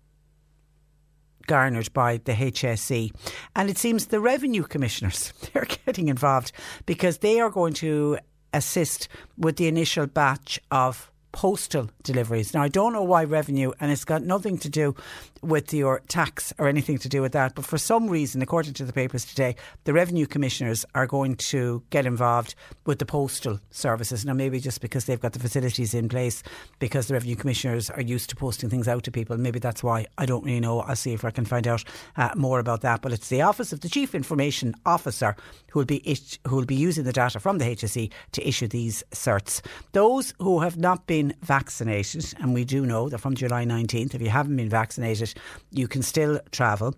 garnered 1.46 1.94
by 1.94 2.18
the 2.18 2.34
HSE. 2.34 3.12
And 3.56 3.70
it 3.70 3.78
seems 3.78 4.08
the 4.08 4.20
revenue 4.20 4.64
commissioners, 4.64 5.34
they're 5.54 5.68
getting 5.86 6.08
involved 6.08 6.52
because 6.88 7.20
they 7.20 7.40
are 7.40 7.52
going 7.52 7.74
to 7.76 8.18
assist 8.54 9.08
with 9.38 9.58
the 9.58 9.68
initial 9.68 10.08
batch 10.08 10.60
of 10.72 11.12
postal 11.34 11.90
deliveries. 12.04 12.54
Now, 12.54 12.62
I 12.62 12.70
don't 12.70 12.94
know 12.94 13.04
why 13.04 13.26
revenue, 13.26 13.74
and 13.82 13.92
it's 13.92 14.06
got 14.06 14.24
nothing 14.24 14.58
to 14.60 14.70
do 14.70 14.96
with 15.42 15.74
your 15.74 16.02
tax 16.08 16.54
or 16.58 16.70
anything 16.70 16.98
to 17.00 17.10
do 17.10 17.22
with 17.22 17.34
that. 17.34 17.56
But 17.56 17.66
for 17.66 17.78
some 17.78 18.08
reason, 18.08 18.42
according 18.42 18.76
to 18.76 18.86
the 18.86 18.94
papers 18.94 19.26
today, 19.26 19.58
the 19.84 19.92
revenue 19.92 20.26
commissioners 20.26 20.86
are 20.96 21.08
going 21.08 21.36
to 21.50 21.84
get 21.90 22.06
involved 22.06 22.56
with 22.86 23.00
the 23.00 23.06
postal 23.06 23.60
services. 23.72 24.24
Now, 24.24 24.34
maybe 24.34 24.60
just 24.60 24.80
because 24.80 25.06
they've 25.06 25.20
got 25.20 25.34
the 25.34 25.40
facilities 25.40 25.94
in 25.94 26.08
place, 26.08 26.44
because 26.80 27.08
the 27.08 27.16
revenue 27.16 27.36
commissioners 27.36 27.90
are 27.90 28.02
used 28.02 28.30
to 28.30 28.36
posting 28.36 28.70
things 28.70 28.88
out 28.88 29.04
to 29.04 29.12
people. 29.12 29.36
Maybe 29.38 29.60
that's 29.60 29.84
why. 29.84 30.06
I 30.18 30.26
don't 30.26 30.46
really 30.46 30.60
know. 30.60 30.82
I'll 30.82 30.96
see 30.96 31.14
if 31.14 31.26
I 31.26 31.32
can 31.32 31.46
find 31.46 31.68
out 31.68 31.84
uh, 32.16 32.30
more 32.36 32.60
about 32.60 32.82
that. 32.82 33.02
But 33.02 33.12
it's 33.12 33.30
the 33.30 33.42
Office 33.42 33.74
of 33.74 33.82
the 33.82 33.90
Chief 33.90 34.16
Information 34.16 34.76
Officer 34.86 35.36
who 35.72 35.80
will 35.80 35.86
be 35.86 36.18
who 36.48 36.56
will 36.56 36.66
be 36.66 36.76
using 36.76 37.04
the 37.04 37.12
data 37.12 37.40
from 37.40 37.58
the 37.58 37.66
HSE 37.66 38.12
to 38.34 38.48
issue 38.48 38.68
these 38.68 39.04
certs. 39.12 39.62
Those 39.94 40.34
who 40.40 40.60
have 40.60 40.78
not 40.78 41.08
been 41.08 41.23
vaccinated, 41.42 42.34
and 42.40 42.54
we 42.54 42.66
do 42.66 42.86
know 42.86 43.10
that 43.10 43.20
from 43.20 43.36
July 43.36 43.66
19th, 43.66 44.16
if 44.16 44.22
you 44.22 44.30
haven't 44.30 44.56
been 44.56 44.70
vaccinated, 44.70 45.34
you 45.72 45.88
can 45.88 46.02
still 46.02 46.40
travel 46.52 46.96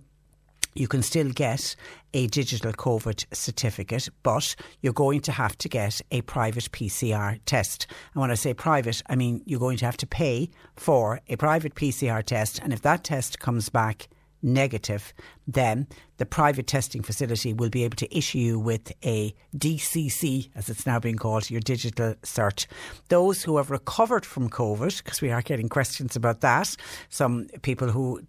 you 0.75 0.89
can 0.89 1.01
still 1.01 1.31
get 1.31 1.75
a 2.13 2.27
digital 2.27 2.73
COVID 2.73 3.25
certificate, 3.33 4.09
but 4.23 4.55
you're 4.81 4.91
going 4.91 5.21
to 5.21 5.31
have 5.31 5.57
to 5.59 5.69
get 5.69 6.01
a 6.11 6.21
private 6.21 6.69
PCR 6.71 7.39
test. 7.45 7.87
And 8.13 8.19
when 8.21 8.29
I 8.29 8.33
say 8.35 8.53
private, 8.53 9.01
I 9.07 9.15
mean 9.15 9.41
you're 9.45 9.59
going 9.59 9.77
to 9.77 9.85
have 9.85 9.97
to 9.97 10.07
pay 10.07 10.49
for 10.75 11.21
a 11.29 11.37
private 11.37 11.75
PCR 11.75 12.23
test. 12.23 12.59
And 12.61 12.73
if 12.73 12.81
that 12.81 13.05
test 13.05 13.39
comes 13.39 13.69
back 13.69 14.09
negative, 14.45 15.13
then 15.47 15.87
the 16.17 16.25
private 16.25 16.67
testing 16.67 17.01
facility 17.01 17.51
will 17.51 17.69
be 17.69 17.83
able 17.83 17.97
to 17.97 18.17
issue 18.17 18.37
you 18.37 18.59
with 18.59 18.93
a 19.03 19.33
DCC, 19.57 20.51
as 20.55 20.69
it's 20.69 20.85
now 20.85 20.99
being 20.99 21.17
called, 21.17 21.49
your 21.49 21.59
digital 21.59 22.13
cert. 22.21 22.67
Those 23.09 23.43
who 23.43 23.57
have 23.57 23.71
recovered 23.71 24.25
from 24.25 24.49
COVID, 24.49 25.03
because 25.03 25.21
we 25.21 25.31
are 25.31 25.41
getting 25.41 25.67
questions 25.67 26.15
about 26.15 26.41
that, 26.41 26.75
some 27.09 27.47
people 27.63 27.89
who 27.89 28.21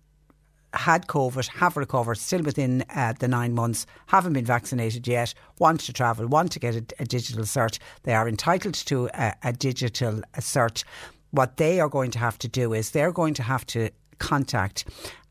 had 0.72 1.06
COVID, 1.06 1.46
have 1.48 1.76
recovered, 1.76 2.18
still 2.18 2.42
within 2.42 2.84
uh, 2.94 3.12
the 3.18 3.28
nine 3.28 3.54
months, 3.54 3.86
haven't 4.06 4.32
been 4.32 4.44
vaccinated 4.44 5.06
yet, 5.06 5.34
want 5.58 5.80
to 5.80 5.92
travel, 5.92 6.26
want 6.26 6.50
to 6.52 6.58
get 6.58 6.74
a, 6.74 6.84
a 6.98 7.04
digital 7.04 7.44
cert, 7.44 7.78
they 8.02 8.14
are 8.14 8.28
entitled 8.28 8.74
to 8.74 9.08
a, 9.14 9.34
a 9.44 9.52
digital 9.52 10.22
cert. 10.38 10.82
What 11.30 11.58
they 11.58 11.80
are 11.80 11.88
going 11.88 12.10
to 12.12 12.18
have 12.18 12.38
to 12.38 12.48
do 12.48 12.72
is 12.72 12.90
they're 12.90 13.12
going 13.12 13.34
to 13.34 13.42
have 13.42 13.66
to 13.66 13.90
contact 14.18 14.86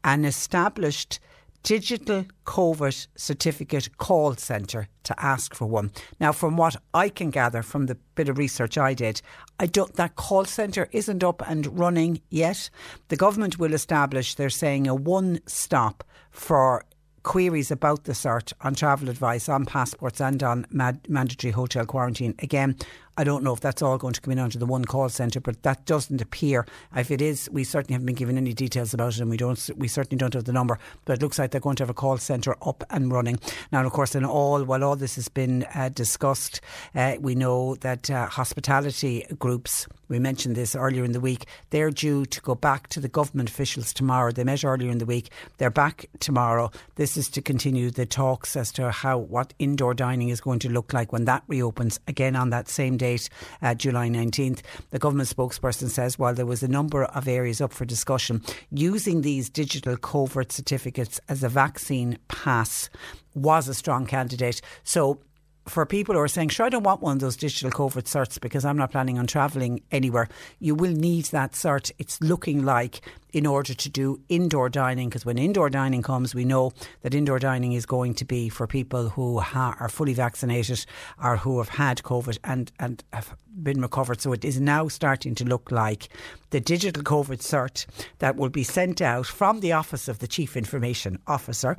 an 0.06 0.24
established 0.24 1.20
digital 1.64 2.26
COVID 2.46 3.08
certificate 3.16 3.98
call 3.98 4.36
centre 4.36 4.88
to 5.04 5.20
ask 5.20 5.56
for 5.56 5.66
one. 5.66 5.92
Now, 6.20 6.32
from 6.32 6.58
what 6.58 6.76
I 6.94 7.10
can 7.10 7.32
gather 7.32 7.64
from 7.64 7.88
the 7.88 7.96
bit 8.14 8.30
of 8.30 8.38
research 8.38 8.78
I 8.78 8.94
did, 8.94 9.22
I 9.60 9.66
don't 9.66 9.96
that 9.96 10.16
call 10.16 10.46
centre 10.46 10.88
isn't 10.92 11.24
up 11.24 11.42
and 11.50 11.78
running 11.78 12.22
yet. 12.30 12.70
The 13.08 13.18
government 13.18 13.58
will 13.58 13.74
establish, 13.74 14.36
they're 14.36 14.52
saying, 14.52 14.88
a 14.88 14.94
one 14.94 15.40
stop 15.48 16.04
for 16.30 16.86
queries 17.24 17.72
about 17.72 18.04
the 18.04 18.14
cert 18.14 18.54
on 18.62 18.76
travel 18.76 19.10
advice, 19.10 19.50
on 19.50 19.66
passports, 19.66 20.22
and 20.22 20.44
on 20.44 20.68
mad- 20.70 21.10
mandatory 21.10 21.52
hotel 21.52 21.86
quarantine. 21.86 22.36
Again, 22.40 22.76
I 23.18 23.24
don't 23.24 23.44
know 23.44 23.54
if 23.54 23.62
that's 23.62 23.82
all 23.82 23.98
going 23.98 24.14
to 24.14 24.20
come 24.20 24.34
in 24.34 24.40
under 24.40 24.58
the 24.58 24.66
one 24.66 24.84
call 24.84 25.08
centre, 25.08 25.40
but 25.40 25.64
that 25.64 25.86
doesn't 25.86 26.22
appear. 26.22 26.66
If 26.96 27.12
it 27.12 27.22
is, 27.22 27.50
we 27.50 27.64
certainly 27.64 27.94
haven't 27.94 28.08
been 28.08 28.16
given 28.16 28.38
any 28.38 28.54
details 28.54 28.94
about 28.94 29.16
it, 29.16 29.22
and 29.22 29.30
we 29.30 29.38
don't. 29.38 29.70
We 29.78 29.88
certainly 29.88 30.18
don't 30.18 30.34
have 30.34 30.44
the 30.44 30.52
number. 30.52 30.80
But 31.06 31.14
it 31.14 31.22
looks 31.22 31.40
like 31.40 31.52
they're 31.52 31.62
going 31.62 31.78
to 31.78 31.84
have 31.84 31.90
a 31.90 31.94
call 31.94 32.18
centre 32.18 32.56
up 32.62 32.84
and 32.90 33.12
running 33.12 33.40
now. 33.72 33.86
of 33.86 33.92
course, 33.94 34.16
in 34.16 34.26
all 34.26 34.64
while 34.66 34.84
all 34.84 34.98
this 34.98 35.16
has 35.16 35.30
been 35.30 35.66
uh, 35.74 35.90
discussed, 35.90 36.60
uh, 36.94 37.16
we 37.20 37.36
know 37.36 37.76
that 37.76 38.10
uh, 38.10 38.28
hospitality 38.28 39.26
groups. 39.40 39.88
We 40.08 40.20
mentioned 40.20 40.56
this 40.56 40.76
earlier 40.76 41.04
in 41.04 41.14
the 41.14 41.20
week. 41.20 41.46
They're 41.72 41.90
due 41.90 42.28
to 42.28 42.42
go 42.42 42.54
back 42.54 42.90
to 42.90 43.00
the 43.00 43.08
government 43.08 43.50
officials 43.50 43.92
tomorrow. 43.92 44.32
They 44.32 44.44
met 44.44 44.64
earlier 44.64 44.92
in 44.92 45.00
the 45.00 45.06
week. 45.06 45.32
They're 45.58 45.72
back 45.72 46.06
tomorrow. 46.20 46.70
This 46.96 47.18
is 47.18 47.28
to 47.30 47.42
continue 47.42 47.90
the 47.90 48.06
talks 48.06 48.56
as 48.56 48.72
to 48.74 48.92
how 48.92 49.18
what 49.18 49.56
indoor 49.58 49.96
dining 49.96 50.30
is 50.30 50.42
going 50.42 50.60
to 50.60 50.70
look 50.70 50.94
like 50.94 51.12
when 51.12 51.26
that 51.26 51.44
reopens 51.48 52.00
again 52.08 52.36
on 52.36 52.52
that 52.52 52.68
same 52.68 52.98
day 52.98 53.05
date, 53.06 53.30
uh, 53.62 53.76
July 53.76 54.08
19th. 54.10 54.62
The 54.90 55.00
government 55.00 55.30
spokesperson 55.30 55.90
says 55.90 56.18
while 56.18 56.34
there 56.34 56.46
was 56.54 56.64
a 56.64 56.68
number 56.68 57.06
of 57.06 57.28
areas 57.28 57.62
up 57.62 57.74
for 57.74 57.86
discussion, 57.86 58.42
using 58.72 59.22
these 59.22 59.50
digital 59.50 59.96
COVID 59.98 60.52
certificates 60.52 61.20
as 61.30 61.44
a 61.44 61.50
vaccine 61.50 62.18
pass 62.28 62.90
was 63.36 63.68
a 63.68 63.74
strong 63.74 64.06
candidate. 64.06 64.62
So 64.84 65.20
for 65.68 65.86
people 65.86 66.14
who 66.16 66.22
are 66.22 66.28
saying, 66.28 66.50
sure, 66.50 66.66
I 66.66 66.70
don't 66.70 66.84
want 66.84 67.02
one 67.02 67.18
of 67.18 67.22
those 67.22 67.36
digital 67.36 67.72
COVID 67.72 68.04
certs 68.04 68.40
because 68.40 68.66
I'm 68.66 68.78
not 68.78 68.92
planning 68.92 69.18
on 69.18 69.26
travelling 69.26 69.82
anywhere, 69.92 70.28
you 70.60 70.76
will 70.76 70.92
need 70.92 71.26
that 71.26 71.54
cert. 71.54 71.92
It's 71.98 72.22
looking 72.22 72.64
like 72.64 73.02
in 73.34 73.46
order 73.46 73.74
to 73.74 73.90
do 73.90 74.22
indoor 74.30 74.70
dining, 74.70 75.10
because 75.10 75.26
when 75.26 75.38
indoor 75.38 75.70
dining 75.70 76.02
comes, 76.02 76.34
we 76.34 76.46
know 76.46 76.72
that 77.02 77.14
indoor 77.14 77.40
dining 77.40 77.74
is 77.74 77.86
going 77.86 78.14
to 78.14 78.26
be 78.26 78.48
for 78.48 78.68
people 78.68 79.10
who 79.10 79.40
ha- 79.40 79.76
are 79.80 79.90
fully 79.90 80.14
vaccinated 80.14 80.86
or 81.22 81.38
who 81.38 81.58
have 81.58 81.70
had 81.70 81.98
COVID 82.04 82.38
and, 82.44 82.72
and 82.80 83.04
have 83.12 83.36
been 83.62 83.82
recovered. 83.82 84.22
So 84.22 84.34
it 84.34 84.46
is 84.46 84.62
now 84.62 84.88
starting 84.88 85.36
to 85.36 85.46
look 85.46 85.72
like 85.72 86.10
the 86.52 86.62
digital 86.62 87.04
COVID 87.04 87.40
cert 87.40 87.86
that 88.20 88.36
will 88.36 88.50
be 88.50 88.64
sent 88.64 89.02
out 89.02 89.26
from 89.26 89.60
the 89.60 89.74
Office 89.74 90.08
of 90.08 90.20
the 90.20 90.28
Chief 90.28 90.56
Information 90.56 91.20
Officer 91.28 91.78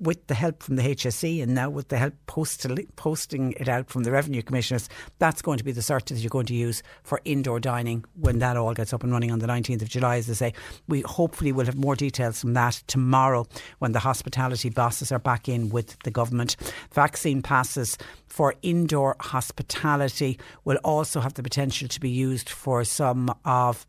with 0.00 0.26
the 0.26 0.34
help 0.34 0.62
from 0.62 0.76
the 0.76 0.82
HSE 0.82 1.42
and 1.42 1.54
now 1.54 1.70
with 1.70 1.88
the 1.88 1.96
help 1.96 2.14
posting 2.26 3.52
it 3.52 3.68
out 3.68 3.88
from 3.88 4.02
the 4.02 4.10
revenue 4.10 4.42
commissioners, 4.42 4.88
that's 5.18 5.42
going 5.42 5.58
to 5.58 5.64
be 5.64 5.72
the 5.72 5.80
cert 5.80 6.06
that 6.06 6.18
you're 6.18 6.28
going 6.28 6.46
to 6.46 6.54
use 6.54 6.82
for 7.02 7.20
indoor 7.24 7.60
dining 7.60 8.04
when 8.20 8.38
that 8.40 8.56
all 8.56 8.74
gets 8.74 8.92
up 8.92 9.02
and 9.02 9.12
running 9.12 9.30
on 9.30 9.38
the 9.38 9.46
19th 9.46 9.82
of 9.82 9.88
July, 9.88 10.16
as 10.16 10.26
they 10.26 10.34
say. 10.34 10.52
We 10.88 11.00
hopefully 11.02 11.52
will 11.52 11.66
have 11.66 11.76
more 11.76 11.96
details 11.96 12.40
from 12.40 12.54
that 12.54 12.82
tomorrow 12.86 13.46
when 13.78 13.92
the 13.92 14.00
hospitality 14.00 14.70
bosses 14.70 15.10
are 15.10 15.18
back 15.18 15.48
in 15.48 15.70
with 15.70 15.98
the 16.04 16.10
government. 16.10 16.56
Vaccine 16.92 17.42
passes 17.42 17.96
for 18.26 18.54
indoor 18.62 19.16
hospitality 19.20 20.38
will 20.64 20.78
also 20.84 21.20
have 21.20 21.34
the 21.34 21.42
potential 21.42 21.88
to 21.88 22.00
be 22.00 22.10
used 22.10 22.48
for 22.48 22.84
some 22.84 23.34
of 23.44 23.86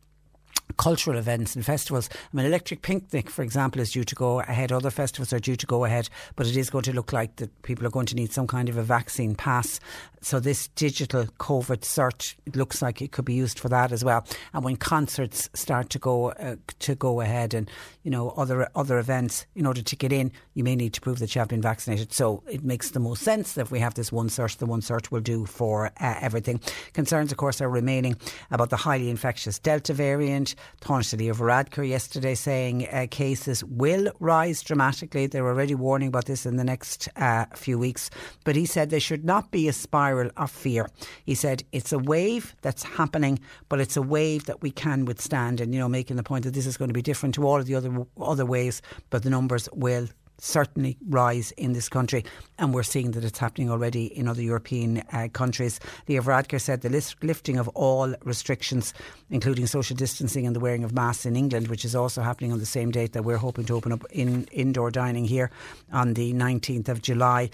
cultural 0.77 1.17
events 1.17 1.55
and 1.55 1.65
festivals. 1.65 2.09
I 2.11 2.37
mean, 2.37 2.45
Electric 2.45 2.81
Picnic, 2.81 3.29
for 3.29 3.43
example, 3.43 3.81
is 3.81 3.91
due 3.91 4.03
to 4.03 4.15
go 4.15 4.39
ahead. 4.41 4.71
Other 4.71 4.91
festivals 4.91 5.31
are 5.33 5.39
due 5.39 5.55
to 5.55 5.65
go 5.65 5.85
ahead, 5.85 6.09
but 6.35 6.47
it 6.47 6.57
is 6.57 6.69
going 6.69 6.83
to 6.83 6.93
look 6.93 7.13
like 7.13 7.35
that 7.37 7.61
people 7.63 7.85
are 7.85 7.91
going 7.91 8.07
to 8.07 8.15
need 8.15 8.31
some 8.31 8.47
kind 8.47 8.69
of 8.69 8.77
a 8.77 8.83
vaccine 8.83 9.35
pass. 9.35 9.79
So 10.21 10.39
this 10.39 10.69
digital 10.69 11.25
COVID 11.25 11.81
cert, 11.81 12.33
looks 12.55 12.81
like 12.81 12.99
it 12.99 13.11
could 13.11 13.25
be 13.25 13.35
used 13.35 13.59
for 13.59 13.69
that 13.69 13.91
as 13.91 14.03
well. 14.03 14.25
And 14.53 14.63
when 14.63 14.75
concerts 14.75 15.49
start 15.53 15.91
to 15.91 15.99
go 15.99 16.31
uh, 16.31 16.55
to 16.79 16.95
go 16.95 17.21
ahead, 17.21 17.53
and 17.53 17.69
you 18.01 18.09
know 18.09 18.29
other 18.31 18.67
other 18.75 18.97
events, 18.97 19.45
in 19.55 19.67
order 19.67 19.83
to 19.83 19.95
get 19.95 20.11
in, 20.11 20.31
you 20.55 20.63
may 20.63 20.75
need 20.75 20.93
to 20.93 21.01
prove 21.01 21.19
that 21.19 21.35
you 21.35 21.39
have 21.39 21.47
been 21.47 21.61
vaccinated. 21.61 22.11
So 22.11 22.41
it 22.49 22.63
makes 22.63 22.89
the 22.89 22.99
most 22.99 23.21
sense 23.21 23.53
that 23.53 23.61
if 23.61 23.71
we 23.71 23.79
have 23.79 23.93
this 23.93 24.11
one 24.11 24.29
cert, 24.29 24.57
the 24.57 24.65
one 24.65 24.81
cert 24.81 25.11
will 25.11 25.21
do 25.21 25.45
for 25.45 25.91
uh, 25.99 26.15
everything. 26.19 26.59
Concerns, 26.93 27.31
of 27.31 27.37
course, 27.37 27.61
are 27.61 27.69
remaining 27.69 28.17
about 28.49 28.71
the 28.71 28.77
highly 28.77 29.11
infectious 29.11 29.59
Delta 29.59 29.93
variant. 29.93 30.54
Tánaiste 30.81 31.29
of 31.29 31.37
Varadkar 31.37 31.87
yesterday 31.87 32.35
saying 32.35 32.87
uh, 32.87 33.07
cases 33.09 33.63
will 33.63 34.11
rise 34.19 34.61
dramatically. 34.61 35.27
They're 35.27 35.47
already 35.47 35.75
warning 35.75 36.09
about 36.09 36.25
this 36.25 36.45
in 36.45 36.57
the 36.57 36.63
next 36.63 37.09
uh, 37.15 37.45
few 37.55 37.77
weeks. 37.79 38.09
But 38.43 38.55
he 38.55 38.65
said 38.65 38.89
there 38.89 38.99
should 38.99 39.25
not 39.25 39.51
be 39.51 39.67
a 39.67 39.73
spiral 39.73 40.31
of 40.37 40.51
fear. 40.51 40.89
He 41.25 41.35
said 41.35 41.63
it's 41.71 41.91
a 41.91 41.99
wave 41.99 42.55
that's 42.61 42.83
happening, 42.83 43.39
but 43.69 43.79
it's 43.79 43.97
a 43.97 44.01
wave 44.01 44.45
that 44.45 44.61
we 44.61 44.71
can 44.71 45.05
withstand. 45.05 45.61
And, 45.61 45.73
you 45.73 45.79
know, 45.79 45.89
making 45.89 46.17
the 46.17 46.23
point 46.23 46.45
that 46.45 46.53
this 46.53 46.65
is 46.65 46.77
going 46.77 46.89
to 46.89 46.93
be 46.93 47.01
different 47.01 47.35
to 47.35 47.45
all 47.45 47.59
of 47.59 47.65
the 47.65 47.75
other, 47.75 48.05
other 48.19 48.45
waves, 48.45 48.81
but 49.09 49.23
the 49.23 49.29
numbers 49.29 49.69
will 49.73 50.07
certainly 50.37 50.97
rise 51.09 51.51
in 51.51 51.73
this 51.73 51.89
country, 51.89 52.25
and 52.57 52.73
we're 52.73 52.83
seeing 52.83 53.11
that 53.11 53.23
it's 53.23 53.39
happening 53.39 53.69
already 53.69 54.05
in 54.05 54.27
other 54.27 54.41
European 54.41 55.03
uh, 55.11 55.27
countries. 55.33 55.79
Leo 56.07 56.21
Varadkar 56.21 56.61
said 56.61 56.81
the 56.81 56.89
list, 56.89 57.15
lifting 57.23 57.57
of 57.57 57.67
all 57.69 58.13
restrictions, 58.23 58.93
including 59.29 59.67
social 59.67 59.95
distancing 59.95 60.45
and 60.45 60.55
the 60.55 60.59
wearing 60.59 60.83
of 60.83 60.93
masks 60.93 61.25
in 61.25 61.35
England, 61.35 61.67
which 61.67 61.85
is 61.85 61.95
also 61.95 62.21
happening 62.21 62.51
on 62.51 62.59
the 62.59 62.65
same 62.65 62.91
date 62.91 63.13
that 63.13 63.23
we're 63.23 63.37
hoping 63.37 63.65
to 63.65 63.73
open 63.73 63.91
up 63.91 64.03
in 64.11 64.45
indoor 64.51 64.91
dining 64.91 65.25
here 65.25 65.51
on 65.91 66.13
the 66.13 66.33
19th 66.33 66.89
of 66.89 67.01
July 67.01 67.49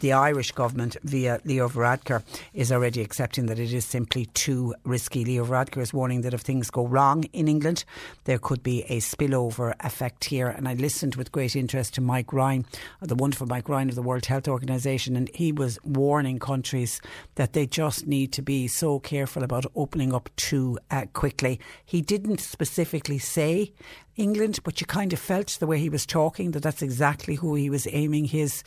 the 0.00 0.12
Irish 0.12 0.52
government, 0.52 0.96
via 1.04 1.40
Leo 1.44 1.68
Varadkar, 1.68 2.22
is 2.52 2.72
already 2.72 3.00
accepting 3.00 3.46
that 3.46 3.58
it 3.58 3.72
is 3.72 3.84
simply 3.84 4.26
too 4.26 4.74
risky. 4.84 5.24
Leo 5.24 5.44
Varadkar 5.44 5.82
is 5.82 5.94
warning 5.94 6.22
that 6.22 6.34
if 6.34 6.40
things 6.40 6.70
go 6.70 6.86
wrong 6.86 7.24
in 7.32 7.48
England, 7.48 7.84
there 8.24 8.38
could 8.38 8.62
be 8.62 8.82
a 8.84 8.98
spillover 8.98 9.74
effect 9.80 10.24
here. 10.24 10.48
And 10.48 10.68
I 10.68 10.74
listened 10.74 11.14
with 11.14 11.32
great 11.32 11.54
interest 11.54 11.94
to 11.94 12.00
Mike 12.00 12.32
Ryan, 12.32 12.66
the 13.00 13.14
wonderful 13.14 13.46
Mike 13.46 13.68
Ryan 13.68 13.88
of 13.88 13.94
the 13.94 14.02
World 14.02 14.26
Health 14.26 14.48
Organization, 14.48 15.16
and 15.16 15.30
he 15.34 15.52
was 15.52 15.78
warning 15.84 16.38
countries 16.38 17.00
that 17.36 17.52
they 17.52 17.66
just 17.66 18.06
need 18.06 18.32
to 18.32 18.42
be 18.42 18.66
so 18.68 18.98
careful 18.98 19.42
about 19.42 19.66
opening 19.76 20.12
up 20.12 20.30
too 20.36 20.78
uh, 20.90 21.06
quickly. 21.12 21.60
He 21.84 22.00
didn't 22.00 22.40
specifically 22.40 23.18
say 23.18 23.72
England, 24.20 24.60
but 24.62 24.80
you 24.80 24.86
kind 24.86 25.12
of 25.12 25.18
felt 25.18 25.56
the 25.58 25.66
way 25.66 25.78
he 25.78 25.88
was 25.88 26.04
talking 26.04 26.50
that 26.50 26.62
that's 26.62 26.82
exactly 26.82 27.36
who 27.36 27.54
he 27.54 27.70
was 27.70 27.88
aiming 27.90 28.26
his 28.26 28.62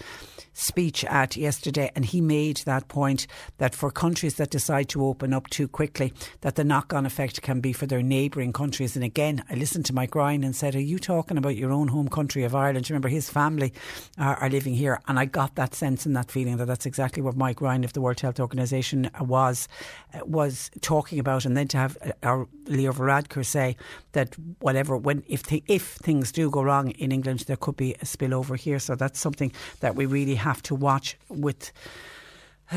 speech 0.53 1.03
at 1.05 1.35
yesterday. 1.35 1.91
And 1.95 2.05
he 2.05 2.21
made 2.21 2.57
that 2.65 2.87
point 2.87 3.27
that 3.57 3.75
for 3.75 3.91
countries 3.91 4.35
that 4.35 4.49
decide 4.49 4.89
to 4.89 5.05
open 5.05 5.33
up 5.33 5.49
too 5.49 5.67
quickly, 5.67 6.13
that 6.41 6.55
the 6.55 6.63
knock 6.63 6.93
on 6.93 7.05
effect 7.05 7.41
can 7.41 7.59
be 7.59 7.73
for 7.73 7.85
their 7.85 8.01
neighbouring 8.01 8.53
countries. 8.53 8.95
And 8.95 9.03
again, 9.03 9.43
I 9.49 9.55
listened 9.55 9.85
to 9.87 9.93
Mike 9.93 10.15
Ryan 10.15 10.43
and 10.43 10.55
said, 10.55 10.75
Are 10.75 10.81
you 10.81 10.99
talking 10.99 11.37
about 11.37 11.55
your 11.55 11.71
own 11.71 11.87
home 11.87 12.07
country 12.07 12.43
of 12.43 12.55
Ireland? 12.55 12.89
Remember 12.89 13.09
his 13.09 13.29
family 13.29 13.73
are, 14.17 14.35
are 14.35 14.49
living 14.49 14.73
here. 14.73 14.99
And 15.07 15.19
I 15.19 15.25
got 15.25 15.55
that 15.55 15.75
sense 15.75 16.05
and 16.05 16.15
that 16.15 16.31
feeling 16.31 16.57
that 16.57 16.65
that's 16.65 16.85
exactly 16.85 17.21
what 17.21 17.35
Mike 17.35 17.61
Ryan 17.61 17.83
of 17.83 17.93
the 17.93 18.01
World 18.01 18.19
Health 18.19 18.39
Organization 18.39 19.09
was, 19.19 19.67
uh, 20.13 20.25
was 20.25 20.71
talking 20.81 21.19
about. 21.19 21.45
And 21.45 21.55
then 21.57 21.67
to 21.69 21.77
have 21.77 21.97
uh, 22.03 22.11
our 22.23 22.47
Leo 22.65 22.91
Varadkar 22.91 23.45
say 23.45 23.75
that 24.13 24.35
whatever, 24.59 24.95
when 24.95 25.23
if 25.27 25.42
th- 25.45 25.63
if 25.67 25.95
things 25.95 26.31
do 26.31 26.49
go 26.49 26.63
wrong 26.63 26.91
in 26.91 27.11
England, 27.11 27.41
there 27.41 27.57
could 27.57 27.77
be 27.77 27.93
a 27.95 28.05
spillover 28.05 28.57
here. 28.57 28.79
So 28.79 28.95
that's 28.95 29.19
something 29.19 29.51
that 29.79 29.95
we 29.95 30.05
really 30.05 30.35
have 30.35 30.61
to 30.63 30.75
watch 30.75 31.17
with. 31.29 31.71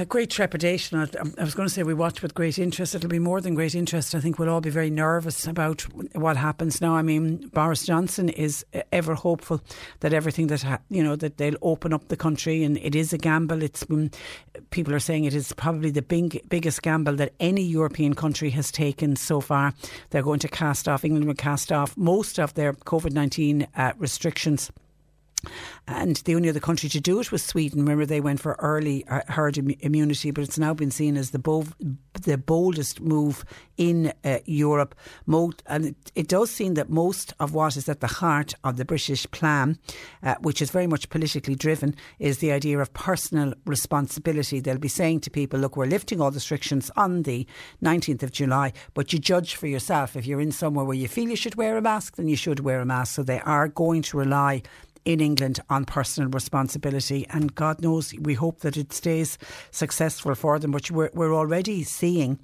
Great 0.09 0.29
trepidation. 0.29 0.99
I, 0.99 1.43
was 1.43 1.55
going 1.55 1.67
to 1.67 1.73
say 1.73 1.83
we 1.83 1.95
watch 1.95 2.21
with 2.21 2.35
great 2.35 2.59
interest. 2.59 2.95
It'll 2.95 3.09
be 3.09 3.19
more 3.19 3.41
than 3.41 3.55
great 3.55 3.75
interest. 3.75 4.15
I 4.15 4.21
think 4.21 4.39
we'll 4.39 4.51
all 4.51 4.61
be 4.61 4.69
very 4.69 4.91
nervous 4.91 5.47
about 5.47 5.83
what 6.15 6.37
happens 6.37 6.83
now. 6.83 6.95
I 6.95 7.01
mean, 7.01 7.49
Boris 7.55 7.87
Johnson 7.87 8.29
is 8.29 8.63
ever 8.93 9.15
hopeful 9.15 9.63
that 10.01 10.13
everything 10.13 10.49
that 10.49 10.61
ha- 10.63 10.81
you 10.91 11.03
know 11.03 11.17
that 11.17 11.39
they'll 11.39 11.57
open 11.63 11.95
up 11.95 12.09
the 12.09 12.17
country, 12.17 12.63
and 12.63 12.77
it 12.79 12.95
is 12.95 13.15
a 13.15 13.19
gamble. 13.19 13.63
It's 13.63 13.85
been, 13.85 14.11
people 14.69 14.95
are 14.95 15.01
saying 15.01 15.25
it 15.25 15.35
is 15.35 15.53
probably 15.55 15.91
the 15.91 16.03
big, 16.03 16.47
biggest 16.51 16.83
gamble 16.83 17.17
that 17.17 17.33
any 17.41 17.63
European 17.63 18.13
country 18.13 18.51
has 18.51 18.71
taken 18.71 19.17
so 19.17 19.41
far. 19.41 19.73
They're 20.11 20.23
going 20.23 20.41
to 20.41 20.49
cast 20.49 20.89
off. 20.89 21.05
England 21.05 21.27
will 21.27 21.35
cast 21.35 21.73
off 21.73 21.97
most 21.97 22.39
of 22.39 22.53
their 22.53 22.75
COVID 22.75 23.13
nineteen 23.13 23.67
uh, 23.75 23.93
restrictions. 23.97 24.71
And 25.89 26.17
the 26.17 26.35
only 26.35 26.49
other 26.49 26.61
country 26.61 26.89
to 26.89 27.01
do 27.01 27.21
it 27.21 27.31
was 27.31 27.45
Sweden. 27.45 27.81
Remember, 27.81 28.05
they 28.05 28.21
went 28.21 28.41
for 28.41 28.57
early 28.59 29.07
uh, 29.07 29.21
herd 29.29 29.57
immunity, 29.57 30.33
but 30.33 30.43
it's 30.43 30.59
now 30.59 30.75
been 30.75 30.91
seen 30.91 31.17
as 31.17 31.31
the, 31.31 31.39
bo- 31.39 31.67
the 32.23 32.37
boldest 32.37 33.01
move 33.01 33.45
in 33.77 34.13
uh, 34.25 34.39
Europe. 34.47 34.97
and 35.29 35.85
it, 35.85 35.97
it, 36.17 36.29
does 36.29 36.51
seem 36.51 36.75
that 36.75 36.91
most 36.91 37.35
of 37.39 37.55
what 37.55 37.77
is 37.77 37.89
at 37.89 38.01
the 38.01 38.07
heart 38.09 38.55
of 38.65 38.79
the 38.79 38.85
British 38.85 39.31
plan, 39.31 39.79
uh, 40.25 40.35
which 40.41 40.61
is 40.61 40.71
very 40.71 40.89
much 40.89 41.09
politically 41.09 41.55
driven, 41.55 41.95
is 42.19 42.39
the 42.39 42.51
idea 42.51 42.81
of 42.81 42.93
personal 42.93 43.55
responsibility. 43.65 44.59
They'll 44.59 44.79
be 44.79 44.89
saying 44.89 45.21
to 45.21 45.31
people, 45.31 45.61
look, 45.61 45.77
we're 45.77 45.87
lifting 45.87 46.21
all 46.21 46.33
the 46.33 46.37
restrictions 46.37 46.91
on 46.97 47.23
the 47.23 47.47
19th 47.83 48.25
of 48.25 48.33
July, 48.33 48.73
but 48.95 49.13
you 49.13 49.21
judge 49.21 49.55
for 49.55 49.69
yourself. 49.69 50.17
If 50.17 50.27
you're 50.27 50.41
in 50.41 50.53
somewhere 50.53 50.85
where 50.85 50.97
you 50.97 51.07
feel 51.07 51.29
you 51.29 51.37
should 51.37 51.55
wear 51.55 51.77
a 51.77 51.83
mask, 51.83 52.17
then 52.17 52.27
you 52.27 52.37
should 52.37 52.61
wear 52.61 52.81
a 52.81 52.87
mask. 52.87 53.15
So 53.15 53.23
they 53.23 53.41
are 53.41 53.69
going 53.69 54.03
to 54.03 54.17
rely 54.17 54.63
in 55.07 55.21
England 55.21 55.61
on 55.71 55.85
personal 55.85 56.29
responsibility. 56.29 57.27
And 57.31 57.55
God 57.55 57.81
knows, 57.81 58.13
we 58.21 58.35
hope 58.35 58.61
that 58.61 58.77
it 58.77 58.93
stays 58.93 59.39
successful 59.71 60.35
for 60.35 60.59
them. 60.59 60.73
But 60.73 60.91
we're, 60.91 61.11
we're 61.15 61.35
already 61.35 61.85
seeing 61.85 62.39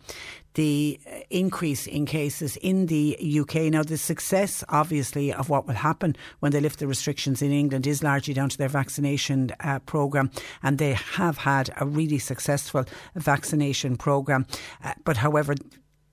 the 0.54 1.00
increase 1.30 1.86
in 1.86 2.06
cases 2.06 2.56
in 2.58 2.86
the 2.86 3.16
UK. 3.40 3.54
Now, 3.72 3.82
the 3.82 3.96
success, 3.96 4.62
obviously, 4.68 5.32
of 5.32 5.48
what 5.48 5.66
will 5.66 5.74
happen 5.74 6.14
when 6.40 6.52
they 6.52 6.60
lift 6.60 6.78
the 6.78 6.86
restrictions 6.86 7.42
in 7.42 7.50
England 7.50 7.86
is 7.86 8.02
largely 8.02 8.34
down 8.34 8.50
to 8.50 8.58
their 8.58 8.68
vaccination 8.68 9.50
uh, 9.60 9.80
programme, 9.80 10.30
and 10.62 10.78
they 10.78 10.92
have 10.92 11.38
had 11.38 11.70
a 11.80 11.86
really 11.86 12.18
successful 12.18 12.84
vaccination 13.16 13.96
programme. 13.96 14.46
Uh, 14.84 14.92
but, 15.04 15.16
however, 15.16 15.54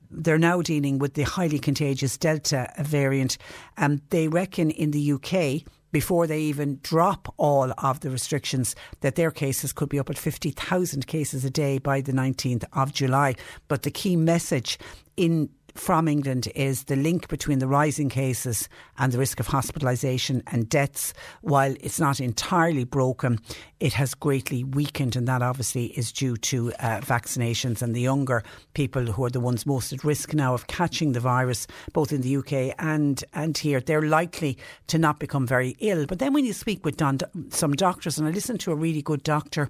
they're 0.09 0.39
now 0.39 0.61
dealing 0.61 0.97
with 0.97 1.13
the 1.13 1.23
highly 1.23 1.59
contagious 1.59 2.17
Delta 2.17 2.71
variant, 2.79 3.37
and 3.77 4.01
they 4.09 4.27
reckon 4.27 4.71
in 4.71 4.91
the 4.91 5.11
UK 5.11 5.63
before 5.91 6.27
they 6.27 6.39
even 6.39 6.79
drop 6.83 7.33
all 7.37 7.73
of 7.77 7.99
the 8.01 8.09
restrictions, 8.09 8.75
that 9.01 9.15
their 9.15 9.31
cases 9.31 9.73
could 9.73 9.89
be 9.89 9.99
up 9.99 10.09
at 10.09 10.17
50,000 10.17 11.07
cases 11.07 11.45
a 11.45 11.49
day 11.49 11.77
by 11.77 12.01
the 12.01 12.11
19th 12.11 12.65
of 12.73 12.93
July. 12.93 13.35
But 13.67 13.83
the 13.83 13.91
key 13.91 14.15
message 14.15 14.77
in 15.17 15.49
from 15.75 16.07
England 16.07 16.47
is 16.55 16.85
the 16.85 16.95
link 16.95 17.27
between 17.27 17.59
the 17.59 17.67
rising 17.67 18.09
cases 18.09 18.69
and 18.97 19.11
the 19.11 19.17
risk 19.17 19.39
of 19.39 19.47
hospitalisation 19.47 20.41
and 20.47 20.69
deaths. 20.69 21.13
While 21.41 21.75
it's 21.79 21.99
not 21.99 22.19
entirely 22.19 22.83
broken, 22.83 23.39
it 23.79 23.93
has 23.93 24.13
greatly 24.13 24.63
weakened, 24.63 25.15
and 25.15 25.27
that 25.27 25.41
obviously 25.41 25.87
is 25.97 26.11
due 26.11 26.37
to 26.37 26.71
uh, 26.73 26.99
vaccinations 27.01 27.81
and 27.81 27.95
the 27.95 28.01
younger 28.01 28.43
people 28.73 29.05
who 29.05 29.23
are 29.25 29.29
the 29.29 29.39
ones 29.39 29.65
most 29.65 29.93
at 29.93 30.03
risk 30.03 30.33
now 30.33 30.53
of 30.53 30.67
catching 30.67 31.13
the 31.13 31.19
virus, 31.19 31.67
both 31.93 32.11
in 32.11 32.21
the 32.21 32.37
UK 32.37 32.75
and 32.79 33.23
and 33.33 33.57
here. 33.57 33.79
They're 33.79 34.01
likely 34.01 34.57
to 34.87 34.97
not 34.97 35.19
become 35.19 35.47
very 35.47 35.75
ill. 35.79 36.05
But 36.05 36.19
then 36.19 36.33
when 36.33 36.45
you 36.45 36.53
speak 36.53 36.85
with 36.85 36.97
don- 36.97 37.19
some 37.49 37.73
doctors, 37.73 38.17
and 38.17 38.27
I 38.27 38.31
listened 38.31 38.59
to 38.61 38.71
a 38.71 38.75
really 38.75 39.01
good 39.01 39.23
doctor 39.23 39.69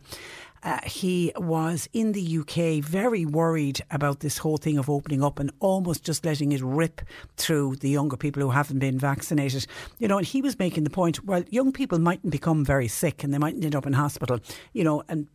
uh, 0.64 0.80
he 0.84 1.32
was 1.38 1.88
in 1.94 2.12
the 2.12 2.40
UK 2.40 2.84
very 2.84 3.26
worried 3.26 3.82
about 3.92 4.20
this 4.20 4.40
whole 4.40 4.58
thing 4.58 4.78
of 4.78 4.90
opening 4.90 5.24
up 5.24 5.40
and 5.40 5.52
almost 5.60 6.04
just 6.04 6.26
letting 6.26 6.52
it 6.52 6.62
rip 6.62 7.02
through 7.38 7.76
the 7.78 7.90
younger 7.90 8.18
people 8.18 8.42
who 8.42 8.50
haven't 8.50 8.80
been 8.80 9.00
vaccinated. 9.00 9.66
You 9.98 10.08
know, 10.08 10.18
and 10.18 10.28
he 10.28 10.42
was 10.42 10.60
making 10.60 10.84
the 10.84 10.90
point, 10.90 11.24
well, 11.26 11.44
young 11.50 11.72
people 11.72 12.00
mightn't 12.00 12.32
become 12.32 12.66
very 12.66 12.88
sick 12.88 13.24
and 13.24 13.34
they 13.34 13.38
mightn't 13.38 13.64
end 13.64 13.76
up 13.76 13.86
in 13.86 13.94
hospital, 13.94 14.40
you 14.74 14.84
know, 14.84 15.04
and 15.08 15.28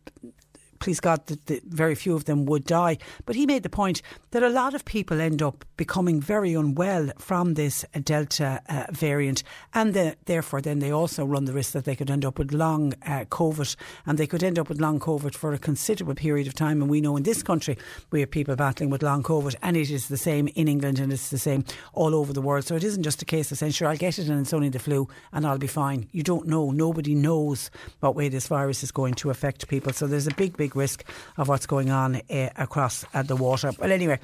please 0.79 0.99
God, 0.99 1.25
that, 1.27 1.63
very 1.63 1.95
few 1.95 2.15
of 2.15 2.25
them 2.25 2.45
would 2.45 2.65
die. 2.65 2.97
But 3.25 3.35
he 3.35 3.45
made 3.45 3.63
the 3.63 3.69
point 3.69 4.01
that 4.31 4.43
a 4.43 4.49
lot 4.49 4.73
of 4.73 4.85
people 4.85 5.21
end 5.21 5.41
up 5.41 5.65
becoming 5.77 6.21
very 6.21 6.53
unwell 6.53 7.11
from 7.17 7.53
this 7.53 7.85
Delta 8.03 8.61
uh, 8.69 8.85
variant, 8.91 9.43
and 9.73 9.93
the, 9.93 10.15
therefore 10.25 10.61
then 10.61 10.79
they 10.79 10.91
also 10.91 11.25
run 11.25 11.45
the 11.45 11.53
risk 11.53 11.73
that 11.73 11.85
they 11.85 11.95
could 11.95 12.11
end 12.11 12.25
up 12.25 12.39
with 12.39 12.53
long 12.53 12.93
uh, 13.05 13.25
COVID, 13.25 13.75
and 14.05 14.17
they 14.17 14.27
could 14.27 14.43
end 14.43 14.59
up 14.59 14.69
with 14.69 14.79
long 14.81 14.99
COVID 14.99 15.33
for 15.35 15.53
a 15.53 15.59
considerable 15.59 16.15
period 16.15 16.47
of 16.47 16.53
time. 16.53 16.81
And 16.81 16.89
we 16.89 17.01
know 17.01 17.17
in 17.17 17.23
this 17.23 17.43
country 17.43 17.77
we 18.11 18.19
have 18.21 18.31
people 18.31 18.55
battling 18.55 18.89
with 18.89 19.03
long 19.03 19.23
COVID, 19.23 19.55
and 19.61 19.77
it 19.77 19.89
is 19.89 20.07
the 20.07 20.17
same 20.17 20.47
in 20.55 20.67
England 20.67 20.99
and 20.99 21.11
it's 21.13 21.29
the 21.29 21.37
same 21.37 21.65
all 21.93 22.15
over 22.15 22.33
the 22.33 22.41
world. 22.41 22.65
So 22.65 22.75
it 22.75 22.83
isn't 22.83 23.03
just 23.03 23.21
a 23.21 23.25
case 23.25 23.51
of 23.51 23.57
saying, 23.57 23.73
sure, 23.73 23.87
I'll 23.87 23.97
get 23.97 24.19
it 24.19 24.27
and 24.27 24.41
it's 24.41 24.53
only 24.53 24.69
the 24.69 24.79
flu 24.79 25.07
and 25.31 25.45
I'll 25.45 25.57
be 25.57 25.67
fine. 25.67 26.07
You 26.11 26.23
don't 26.23 26.47
know. 26.47 26.71
Nobody 26.71 27.15
knows 27.15 27.69
what 27.99 28.15
way 28.15 28.29
this 28.29 28.47
virus 28.47 28.83
is 28.83 28.91
going 28.91 29.13
to 29.15 29.29
affect 29.29 29.67
people. 29.67 29.93
So 29.93 30.07
there's 30.07 30.27
a 30.27 30.33
big, 30.33 30.57
big 30.57 30.64
risk 30.73 31.03
of 31.37 31.49
what's 31.49 31.65
going 31.65 31.91
on 31.91 32.21
uh, 32.29 32.49
across 32.55 33.03
uh, 33.13 33.21
the 33.21 33.35
water. 33.35 33.71
But 33.77 33.91
anyway, 33.91 34.19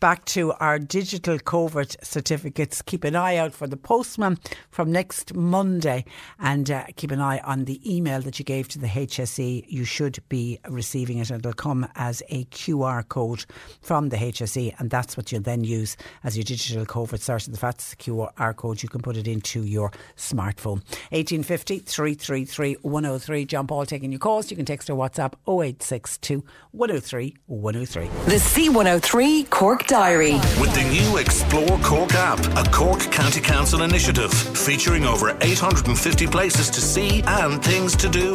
back 0.00 0.24
to 0.26 0.52
our 0.54 0.78
digital 0.78 1.38
COVID 1.38 2.04
certificates. 2.04 2.82
Keep 2.82 3.04
an 3.04 3.16
eye 3.16 3.36
out 3.36 3.52
for 3.52 3.66
the 3.66 3.76
postman 3.76 4.38
from 4.70 4.92
next 4.92 5.34
Monday 5.34 6.04
and 6.38 6.70
uh, 6.70 6.84
keep 6.96 7.10
an 7.10 7.20
eye 7.20 7.40
on 7.44 7.64
the 7.64 7.80
email 7.84 8.20
that 8.20 8.38
you 8.38 8.44
gave 8.44 8.68
to 8.68 8.78
the 8.78 8.86
HSE. 8.86 9.64
You 9.68 9.84
should 9.84 10.18
be 10.28 10.58
receiving 10.68 11.18
it 11.18 11.30
and 11.30 11.40
it'll 11.40 11.52
come 11.52 11.88
as 11.96 12.22
a 12.28 12.44
QR 12.46 13.08
code 13.08 13.44
from 13.80 14.10
the 14.10 14.16
HSE 14.16 14.74
and 14.78 14.90
that's 14.90 15.16
what 15.16 15.32
you'll 15.32 15.42
then 15.42 15.64
use 15.64 15.96
as 16.22 16.36
your 16.36 16.44
digital 16.44 16.86
certificate. 16.86 17.60
That's 17.60 17.90
the 17.90 17.96
QR 17.96 18.54
code. 18.54 18.82
You 18.82 18.88
can 18.88 19.02
put 19.02 19.16
it 19.16 19.26
into 19.26 19.64
your 19.64 19.90
smartphone. 20.16 20.82
1850 21.10 21.80
333 21.80 22.74
103. 22.82 23.44
John 23.46 23.66
Paul 23.66 23.86
taking 23.86 24.12
your 24.12 24.20
calls. 24.20 24.50
You 24.50 24.56
can 24.56 24.66
text 24.66 24.88
or 24.88 24.96
WhatsApp 24.96 25.34
0862 25.46 26.44
103 26.72 27.36
103. 27.46 28.04
The 28.04 28.36
C103 28.36 29.50
Cork 29.50 29.87
Diary. 29.88 30.34
With 30.60 30.74
the 30.74 30.84
new 30.84 31.16
Explore 31.16 31.78
Cork 31.78 32.12
app, 32.12 32.38
a 32.58 32.70
Cork 32.70 33.00
County 33.10 33.40
Council 33.40 33.82
initiative 33.82 34.30
featuring 34.30 35.06
over 35.06 35.30
850 35.40 36.26
places 36.26 36.68
to 36.68 36.82
see 36.82 37.22
and 37.26 37.64
things 37.64 37.96
to 37.96 38.08
do. 38.10 38.34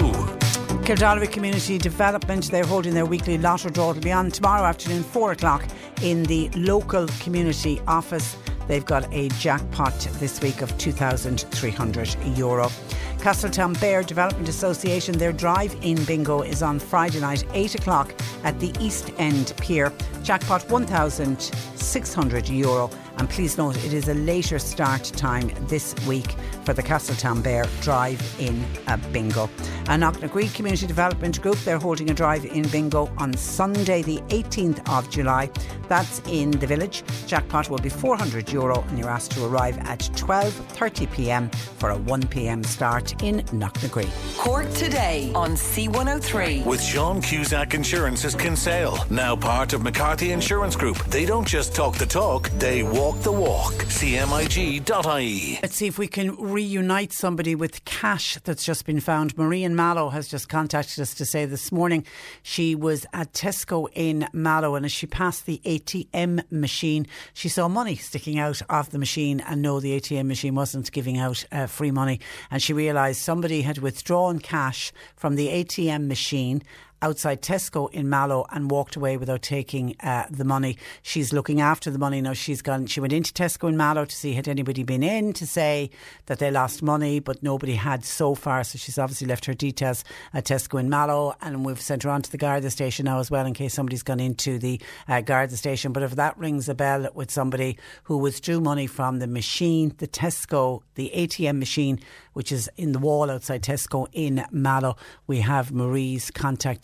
Kildare 0.85 1.25
Community 1.27 1.77
Development, 1.77 2.51
they're 2.51 2.65
holding 2.65 2.93
their 2.93 3.05
weekly 3.05 3.37
lotto 3.37 3.69
draw. 3.69 3.91
It'll 3.91 4.03
be 4.03 4.11
on 4.11 4.29
tomorrow 4.29 4.65
afternoon, 4.65 5.01
4 5.03 5.31
o'clock, 5.31 5.65
in 6.01 6.23
the 6.23 6.49
local 6.55 7.07
community 7.21 7.79
office. 7.87 8.35
They've 8.67 8.83
got 8.85 9.07
a 9.13 9.29
jackpot 9.29 9.97
this 10.19 10.41
week 10.41 10.61
of 10.61 10.77
€2,300. 10.77 12.73
Castletownbere 13.19 14.05
Development 14.05 14.49
Association, 14.49 15.17
their 15.17 15.31
drive 15.31 15.73
in 15.81 16.03
bingo 16.03 16.41
is 16.41 16.61
on 16.61 16.79
Friday 16.79 17.21
night, 17.21 17.45
8 17.53 17.75
o'clock 17.75 18.13
at 18.43 18.59
the 18.59 18.73
East 18.81 19.13
End 19.17 19.53
Pier. 19.61 19.93
Jackpot 20.21 20.67
€1,600. 20.67 22.49
Euro. 22.49 22.89
And 23.19 23.29
please 23.29 23.57
note, 23.57 23.77
it 23.85 23.93
is 23.93 24.09
a 24.09 24.15
later 24.15 24.59
start 24.59 25.05
time 25.15 25.49
this 25.67 25.95
week 26.05 26.35
for 26.63 26.73
the 26.73 26.83
Castletownbere 26.83 27.67
Drive 27.81 28.21
In 28.39 28.63
uh, 28.87 28.97
Bingo. 29.11 29.49
And 29.87 30.03
Knocknagree 30.03 30.53
Community 30.53 30.87
Development 30.87 31.41
Group, 31.41 31.57
they're 31.59 31.79
holding 31.79 32.09
a 32.09 32.13
Drive 32.13 32.45
In 32.45 32.67
Bingo 32.69 33.11
on 33.17 33.33
Sunday, 33.33 34.01
the 34.01 34.19
18th 34.29 34.87
of 34.89 35.09
July. 35.09 35.49
That's 35.89 36.21
in 36.27 36.51
the 36.51 36.67
village. 36.67 37.03
Jackpot 37.27 37.69
will 37.69 37.77
be 37.77 37.89
400 37.89 38.51
euro, 38.51 38.81
and 38.87 38.97
you're 38.97 39.09
asked 39.09 39.31
to 39.31 39.45
arrive 39.45 39.77
at 39.79 39.99
12:30 39.99 41.11
p.m. 41.11 41.49
for 41.49 41.89
a 41.89 41.97
1 41.97 42.27
p.m. 42.27 42.63
start 42.63 43.21
in 43.21 43.41
Knocknagree. 43.51 44.09
Cork 44.37 44.71
today 44.73 45.31
on 45.35 45.51
C103. 45.51 46.65
With 46.65 46.81
Sean 46.81 47.21
Cusack 47.21 47.73
Insurance's 47.73 48.35
Kinsale, 48.35 49.05
now 49.09 49.35
part 49.35 49.73
of 49.73 49.83
McCarthy 49.83 50.31
Insurance 50.31 50.75
Group. 50.75 50.97
They 51.05 51.25
don't 51.25 51.47
just 51.47 51.75
talk 51.75 51.95
the 51.95 52.05
talk, 52.05 52.49
they 52.57 52.83
walk 52.83 53.19
the 53.21 53.31
walk. 53.31 53.73
CMIG.ie. 53.73 55.59
Let's 55.61 55.75
see 55.75 55.87
if 55.87 55.97
we 55.97 56.07
can 56.07 56.35
reunite 56.53 57.11
somebody 57.11 57.55
with 57.55 57.83
cash 57.83 58.37
that's 58.43 58.63
just 58.63 58.85
been 58.85 58.99
found. 58.99 59.35
Marie 59.37 59.63
in 59.63 59.75
Mallow 59.75 60.09
has 60.09 60.27
just 60.27 60.49
contacted 60.49 60.99
us 60.99 61.15
to 61.15 61.25
say 61.25 61.45
this 61.45 61.71
morning 61.71 62.05
she 62.43 62.75
was 62.75 63.07
at 63.11 63.33
Tesco 63.33 63.87
in 63.95 64.27
Mallow 64.33 64.75
and 64.75 64.85
as 64.85 64.91
she 64.91 65.07
passed 65.07 65.47
the 65.47 65.59
ATM 65.65 66.43
machine, 66.51 67.07
she 67.33 67.49
saw 67.49 67.67
money 67.67 67.95
sticking 67.95 68.37
out 68.37 68.61
of 68.69 68.91
the 68.91 68.99
machine 68.99 69.39
and 69.41 69.63
no, 69.63 69.79
the 69.79 69.99
ATM 69.99 70.27
machine 70.27 70.53
wasn't 70.53 70.91
giving 70.91 71.17
out 71.17 71.43
uh, 71.51 71.65
free 71.65 71.91
money. 71.91 72.19
And 72.51 72.61
she 72.61 72.73
realised 72.73 73.21
somebody 73.21 73.63
had 73.63 73.79
withdrawn 73.79 74.37
cash 74.37 74.93
from 75.15 75.35
the 75.35 75.47
ATM 75.47 76.07
machine 76.07 76.61
outside 77.03 77.41
Tesco 77.41 77.91
in 77.91 78.09
Mallow 78.09 78.45
and 78.51 78.71
walked 78.71 78.95
away 78.95 79.17
without 79.17 79.41
taking 79.41 79.95
uh, 79.99 80.25
the 80.31 80.45
money. 80.45 80.77
She's 81.01 81.33
looking 81.33 81.59
after 81.59 81.91
the 81.91 81.99
money 81.99 82.21
now. 82.21 82.31
She's 82.31 82.61
gone. 82.61 82.85
She 82.85 83.01
went 83.01 83.11
into 83.11 83.33
Tesco 83.33 83.67
in 83.67 83.75
Mallow 83.75 84.05
to 84.05 84.15
see 84.15 84.33
had 84.33 84.47
anybody 84.47 84.83
been 84.83 85.03
in 85.03 85.33
to 85.33 85.45
say 85.45 85.89
that 86.27 86.39
they 86.39 86.49
lost 86.49 86.81
money, 86.81 87.19
but 87.19 87.43
nobody 87.43 87.75
had 87.75 88.05
so 88.05 88.35
far. 88.35 88.63
So 88.63 88.77
she's 88.77 88.97
obviously 88.97 89.27
left 89.27 89.45
her 89.45 89.53
details 89.53 90.05
at 90.33 90.45
Tesco 90.45 90.79
in 90.79 90.89
Mallow, 90.89 91.35
and 91.41 91.65
we've 91.65 91.81
sent 91.81 92.03
her 92.03 92.09
on 92.09 92.21
to 92.21 92.31
the 92.31 92.37
Garda 92.37 92.71
station 92.71 93.05
now 93.05 93.19
as 93.19 93.29
well 93.29 93.45
in 93.45 93.53
case 93.53 93.73
somebody's 93.73 94.03
gone 94.03 94.21
into 94.21 94.57
the 94.57 94.79
uh, 95.09 95.19
Garda 95.19 95.57
station. 95.57 95.91
But 95.91 96.03
if 96.03 96.15
that 96.15 96.37
rings 96.37 96.69
a 96.69 96.73
bell 96.73 97.09
with 97.13 97.31
somebody 97.31 97.77
who 98.03 98.17
withdrew 98.17 98.61
money 98.61 98.87
from 98.87 99.19
the 99.19 99.27
machine, 99.27 99.93
the 99.97 100.07
Tesco, 100.07 100.83
the 100.95 101.11
ATM 101.13 101.59
machine, 101.59 101.99
which 102.31 102.51
is 102.51 102.69
in 102.77 102.93
the 102.93 102.99
wall 102.99 103.29
outside 103.29 103.61
Tesco 103.61 104.07
in 104.13 104.45
Mallow, 104.51 104.95
we 105.27 105.39
have 105.39 105.71
Marie's 105.71 106.31
contact 106.31 106.81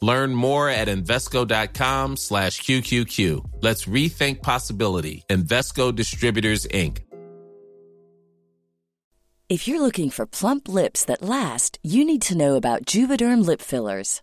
Learn 0.00 0.34
more 0.34 0.68
at 0.68 0.88
Invesco.com 0.88 2.16
slash 2.16 2.60
QQQ. 2.60 3.44
Let's 3.62 3.86
rethink 3.86 4.42
possibility. 4.42 5.24
Invesco 5.30 5.94
Distributors, 5.94 6.66
Inc. 6.66 6.98
If 9.50 9.68
you're 9.68 9.80
looking 9.80 10.08
for 10.10 10.26
plump 10.26 10.68
lips 10.68 11.04
that 11.04 11.22
last, 11.22 11.78
you 11.82 12.04
need 12.04 12.22
to 12.22 12.36
know 12.36 12.56
about 12.56 12.86
Juvederm 12.86 13.44
lip 13.46 13.60
fillers. 13.60 14.22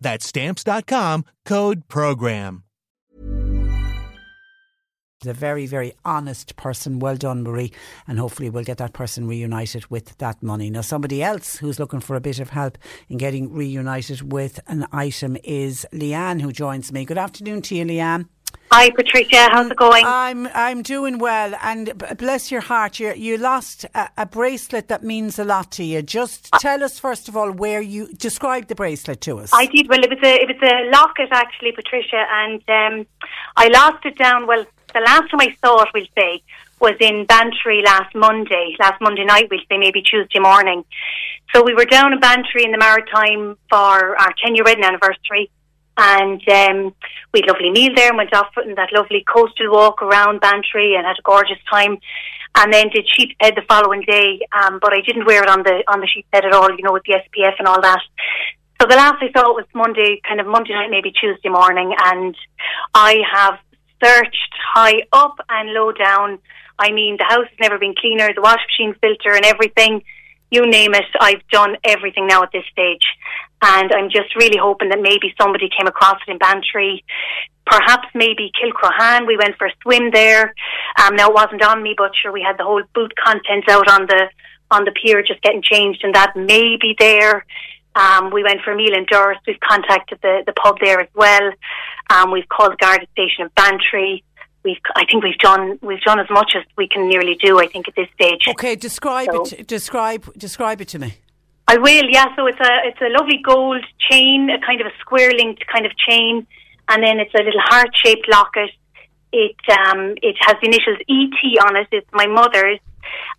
That's 0.00 0.26
stamps.com 0.26 1.24
code 1.44 1.88
PROGRAM. 1.88 2.64
a 5.26 5.34
very, 5.34 5.66
very 5.66 5.92
honest 6.02 6.56
person. 6.56 6.98
Well 6.98 7.16
done, 7.16 7.42
Marie. 7.42 7.72
And 8.08 8.18
hopefully 8.18 8.48
we'll 8.48 8.64
get 8.64 8.78
that 8.78 8.94
person 8.94 9.28
reunited 9.28 9.90
with 9.90 10.16
that 10.18 10.42
money. 10.42 10.70
Now, 10.70 10.80
somebody 10.80 11.22
else 11.22 11.58
who's 11.58 11.78
looking 11.78 12.00
for 12.00 12.16
a 12.16 12.20
bit 12.20 12.40
of 12.40 12.50
help 12.50 12.78
in 13.08 13.18
getting 13.18 13.52
reunited 13.52 14.32
with 14.32 14.60
an 14.66 14.86
item 14.92 15.36
is 15.44 15.86
Leanne, 15.92 16.40
who 16.40 16.52
joins 16.52 16.90
me. 16.92 17.04
Good 17.04 17.18
afternoon 17.18 17.60
to 17.62 17.76
you, 17.76 17.84
Leanne. 17.84 18.28
Hi, 18.72 18.88
Patricia. 18.90 19.48
How's 19.50 19.68
it 19.68 19.76
going? 19.76 20.04
I'm 20.06 20.46
I'm 20.54 20.82
doing 20.82 21.18
well, 21.18 21.56
and 21.60 21.92
bless 22.16 22.52
your 22.52 22.60
heart, 22.60 23.00
you 23.00 23.12
you 23.14 23.36
lost 23.36 23.84
a, 23.96 24.08
a 24.16 24.26
bracelet 24.26 24.86
that 24.86 25.02
means 25.02 25.40
a 25.40 25.44
lot 25.44 25.72
to 25.72 25.82
you. 25.82 26.02
Just 26.02 26.48
tell 26.60 26.84
us 26.84 26.96
first 26.96 27.28
of 27.28 27.36
all 27.36 27.50
where 27.50 27.80
you 27.80 28.06
describe 28.12 28.68
the 28.68 28.76
bracelet 28.76 29.20
to 29.22 29.38
us. 29.40 29.50
I 29.52 29.66
did. 29.66 29.88
Well, 29.88 29.98
it 30.04 30.08
was 30.08 30.20
a 30.22 30.34
it 30.40 30.48
was 30.48 30.62
a 30.62 30.88
locket 30.90 31.30
actually, 31.32 31.72
Patricia, 31.72 32.24
and 32.30 32.62
um, 32.68 33.06
I 33.56 33.66
lost 33.68 34.06
it 34.06 34.16
down. 34.16 34.46
Well, 34.46 34.64
the 34.94 35.00
last 35.00 35.28
time 35.32 35.40
I 35.40 35.56
saw 35.64 35.82
it, 35.82 35.88
we'll 35.92 36.06
say, 36.16 36.40
was 36.80 36.94
in 37.00 37.26
Bantry 37.26 37.82
last 37.84 38.14
Monday, 38.14 38.76
last 38.78 39.00
Monday 39.00 39.24
night, 39.24 39.48
we'll 39.50 39.60
say, 39.68 39.78
maybe 39.78 40.00
Tuesday 40.00 40.38
morning. 40.38 40.84
So 41.52 41.64
we 41.64 41.74
were 41.74 41.86
down 41.86 42.12
in 42.12 42.20
Bantry 42.20 42.64
in 42.64 42.70
the 42.70 42.78
Maritime 42.78 43.56
for 43.68 44.16
our 44.16 44.32
ten 44.40 44.54
year 44.54 44.62
wedding 44.64 44.84
anniversary. 44.84 45.50
And 46.02 46.40
um, 46.48 46.94
we 47.32 47.40
had 47.40 47.50
a 47.50 47.52
lovely 47.52 47.70
meal 47.70 47.92
there 47.94 48.08
and 48.08 48.16
went 48.16 48.34
off 48.34 48.48
on 48.56 48.74
that 48.74 48.88
lovely 48.92 49.22
coastal 49.30 49.70
walk 49.70 50.00
around 50.00 50.40
Bantry 50.40 50.94
and 50.94 51.04
had 51.04 51.18
a 51.18 51.22
gorgeous 51.22 51.58
time. 51.70 51.98
And 52.56 52.72
then 52.72 52.88
did 52.88 53.06
sheepshead 53.06 53.54
the 53.54 53.62
following 53.68 54.00
day, 54.02 54.40
um, 54.50 54.80
but 54.80 54.92
I 54.92 55.02
didn't 55.06 55.26
wear 55.26 55.42
it 55.42 55.48
on 55.48 55.62
the 55.62 55.84
on 55.86 56.00
the 56.00 56.08
sheepshead 56.08 56.44
at 56.44 56.52
all, 56.52 56.70
you 56.70 56.82
know, 56.82 56.92
with 56.92 57.04
the 57.04 57.14
SPF 57.14 57.54
and 57.58 57.68
all 57.68 57.80
that. 57.82 58.00
So 58.80 58.88
the 58.88 58.96
last 58.96 59.22
I 59.22 59.30
saw 59.30 59.50
it 59.50 59.56
was 59.56 59.66
Monday, 59.74 60.20
kind 60.26 60.40
of 60.40 60.46
Monday 60.46 60.72
night, 60.72 60.90
maybe 60.90 61.12
Tuesday 61.12 61.50
morning, 61.50 61.94
and 62.06 62.34
I 62.94 63.18
have 63.30 63.58
searched 64.02 64.54
high 64.74 65.02
up 65.12 65.36
and 65.50 65.74
low 65.74 65.92
down. 65.92 66.38
I 66.78 66.90
mean, 66.90 67.18
the 67.18 67.24
house 67.24 67.46
has 67.46 67.58
never 67.60 67.78
been 67.78 67.94
cleaner, 67.94 68.30
the 68.34 68.40
wash 68.40 68.60
machine 68.66 68.94
filter 69.00 69.36
and 69.36 69.44
everything. 69.44 70.02
you 70.50 70.66
name 70.66 70.94
it. 70.94 71.04
I've 71.20 71.46
done 71.52 71.76
everything 71.84 72.26
now 72.26 72.42
at 72.42 72.50
this 72.52 72.64
stage. 72.72 73.04
And 73.62 73.92
I'm 73.92 74.08
just 74.10 74.34
really 74.36 74.56
hoping 74.56 74.88
that 74.88 75.00
maybe 75.00 75.34
somebody 75.40 75.68
came 75.68 75.86
across 75.86 76.16
it 76.26 76.30
in 76.30 76.38
Bantry. 76.38 77.04
Perhaps 77.66 78.08
maybe 78.14 78.50
Kilcrohane. 78.56 79.26
We 79.26 79.36
went 79.36 79.56
for 79.56 79.66
a 79.66 79.72
swim 79.82 80.10
there. 80.12 80.54
Um, 80.98 81.14
now 81.16 81.28
it 81.28 81.34
wasn't 81.34 81.62
on 81.62 81.82
me, 81.82 81.94
but 81.96 82.12
sure 82.20 82.32
we 82.32 82.42
had 82.42 82.58
the 82.58 82.64
whole 82.64 82.82
boot 82.94 83.12
contents 83.22 83.68
out 83.68 83.88
on 83.88 84.06
the 84.06 84.28
on 84.70 84.84
the 84.84 84.92
pier, 84.92 85.22
just 85.22 85.42
getting 85.42 85.62
changed, 85.62 86.04
and 86.04 86.14
that 86.14 86.36
may 86.36 86.76
be 86.80 86.94
there. 86.98 87.44
Um, 87.96 88.30
we 88.30 88.44
went 88.44 88.60
for 88.62 88.72
a 88.72 88.76
meal 88.76 88.94
in 88.94 89.04
Durrus. 89.10 89.38
We've 89.46 89.58
contacted 89.60 90.18
the, 90.22 90.42
the 90.46 90.52
pub 90.52 90.76
there 90.80 91.00
as 91.00 91.08
well. 91.14 91.50
Um, 92.08 92.30
we've 92.30 92.48
called 92.48 92.72
the 92.72 92.76
guard 92.76 93.06
station 93.12 93.44
of 93.44 93.54
Bantry. 93.54 94.22
We've, 94.64 94.76
I 94.94 95.04
think 95.10 95.24
we've 95.24 95.38
done 95.38 95.78
we've 95.82 96.02
done 96.02 96.20
as 96.20 96.28
much 96.30 96.52
as 96.56 96.64
we 96.76 96.86
can 96.86 97.08
nearly 97.08 97.34
do. 97.42 97.58
I 97.58 97.66
think 97.66 97.88
at 97.88 97.96
this 97.96 98.08
stage. 98.14 98.42
Okay, 98.48 98.76
describe 98.76 99.28
so, 99.32 99.44
it. 99.44 99.66
Describe 99.66 100.32
describe 100.34 100.80
it 100.80 100.88
to 100.88 100.98
me. 100.98 101.14
I 101.72 101.76
will. 101.78 102.06
Yeah. 102.10 102.34
So 102.36 102.46
it's 102.46 102.60
a 102.60 102.72
it's 102.88 103.00
a 103.00 103.10
lovely 103.18 103.40
gold 103.44 103.84
chain, 104.10 104.50
a 104.50 104.60
kind 104.64 104.80
of 104.80 104.86
a 104.88 104.94
square 105.00 105.32
linked 105.32 105.64
kind 105.66 105.86
of 105.86 105.92
chain, 106.08 106.46
and 106.88 107.02
then 107.04 107.20
it's 107.20 107.34
a 107.34 107.42
little 107.42 107.64
heart 107.70 107.90
shaped 107.94 108.26
locket. 108.28 108.70
It 109.32 109.60
um 109.70 110.14
it 110.22 110.36
has 110.46 110.56
the 110.60 110.66
initials 110.66 110.98
ET 111.08 111.40
on 111.66 111.76
it. 111.76 111.88
It's 111.92 112.12
my 112.12 112.26
mother's. 112.26 112.80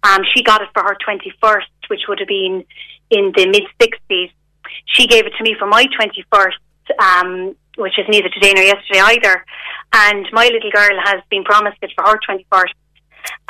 Um, 0.03 0.21
she 0.33 0.43
got 0.43 0.61
it 0.61 0.69
for 0.73 0.83
her 0.83 0.95
twenty 1.03 1.33
first, 1.41 1.67
which 1.89 2.01
would 2.07 2.19
have 2.19 2.27
been 2.27 2.63
in 3.09 3.33
the 3.35 3.45
mid 3.47 3.63
sixties 3.81 4.31
she 4.85 5.07
gave 5.07 5.25
it 5.25 5.33
to 5.37 5.43
me 5.43 5.55
for 5.57 5.67
my 5.67 5.85
21st, 5.85 6.99
um, 6.99 7.55
which 7.77 7.97
is 7.97 8.05
neither 8.09 8.29
today 8.29 8.53
nor 8.53 8.63
yesterday 8.63 9.01
either. 9.01 9.45
And 9.93 10.27
my 10.31 10.45
little 10.45 10.71
girl 10.71 10.99
has 11.03 11.21
been 11.29 11.43
promised 11.43 11.77
it 11.81 11.91
for 11.95 12.03
her 12.05 12.19
21st. 12.27 12.73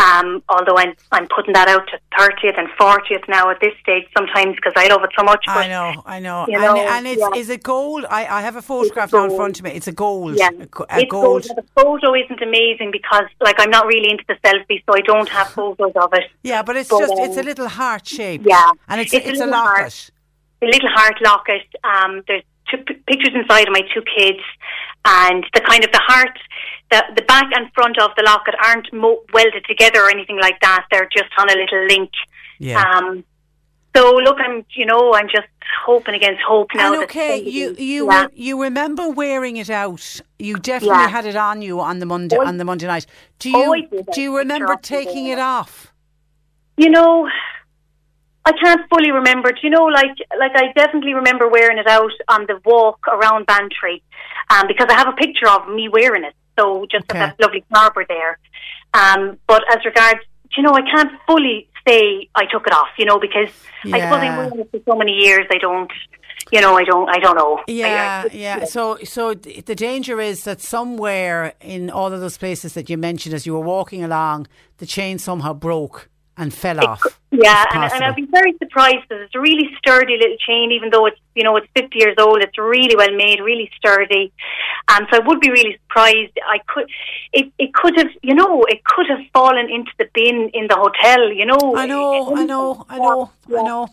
Um, 0.02 0.44
although 0.50 0.78
I'm 0.78 0.94
I'm 1.12 1.28
putting 1.28 1.54
that 1.54 1.68
out 1.68 1.86
to 1.88 2.00
thirtieth 2.18 2.56
and 2.58 2.68
fortieth 2.78 3.24
now 3.28 3.50
at 3.50 3.60
this 3.62 3.74
stage 3.82 4.06
sometimes 4.18 4.56
because 4.56 4.74
I 4.76 4.88
love 4.88 5.04
it 5.04 5.12
so 5.18 5.24
much. 5.24 5.46
I 5.48 5.68
know, 5.68 6.02
I 6.06 6.20
know, 6.20 6.46
you 6.48 6.60
know 6.60 6.78
and, 6.78 6.90
and 6.90 7.08
it's 7.08 7.22
yeah. 7.22 7.40
is 7.40 7.50
it 7.50 7.64
gold? 7.64 8.06
I, 8.10 8.26
I 8.26 8.42
have 8.42 8.56
a 8.56 8.62
photograph 8.62 9.14
now 9.14 9.26
in 9.26 9.36
front 9.36 9.60
of 9.60 9.66
me. 9.66 9.72
It's 9.72 9.88
a 9.88 9.92
gold. 9.92 10.38
Yeah, 10.38 10.50
a, 10.50 10.84
a 10.96 11.02
it's 11.02 11.12
gold. 11.12 11.44
gold. 11.44 11.44
The 11.56 11.64
photo 11.76 12.16
isn't 12.16 12.42
amazing 12.42 12.92
because 12.92 13.26
like 13.40 13.60
I'm 13.60 13.70
not 13.70 13.86
really 13.86 14.10
into 14.10 14.24
the 14.28 14.36
selfie, 14.44 14.84
so 14.86 14.96
I 14.96 15.02
don't 15.02 15.30
have 15.30 15.50
photos 15.50 15.92
of 15.96 16.14
it. 16.14 16.24
Yeah, 16.44 16.64
but 16.64 16.76
it's 16.76 16.90
but, 16.90 17.00
just 17.00 17.14
um, 17.14 17.20
it's 17.20 17.38
a 17.38 17.42
um, 17.42 17.46
little 17.46 17.68
heart 17.68 18.08
shape. 18.08 18.42
Yeah, 18.46 18.72
and 18.88 19.00
it's 19.00 19.14
it's, 19.14 19.28
it's 19.28 19.40
a, 19.40 19.46
a 19.46 19.48
locket. 19.48 19.78
Heart 19.78 20.12
a 20.62 20.66
little 20.66 20.90
heart 20.90 21.18
locket. 21.22 21.68
Um, 21.84 22.24
there's 22.28 22.44
two 22.70 22.78
p- 22.78 23.02
pictures 23.08 23.34
inside 23.34 23.68
of 23.68 23.74
my 23.74 23.82
two 23.94 24.04
kids, 24.16 24.40
and 25.06 25.46
the 25.54 25.62
kind 25.62 25.84
of 25.84 25.92
the 25.92 26.02
heart, 26.04 26.38
the 26.92 27.04
the 27.16 27.22
back 27.24 27.50
and 27.56 27.72
front 27.74 27.98
of 28.00 28.12
the 28.16 28.24
locket 28.24 28.56
aren't 28.64 28.92
mo- 28.94 29.24
welded 29.34 29.66
together 29.68 30.04
or 30.04 30.10
anything 30.10 30.40
like 30.40 30.60
that. 30.62 30.86
They're 30.92 31.10
just 31.12 31.30
on 31.38 31.50
a 31.50 31.56
little 31.56 31.86
link. 31.88 32.12
Yeah. 32.60 32.82
Um, 32.82 33.24
so 33.96 34.16
look, 34.16 34.38
I'm 34.40 34.66
you 34.76 34.86
know 34.86 35.14
I'm 35.14 35.28
just 35.28 35.48
hoping 35.86 36.16
against 36.16 36.42
hope 36.42 36.70
now. 36.76 36.94
And 36.94 37.04
okay, 37.04 37.42
you 37.42 37.76
you 37.78 38.12
yeah. 38.12 38.28
you 38.34 38.62
remember 38.62 39.10
wearing 39.10 39.58
it 39.58 39.70
out. 39.70 40.22
You 40.38 40.58
definitely 40.58 40.98
yeah. 40.98 41.08
had 41.10 41.26
it 41.26 41.36
on 41.36 41.62
you 41.62 41.80
on 41.80 42.00
the 42.00 42.06
Monday 42.06 42.38
oh, 42.40 42.46
on 42.46 42.58
the 42.58 42.66
Monday 42.66 42.88
night. 42.88 43.06
Do 43.40 43.50
you 43.50 43.86
oh, 43.92 44.04
do 44.14 44.22
you 44.22 44.38
remember 44.38 44.76
taking 44.82 45.28
it 45.28 45.40
off? 45.40 45.94
You 46.78 46.90
know, 46.90 47.30
I 48.46 48.52
can't 48.54 48.82
fully 48.90 49.12
remember. 49.12 49.52
Do 49.52 49.60
you 49.62 49.70
know, 49.70 49.86
like, 49.86 50.18
like 50.40 50.52
I 50.56 50.72
definitely 50.74 51.14
remember 51.14 51.48
wearing 51.48 51.78
it 51.78 51.88
out 51.88 52.12
on 52.28 52.48
the 52.48 52.60
walk 52.66 53.00
around 53.08 53.46
Bantry, 53.46 54.02
um, 54.50 54.68
because 54.68 54.88
I 54.90 54.94
have 54.94 55.08
a 55.08 55.14
picture 55.14 55.48
of 55.48 55.68
me 55.68 55.90
wearing 55.90 56.24
it. 56.24 56.34
So 56.58 56.86
just 56.92 57.10
okay. 57.10 57.20
that 57.20 57.40
lovely 57.40 57.64
harbour 57.74 58.06
there. 58.08 58.38
Um, 58.94 59.38
but 59.48 59.64
as 59.72 59.84
regards, 59.86 60.20
you 60.56 60.64
know, 60.64 60.74
I 60.74 60.82
can't 60.82 61.12
fully 61.26 61.68
say 61.88 62.30
I 62.36 62.46
took 62.46 62.68
it 62.68 62.74
off. 62.74 62.90
You 62.98 63.06
know, 63.06 63.20
because 63.20 63.50
yeah. 63.86 63.96
I 63.96 64.00
suppose 64.02 64.20
I'm 64.20 64.38
wearing 64.38 64.60
it 64.60 64.72
for 64.72 64.80
so 64.92 64.98
many 64.98 65.14
years. 65.14 65.46
I 65.52 65.58
don't. 65.58 65.92
You 66.52 66.60
know, 66.60 66.76
I 66.76 66.84
don't. 66.84 67.10
I 67.10 67.20
don't 67.20 67.38
know. 67.38 67.62
Yeah, 67.68 68.24
I, 68.26 68.28
I, 68.28 68.32
yeah. 68.34 68.66
So, 68.66 68.98
so 69.04 69.34
the 69.34 69.76
danger 69.76 70.20
is 70.20 70.44
that 70.44 70.60
somewhere 70.60 71.54
in 71.62 71.90
all 71.90 72.12
of 72.12 72.20
those 72.20 72.38
places 72.38 72.74
that 72.74 72.90
you 72.90 72.98
mentioned, 72.98 73.34
as 73.34 73.46
you 73.46 73.54
were 73.54 73.62
walking 73.62 74.04
along, 74.04 74.48
the 74.78 74.86
chain 74.86 75.18
somehow 75.18 75.54
broke 75.54 76.10
and 76.38 76.54
fell 76.54 76.78
it, 76.78 76.84
off. 76.84 77.04
Yeah, 77.32 77.66
and, 77.74 77.92
and 77.94 78.04
I'd 78.04 78.16
be 78.16 78.26
very 78.26 78.54
surprised 78.58 79.08
because 79.08 79.24
it's 79.26 79.36
a 79.36 79.40
really 79.40 79.70
sturdy 79.78 80.18
little 80.18 80.38
chain, 80.38 80.72
even 80.72 80.90
though 80.90 81.06
it's 81.06 81.20
you 81.36 81.44
know 81.44 81.56
it's 81.56 81.68
fifty 81.76 82.00
years 82.00 82.16
old. 82.20 82.42
It's 82.42 82.58
really 82.58 82.96
well 82.96 83.16
made, 83.16 83.40
really 83.40 83.70
sturdy. 83.78 84.34
Um, 84.90 85.08
so 85.12 85.22
I 85.22 85.28
would 85.28 85.40
be 85.40 85.50
really 85.50 85.78
surprised. 85.84 86.38
I 86.46 86.60
could, 86.68 86.90
it, 87.32 87.52
it 87.58 87.74
could 87.74 87.98
have, 87.98 88.10
you 88.22 88.36
know, 88.36 88.64
it 88.64 88.84
could 88.84 89.08
have 89.08 89.20
fallen 89.32 89.70
into 89.70 89.92
the 89.98 90.10
bin 90.14 90.50
in 90.54 90.68
the 90.68 90.76
hotel. 90.76 91.32
You 91.32 91.46
know, 91.46 91.76
I 91.76 91.86
know, 91.86 92.36
I 92.36 92.46
know, 92.46 92.86
I 92.90 92.98
know, 92.98 93.32
yeah. 93.48 93.60
I 93.60 93.64
know. 93.64 93.90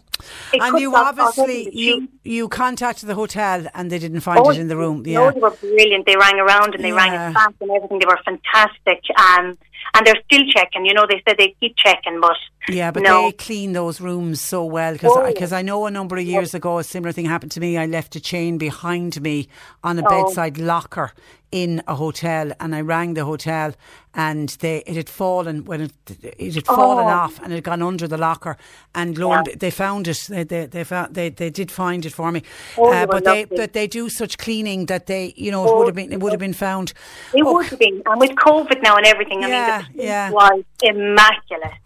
It 0.52 0.60
and 0.60 0.80
you 0.80 0.96
obviously 0.96 1.70
you 1.72 2.08
you 2.24 2.48
contacted 2.48 3.08
the 3.08 3.14
hotel 3.14 3.66
and 3.74 3.90
they 3.90 4.00
didn't 4.00 4.20
find 4.20 4.40
oh, 4.40 4.50
it 4.50 4.58
in 4.58 4.66
the 4.66 4.76
room. 4.76 5.04
Yeah, 5.06 5.18
no, 5.18 5.30
they 5.30 5.40
were 5.40 5.50
brilliant. 5.50 6.06
They 6.06 6.16
rang 6.16 6.40
around 6.40 6.74
and 6.74 6.82
they 6.82 6.88
yeah. 6.88 6.96
rang 6.96 7.12
us 7.12 7.34
back 7.34 7.54
and 7.60 7.70
everything. 7.70 8.00
They 8.00 8.06
were 8.06 8.18
fantastic. 8.24 9.04
Um, 9.16 9.56
and 9.94 10.06
they're 10.06 10.22
still 10.24 10.46
checking. 10.48 10.86
You 10.86 10.94
know, 10.94 11.06
they 11.08 11.22
said 11.26 11.36
they 11.38 11.54
keep 11.60 11.76
checking, 11.76 12.20
but 12.20 12.36
yeah, 12.68 12.90
but 12.90 13.02
no. 13.02 13.22
they 13.22 13.32
clean 13.32 13.72
those 13.72 14.00
rooms 14.00 14.40
so 14.40 14.64
well 14.64 14.92
because 14.92 15.12
oh, 15.14 15.26
because 15.26 15.52
I, 15.52 15.60
I, 15.60 15.62
know 15.62 15.86
a 15.86 15.90
number 15.90 16.16
of 16.16 16.24
years 16.24 16.54
ago 16.54 16.78
a 16.78 16.84
similar 16.84 17.12
thing 17.12 17.26
happened 17.26 17.52
to 17.52 17.60
me. 17.60 17.76
I 17.76 17.86
left 17.86 18.16
a 18.16 18.20
chain 18.20 18.58
behind 18.58 19.20
me 19.20 19.48
on 19.82 19.98
a 19.98 20.02
oh. 20.04 20.08
bedside 20.08 20.58
locker 20.58 21.12
in 21.50 21.82
a 21.86 21.94
hotel, 21.94 22.52
and 22.60 22.74
I 22.74 22.82
rang 22.82 23.14
the 23.14 23.24
hotel, 23.24 23.72
and 24.14 24.50
they 24.60 24.78
it 24.86 24.96
had 24.96 25.08
fallen 25.08 25.64
when 25.64 25.80
it 25.80 25.92
it 26.22 26.54
had 26.54 26.66
fallen 26.66 27.06
oh. 27.06 27.08
off 27.08 27.40
and 27.42 27.52
it 27.52 27.56
had 27.56 27.64
gone 27.64 27.82
under 27.82 28.06
the 28.06 28.18
locker, 28.18 28.56
and 28.94 29.16
lo 29.16 29.30
yeah. 29.30 29.42
they 29.56 29.70
found 29.70 30.08
it. 30.08 30.26
They 30.28 30.44
they 30.44 30.66
they, 30.66 30.84
found, 30.84 31.14
they 31.14 31.30
they 31.30 31.50
did 31.50 31.70
find 31.70 32.04
it 32.04 32.12
for 32.12 32.30
me, 32.30 32.42
oh, 32.76 32.92
uh, 32.92 33.06
but 33.06 33.24
they 33.24 33.44
but 33.44 33.72
they 33.72 33.86
do 33.86 34.08
such 34.08 34.36
cleaning 34.36 34.86
that 34.86 35.06
they 35.06 35.32
you 35.36 35.50
know 35.50 35.66
it 35.66 35.76
would 35.76 35.86
have 35.86 35.96
been 35.96 36.12
it 36.12 36.20
would 36.20 36.32
have 36.32 36.40
been 36.40 36.52
found. 36.52 36.92
It 37.32 37.42
oh. 37.44 37.54
would 37.54 37.66
have 37.66 37.78
been, 37.78 38.02
and 38.04 38.20
with 38.20 38.32
COVID 38.32 38.82
now 38.82 38.96
and 38.96 39.06
everything, 39.06 39.44
I 39.44 39.48
yeah, 39.48 39.84
mean, 39.88 39.96
the 39.96 40.04
yeah. 40.04 40.30
was 40.30 40.64
immaculate. 40.82 41.78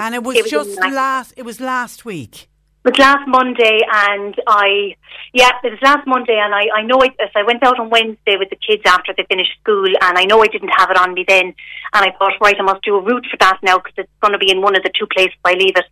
And 0.00 0.14
it 0.14 0.24
was, 0.24 0.34
it 0.34 0.44
was 0.44 0.50
just 0.50 0.80
last. 0.80 1.34
It 1.36 1.44
was 1.44 1.60
last 1.60 2.06
week. 2.06 2.48
It 2.86 2.92
was 2.92 2.98
last 2.98 3.28
Monday, 3.28 3.80
and 3.92 4.34
I, 4.46 4.96
yeah, 5.34 5.50
it 5.62 5.72
was 5.72 5.82
last 5.82 6.06
Monday, 6.06 6.40
and 6.40 6.54
I, 6.54 6.64
I 6.74 6.82
know 6.82 6.96
I, 7.02 7.08
as 7.20 7.28
I 7.36 7.42
went 7.42 7.62
out 7.62 7.78
on 7.78 7.90
Wednesday 7.90 8.36
with 8.38 8.48
the 8.48 8.56
kids 8.56 8.80
after 8.86 9.12
they 9.14 9.26
finished 9.28 9.52
school, 9.60 9.84
and 10.00 10.16
I 10.16 10.24
know 10.24 10.42
I 10.42 10.46
didn't 10.46 10.72
have 10.74 10.90
it 10.90 10.96
on 10.96 11.12
me 11.12 11.26
then, 11.28 11.44
and 11.44 11.54
I 11.92 12.10
thought, 12.18 12.32
right, 12.40 12.56
I 12.58 12.62
must 12.62 12.82
do 12.82 12.96
a 12.96 13.02
route 13.02 13.26
for 13.30 13.36
that 13.40 13.58
now 13.62 13.76
because 13.76 13.92
it's 13.98 14.20
going 14.22 14.32
to 14.32 14.38
be 14.38 14.50
in 14.50 14.62
one 14.62 14.74
of 14.74 14.82
the 14.82 14.90
two 14.98 15.06
places 15.14 15.36
I 15.44 15.52
leave 15.52 15.76
it. 15.76 15.84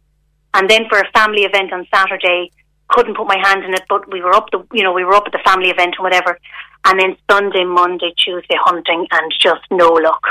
And 0.55 0.71
then 0.71 0.89
for 0.89 0.99
a 0.99 1.11
family 1.13 1.43
event 1.43 1.75
on 1.75 1.87
Saturday, 1.95 2.51
couldn't 2.89 3.19
put 3.19 3.27
my 3.27 3.37
hand 3.37 3.63
in 3.65 3.75
it, 3.75 3.83
but 3.91 4.11
we 4.11 4.23
were 4.23 4.33
up 4.33 4.51
the, 4.51 4.65
you 4.73 4.83
know, 4.83 4.95
we 4.95 5.05
were 5.05 5.15
up 5.15 5.25
at 5.27 5.33
the 5.33 5.45
family 5.45 5.69
event 5.69 5.97
and 5.99 6.03
whatever, 6.03 6.39
and 6.87 6.99
then 6.99 7.19
Sunday, 7.31 7.65
Monday, 7.65 8.15
Tuesday 8.17 8.57
hunting, 8.65 9.07
and 9.11 9.31
just 9.39 9.61
no 9.71 9.93
luck, 9.93 10.25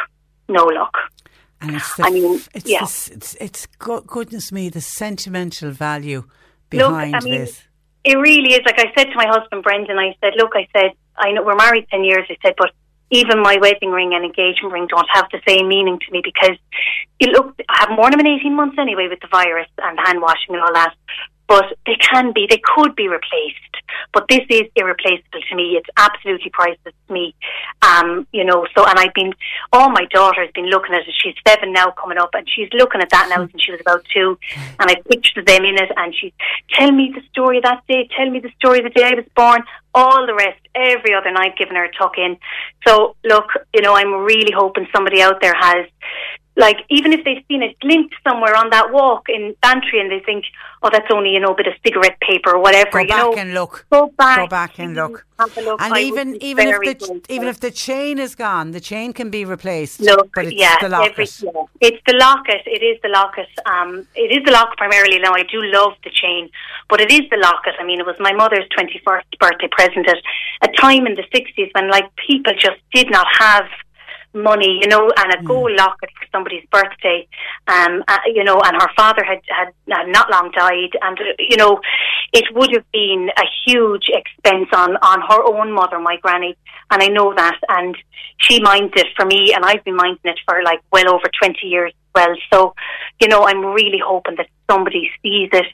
no 0.50 0.64
luck. 0.66 0.98
And 1.62 1.76
it's 1.76 1.96
the, 1.96 2.04
I 2.04 2.10
mean, 2.10 2.42
it's, 2.54 2.70
yeah. 2.70 2.80
The, 2.80 3.14
it's, 3.16 3.36
it's 3.40 3.66
goodness 3.80 4.52
me, 4.52 4.70
the 4.70 4.82
sentimental 4.82 5.72
value 5.72 6.24
behind 6.70 7.14
look, 7.14 7.24
I 7.24 7.26
mean, 7.26 7.40
this. 7.40 7.64
It 8.04 8.18
really 8.18 8.54
is. 8.54 8.62
Like 8.66 8.80
I 8.80 8.92
said 8.96 9.06
to 9.06 9.16
my 9.16 9.28
husband 9.28 9.64
Brendan, 9.64 9.98
I 9.98 10.16
said, 10.22 10.34
look, 10.38 10.52
I 10.54 10.68
said, 10.76 10.92
I 11.18 11.32
know 11.32 11.44
we're 11.44 11.56
married 11.56 11.88
ten 11.90 12.04
years. 12.04 12.28
I 12.30 12.38
said, 12.44 12.54
but 12.58 12.72
even 13.10 13.42
my 13.42 13.58
wedding 13.60 13.90
ring 13.90 14.14
and 14.14 14.24
engagement 14.24 14.74
ring 14.74 14.88
don't 14.88 15.08
have 15.12 15.26
the 15.32 15.42
same 15.48 15.68
meaning 15.68 15.98
to 16.00 16.12
me 16.12 16.22
because 16.24 16.58
you 17.20 17.32
look, 17.32 17.56
I 17.70 17.86
have 17.88 17.98
more 17.98 18.12
than 18.12 18.26
eighteen 18.26 18.56
months 18.56 18.78
anyway 18.80 19.08
with 19.10 19.20
the 19.20 19.28
virus 19.28 19.68
and 19.80 19.98
hand 20.06 20.22
washing 20.22 20.56
and 20.56 20.62
all 20.62 20.74
that 20.74 20.94
but 21.48 21.66
they 21.86 21.96
can 21.96 22.34
be, 22.34 22.48
they 22.50 22.62
could 22.76 22.96
be 22.96 23.08
replaced. 23.08 23.58
But 24.14 24.28
this 24.30 24.42
is 24.50 24.64
irreplaceable 24.76 25.42
to 25.50 25.56
me. 25.56 25.78
It's 25.78 25.90
absolutely 25.98 26.50
priceless 26.52 26.94
to 27.08 27.14
me. 27.14 27.36
Um, 27.82 28.28
you 28.34 28.44
know, 28.44 28.68
so, 28.76 28.86
and 28.86 29.00
I've 29.00 29.14
been, 29.14 29.34
oh, 29.72 29.90
my 29.90 30.06
daughter's 30.12 30.52
been 30.54 30.70
looking 30.70 30.94
at 30.94 31.08
it. 31.08 31.14
She's 31.24 31.36
seven 31.48 31.72
now 31.72 31.92
coming 31.92 32.18
up 32.18 32.32
and 32.34 32.48
she's 32.50 32.70
looking 32.74 33.02
at 33.02 33.10
that 33.12 33.30
now 33.30 33.48
since 33.48 33.64
she 33.64 33.72
was 33.72 33.82
about 33.82 34.04
two. 34.14 34.38
And 34.80 34.90
I 34.90 34.96
pictured 35.10 35.46
them 35.46 35.64
in 35.64 35.76
it 35.76 35.92
and 35.96 36.14
she's, 36.14 36.34
tell 36.72 36.92
me 36.92 37.14
the 37.16 37.22
story 37.32 37.58
of 37.58 37.64
that 37.64 37.84
day, 37.88 38.10
tell 38.16 38.30
me 38.30 38.40
the 38.40 38.52
story 38.58 38.80
of 38.80 38.84
the 38.84 38.90
day 38.90 39.06
I 39.06 39.16
was 39.16 39.26
born. 39.36 39.64
All 39.94 40.28
the 40.28 40.36
rest, 40.36 40.60
every 40.76 41.16
other 41.16 41.32
night, 41.32 41.58
giving 41.58 41.76
her 41.76 41.86
a 41.86 41.92
tuck 41.94 42.18
in. 42.18 42.38
So, 42.86 43.16
look, 43.24 43.46
you 43.74 43.82
know, 43.82 43.96
I'm 43.96 44.14
really 44.14 44.52
hoping 44.56 44.88
somebody 44.94 45.22
out 45.22 45.42
there 45.42 45.56
has 45.56 45.88
like 46.58 46.78
even 46.90 47.14
if 47.14 47.24
they've 47.24 47.44
seen 47.48 47.64
a 47.64 47.74
glint 47.82 48.12
somewhere 48.28 48.56
on 48.56 48.72
that 48.72 48.92
walk 48.92 49.30
in 49.30 49.56
Bantry 49.62 50.00
and 50.02 50.12
they 50.12 50.20
think, 50.20 50.44
oh, 50.82 50.90
that's 50.92 51.08
only 51.12 51.30
you 51.30 51.40
know 51.40 51.54
a 51.54 51.56
bit 51.56 51.68
of 51.68 51.74
cigarette 51.86 52.20
paper 52.20 52.56
or 52.56 52.60
whatever. 52.60 52.92
Go 52.92 53.00
you 53.00 53.08
back 53.08 53.18
know, 53.18 53.34
and 53.36 53.54
look. 53.54 53.86
Go 53.92 54.08
back. 54.18 54.38
Go 54.38 54.48
back 54.48 54.80
and 54.80 54.96
look. 54.96 55.12
look. 55.12 55.82
And 55.82 55.94
I 55.94 56.02
even 56.02 56.42
even 56.42 56.68
if 56.68 56.80
the 56.98 57.22
even 57.30 57.48
if 57.48 57.60
the 57.60 57.70
chain 57.70 58.18
is 58.18 58.34
gone, 58.34 58.72
the 58.72 58.80
chain 58.80 59.14
can 59.14 59.30
be 59.30 59.46
replaced. 59.46 60.02
Look, 60.02 60.32
but 60.34 60.46
it's 60.46 60.56
yeah, 60.56 60.76
the 60.82 60.90
locket. 60.90 61.12
Every, 61.12 61.28
yeah, 61.44 61.64
it's 61.80 62.02
the 62.08 62.16
locket. 62.16 62.62
It 62.66 62.82
is 62.84 63.00
the 63.04 63.10
locket. 63.10 63.48
Um, 63.68 64.08
it 64.16 64.32
is 64.32 64.44
the 64.44 64.52
locket 64.52 64.78
primarily. 64.78 65.20
Now 65.20 65.34
I 65.34 65.44
do 65.44 65.62
love 65.62 65.94
the 66.04 66.10
chain, 66.10 66.50
but 66.90 67.02
it 67.02 67.12
is 67.12 67.30
the 67.30 67.38
locket. 67.38 67.76
I 67.80 67.84
mean, 67.84 68.00
it 68.00 68.06
was 68.06 68.16
my 68.20 68.34
mother's 68.34 68.68
twenty 68.74 69.00
first 69.06 69.28
birthday 69.40 69.68
present 69.70 70.08
at 70.10 70.18
a 70.64 70.72
time 70.74 71.06
in 71.06 71.14
the 71.14 71.26
sixties 71.32 71.70
when 71.74 71.88
like 71.90 72.10
people 72.16 72.54
just 72.54 72.80
did 72.92 73.12
not 73.12 73.28
have 73.38 73.66
money, 74.44 74.80
you 74.82 74.88
know, 74.88 75.12
and 75.18 75.34
a 75.34 75.44
gold 75.44 75.72
locket 75.78 76.10
for 76.20 76.28
somebody's 76.32 76.66
birthday, 76.72 77.28
um, 77.68 78.04
uh, 78.08 78.18
you 78.34 78.44
know, 78.44 78.60
and 78.64 78.82
her 78.82 78.90
father 78.96 79.24
had, 79.24 79.42
had, 79.48 79.74
had 79.90 80.08
not 80.08 80.30
long 80.30 80.52
died, 80.52 80.98
and 81.02 81.20
uh, 81.20 81.24
you 81.40 81.58
know, 81.58 81.80
it 82.34 82.46
would 82.56 82.72
have 82.74 82.90
been 82.92 83.30
a 83.38 83.44
huge 83.66 84.10
expense 84.10 84.70
on 84.74 84.98
on 84.98 85.22
her 85.22 85.44
own 85.44 85.72
mother, 85.72 86.00
my 86.00 86.18
granny, 86.18 86.56
and 86.92 87.02
I 87.02 87.08
know 87.08 87.34
that, 87.36 87.60
and 87.70 87.98
she 88.40 88.62
minds 88.62 88.94
it 88.96 89.08
for 89.16 89.26
me, 89.26 89.54
and 89.54 89.66
I've 89.66 89.84
been 89.84 89.96
minding 89.96 90.20
it 90.24 90.40
for 90.48 90.62
like 90.64 90.82
well 90.92 91.14
over 91.14 91.30
twenty 91.40 91.68
years 91.68 91.94
as 91.94 92.12
well. 92.16 92.36
So, 92.54 92.76
you 93.22 93.28
know, 93.28 93.44
I'm 93.48 93.66
really 93.66 94.02
hoping 94.04 94.36
that 94.36 94.48
somebody 94.70 95.10
sees 95.24 95.50
it. 95.54 95.66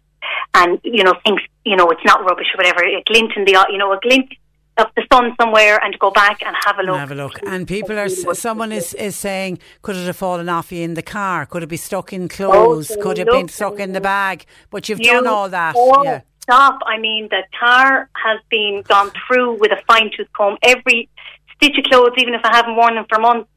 And 0.56 0.80
you 0.84 1.03
know 1.03 1.14
thinks 1.26 1.44
you 1.65 1.76
know 1.76 1.90
it's 1.90 2.06
not 2.06 2.23
rubbish 2.23 2.48
or 2.53 2.57
whatever. 2.57 2.81
A 2.85 3.03
glint 3.06 3.34
in 3.35 3.44
the 3.44 3.57
eye, 3.57 3.65
you 3.69 3.77
know, 3.77 3.91
a 3.91 3.99
glint 3.99 4.31
of 4.77 4.87
the 4.95 5.05
sun 5.11 5.35
somewhere 5.39 5.79
and 5.83 5.97
go 5.99 6.09
back 6.11 6.41
and 6.43 6.55
have 6.65 6.79
a 6.79 6.83
look. 6.83 6.97
Have 6.97 7.11
a 7.11 7.15
look. 7.15 7.39
And 7.45 7.67
people 7.67 7.97
are, 7.97 8.09
someone 8.09 8.71
is, 8.71 8.93
is 8.95 9.15
saying, 9.15 9.59
could 9.81 9.95
it 9.95 10.05
have 10.05 10.17
fallen 10.17 10.49
off 10.49 10.71
you 10.71 10.81
in 10.83 10.95
the 10.95 11.03
car? 11.03 11.45
Could 11.45 11.63
it 11.63 11.67
be 11.67 11.77
stuck 11.77 12.11
in 12.11 12.27
clothes? 12.27 12.91
Oh, 12.91 13.01
could 13.01 13.19
it 13.19 13.27
look, 13.27 13.35
been 13.35 13.47
stuck 13.49 13.79
in 13.79 13.93
the 13.93 14.01
bag? 14.01 14.45
But 14.69 14.89
you've 14.89 14.99
You- 14.99 15.11
done 15.11 15.27
all 15.27 15.49
that. 15.49 15.75
Yeah. 16.03 16.21
Stop. 16.41 16.79
I 16.85 16.97
mean, 16.97 17.29
the 17.29 17.43
car 17.57 18.09
has 18.15 18.39
been 18.49 18.83
gone 18.85 19.11
through 19.25 19.59
with 19.59 19.71
a 19.71 19.81
fine 19.87 20.11
tooth 20.15 20.27
comb. 20.33 20.57
Every 20.61 21.09
stitch 21.55 21.77
of 21.77 21.85
clothes, 21.85 22.13
even 22.17 22.33
if 22.33 22.41
I 22.43 22.53
haven't 22.53 22.75
worn 22.75 22.95
them 22.95 23.05
for 23.07 23.17
months, 23.17 23.49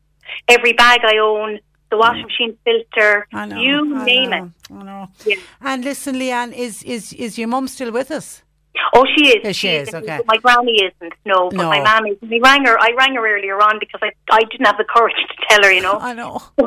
every 0.47 0.73
bag 0.73 1.01
I 1.03 1.19
own, 1.19 1.59
the 1.91 1.97
washing 1.97 2.23
mm. 2.23 2.27
machine 2.27 2.59
filter, 2.65 3.27
know, 3.33 3.61
you 3.61 3.97
I 3.97 4.05
name 4.05 4.31
know, 4.31 4.53
it. 4.71 4.73
I 4.73 4.83
know. 4.85 5.09
Yeah. 5.25 5.37
And 5.61 5.85
listen, 5.85 6.15
Leanne, 6.15 6.53
is, 6.53 6.85
is, 6.85 7.13
is 7.15 7.39
your 7.39 7.49
mum 7.49 7.67
still 7.67 7.91
with 7.91 8.13
us? 8.13 8.43
Oh, 8.95 9.05
she 9.17 9.29
is. 9.29 9.41
Yes, 9.45 9.57
she 9.57 9.69
is, 9.69 9.95
okay. 9.95 10.21
My 10.27 10.37
granny 10.39 10.81
isn't. 10.85 11.13
No, 11.25 11.49
but 11.51 11.57
No. 11.57 11.69
my 11.69 11.81
mum 11.81 12.07
is. 12.07 12.17
I 12.23 12.39
rang 12.43 12.65
her. 12.67 12.79
I 12.81 12.93
rang 12.97 13.15
her 13.15 13.37
earlier 13.37 13.57
on 13.61 13.79
because 13.79 14.01
I 14.03 14.11
I 14.31 14.41
didn't 14.51 14.67
have 14.67 14.77
the 14.79 14.85
courage 14.85 15.15
to 15.17 15.35
tell 15.49 15.63
her. 15.65 15.73
You 15.73 15.83
know. 15.83 15.99
I 16.01 16.13
know. 16.13 16.43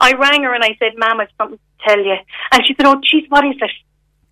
I 0.00 0.12
rang 0.14 0.42
her 0.42 0.54
and 0.54 0.64
I 0.64 0.76
said, 0.78 0.92
"Ma'am, 0.96 1.20
I've 1.20 1.28
something 1.38 1.58
to 1.58 1.84
tell 1.88 1.98
you." 2.04 2.16
And 2.52 2.62
she 2.66 2.74
said, 2.74 2.86
"Oh, 2.86 3.00
geez, 3.02 3.24
what 3.28 3.44
is 3.46 3.56
it?" 3.60 3.70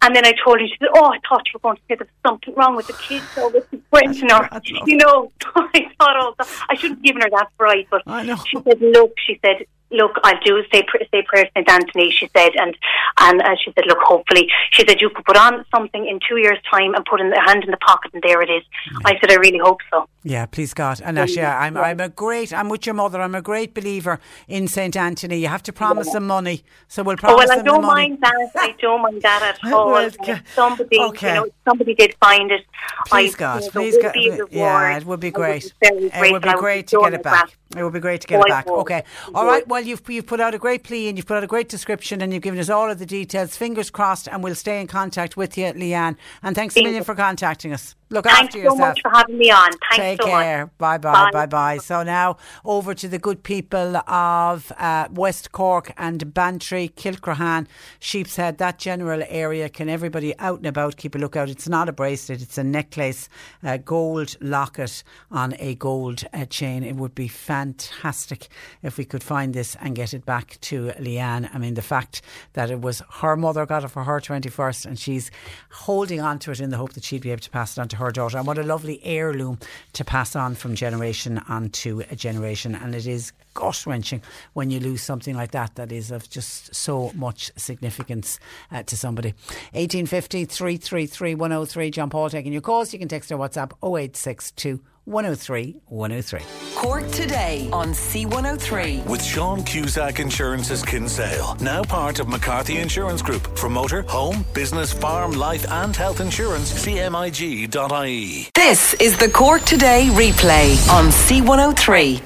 And 0.05 0.17
then 0.17 0.27
I 0.27 0.33
told 0.45 0.61
her. 0.61 0.67
She 0.67 0.75
said, 0.81 0.89
"Oh, 0.95 1.07
I 1.07 1.19
thought 1.29 1.43
you 1.47 1.53
were 1.55 1.61
going 1.61 1.77
to 1.77 1.83
say 1.89 1.95
there's 1.97 2.11
something 2.27 2.55
wrong 2.55 2.75
with 2.77 2.87
the 2.89 2.95
kids 2.95 3.25
or 3.37 3.51
with 3.51 3.71
the 3.71 3.77
Brendan 3.91 4.31
or 4.33 4.49
you 4.87 4.97
know." 4.97 5.31
I 5.55 5.87
thought 5.99 6.17
also 6.17 6.51
I 6.69 6.75
shouldn't 6.77 6.99
have 6.99 7.05
given 7.05 7.23
her 7.23 7.31
that 7.31 7.49
fright, 7.57 7.87
but 7.91 8.03
I 8.07 8.25
know. 8.25 8.37
she 8.49 8.59
said, 8.63 8.81
"Look," 8.81 9.13
she 9.27 9.39
said. 9.45 9.67
Look, 9.93 10.13
I'll 10.25 10.39
do 10.45 10.63
say 10.73 10.85
say 11.11 11.23
prayer 11.27 11.49
St 11.55 11.69
Anthony. 11.71 12.11
She 12.11 12.29
said, 12.37 12.51
and 12.57 12.77
and 13.21 13.43
uh, 13.43 13.55
she 13.63 13.73
said, 13.75 13.85
look, 13.87 13.99
hopefully, 14.01 14.49
she 14.71 14.85
said 14.87 15.01
you 15.01 15.11
could 15.11 15.25
put 15.25 15.37
on 15.37 15.65
something 15.75 16.07
in 16.07 16.19
two 16.29 16.39
years' 16.39 16.59
time 16.71 16.95
and 16.95 17.05
put 17.05 17.21
in 17.21 17.31
the 17.31 17.41
hand 17.47 17.65
in 17.65 17.71
the 17.71 17.77
pocket, 17.77 18.13
and 18.15 18.23
there 18.23 18.41
it 18.43 18.51
is. 18.51 18.63
I 19.05 19.19
said, 19.21 19.31
I 19.31 19.35
really 19.37 19.59
hope 19.59 19.81
so. 19.91 20.09
Yeah, 20.25 20.47
please 20.47 20.73
God. 20.73 21.01
And 21.05 21.19
Ash, 21.19 21.37
yeah, 21.37 21.59
I'm, 21.59 21.77
I'm 21.77 21.99
a 21.99 22.09
great, 22.09 22.53
I'm 22.53 22.69
with 22.69 22.87
your 22.87 22.95
mother, 22.95 23.21
I'm 23.21 23.35
a 23.35 23.43
great 23.43 23.75
believer 23.75 24.21
in 24.47 24.69
St. 24.69 24.97
Anthony. 24.97 25.39
You 25.41 25.49
have 25.49 25.65
to 25.65 25.73
promise 25.73 26.13
them 26.13 26.29
money. 26.29 26.63
So 26.87 27.03
we'll 27.03 27.17
promise. 27.17 27.35
Oh 27.35 27.49
well, 27.49 27.59
I 27.59 27.63
don't 27.63 27.83
mind 27.85 28.19
that. 28.23 28.51
I 28.57 28.75
don't 28.81 29.03
mind 29.03 29.21
that 29.23 29.43
at 29.65 29.73
all. 29.73 29.91
Well, 29.91 30.05
And 30.05 30.17
ca- 30.19 30.33
if 30.33 30.55
somebody, 30.55 31.01
okay. 31.01 31.29
you 31.29 31.35
know, 31.35 31.47
somebody 31.69 31.95
did 31.95 32.15
find 32.21 32.51
it. 32.53 32.65
Please 33.07 33.35
I, 33.35 33.39
God, 33.39 33.63
you 33.63 33.67
know, 33.67 33.71
please 33.73 33.99
God. 33.99 34.05
would 34.15 34.51
be. 34.51 34.57
Yeah, 34.57 34.97
it 34.97 35.05
would 35.07 35.21
be 35.21 35.31
great. 35.33 35.63
be 35.81 35.89
very 35.89 36.05
It 36.29 36.33
would 36.33 36.43
be 36.43 36.53
great 36.53 36.87
to 36.89 37.01
get 37.01 37.15
it 37.15 37.23
back. 37.23 37.47
that. 37.49 37.55
It 37.77 37.83
would 37.83 37.93
be 37.93 38.01
great 38.01 38.21
to 38.23 38.27
get 38.27 38.41
it 38.41 38.49
back. 38.49 38.67
Okay. 38.67 39.05
All 39.35 39.47
right. 39.47 39.67
Well, 39.67 39.83
you've 39.83 40.03
you've 40.09 40.27
put 40.27 40.41
out 40.41 40.55
a 40.55 40.59
great 40.59 40.85
plea 40.85 41.09
and 41.09 41.17
you've 41.17 41.27
put 41.27 41.37
out 41.37 41.45
a 41.45 41.49
great 41.49 41.69
description 41.69 42.21
and 42.21 42.33
you've 42.33 42.43
given 42.43 42.61
us 42.61 42.69
all 42.69 42.91
of 42.91 42.99
the 42.99 43.07
details. 43.07 43.57
Fingers 43.57 43.91
crossed, 43.91 44.29
and 44.29 44.43
we'll 44.43 44.55
stay 44.55 44.81
in 44.81 44.87
contact 44.87 45.37
with 45.37 45.57
you, 45.57 45.73
Leanne. 45.73 46.17
And 46.43 46.55
thanks 46.55 46.77
a 46.77 46.83
million 46.83 47.05
for 47.05 47.15
contacting 47.15 47.73
us. 47.73 47.95
Look 48.13 48.27
Thanks 48.27 48.55
after 48.55 48.69
so 48.69 48.77
much 48.77 49.01
for 49.01 49.11
having 49.11 49.39
me 49.39 49.51
on. 49.51 49.71
Thanks 49.73 49.97
Take 49.97 50.23
so 50.23 50.29
care. 50.29 50.67
much. 50.67 50.79
Bye 50.79 50.99
bye. 50.99 51.31
Bye 51.33 51.47
bye. 51.47 51.79
So 51.79 52.03
now 52.03 52.37
over 52.63 52.93
to 52.95 53.09
the 53.09 53.19
good 53.19 53.43
people 53.43 53.97
of 53.97 54.71
uh, 54.77 55.09
West 55.11 55.53
Cork 55.53 55.95
and 55.97 56.35
Bantry, 56.35 56.91
Kilcrohane, 56.95 57.67
Sheepshead, 58.01 58.59
that 58.59 58.79
general 58.79 59.23
area. 59.29 59.71
Can 59.71 59.89
everybody 59.89 60.39
out 60.39 60.59
and 60.59 60.67
about 60.67 60.99
keep 60.99 61.15
a 61.15 61.19
lookout? 61.19 61.49
It's 61.49 61.69
not 61.69 61.89
a 61.89 61.93
bracelet, 61.93 62.43
it's 62.43 62.59
a 62.59 62.65
necklace, 62.65 63.31
a 63.63 63.79
gold 63.79 64.37
locket 64.43 65.03
on 65.31 65.55
a 65.59 65.75
gold 65.77 66.25
uh, 66.35 66.45
chain. 66.45 66.85
It 66.85 66.97
would 66.97 67.15
be 67.15 67.29
fantastic 67.29 68.49
if 68.83 68.99
we 68.99 69.07
could 69.07 69.23
find 69.23 69.55
this 69.55 69.75
and 69.81 69.97
get 69.97 70.13
it 70.13 70.27
back 70.27 70.59
to 70.63 70.89
Leanne. 71.01 71.49
I 71.55 71.57
mean, 71.57 71.75
the 71.75 71.83
fact 71.83 72.21
that 72.53 72.71
it 72.71 72.83
was 72.83 73.03
her 73.21 73.37
mother 73.37 73.65
got 73.65 73.85
it 73.85 73.89
for 73.89 74.05
her 74.05 74.21
21st 74.21 74.85
and 74.85 74.99
she's 74.99 75.31
holding 75.71 76.21
on 76.21 76.39
to 76.41 76.51
it 76.51 76.61
in 76.61 76.69
the 76.69 76.77
hope 76.77 76.93
that 76.93 77.05
she'd 77.05 77.23
be 77.23 77.31
able 77.31 77.41
to 77.41 77.51
pass 77.51 77.79
it 77.79 77.81
on 77.81 77.89
to 77.89 77.97
her 77.97 78.02
daughter. 78.11 78.39
And 78.39 78.47
what 78.47 78.59
a 78.59 78.63
lovely 78.63 79.01
heirloom 79.05 79.59
to 79.93 80.05
pass 80.05 80.35
on 80.35 80.55
from 80.55 80.75
generation 80.75 81.39
onto 81.49 82.03
a 82.11 82.17
generation. 82.17 82.75
And 82.75 82.95
it 82.95 83.07
is 83.07 83.33
gut 83.55 83.87
wrenching 83.87 84.23
when 84.55 84.71
you 84.71 84.81
lose 84.81 85.03
something 85.03 85.37
like 85.37 85.51
that 85.53 85.75
that 85.77 85.93
is 85.93 86.11
of 86.11 86.29
just 86.29 86.75
so 86.75 87.13
much 87.15 87.53
significance 87.57 88.41
uh, 88.71 88.83
to 88.85 88.97
somebody. 88.97 89.35
1850 89.73 90.47
333 90.47 91.35
103. 91.35 91.91
John 91.91 92.11
Paul 92.11 92.31
taking 92.31 92.53
your 92.53 92.63
calls. 92.63 92.93
You 92.93 92.99
can 92.99 93.09
text 93.09 93.31
or 93.31 93.39
WhatsApp 93.39 93.73
0862 93.83 94.81
103 95.05 95.77
103. 95.87 96.41
Cork 96.77 97.09
today 97.11 97.69
on 97.73 97.89
C103. 97.89 99.07
With 99.07 99.23
Sean 99.23 99.63
Cusack 99.63 100.21
Insurance's 100.21 100.83
Kinsale, 100.83 101.57
now 101.61 101.83
part 101.83 102.21
of 102.21 102.29
McCarthy 102.29 102.79
Insurance 102.79 103.23
Group. 103.23 103.57
For 103.59 103.69
motor, 103.69 104.03
home, 104.03 104.45
business, 104.55 104.93
farm, 104.93 105.33
life, 105.33 105.71
and 105.71 105.95
health 105.95 106.21
insurance, 106.21 106.73
cmig.ie. 106.85 108.49
This 108.55 108.95
is 108.95 109.17
the 109.19 109.29
Cork 109.29 109.63
Today 109.63 110.09
replay 110.13 110.89
on 110.91 111.07
C103. 111.07 112.23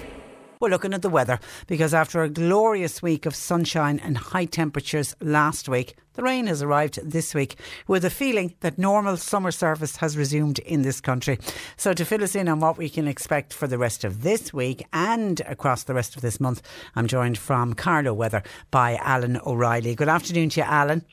We're 0.60 0.70
looking 0.70 0.94
at 0.94 1.02
the 1.02 1.10
weather 1.10 1.38
because 1.66 1.92
after 1.92 2.22
a 2.22 2.30
glorious 2.30 3.02
week 3.02 3.26
of 3.26 3.34
sunshine 3.34 4.00
and 4.02 4.16
high 4.16 4.46
temperatures 4.46 5.14
last 5.20 5.68
week, 5.68 5.96
the 6.14 6.22
rain 6.22 6.46
has 6.46 6.62
arrived 6.62 6.98
this 7.02 7.34
week 7.34 7.58
with 7.86 8.02
a 8.04 8.10
feeling 8.10 8.54
that 8.60 8.78
normal 8.78 9.18
summer 9.18 9.50
service 9.50 9.96
has 9.96 10.16
resumed 10.16 10.58
in 10.60 10.80
this 10.80 10.98
country. 10.98 11.38
So, 11.76 11.92
to 11.92 12.06
fill 12.06 12.24
us 12.24 12.34
in 12.34 12.48
on 12.48 12.60
what 12.60 12.78
we 12.78 12.88
can 12.88 13.06
expect 13.06 13.52
for 13.52 13.66
the 13.66 13.76
rest 13.76 14.02
of 14.02 14.22
this 14.22 14.50
week 14.50 14.86
and 14.94 15.40
across 15.40 15.82
the 15.82 15.92
rest 15.92 16.16
of 16.16 16.22
this 16.22 16.40
month, 16.40 16.62
I'm 16.94 17.06
joined 17.06 17.36
from 17.36 17.74
Carlow 17.74 18.14
Weather 18.14 18.42
by 18.70 18.96
Alan 18.96 19.38
O'Reilly. 19.44 19.94
Good 19.94 20.08
afternoon 20.08 20.48
to 20.50 20.60
you, 20.60 20.66
Alan. 20.66 21.04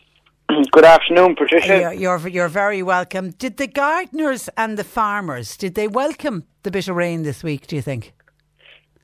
Good 0.72 0.86
afternoon, 0.86 1.36
Patricia. 1.36 1.80
You're, 1.80 1.94
you're, 1.94 2.28
you're 2.30 2.48
very 2.48 2.82
welcome. 2.82 3.32
Did 3.32 3.57
the 3.57 3.68
gardeners 3.68 4.49
and 4.56 4.78
the 4.78 4.84
farmers, 4.86 5.57
did 5.57 5.76
they 5.76 5.90
welcome 5.90 6.45
the 6.64 6.72
bit 6.72 6.88
of 6.88 6.95
rain 6.95 7.24
this 7.24 7.44
week, 7.44 7.68
do 7.68 7.76
you 7.76 7.82
think? 7.82 8.14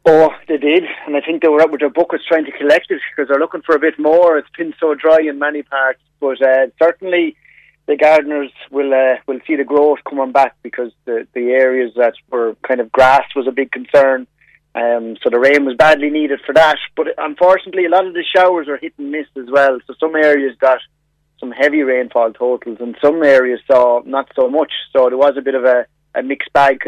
Oh, 0.06 0.30
they 0.48 0.58
did, 0.58 0.86
and 1.06 1.16
I 1.16 1.22
think 1.22 1.42
they 1.42 1.50
were 1.50 1.62
out 1.62 1.72
with 1.72 1.82
their 1.82 1.90
buckets 1.90 2.24
trying 2.28 2.46
to 2.46 2.58
collect 2.58 2.90
it 2.90 3.02
because 3.12 3.30
they're 3.30 3.40
looking 3.40 3.62
for 3.62 3.76
a 3.76 3.80
bit 3.80 4.00
more. 4.00 4.38
It's 4.38 4.50
been 4.58 4.74
so 4.80 4.96
dry 4.96 5.20
in 5.20 5.40
many 5.40 5.62
parts, 5.62 6.00
but 6.20 6.42
uh, 6.42 6.68
certainly 6.82 7.36
the 7.86 7.98
gardeners 7.98 8.52
will 8.72 8.94
uh, 8.94 9.18
will 9.28 9.40
see 9.46 9.56
the 9.56 9.64
growth 9.64 10.00
coming 10.10 10.32
back 10.32 10.56
because 10.64 10.92
the 11.06 11.28
the 11.34 11.50
areas 11.52 11.92
that 11.96 12.14
were 12.32 12.56
kind 12.68 12.80
of 12.80 12.92
grass 12.92 13.26
was 13.36 13.48
a 13.48 13.52
big 13.52 13.72
concern. 13.72 14.26
Um, 14.76 15.18
so 15.22 15.30
the 15.30 15.40
rain 15.40 15.66
was 15.66 15.76
badly 15.76 16.10
needed 16.10 16.40
for 16.46 16.54
that, 16.54 16.78
but 16.96 17.08
unfortunately, 17.18 17.86
a 17.86 17.90
lot 17.90 18.06
of 18.06 18.14
the 18.14 18.24
showers 18.24 18.68
are 18.68 18.78
hit 18.78 18.94
and 18.98 19.12
miss 19.12 19.28
as 19.36 19.50
well. 19.52 19.80
So 19.86 19.96
some 20.00 20.16
areas 20.16 20.56
got 20.60 20.80
some 21.40 21.52
heavy 21.52 21.82
rainfall 21.82 22.34
totals, 22.34 22.78
and 22.80 22.96
some 23.02 23.24
areas 23.24 23.60
saw 23.70 24.02
not 24.06 24.32
so 24.36 24.48
much. 24.50 24.72
So 24.94 25.10
there 25.10 25.18
was 25.18 25.36
a 25.38 25.42
bit 25.42 25.56
of 25.56 25.66
a, 25.66 25.86
a 26.16 26.22
mixed 26.22 26.54
bag, 26.54 26.80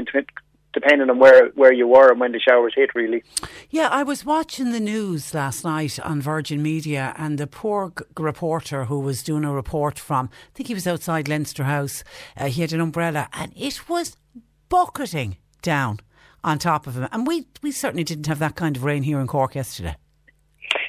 depending 0.74 1.10
on 1.10 1.20
where 1.20 1.50
where 1.56 1.74
you 1.74 1.88
were 1.88 2.12
and 2.12 2.20
when 2.20 2.32
the 2.32 2.40
showers 2.40 2.74
hit. 2.76 2.94
Really. 2.96 3.24
Yeah, 3.70 3.88
I 3.90 4.04
was 4.04 4.26
watching 4.26 4.72
the 4.72 4.80
news 4.80 5.34
last 5.34 5.64
night 5.64 6.00
on 6.00 6.22
Virgin 6.22 6.62
Media, 6.62 7.14
and 7.18 7.38
the 7.38 7.48
poor 7.48 7.92
g- 7.98 8.06
reporter 8.18 8.86
who 8.86 9.00
was 9.00 9.24
doing 9.24 9.46
a 9.46 9.54
report 9.54 10.00
from, 10.00 10.30
I 10.32 10.50
think 10.54 10.68
he 10.68 10.74
was 10.74 10.88
outside 10.88 11.28
Leinster 11.28 11.64
House, 11.64 12.04
uh, 12.38 12.48
he 12.48 12.62
had 12.62 12.74
an 12.74 12.82
umbrella, 12.82 13.30
and 13.34 13.52
it 13.56 13.90
was 13.90 14.18
bucketing 14.70 15.38
down 15.62 16.00
on 16.44 16.58
top 16.58 16.88
of 16.88 16.96
him. 16.96 17.08
And 17.12 17.28
we, 17.28 17.48
we 17.62 17.72
certainly 17.72 18.04
didn't 18.04 18.28
have 18.28 18.40
that 18.40 18.56
kind 18.56 18.76
of 18.76 18.84
rain 18.84 19.04
here 19.04 19.20
in 19.20 19.28
Cork 19.28 19.56
yesterday. 19.56 19.96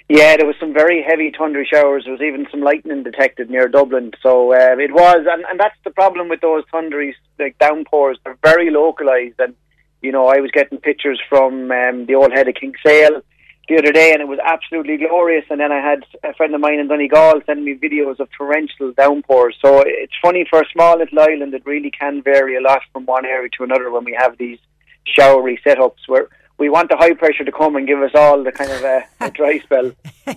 Yeah, 0.09 0.36
there 0.36 0.46
was 0.46 0.56
some 0.60 0.72
very 0.72 1.02
heavy 1.02 1.30
thundery 1.30 1.66
showers. 1.66 2.04
There 2.04 2.12
was 2.12 2.20
even 2.20 2.46
some 2.50 2.60
lightning 2.60 3.02
detected 3.02 3.50
near 3.50 3.68
Dublin. 3.68 4.12
So 4.22 4.52
uh, 4.52 4.76
it 4.78 4.92
was, 4.92 5.26
and, 5.28 5.44
and 5.48 5.59
that's 5.59 5.76
the 5.84 5.90
problem 5.90 6.28
with 6.28 6.40
those 6.40 6.64
thundery 6.72 7.14
like 7.38 7.59
downpours. 7.59 8.18
They're 8.24 8.38
very 8.44 8.70
localised, 8.70 9.38
and 9.38 9.54
you 10.02 10.12
know 10.12 10.26
I 10.26 10.40
was 10.40 10.50
getting 10.50 10.78
pictures 10.78 11.20
from 11.28 11.70
um, 11.70 12.06
the 12.06 12.14
old 12.14 12.32
head 12.32 12.48
of 12.48 12.54
Kinsale 12.54 13.22
the 13.68 13.78
other 13.78 13.92
day, 13.92 14.12
and 14.12 14.20
it 14.20 14.28
was 14.28 14.38
absolutely 14.44 14.96
glorious. 14.96 15.44
And 15.48 15.60
then 15.60 15.72
I 15.72 15.80
had 15.80 16.04
a 16.24 16.34
friend 16.34 16.54
of 16.54 16.60
mine 16.60 16.80
in 16.80 16.88
Donegal 16.88 17.40
send 17.46 17.64
me 17.64 17.74
videos 17.74 18.18
of 18.18 18.28
torrential 18.36 18.92
downpours. 18.92 19.56
So 19.64 19.82
it's 19.86 20.12
funny 20.20 20.46
for 20.48 20.60
a 20.60 20.68
small 20.72 20.98
little 20.98 21.20
island, 21.20 21.54
it 21.54 21.64
really 21.64 21.90
can 21.90 22.22
vary 22.22 22.56
a 22.56 22.60
lot 22.60 22.82
from 22.92 23.06
one 23.06 23.24
area 23.24 23.48
to 23.56 23.64
another 23.64 23.90
when 23.90 24.04
we 24.04 24.16
have 24.18 24.36
these 24.36 24.58
showery 25.06 25.60
setups. 25.64 26.08
We're 26.08 26.28
we 26.58 26.68
want 26.68 26.90
the 26.90 26.96
high 26.96 27.14
pressure 27.14 27.44
to 27.44 27.52
come 27.52 27.76
and 27.76 27.86
give 27.86 28.00
us 28.00 28.12
all 28.14 28.42
the 28.42 28.52
kind 28.52 28.70
of 28.70 28.84
uh, 28.84 29.00
a 29.20 29.30
dry 29.30 29.58
spell. 29.58 29.92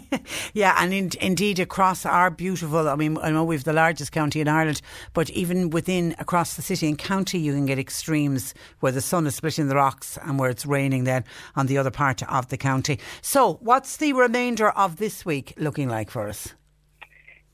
Yeah, 0.53 0.75
and 0.79 0.93
in, 0.93 1.11
indeed 1.19 1.59
across 1.59 2.05
our 2.05 2.31
beautiful, 2.31 2.87
I 2.87 2.95
mean, 2.95 3.17
I 3.17 3.29
know 3.29 3.43
we've 3.43 3.65
the 3.65 3.73
largest 3.73 4.13
county 4.13 4.39
in 4.39 4.47
Ireland, 4.47 4.81
but 5.13 5.29
even 5.31 5.69
within 5.69 6.15
across 6.17 6.55
the 6.55 6.61
city 6.61 6.87
and 6.87 6.97
county, 6.97 7.39
you 7.39 7.53
can 7.53 7.65
get 7.65 7.77
extremes 7.77 8.53
where 8.79 8.93
the 8.93 9.01
sun 9.01 9.27
is 9.27 9.35
splitting 9.35 9.67
the 9.67 9.75
rocks 9.75 10.17
and 10.23 10.39
where 10.39 10.49
it's 10.49 10.65
raining 10.65 11.03
then 11.03 11.25
on 11.55 11.67
the 11.67 11.77
other 11.77 11.91
part 11.91 12.23
of 12.31 12.47
the 12.47 12.57
county. 12.57 12.99
So, 13.21 13.55
what's 13.61 13.97
the 13.97 14.13
remainder 14.13 14.69
of 14.69 14.95
this 14.95 15.25
week 15.25 15.53
looking 15.57 15.89
like 15.89 16.09
for 16.09 16.29
us? 16.29 16.53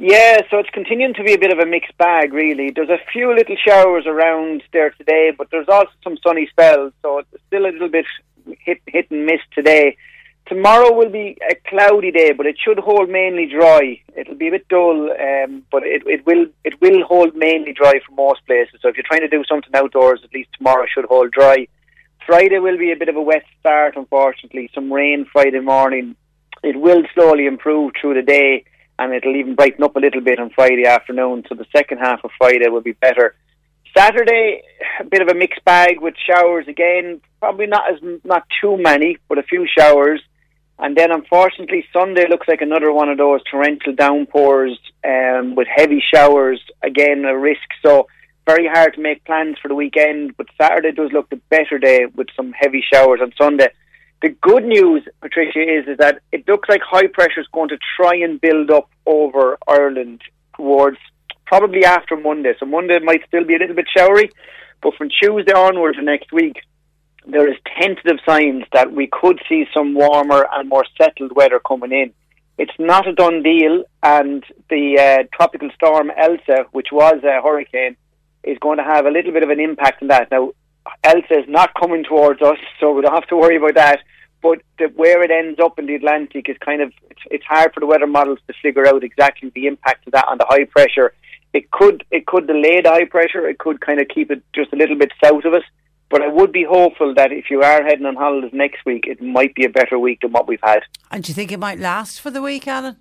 Yeah, 0.03 0.41
so 0.49 0.57
it's 0.57 0.69
continuing 0.71 1.13
to 1.13 1.23
be 1.23 1.33
a 1.33 1.37
bit 1.37 1.51
of 1.51 1.59
a 1.59 1.65
mixed 1.65 1.95
bag, 1.99 2.33
really. 2.33 2.71
There's 2.71 2.89
a 2.89 2.97
few 3.13 3.35
little 3.35 3.55
showers 3.55 4.07
around 4.07 4.63
there 4.73 4.89
today, 4.91 5.31
but 5.37 5.51
there's 5.51 5.67
also 5.69 5.91
some 6.03 6.17
sunny 6.25 6.47
spells, 6.47 6.91
so 7.03 7.19
it's 7.19 7.29
still 7.45 7.65
a 7.65 7.71
little 7.71 7.89
bit 7.89 8.07
hit 8.59 8.81
hit 8.87 9.09
and 9.11 9.25
miss 9.25 9.41
today. 9.53 9.97
Tomorrow 10.47 10.93
will 10.93 11.09
be 11.09 11.37
a 11.49 11.55
cloudy 11.69 12.11
day, 12.11 12.33
but 12.33 12.45
it 12.45 12.57
should 12.63 12.79
hold 12.79 13.09
mainly 13.09 13.45
dry. 13.45 14.01
It'll 14.17 14.35
be 14.35 14.49
a 14.49 14.51
bit 14.51 14.67
dull, 14.67 15.09
um, 15.11 15.63
but 15.71 15.83
it, 15.83 16.03
it 16.05 16.25
will 16.25 16.47
it 16.63 16.81
will 16.81 17.03
hold 17.03 17.35
mainly 17.35 17.73
dry 17.73 17.93
for 18.05 18.13
most 18.15 18.45
places. 18.45 18.79
So 18.81 18.89
if 18.89 18.97
you're 18.97 19.05
trying 19.07 19.21
to 19.21 19.27
do 19.27 19.43
something 19.47 19.73
outdoors, 19.73 20.21
at 20.23 20.33
least 20.33 20.49
tomorrow 20.57 20.85
should 20.93 21.05
hold 21.05 21.31
dry. 21.31 21.67
Friday 22.25 22.59
will 22.59 22.77
be 22.77 22.91
a 22.91 22.95
bit 22.95 23.09
of 23.09 23.15
a 23.15 23.21
wet 23.21 23.43
start, 23.59 23.95
unfortunately. 23.95 24.69
Some 24.73 24.91
rain 24.91 25.25
Friday 25.31 25.59
morning. 25.59 26.15
It 26.63 26.79
will 26.79 27.03
slowly 27.13 27.45
improve 27.47 27.93
through 27.99 28.15
the 28.15 28.21
day 28.21 28.65
and 29.01 29.13
it'll 29.13 29.35
even 29.35 29.55
brighten 29.55 29.83
up 29.83 29.95
a 29.95 29.99
little 29.99 30.21
bit 30.21 30.39
on 30.39 30.51
Friday 30.51 30.85
afternoon. 30.85 31.43
So 31.49 31.55
the 31.55 31.65
second 31.75 31.97
half 31.97 32.23
of 32.23 32.29
Friday 32.37 32.67
will 32.67 32.81
be 32.81 32.91
better. 32.91 33.35
Saturday, 33.97 34.61
a 34.99 35.03
bit 35.03 35.21
of 35.21 35.27
a 35.27 35.33
mixed 35.33 35.63
bag 35.65 35.99
with 35.99 36.13
showers 36.25 36.67
again. 36.67 37.19
Probably 37.41 37.65
not 37.65 37.91
as 37.91 37.99
not 38.23 38.45
too 38.61 38.77
many, 38.77 39.17
but 39.27 39.39
a 39.39 39.43
few 39.43 39.67
showers. 39.67 40.21
And 40.77 40.95
then, 40.95 41.11
unfortunately, 41.11 41.83
Sunday 41.91 42.25
looks 42.29 42.47
like 42.47 42.61
another 42.61 42.93
one 42.93 43.09
of 43.09 43.17
those 43.17 43.41
torrential 43.49 43.93
downpours 43.93 44.79
um, 45.03 45.55
with 45.55 45.67
heavy 45.67 46.03
showers. 46.13 46.61
Again, 46.83 47.25
a 47.25 47.35
risk. 47.35 47.67
So 47.83 48.07
very 48.45 48.67
hard 48.67 48.93
to 48.93 49.01
make 49.01 49.25
plans 49.25 49.57
for 49.59 49.67
the 49.69 49.75
weekend. 49.75 50.37
But 50.37 50.47
Saturday 50.59 50.91
does 50.91 51.11
look 51.11 51.31
the 51.31 51.41
better 51.49 51.79
day 51.79 52.05
with 52.15 52.27
some 52.35 52.53
heavy 52.53 52.83
showers 52.93 53.21
on 53.21 53.33
Sunday. 53.35 53.69
The 54.21 54.29
good 54.29 54.63
news, 54.63 55.03
Patricia, 55.19 55.61
is, 55.61 55.87
is 55.87 55.97
that 55.97 56.21
it 56.31 56.47
looks 56.47 56.69
like 56.69 56.81
high 56.81 57.07
pressure 57.07 57.41
is 57.41 57.47
going 57.51 57.69
to 57.69 57.77
try 57.97 58.15
and 58.17 58.39
build 58.39 58.69
up 58.69 58.87
over 59.07 59.57
Ireland 59.67 60.21
towards 60.55 60.97
probably 61.47 61.85
after 61.85 62.15
Monday. 62.15 62.53
So 62.59 62.67
Monday 62.67 62.99
might 62.99 63.25
still 63.27 63.45
be 63.45 63.55
a 63.55 63.59
little 63.59 63.75
bit 63.75 63.87
showery, 63.95 64.29
but 64.83 64.93
from 64.95 65.09
Tuesday 65.09 65.53
onwards 65.53 65.97
next 66.01 66.31
week, 66.31 66.57
there 67.25 67.47
is 67.47 67.57
tentative 67.79 68.17
signs 68.25 68.63
that 68.73 68.93
we 68.93 69.07
could 69.07 69.39
see 69.47 69.65
some 69.73 69.93
warmer 69.93 70.47
and 70.53 70.69
more 70.69 70.85
settled 70.99 71.33
weather 71.35 71.59
coming 71.59 71.91
in. 71.91 72.13
It's 72.57 72.77
not 72.77 73.07
a 73.07 73.13
done 73.13 73.43
deal, 73.43 73.83
and 74.03 74.43
the 74.69 74.99
uh, 74.99 75.35
tropical 75.35 75.69
storm 75.75 76.11
Elsa, 76.11 76.65
which 76.71 76.87
was 76.91 77.23
a 77.23 77.41
hurricane, 77.41 77.95
is 78.43 78.57
going 78.59 78.77
to 78.77 78.83
have 78.83 79.05
a 79.05 79.11
little 79.11 79.31
bit 79.31 79.43
of 79.43 79.49
an 79.49 79.59
impact 79.59 80.01
on 80.01 80.09
that. 80.09 80.29
Now, 80.31 80.51
Elsa 81.03 81.39
is 81.39 81.45
not 81.47 81.73
coming 81.79 82.03
towards 82.03 82.41
us, 82.41 82.57
so 82.79 82.91
we 82.91 83.01
don't 83.01 83.13
have 83.13 83.27
to 83.27 83.37
worry 83.37 83.57
about 83.57 83.75
that. 83.75 83.99
But 84.41 84.61
the, 84.79 84.87
where 84.95 85.21
it 85.23 85.29
ends 85.29 85.59
up 85.59 85.77
in 85.77 85.85
the 85.85 85.95
Atlantic 85.95 86.49
is 86.49 86.57
kind 86.65 86.81
of 86.81 86.91
it's, 87.09 87.21
it's 87.29 87.45
hard 87.45 87.73
for 87.73 87.79
the 87.79 87.85
weather 87.85 88.07
models 88.07 88.39
to 88.47 88.53
figure 88.61 88.87
out 88.87 89.03
exactly 89.03 89.51
the 89.53 89.67
impact 89.67 90.07
of 90.07 90.13
that 90.13 90.25
on 90.27 90.39
the 90.39 90.47
high 90.49 90.65
pressure. 90.65 91.13
It 91.53 91.69
could 91.69 92.03
it 92.09 92.25
could 92.25 92.47
delay 92.47 92.81
the 92.81 92.89
high 92.89 93.05
pressure. 93.05 93.47
It 93.47 93.59
could 93.59 93.81
kind 93.81 94.01
of 94.01 94.07
keep 94.07 94.31
it 94.31 94.41
just 94.55 94.73
a 94.73 94.75
little 94.75 94.97
bit 94.97 95.11
south 95.23 95.45
of 95.45 95.53
us. 95.53 95.63
But 96.11 96.21
I 96.21 96.27
would 96.27 96.51
be 96.51 96.65
hopeful 96.65 97.13
that 97.15 97.31
if 97.31 97.45
you 97.49 97.61
are 97.61 97.83
heading 97.83 98.05
on 98.05 98.15
holidays 98.15 98.51
next 98.53 98.85
week, 98.85 99.05
it 99.07 99.21
might 99.21 99.55
be 99.55 99.65
a 99.65 99.69
better 99.69 99.97
week 99.97 100.19
than 100.21 100.33
what 100.33 100.47
we've 100.47 100.59
had. 100.61 100.81
And 101.09 101.23
do 101.23 101.29
you 101.29 101.33
think 101.33 101.51
it 101.51 101.59
might 101.59 101.79
last 101.79 102.19
for 102.19 102.29
the 102.29 102.41
week, 102.41 102.67
Alan? 102.67 102.97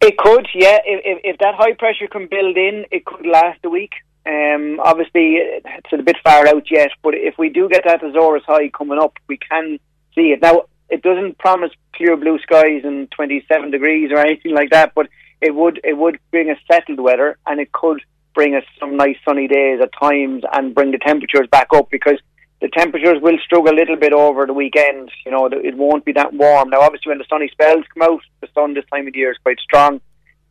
It 0.00 0.16
could, 0.16 0.46
yeah. 0.54 0.78
If, 0.84 1.00
if, 1.04 1.20
if 1.24 1.38
that 1.38 1.56
high 1.56 1.74
pressure 1.74 2.06
can 2.06 2.28
build 2.30 2.56
in, 2.56 2.86
it 2.90 3.04
could 3.04 3.26
last 3.26 3.58
a 3.64 3.68
week. 3.68 3.92
Um, 4.26 4.80
obviously, 4.82 5.36
it's 5.36 5.92
a 5.92 6.02
bit 6.02 6.16
far 6.22 6.46
out 6.46 6.70
yet, 6.70 6.90
but 7.02 7.14
if 7.14 7.34
we 7.36 7.48
do 7.48 7.68
get 7.68 7.84
that 7.84 8.04
Azores 8.04 8.44
high 8.46 8.68
coming 8.68 8.98
up, 8.98 9.14
we 9.28 9.36
can 9.36 9.78
see 10.14 10.32
it. 10.32 10.40
Now, 10.40 10.62
it 10.88 11.02
doesn't 11.02 11.38
promise 11.38 11.72
clear 11.94 12.16
blue 12.16 12.38
skies 12.38 12.82
and 12.84 13.10
27 13.10 13.70
degrees 13.70 14.10
or 14.12 14.18
anything 14.18 14.54
like 14.54 14.70
that, 14.70 14.92
but 14.94 15.08
it 15.40 15.54
would 15.54 15.80
it 15.84 15.96
would 15.96 16.18
bring 16.30 16.50
a 16.50 16.56
settled 16.70 17.00
weather, 17.00 17.38
and 17.46 17.60
it 17.60 17.72
could 17.72 18.02
bring 18.34 18.54
us 18.54 18.64
some 18.78 18.96
nice 18.96 19.16
sunny 19.24 19.48
days 19.48 19.80
at 19.82 19.90
times, 19.98 20.42
and 20.52 20.74
bring 20.74 20.90
the 20.92 20.98
temperatures 20.98 21.48
back 21.50 21.68
up 21.74 21.90
because 21.90 22.18
the 22.60 22.68
temperatures 22.68 23.22
will 23.22 23.38
struggle 23.44 23.72
a 23.72 23.78
little 23.78 23.96
bit 23.96 24.12
over 24.12 24.46
the 24.46 24.52
weekend. 24.52 25.10
You 25.24 25.32
know, 25.32 25.46
it 25.46 25.76
won't 25.76 26.04
be 26.04 26.12
that 26.12 26.34
warm. 26.34 26.70
Now, 26.70 26.80
obviously, 26.80 27.10
when 27.10 27.18
the 27.18 27.24
sunny 27.28 27.48
spells 27.48 27.84
come 27.94 28.02
out, 28.02 28.20
the 28.40 28.48
sun 28.54 28.74
this 28.74 28.84
time 28.92 29.08
of 29.08 29.16
year 29.16 29.30
is 29.30 29.38
quite 29.42 29.58
strong 29.60 30.00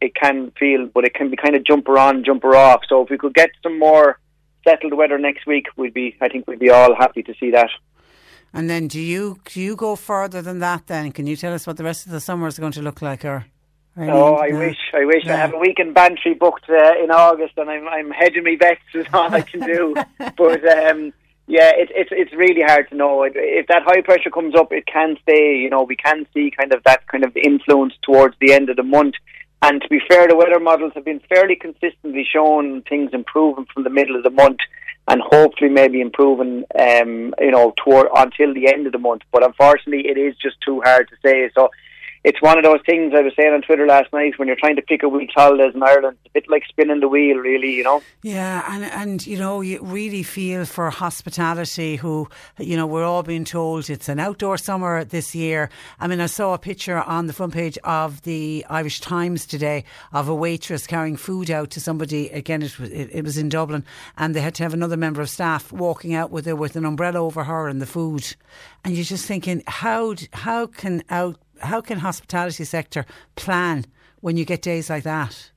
it 0.01 0.15
can 0.15 0.51
feel, 0.57 0.87
but 0.87 1.05
it 1.05 1.13
can 1.13 1.29
be 1.29 1.37
kind 1.37 1.55
of 1.55 1.65
jumper 1.65 1.97
on, 1.97 2.23
jumper 2.23 2.55
off. 2.55 2.81
So 2.87 3.03
if 3.03 3.09
we 3.09 3.17
could 3.17 3.33
get 3.33 3.51
some 3.61 3.77
more 3.77 4.19
settled 4.67 4.93
weather 4.93 5.17
next 5.17 5.45
week, 5.45 5.67
we'd 5.75 5.93
be, 5.93 6.15
I 6.21 6.29
think, 6.29 6.47
we'd 6.47 6.59
be 6.59 6.69
all 6.69 6.95
happy 6.95 7.23
to 7.23 7.33
see 7.39 7.51
that. 7.51 7.69
And 8.53 8.69
then, 8.69 8.87
do 8.87 8.99
you 8.99 9.39
do 9.45 9.61
you 9.61 9.75
go 9.75 9.95
further 9.95 10.41
than 10.41 10.59
that? 10.59 10.87
Then 10.87 11.11
can 11.11 11.27
you 11.27 11.35
tell 11.35 11.53
us 11.53 11.67
what 11.67 11.77
the 11.77 11.83
rest 11.83 12.07
of 12.07 12.11
the 12.11 12.19
summer 12.19 12.47
is 12.47 12.57
going 12.57 12.71
to 12.71 12.81
look 12.81 13.01
like? 13.01 13.23
Or, 13.23 13.45
oh, 13.97 14.35
I 14.35 14.49
wish, 14.49 14.77
I 14.93 15.05
wish 15.05 15.25
yeah. 15.25 15.33
I 15.33 15.37
have 15.37 15.53
a 15.53 15.57
week 15.57 15.79
in 15.79 15.93
Bantry 15.93 16.33
booked 16.33 16.69
uh, 16.69 16.93
in 17.03 17.11
August, 17.11 17.53
and 17.57 17.69
I'm 17.69 17.87
I'm 17.87 18.11
hedging 18.11 18.43
my 18.43 18.55
bets 18.59 18.81
is 18.93 19.05
all 19.13 19.33
I 19.33 19.41
can 19.41 19.61
do. 19.61 19.93
but 20.37 20.67
um, 20.67 21.13
yeah, 21.47 21.71
it, 21.75 21.89
it's 21.95 22.11
it's 22.11 22.33
really 22.33 22.61
hard 22.61 22.89
to 22.89 22.95
know. 22.95 23.23
If 23.23 23.67
that 23.67 23.83
high 23.83 24.01
pressure 24.01 24.29
comes 24.29 24.55
up, 24.55 24.71
it 24.71 24.85
can 24.85 25.17
stay. 25.23 25.57
You 25.57 25.69
know, 25.69 25.83
we 25.83 25.95
can 25.95 26.25
see 26.33 26.51
kind 26.55 26.73
of 26.73 26.83
that 26.83 27.07
kind 27.07 27.25
of 27.25 27.35
influence 27.35 27.93
towards 28.03 28.35
the 28.39 28.53
end 28.53 28.69
of 28.69 28.77
the 28.77 28.83
month. 28.83 29.15
And 29.61 29.81
to 29.81 29.87
be 29.89 29.99
fair, 30.07 30.27
the 30.27 30.37
weather 30.37 30.59
models 30.59 30.93
have 30.95 31.03
been 31.03 31.19
fairly 31.27 31.55
consistently 31.55 32.25
showing 32.31 32.83
things 32.83 33.09
improving 33.11 33.65
from 33.73 33.83
the 33.83 33.89
middle 33.89 34.15
of 34.15 34.23
the 34.23 34.29
month, 34.29 34.59
and 35.07 35.21
hopefully 35.21 35.69
maybe 35.69 35.99
improving, 35.99 36.63
um, 36.79 37.33
you 37.39 37.51
know, 37.51 37.73
toward 37.83 38.07
until 38.15 38.53
the 38.53 38.71
end 38.71 38.85
of 38.85 38.93
the 38.93 38.99
month. 38.99 39.23
But 39.31 39.45
unfortunately, 39.45 40.07
it 40.07 40.17
is 40.17 40.35
just 40.37 40.61
too 40.61 40.81
hard 40.81 41.09
to 41.09 41.15
say. 41.25 41.49
So 41.55 41.69
it's 42.23 42.41
one 42.41 42.57
of 42.57 42.63
those 42.63 42.81
things 42.85 43.13
I 43.15 43.21
was 43.21 43.33
saying 43.35 43.53
on 43.53 43.61
Twitter 43.61 43.87
last 43.87 44.11
night 44.11 44.37
when 44.37 44.47
you're 44.47 44.57
trying 44.57 44.75
to 44.75 44.81
pick 44.81 45.03
a 45.03 45.09
week's 45.09 45.33
holidays 45.33 45.73
in 45.73 45.81
Ireland. 45.81 46.17
It's 46.25 46.31
a 46.31 46.33
bit 46.33 46.49
like 46.49 46.63
spinning 46.67 46.99
the 46.99 47.07
wheel, 47.07 47.37
really, 47.37 47.71
you 47.73 47.83
know. 47.83 48.01
Yeah, 48.23 48.63
and 48.67 48.83
and 48.83 49.25
you 49.25 49.37
know 49.37 49.61
you 49.61 49.79
really 49.81 50.23
feel 50.23 50.65
for 50.65 50.89
hospitality. 50.89 51.95
Who 51.95 52.27
you 52.57 52.75
know 52.75 52.85
we're 52.85 53.05
all 53.05 53.23
being 53.23 53.45
told 53.45 53.89
it's 53.89 54.09
an 54.09 54.19
outdoor 54.19 54.57
summer 54.57 55.03
this 55.05 55.33
year. 55.33 55.69
I 55.99 56.07
mean, 56.07 56.19
I 56.19 56.25
saw 56.25 56.53
a 56.53 56.57
picture 56.57 56.97
on 56.97 57.27
the 57.27 57.33
front 57.33 57.53
page 57.53 57.77
of 57.83 58.21
the 58.23 58.65
Irish 58.69 58.99
Times 58.99 59.45
today 59.45 59.85
of 60.11 60.27
a 60.27 60.35
waitress 60.35 60.87
carrying 60.87 61.15
food 61.15 61.49
out 61.49 61.69
to 61.71 61.79
somebody. 61.79 62.29
Again, 62.29 62.61
it 62.61 62.77
was 62.79 62.91
it, 62.91 63.09
it 63.13 63.23
was 63.23 63.37
in 63.37 63.49
Dublin, 63.49 63.85
and 64.17 64.35
they 64.35 64.41
had 64.41 64.55
to 64.55 64.63
have 64.63 64.73
another 64.73 64.97
member 64.97 65.21
of 65.21 65.29
staff 65.29 65.71
walking 65.71 66.13
out 66.13 66.31
with 66.31 66.45
her 66.45 66.55
with 66.55 66.75
an 66.75 66.85
umbrella 66.85 67.19
over 67.19 67.45
her 67.45 67.69
and 67.69 67.81
the 67.81 67.85
food. 67.85 68.35
And 68.83 68.95
you're 68.95 69.05
just 69.05 69.25
thinking, 69.25 69.63
how 69.67 70.15
how 70.33 70.67
can 70.67 71.03
out 71.09 71.37
how 71.61 71.81
can 71.81 71.99
hospitality 71.99 72.63
sector 72.63 73.05
plan 73.35 73.85
when 74.21 74.37
you 74.37 74.45
get 74.45 74.61
days 74.61 74.89
like 74.89 75.03
that? 75.03 75.51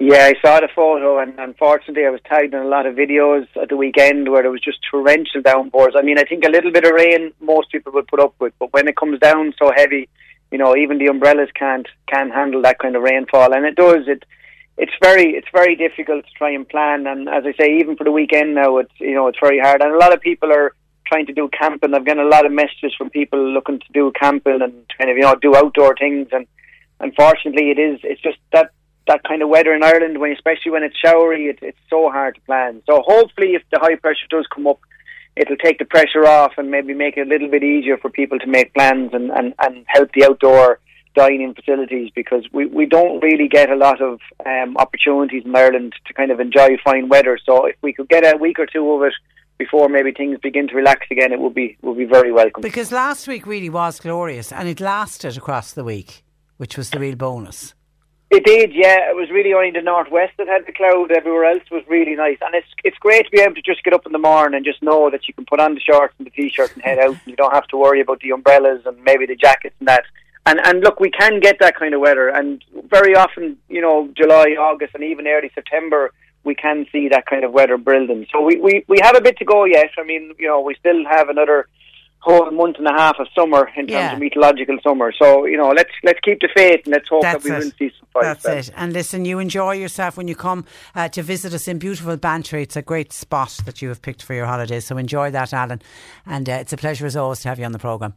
Yeah, 0.00 0.24
I 0.24 0.34
saw 0.44 0.58
the 0.60 0.68
photo, 0.74 1.18
and 1.18 1.38
unfortunately, 1.38 2.04
I 2.04 2.10
was 2.10 2.20
tagged 2.28 2.52
in 2.52 2.60
a 2.60 2.66
lot 2.66 2.84
of 2.84 2.96
videos 2.96 3.46
at 3.60 3.68
the 3.68 3.76
weekend 3.76 4.28
where 4.28 4.42
there 4.42 4.50
was 4.50 4.60
just 4.60 4.78
torrential 4.90 5.40
downpours. 5.40 5.94
I 5.96 6.02
mean, 6.02 6.18
I 6.18 6.24
think 6.24 6.44
a 6.44 6.50
little 6.50 6.72
bit 6.72 6.84
of 6.84 6.92
rain 6.92 7.32
most 7.40 7.70
people 7.70 7.92
would 7.92 8.08
put 8.08 8.20
up 8.20 8.34
with, 8.40 8.52
but 8.58 8.72
when 8.72 8.88
it 8.88 8.96
comes 8.96 9.20
down 9.20 9.54
so 9.56 9.70
heavy, 9.74 10.08
you 10.50 10.58
know, 10.58 10.76
even 10.76 10.98
the 10.98 11.06
umbrellas 11.06 11.48
can't 11.54 11.86
can't 12.06 12.32
handle 12.32 12.60
that 12.62 12.80
kind 12.80 12.96
of 12.96 13.02
rainfall, 13.02 13.54
and 13.54 13.64
it 13.64 13.76
does. 13.76 14.08
It 14.08 14.24
it's 14.76 14.92
very 15.00 15.30
it's 15.36 15.48
very 15.52 15.76
difficult 15.76 16.26
to 16.26 16.32
try 16.36 16.50
and 16.50 16.68
plan, 16.68 17.06
and 17.06 17.28
as 17.28 17.44
I 17.46 17.54
say, 17.58 17.78
even 17.78 17.96
for 17.96 18.04
the 18.04 18.12
weekend 18.12 18.54
now, 18.54 18.78
it's 18.78 18.92
you 18.98 19.14
know 19.14 19.28
it's 19.28 19.38
very 19.40 19.60
hard, 19.60 19.80
and 19.80 19.92
a 19.92 19.98
lot 19.98 20.12
of 20.12 20.20
people 20.20 20.52
are 20.52 20.74
trying 21.06 21.26
to 21.26 21.32
do 21.32 21.48
camping. 21.48 21.94
I've 21.94 22.04
gotten 22.04 22.24
a 22.24 22.28
lot 22.28 22.46
of 22.46 22.52
messages 22.52 22.94
from 22.96 23.10
people 23.10 23.38
looking 23.38 23.78
to 23.78 23.92
do 23.92 24.12
camping 24.18 24.62
and 24.62 24.84
kind 24.98 25.10
of 25.10 25.16
you 25.16 25.22
know 25.22 25.34
do 25.40 25.56
outdoor 25.56 25.94
things. 25.96 26.28
And 26.32 26.46
unfortunately, 27.00 27.70
it 27.70 27.78
is 27.78 28.00
it's 28.02 28.22
just 28.22 28.38
that 28.52 28.70
that 29.06 29.22
kind 29.24 29.42
of 29.42 29.48
weather 29.48 29.74
in 29.74 29.84
Ireland, 29.84 30.18
when 30.18 30.32
especially 30.32 30.72
when 30.72 30.82
it's 30.82 30.96
showery, 30.98 31.46
it, 31.46 31.58
it's 31.60 31.78
so 31.90 32.10
hard 32.10 32.36
to 32.36 32.40
plan. 32.42 32.82
So 32.86 33.02
hopefully, 33.04 33.54
if 33.54 33.62
the 33.70 33.78
high 33.78 33.96
pressure 33.96 34.26
does 34.30 34.46
come 34.54 34.66
up, 34.66 34.80
it'll 35.36 35.56
take 35.56 35.78
the 35.78 35.84
pressure 35.84 36.26
off 36.26 36.52
and 36.56 36.70
maybe 36.70 36.94
make 36.94 37.16
it 37.16 37.26
a 37.26 37.30
little 37.30 37.48
bit 37.48 37.62
easier 37.62 37.98
for 37.98 38.10
people 38.10 38.38
to 38.38 38.46
make 38.46 38.74
plans 38.74 39.10
and 39.12 39.30
and, 39.30 39.54
and 39.58 39.84
help 39.88 40.10
the 40.14 40.24
outdoor 40.24 40.80
dining 41.14 41.54
facilities 41.54 42.10
because 42.14 42.44
we, 42.52 42.66
we 42.66 42.86
don't 42.86 43.22
really 43.22 43.46
get 43.46 43.70
a 43.70 43.76
lot 43.76 44.00
of 44.00 44.18
um, 44.44 44.76
opportunities 44.76 45.44
in 45.44 45.54
Ireland 45.54 45.94
to 46.06 46.12
kind 46.12 46.32
of 46.32 46.40
enjoy 46.40 46.76
fine 46.84 47.08
weather. 47.08 47.38
So 47.44 47.66
if 47.66 47.76
we 47.82 47.92
could 47.92 48.08
get 48.08 48.24
a 48.24 48.36
week 48.36 48.58
or 48.58 48.66
two 48.66 48.90
of 48.90 49.02
it 49.02 49.14
before 49.58 49.88
maybe 49.88 50.12
things 50.12 50.38
begin 50.42 50.68
to 50.68 50.74
relax 50.74 51.06
again, 51.10 51.32
it 51.32 51.40
would 51.40 51.54
be 51.54 51.76
would 51.82 51.98
be 51.98 52.04
very 52.04 52.32
welcome. 52.32 52.62
Because 52.62 52.92
last 52.92 53.28
week 53.28 53.46
really 53.46 53.70
was 53.70 54.00
glorious, 54.00 54.52
and 54.52 54.68
it 54.68 54.80
lasted 54.80 55.36
across 55.36 55.72
the 55.72 55.84
week, 55.84 56.24
which 56.56 56.76
was 56.76 56.90
the 56.90 56.98
real 56.98 57.16
bonus. 57.16 57.74
It 58.30 58.44
did, 58.44 58.74
yeah. 58.74 59.10
It 59.10 59.14
was 59.14 59.30
really 59.30 59.52
only 59.52 59.70
the 59.70 59.80
northwest 59.82 60.32
that 60.38 60.48
had 60.48 60.66
the 60.66 60.72
cloud. 60.72 61.12
Everywhere 61.12 61.44
else 61.44 61.62
was 61.70 61.84
really 61.86 62.16
nice, 62.16 62.38
and 62.40 62.54
it's 62.54 62.66
it's 62.82 62.98
great 62.98 63.26
to 63.26 63.30
be 63.30 63.40
able 63.40 63.54
to 63.54 63.62
just 63.62 63.84
get 63.84 63.94
up 63.94 64.06
in 64.06 64.12
the 64.12 64.18
morning 64.18 64.56
and 64.56 64.64
just 64.64 64.82
know 64.82 65.08
that 65.10 65.28
you 65.28 65.34
can 65.34 65.44
put 65.44 65.60
on 65.60 65.74
the 65.74 65.80
shorts 65.80 66.14
and 66.18 66.26
the 66.26 66.30
t-shirt 66.30 66.74
and 66.74 66.82
head 66.82 66.98
out. 66.98 67.10
And 67.10 67.20
you 67.26 67.36
don't 67.36 67.54
have 67.54 67.68
to 67.68 67.76
worry 67.76 68.00
about 68.00 68.20
the 68.20 68.30
umbrellas 68.30 68.82
and 68.86 69.00
maybe 69.04 69.26
the 69.26 69.36
jackets 69.36 69.76
and 69.78 69.88
that. 69.88 70.04
And 70.46 70.58
and 70.64 70.80
look, 70.80 70.98
we 70.98 71.10
can 71.10 71.38
get 71.38 71.58
that 71.60 71.76
kind 71.76 71.94
of 71.94 72.00
weather, 72.00 72.28
and 72.28 72.62
very 72.88 73.14
often, 73.14 73.56
you 73.68 73.80
know, 73.80 74.08
July, 74.16 74.56
August, 74.58 74.94
and 74.94 75.04
even 75.04 75.28
early 75.28 75.50
September, 75.54 76.12
we 76.44 76.54
can 76.54 76.86
see 76.92 77.08
that 77.08 77.26
kind 77.26 77.44
of 77.44 77.52
weather 77.52 77.76
building. 77.78 78.26
So 78.32 78.40
we 78.42 78.56
we 78.56 78.84
we 78.88 78.98
have 79.02 79.16
a 79.16 79.20
bit 79.20 79.36
to 79.38 79.44
go 79.44 79.64
yet. 79.64 79.90
I 79.98 80.04
mean, 80.04 80.34
you 80.38 80.48
know, 80.48 80.60
we 80.60 80.74
still 80.74 81.04
have 81.10 81.28
another 81.28 81.66
whole 82.20 82.50
month 82.50 82.76
and 82.78 82.86
a 82.86 82.92
half 82.92 83.16
of 83.18 83.26
summer 83.38 83.68
in 83.76 83.86
terms 83.86 83.90
Yeah. 83.92 84.12
of 84.14 84.18
meteorological 84.18 84.78
summer. 84.82 85.12
So 85.12 85.44
you 85.44 85.58
know, 85.58 85.68
let's 85.70 85.90
let's 86.02 86.20
keep 86.20 86.40
the 86.40 86.48
faith 86.56 86.80
and 86.84 86.92
let's 86.94 87.08
hope 87.08 87.22
That's 87.22 87.44
that 87.44 87.50
we 87.50 87.54
it. 87.56 87.64
will 87.64 87.70
see 87.78 87.90
some 87.98 88.08
fire 88.14 88.22
That's 88.22 88.68
it. 88.68 88.74
And 88.76 88.92
listen, 88.94 89.24
you 89.26 89.38
enjoy 89.40 89.72
yourself 89.74 90.16
when 90.16 90.26
you 90.28 90.34
come 90.34 90.64
uh, 90.94 91.08
to 91.10 91.22
visit 91.22 91.52
us 91.52 91.68
in 91.68 91.78
beautiful 91.78 92.16
Bantry. 92.16 92.62
It's 92.62 92.76
a 92.76 92.82
great 92.82 93.12
spot 93.12 93.60
that 93.66 93.82
you 93.82 93.88
have 93.90 94.00
picked 94.00 94.22
for 94.22 94.32
your 94.34 94.46
holidays. 94.46 94.86
So 94.86 94.96
enjoy 94.96 95.30
that, 95.32 95.52
Alan. 95.52 95.82
And 96.24 96.48
uh, 96.48 96.52
it's 96.54 96.72
a 96.72 96.78
pleasure 96.78 97.04
as 97.04 97.14
always 97.16 97.40
to 97.40 97.48
have 97.50 97.58
you 97.58 97.66
on 97.66 97.72
the 97.72 97.78
programme. 97.78 98.14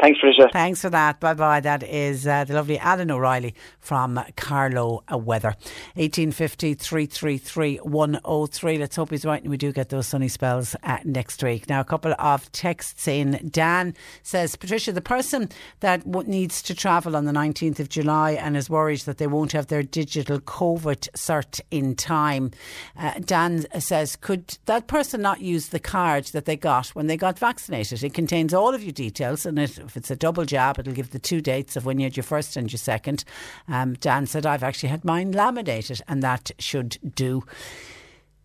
Thanks, 0.00 0.20
Patricia. 0.20 0.48
Thanks 0.52 0.80
for 0.80 0.90
that. 0.90 1.18
Bye 1.18 1.34
bye. 1.34 1.58
That 1.58 1.82
is 1.82 2.24
uh, 2.24 2.44
the 2.44 2.54
lovely 2.54 2.78
Alan 2.78 3.10
O'Reilly 3.10 3.52
from 3.80 4.20
Carlow 4.36 5.02
Weather. 5.10 5.56
1850 5.94 6.74
333 6.74 7.78
103. 7.78 8.78
Let's 8.78 8.94
hope 8.94 9.10
he's 9.10 9.24
right 9.24 9.42
and 9.42 9.50
we 9.50 9.56
do 9.56 9.72
get 9.72 9.88
those 9.88 10.06
sunny 10.06 10.28
spells 10.28 10.76
uh, 10.84 10.98
next 11.04 11.42
week. 11.42 11.68
Now, 11.68 11.80
a 11.80 11.84
couple 11.84 12.14
of 12.16 12.50
texts 12.52 13.08
in. 13.08 13.48
Dan 13.50 13.92
says, 14.22 14.54
Patricia, 14.54 14.92
the 14.92 15.00
person 15.00 15.48
that 15.80 16.04
w- 16.04 16.30
needs 16.30 16.62
to 16.62 16.76
travel 16.76 17.16
on 17.16 17.24
the 17.24 17.32
19th 17.32 17.80
of 17.80 17.88
July 17.88 18.32
and 18.32 18.56
is 18.56 18.70
worried 18.70 19.00
that 19.00 19.18
they 19.18 19.26
won't 19.26 19.50
have 19.50 19.66
their 19.66 19.82
digital 19.82 20.38
COVID 20.38 21.08
cert 21.16 21.60
in 21.72 21.96
time, 21.96 22.52
uh, 22.96 23.14
Dan 23.18 23.66
says, 23.80 24.14
could 24.14 24.58
that 24.66 24.86
person 24.86 25.20
not 25.22 25.40
use 25.40 25.70
the 25.70 25.80
card 25.80 26.26
that 26.26 26.44
they 26.44 26.56
got 26.56 26.88
when 26.90 27.08
they 27.08 27.16
got 27.16 27.36
vaccinated? 27.36 28.04
It 28.04 28.14
contains 28.14 28.54
all 28.54 28.74
of 28.74 28.84
your 28.84 28.92
details 28.92 29.44
and 29.44 29.58
it, 29.58 29.87
if 29.88 29.96
it's 29.96 30.10
a 30.10 30.16
double 30.16 30.44
jab, 30.44 30.78
it'll 30.78 30.92
give 30.92 31.10
the 31.10 31.18
two 31.18 31.40
dates 31.40 31.76
of 31.76 31.84
when 31.84 31.98
you 31.98 32.04
had 32.04 32.16
your 32.16 32.24
first 32.24 32.56
and 32.56 32.70
your 32.70 32.78
second. 32.78 33.24
Um, 33.66 33.94
Dan 33.94 34.26
said, 34.26 34.46
I've 34.46 34.62
actually 34.62 34.90
had 34.90 35.04
mine 35.04 35.32
laminated 35.32 36.02
and 36.06 36.22
that 36.22 36.50
should 36.58 36.98
do. 37.14 37.44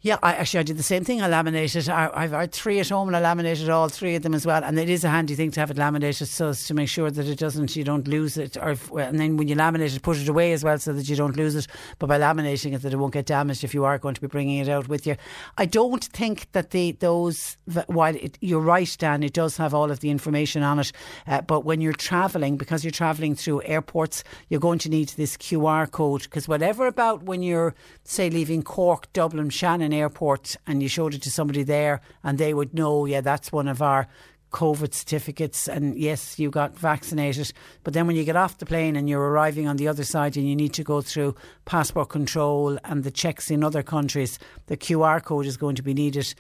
Yeah, 0.04 0.18
I 0.22 0.34
actually 0.34 0.60
I 0.60 0.64
did 0.64 0.76
the 0.76 0.84
same 0.84 1.06
thing. 1.06 1.22
I 1.22 1.30
laminated. 1.30 1.88
I, 1.88 2.12
I've 2.14 2.32
had 2.32 2.52
three 2.52 2.78
at 2.82 2.90
home, 2.90 3.08
and 3.08 3.16
I 3.16 3.22
laminated 3.22 3.70
all 3.70 3.88
three 3.88 4.16
of 4.16 4.24
them 4.24 4.34
as 4.34 4.46
well. 4.46 4.62
And 4.62 4.78
it 4.78 4.90
is 4.90 5.06
a 5.06 5.10
handy 5.10 5.34
thing 5.34 5.50
to 5.52 5.62
have 5.62 5.72
it 5.72 5.78
laminated, 5.78 6.28
so 6.28 6.50
as 6.50 6.68
to 6.68 6.74
make 6.74 6.90
sure 6.90 7.10
that 7.10 7.26
it 7.26 7.40
doesn't, 7.40 7.74
you 7.78 7.86
don't 7.86 8.06
lose 8.06 8.36
it, 8.36 8.58
or 8.58 8.72
if, 8.72 8.92
and 8.92 9.18
then 9.18 9.38
when 9.38 9.48
you 9.48 9.56
laminate 9.56 9.96
it, 9.96 10.02
put 10.02 10.18
it 10.18 10.28
away 10.28 10.52
as 10.52 10.62
well, 10.62 10.78
so 10.78 10.92
that 10.92 11.08
you 11.08 11.16
don't 11.16 11.38
lose 11.38 11.56
it. 11.56 11.68
But 12.00 12.08
by 12.08 12.20
laminating 12.20 12.74
it, 12.74 12.82
that 12.82 12.92
it 12.92 12.98
won't 12.98 13.14
get 13.14 13.28
damaged 13.28 13.64
if 13.64 13.74
you 13.74 13.86
are 13.86 13.98
going 13.98 14.14
to 14.14 14.20
be 14.20 14.28
bringing 14.28 14.58
it 14.58 14.68
out 14.68 14.90
with 14.90 15.08
you. 15.08 15.16
I 15.58 15.66
don't 15.66 16.04
think 16.04 16.52
that 16.52 16.72
the 16.72 16.92
those 17.00 17.56
while 17.88 18.14
it, 18.14 18.38
you're 18.42 18.60
right, 18.60 18.94
Dan, 19.00 19.24
it 19.24 19.32
does 19.32 19.56
have 19.56 19.74
all 19.74 19.90
of 19.90 20.02
the 20.02 20.10
information 20.10 20.64
on 20.64 20.80
it. 20.80 20.92
Uh, 21.28 21.40
but 21.40 21.64
when 21.64 21.80
you're 21.80 21.94
travelling, 21.94 22.58
because 22.58 22.84
you're 22.84 22.92
travelling 22.92 23.36
through 23.36 23.62
airports, 23.64 24.26
you're 24.50 24.60
going 24.60 24.80
to 24.80 24.90
need 24.90 25.10
this 25.10 25.38
QR 25.38 25.90
code 25.90 26.24
because 26.24 26.46
whatever 26.46 26.88
about 26.88 27.24
when 27.24 27.42
you're 27.42 27.74
say 28.04 28.30
leaving 28.30 28.64
Cork, 28.64 29.08
Dublin, 29.14 29.50
Shannon 29.50 29.93
airport, 29.94 30.58
and 30.68 30.82
you 30.82 30.90
showed 30.90 31.14
it 31.14 31.22
to 31.24 31.32
somebody 31.32 31.64
there, 31.64 32.02
and 32.24 32.38
they 32.38 32.54
would 32.54 32.74
know, 32.74 33.06
yeah, 33.06 33.22
that's 33.22 33.52
one 33.52 33.68
of 33.68 33.82
our 33.82 34.08
COVID 34.54 34.94
certificates, 34.94 35.68
and 35.68 35.98
yes, 35.98 36.38
you 36.40 36.50
got 36.50 36.78
vaccinated. 36.78 37.52
But 37.84 37.94
then 37.94 38.08
when 38.08 38.16
you 38.16 38.24
get 38.24 38.36
off 38.36 38.60
the 38.60 38.66
plane 38.66 38.96
and 38.96 39.10
you're 39.10 39.30
arriving 39.30 39.68
on 39.68 39.78
the 39.78 39.88
other 39.88 40.04
side 40.04 40.38
and 40.38 40.48
you 40.48 40.56
need 40.56 40.74
to 40.76 40.84
go 40.84 41.02
through 41.02 41.36
passport 41.66 42.10
control 42.10 42.78
and 42.86 43.04
the 43.04 43.12
checks 43.12 43.50
in 43.50 43.64
other 43.64 43.82
countries, 43.82 44.38
the 44.68 44.78
QR 44.78 45.24
code 45.24 45.48
is 45.48 45.58
going 45.58 45.76
to 45.76 45.82
be 45.82 45.94
needed. 45.94 46.34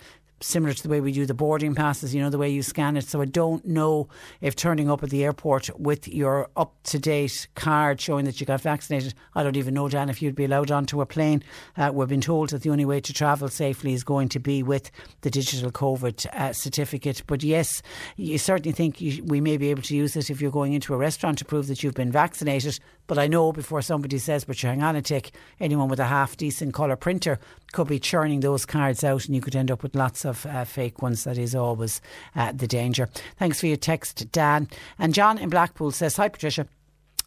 Similar 0.43 0.73
to 0.73 0.83
the 0.83 0.89
way 0.89 0.99
we 0.99 1.13
do 1.13 1.25
the 1.25 1.33
boarding 1.33 1.73
passes, 1.73 2.13
you 2.13 2.21
know, 2.21 2.29
the 2.29 2.37
way 2.37 2.49
you 2.49 2.61
scan 2.63 2.97
it. 2.97 3.07
So 3.07 3.21
I 3.21 3.25
don't 3.25 3.65
know 3.65 4.09
if 4.41 4.57
turning 4.57 4.91
up 4.91 5.01
at 5.01 5.09
the 5.09 5.23
airport 5.23 5.69
with 5.79 6.05
your 6.05 6.49
up 6.57 6.75
to 6.83 6.99
date 6.99 7.47
card 7.55 8.01
showing 8.01 8.25
that 8.25 8.41
you 8.41 8.45
got 8.45 8.59
vaccinated, 8.59 9.13
I 9.35 9.43
don't 9.43 9.55
even 9.55 9.73
know, 9.73 9.87
Dan, 9.87 10.09
if 10.09 10.21
you'd 10.21 10.35
be 10.35 10.43
allowed 10.43 10.69
onto 10.69 10.99
a 10.99 11.05
plane. 11.05 11.43
Uh, 11.77 11.91
we've 11.93 12.09
been 12.09 12.19
told 12.19 12.49
that 12.49 12.61
the 12.61 12.71
only 12.71 12.83
way 12.83 12.99
to 12.99 13.13
travel 13.13 13.47
safely 13.47 13.93
is 13.93 14.03
going 14.03 14.27
to 14.29 14.39
be 14.39 14.63
with 14.63 14.91
the 15.21 15.29
digital 15.29 15.71
COVID 15.71 16.25
uh, 16.33 16.51
certificate. 16.51 17.23
But 17.25 17.41
yes, 17.41 17.81
you 18.17 18.37
certainly 18.37 18.73
think 18.73 18.99
you, 18.99 19.23
we 19.23 19.39
may 19.39 19.55
be 19.55 19.69
able 19.69 19.83
to 19.83 19.95
use 19.95 20.17
it 20.17 20.29
if 20.29 20.41
you're 20.41 20.51
going 20.51 20.73
into 20.73 20.93
a 20.93 20.97
restaurant 20.97 21.37
to 21.37 21.45
prove 21.45 21.67
that 21.67 21.83
you've 21.83 21.93
been 21.93 22.11
vaccinated. 22.11 22.79
But 23.07 23.17
I 23.17 23.27
know 23.27 23.51
before 23.51 23.81
somebody 23.81 24.17
says, 24.17 24.45
but 24.45 24.61
you 24.63 24.69
hang 24.69 24.83
on 24.83 24.95
a 24.95 25.01
tick, 25.01 25.31
anyone 25.59 25.89
with 25.89 25.99
a 25.99 26.05
half 26.05 26.37
decent 26.37 26.73
colour 26.73 26.95
printer 26.95 27.39
could 27.71 27.87
be 27.87 27.99
churning 27.99 28.39
those 28.39 28.65
cards 28.65 29.03
out 29.03 29.25
and 29.25 29.35
you 29.35 29.41
could 29.41 29.55
end 29.55 29.71
up 29.71 29.83
with 29.83 29.95
lots 29.95 30.25
of 30.25 30.45
uh, 30.45 30.63
fake 30.63 31.01
ones. 31.01 31.23
That 31.23 31.37
is 31.37 31.55
always 31.55 32.01
uh, 32.35 32.51
the 32.53 32.67
danger. 32.67 33.09
Thanks 33.37 33.59
for 33.59 33.67
your 33.67 33.77
text, 33.77 34.31
Dan. 34.31 34.69
And 34.97 35.13
John 35.13 35.37
in 35.37 35.49
Blackpool 35.49 35.91
says, 35.91 36.15
Hi, 36.17 36.29
Patricia. 36.29 36.67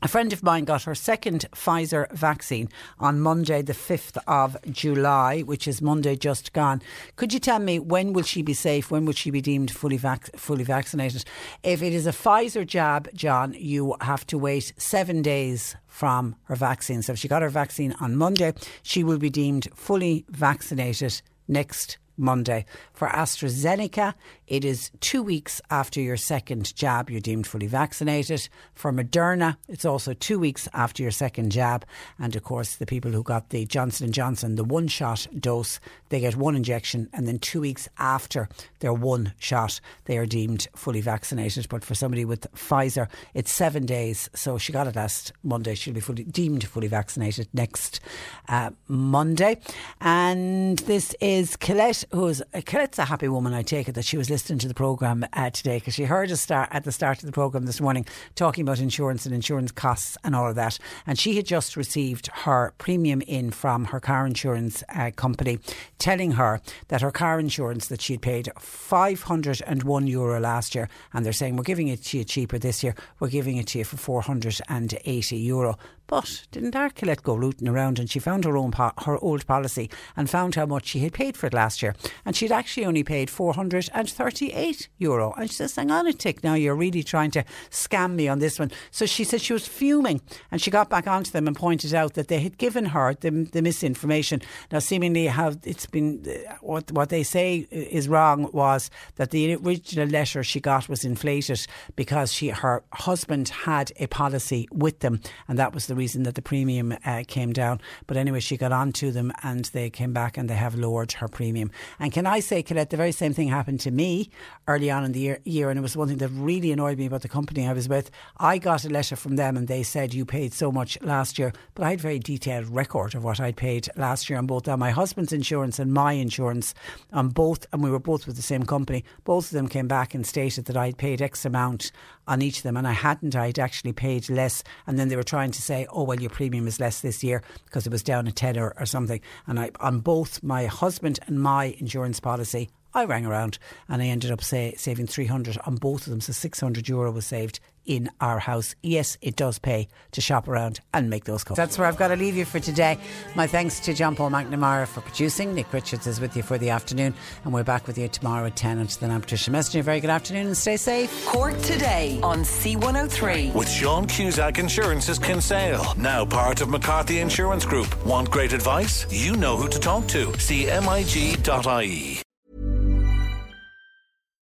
A 0.02 0.08
friend 0.08 0.30
of 0.34 0.42
mine 0.42 0.66
got 0.66 0.82
her 0.82 0.94
second 0.94 1.46
Pfizer 1.52 2.12
vaccine 2.12 2.68
on 3.00 3.18
Monday, 3.18 3.62
the 3.62 3.72
5th 3.72 4.18
of 4.26 4.54
July, 4.70 5.40
which 5.40 5.66
is 5.66 5.80
Monday 5.80 6.14
just 6.16 6.52
gone. 6.52 6.82
Could 7.16 7.32
you 7.32 7.40
tell 7.40 7.58
me 7.58 7.78
when 7.78 8.12
will 8.12 8.22
she 8.22 8.42
be 8.42 8.52
safe? 8.52 8.90
When 8.90 9.06
will 9.06 9.14
she 9.14 9.30
be 9.30 9.40
deemed 9.40 9.70
fully 9.70 9.96
vac- 9.96 10.36
fully 10.36 10.64
vaccinated? 10.64 11.24
If 11.62 11.82
it 11.82 11.94
is 11.94 12.06
a 12.06 12.12
Pfizer 12.12 12.66
jab, 12.66 13.08
John, 13.14 13.54
you 13.58 13.96
have 14.02 14.26
to 14.26 14.36
wait 14.36 14.74
seven 14.76 15.22
days 15.22 15.76
from 15.86 16.36
her 16.44 16.56
vaccine. 16.56 17.00
So 17.00 17.14
if 17.14 17.18
she 17.18 17.26
got 17.26 17.40
her 17.40 17.48
vaccine 17.48 17.94
on 17.98 18.16
Monday, 18.16 18.52
she 18.82 19.02
will 19.02 19.18
be 19.18 19.30
deemed 19.30 19.68
fully 19.74 20.26
vaccinated 20.28 21.22
next 21.48 21.96
Monday. 22.16 22.64
For 22.92 23.08
AstraZeneca, 23.08 24.14
it 24.46 24.64
is 24.64 24.90
two 25.00 25.22
weeks 25.22 25.60
after 25.70 26.00
your 26.00 26.16
second 26.16 26.74
jab, 26.74 27.10
you're 27.10 27.20
deemed 27.20 27.46
fully 27.46 27.66
vaccinated. 27.66 28.48
For 28.74 28.92
Moderna, 28.92 29.56
it's 29.68 29.84
also 29.84 30.12
two 30.12 30.38
weeks 30.38 30.68
after 30.72 31.02
your 31.02 31.12
second 31.12 31.50
jab. 31.50 31.84
And 32.18 32.34
of 32.36 32.42
course, 32.42 32.76
the 32.76 32.86
people 32.86 33.10
who 33.10 33.22
got 33.22 33.50
the 33.50 33.66
Johnson 33.66 34.12
& 34.12 34.12
Johnson, 34.12 34.54
the 34.54 34.64
one-shot 34.64 35.26
dose, 35.38 35.80
they 36.08 36.20
get 36.20 36.36
one 36.36 36.56
injection 36.56 37.08
and 37.12 37.26
then 37.26 37.38
two 37.38 37.60
weeks 37.60 37.88
after 37.98 38.48
their 38.80 38.92
one 38.92 39.32
shot, 39.38 39.80
they 40.04 40.18
are 40.18 40.26
deemed 40.26 40.68
fully 40.74 41.00
vaccinated. 41.00 41.68
But 41.68 41.84
for 41.84 41.94
somebody 41.94 42.24
with 42.24 42.46
Pfizer, 42.54 43.08
it's 43.34 43.52
seven 43.52 43.86
days. 43.86 44.30
So 44.34 44.58
she 44.58 44.72
got 44.72 44.86
it 44.86 44.96
last 44.96 45.32
Monday. 45.42 45.74
She'll 45.74 45.94
be 45.94 46.00
fully 46.00 46.24
deemed 46.24 46.64
fully 46.64 46.88
vaccinated 46.88 47.48
next 47.52 48.00
uh, 48.48 48.70
Monday. 48.88 49.58
And 50.00 50.78
this 50.80 51.14
is 51.20 51.56
Colette, 51.56 52.04
who's 52.12 52.42
Colette's 52.64 52.98
a 52.98 53.04
happy 53.04 53.28
woman. 53.28 53.54
I 53.54 53.62
take 53.62 53.88
it 53.88 53.92
that 53.92 54.04
she 54.04 54.16
was 54.16 54.30
listening 54.30 54.58
to 54.60 54.68
the 54.68 54.74
program 54.74 55.24
uh, 55.32 55.50
today 55.50 55.78
because 55.78 55.94
she 55.94 56.04
heard 56.04 56.30
us 56.30 56.40
start 56.40 56.68
at 56.72 56.84
the 56.84 56.92
start 56.92 57.18
of 57.18 57.26
the 57.26 57.32
program 57.32 57.66
this 57.66 57.80
morning 57.80 58.06
talking 58.34 58.62
about 58.62 58.78
insurance 58.78 59.26
and 59.26 59.34
insurance 59.34 59.72
costs 59.72 60.16
and 60.24 60.34
all 60.34 60.48
of 60.48 60.54
that. 60.56 60.78
And 61.06 61.18
she 61.18 61.36
had 61.36 61.46
just 61.46 61.76
received 61.76 62.28
her 62.28 62.72
premium 62.78 63.22
in 63.22 63.50
from 63.50 63.86
her 63.86 64.00
car 64.00 64.26
insurance 64.26 64.82
uh, 64.94 65.10
company, 65.14 65.58
telling 65.98 66.32
her 66.32 66.60
that 66.88 67.02
her 67.02 67.10
car 67.10 67.40
insurance 67.40 67.88
that 67.88 68.00
she'd 68.00 68.22
paid 68.22 68.50
501 68.58 70.06
euro 70.06 70.40
last 70.40 70.74
year, 70.74 70.88
and 71.12 71.24
they're 71.24 71.32
saying 71.32 71.56
we're 71.56 71.64
giving 71.64 71.88
it 71.88 72.02
to 72.04 72.18
you 72.18 72.24
cheaper 72.24 72.58
this 72.58 72.82
year. 72.82 72.94
We're 73.20 73.28
giving 73.28 73.56
it 73.56 73.68
to 73.68 73.78
you 73.78 73.84
for 73.84 73.96
480 73.96 75.36
euro. 75.36 75.78
But 76.06 76.46
didn't 76.52 76.76
our 76.76 76.90
Colette 76.90 77.22
go 77.22 77.34
rooting 77.34 77.68
around 77.68 77.98
and 77.98 78.08
she 78.08 78.18
found 78.18 78.44
her 78.44 78.56
own 78.56 78.70
po- 78.70 78.92
her 79.04 79.18
old 79.18 79.46
policy 79.46 79.90
and 80.16 80.30
found 80.30 80.54
how 80.54 80.66
much 80.66 80.86
she 80.86 81.00
had 81.00 81.12
paid 81.12 81.36
for 81.36 81.46
it 81.48 81.54
last 81.54 81.82
year, 81.82 81.94
and 82.24 82.36
she'd 82.36 82.52
actually 82.52 82.86
only 82.86 83.02
paid 83.02 83.28
438 83.28 84.88
euro. 84.98 85.32
And 85.36 85.50
she 85.50 85.56
says, 85.56 85.74
"Hang 85.74 85.90
on 85.90 86.06
a 86.06 86.12
tick, 86.12 86.44
now 86.44 86.54
you're 86.54 86.76
really 86.76 87.02
trying 87.02 87.32
to 87.32 87.44
scam 87.70 88.14
me 88.14 88.28
on 88.28 88.38
this 88.38 88.58
one." 88.58 88.70
So 88.90 89.04
she 89.06 89.24
said 89.24 89.40
she 89.40 89.52
was 89.52 89.66
fuming, 89.66 90.20
and 90.50 90.62
she 90.62 90.70
got 90.70 90.88
back 90.88 91.08
onto 91.08 91.30
them 91.32 91.48
and 91.48 91.56
pointed 91.56 91.92
out 91.92 92.14
that 92.14 92.28
they 92.28 92.40
had 92.40 92.58
given 92.58 92.86
her 92.86 93.14
the, 93.14 93.30
the 93.30 93.62
misinformation. 93.62 94.42
Now, 94.70 94.78
seemingly, 94.78 95.26
how 95.26 95.54
it's 95.64 95.86
been 95.86 96.24
uh, 96.26 96.54
what 96.60 96.92
what 96.92 97.08
they 97.08 97.24
say 97.24 97.66
is 97.70 98.08
wrong 98.08 98.48
was 98.52 98.90
that 99.16 99.30
the 99.32 99.54
original 99.56 100.08
letter 100.08 100.44
she 100.44 100.60
got 100.60 100.88
was 100.88 101.04
inflated 101.04 101.66
because 101.96 102.32
she 102.32 102.48
her 102.50 102.84
husband 102.92 103.48
had 103.48 103.90
a 103.98 104.06
policy 104.06 104.68
with 104.72 105.00
them, 105.00 105.20
and 105.48 105.58
that 105.58 105.74
was 105.74 105.86
the 105.86 105.95
reason 105.96 106.22
that 106.24 106.34
the 106.34 106.42
premium 106.42 106.96
uh, 107.04 107.24
came 107.26 107.52
down. 107.52 107.80
But 108.06 108.16
anyway, 108.16 108.40
she 108.40 108.56
got 108.56 108.72
on 108.72 108.92
to 108.94 109.10
them 109.10 109.32
and 109.42 109.64
they 109.66 109.90
came 109.90 110.12
back 110.12 110.36
and 110.36 110.48
they 110.48 110.54
have 110.54 110.74
lowered 110.74 111.12
her 111.12 111.28
premium. 111.28 111.70
And 111.98 112.12
can 112.12 112.26
I 112.26 112.40
say, 112.40 112.62
Colette, 112.62 112.90
the 112.90 112.96
very 112.96 113.12
same 113.12 113.32
thing 113.32 113.48
happened 113.48 113.80
to 113.80 113.90
me 113.90 114.30
early 114.68 114.90
on 114.90 115.04
in 115.04 115.12
the 115.12 115.20
year, 115.20 115.38
year, 115.44 115.70
and 115.70 115.78
it 115.78 115.82
was 115.82 115.96
one 115.96 116.08
thing 116.08 116.18
that 116.18 116.28
really 116.28 116.72
annoyed 116.72 116.98
me 116.98 117.06
about 117.06 117.22
the 117.22 117.28
company 117.28 117.66
I 117.66 117.72
was 117.72 117.88
with. 117.88 118.10
I 118.38 118.58
got 118.58 118.84
a 118.84 118.88
letter 118.88 119.16
from 119.16 119.36
them 119.36 119.56
and 119.56 119.68
they 119.68 119.82
said, 119.82 120.14
You 120.14 120.24
paid 120.24 120.52
so 120.52 120.70
much 120.70 120.98
last 121.02 121.38
year, 121.38 121.52
but 121.74 121.84
I 121.84 121.90
had 121.90 121.98
a 121.98 122.02
very 122.02 122.18
detailed 122.18 122.68
record 122.68 123.14
of 123.14 123.24
what 123.24 123.40
I'd 123.40 123.56
paid 123.56 123.88
last 123.96 124.28
year 124.28 124.38
on 124.38 124.46
both 124.46 124.68
on 124.68 124.78
my 124.78 124.90
husband's 124.90 125.32
insurance 125.32 125.78
and 125.78 125.92
my 125.92 126.12
insurance 126.12 126.74
on 127.12 127.28
both, 127.30 127.66
and 127.72 127.82
we 127.82 127.90
were 127.90 127.98
both 127.98 128.26
with 128.26 128.36
the 128.36 128.42
same 128.42 128.64
company. 128.64 129.04
Both 129.24 129.46
of 129.46 129.52
them 129.52 129.68
came 129.68 129.88
back 129.88 130.14
and 130.14 130.26
stated 130.26 130.66
that 130.66 130.76
I'd 130.76 130.98
paid 130.98 131.22
X 131.22 131.44
amount 131.44 131.92
on 132.26 132.42
each 132.42 132.58
of 132.58 132.62
them, 132.62 132.76
and 132.76 132.86
I 132.86 132.92
hadn't. 132.92 133.36
I'd 133.36 133.58
actually 133.58 133.92
paid 133.92 134.28
less, 134.28 134.62
and 134.86 134.98
then 134.98 135.08
they 135.08 135.16
were 135.16 135.22
trying 135.22 135.50
to 135.52 135.62
say, 135.62 135.86
oh, 135.90 136.02
well, 136.04 136.20
your 136.20 136.30
premium 136.30 136.66
is 136.66 136.80
less 136.80 137.00
this 137.00 137.22
year 137.22 137.42
because 137.64 137.86
it 137.86 137.92
was 137.92 138.02
down 138.02 138.26
a 138.26 138.32
tenner 138.32 138.74
or 138.78 138.86
something. 138.86 139.20
And 139.46 139.58
I, 139.60 139.70
on 139.80 140.00
both 140.00 140.42
my 140.42 140.66
husband 140.66 141.18
and 141.26 141.40
my 141.40 141.76
insurance 141.78 142.20
policy, 142.20 142.68
I 142.94 143.04
rang 143.04 143.26
around 143.26 143.58
and 143.88 144.00
I 144.00 144.06
ended 144.06 144.30
up 144.30 144.42
say, 144.42 144.74
saving 144.78 145.06
300 145.06 145.58
on 145.66 145.76
both 145.76 146.06
of 146.06 146.10
them. 146.10 146.20
So 146.20 146.32
600 146.32 146.88
euro 146.88 147.10
was 147.10 147.26
saved 147.26 147.60
in 147.86 148.10
our 148.20 148.38
house. 148.38 148.74
Yes, 148.82 149.16
it 149.22 149.36
does 149.36 149.58
pay 149.58 149.88
to 150.12 150.20
shop 150.20 150.48
around 150.48 150.80
and 150.92 151.08
make 151.08 151.24
those 151.24 151.44
calls. 151.44 151.56
That's 151.56 151.78
where 151.78 151.86
I've 151.86 151.96
got 151.96 152.08
to 152.08 152.16
leave 152.16 152.36
you 152.36 152.44
for 152.44 152.60
today. 152.60 152.98
My 153.34 153.46
thanks 153.46 153.80
to 153.80 153.94
John 153.94 154.16
Paul 154.16 154.30
McNamara 154.30 154.86
for 154.86 155.00
producing. 155.00 155.54
Nick 155.54 155.72
Richards 155.72 156.06
is 156.06 156.20
with 156.20 156.36
you 156.36 156.42
for 156.42 156.58
the 156.58 156.70
afternoon, 156.70 157.14
and 157.44 157.52
we're 157.52 157.64
back 157.64 157.86
with 157.86 157.96
you 157.98 158.08
tomorrow 158.08 158.46
at 158.46 158.56
10. 158.56 158.78
Until 158.78 159.00
then, 159.00 159.10
I'm 159.10 159.20
Patricia 159.20 159.50
Messenger. 159.50 159.82
Very 159.82 160.00
good 160.00 160.10
afternoon 160.10 160.46
and 160.46 160.56
stay 160.56 160.76
safe. 160.76 161.26
Cork 161.26 161.56
today 161.62 162.20
on 162.22 162.40
C103. 162.40 163.54
With 163.54 163.70
Sean 163.70 164.06
Cusack 164.06 164.58
Insurance's 164.58 165.18
Kinsale, 165.18 165.94
now 165.96 166.24
part 166.24 166.60
of 166.60 166.68
McCarthy 166.68 167.20
Insurance 167.20 167.64
Group. 167.64 168.04
Want 168.04 168.30
great 168.30 168.52
advice? 168.52 169.06
You 169.10 169.36
know 169.36 169.56
who 169.56 169.68
to 169.68 169.78
talk 169.78 170.06
to. 170.08 170.26
cmig.ie. 170.32 172.25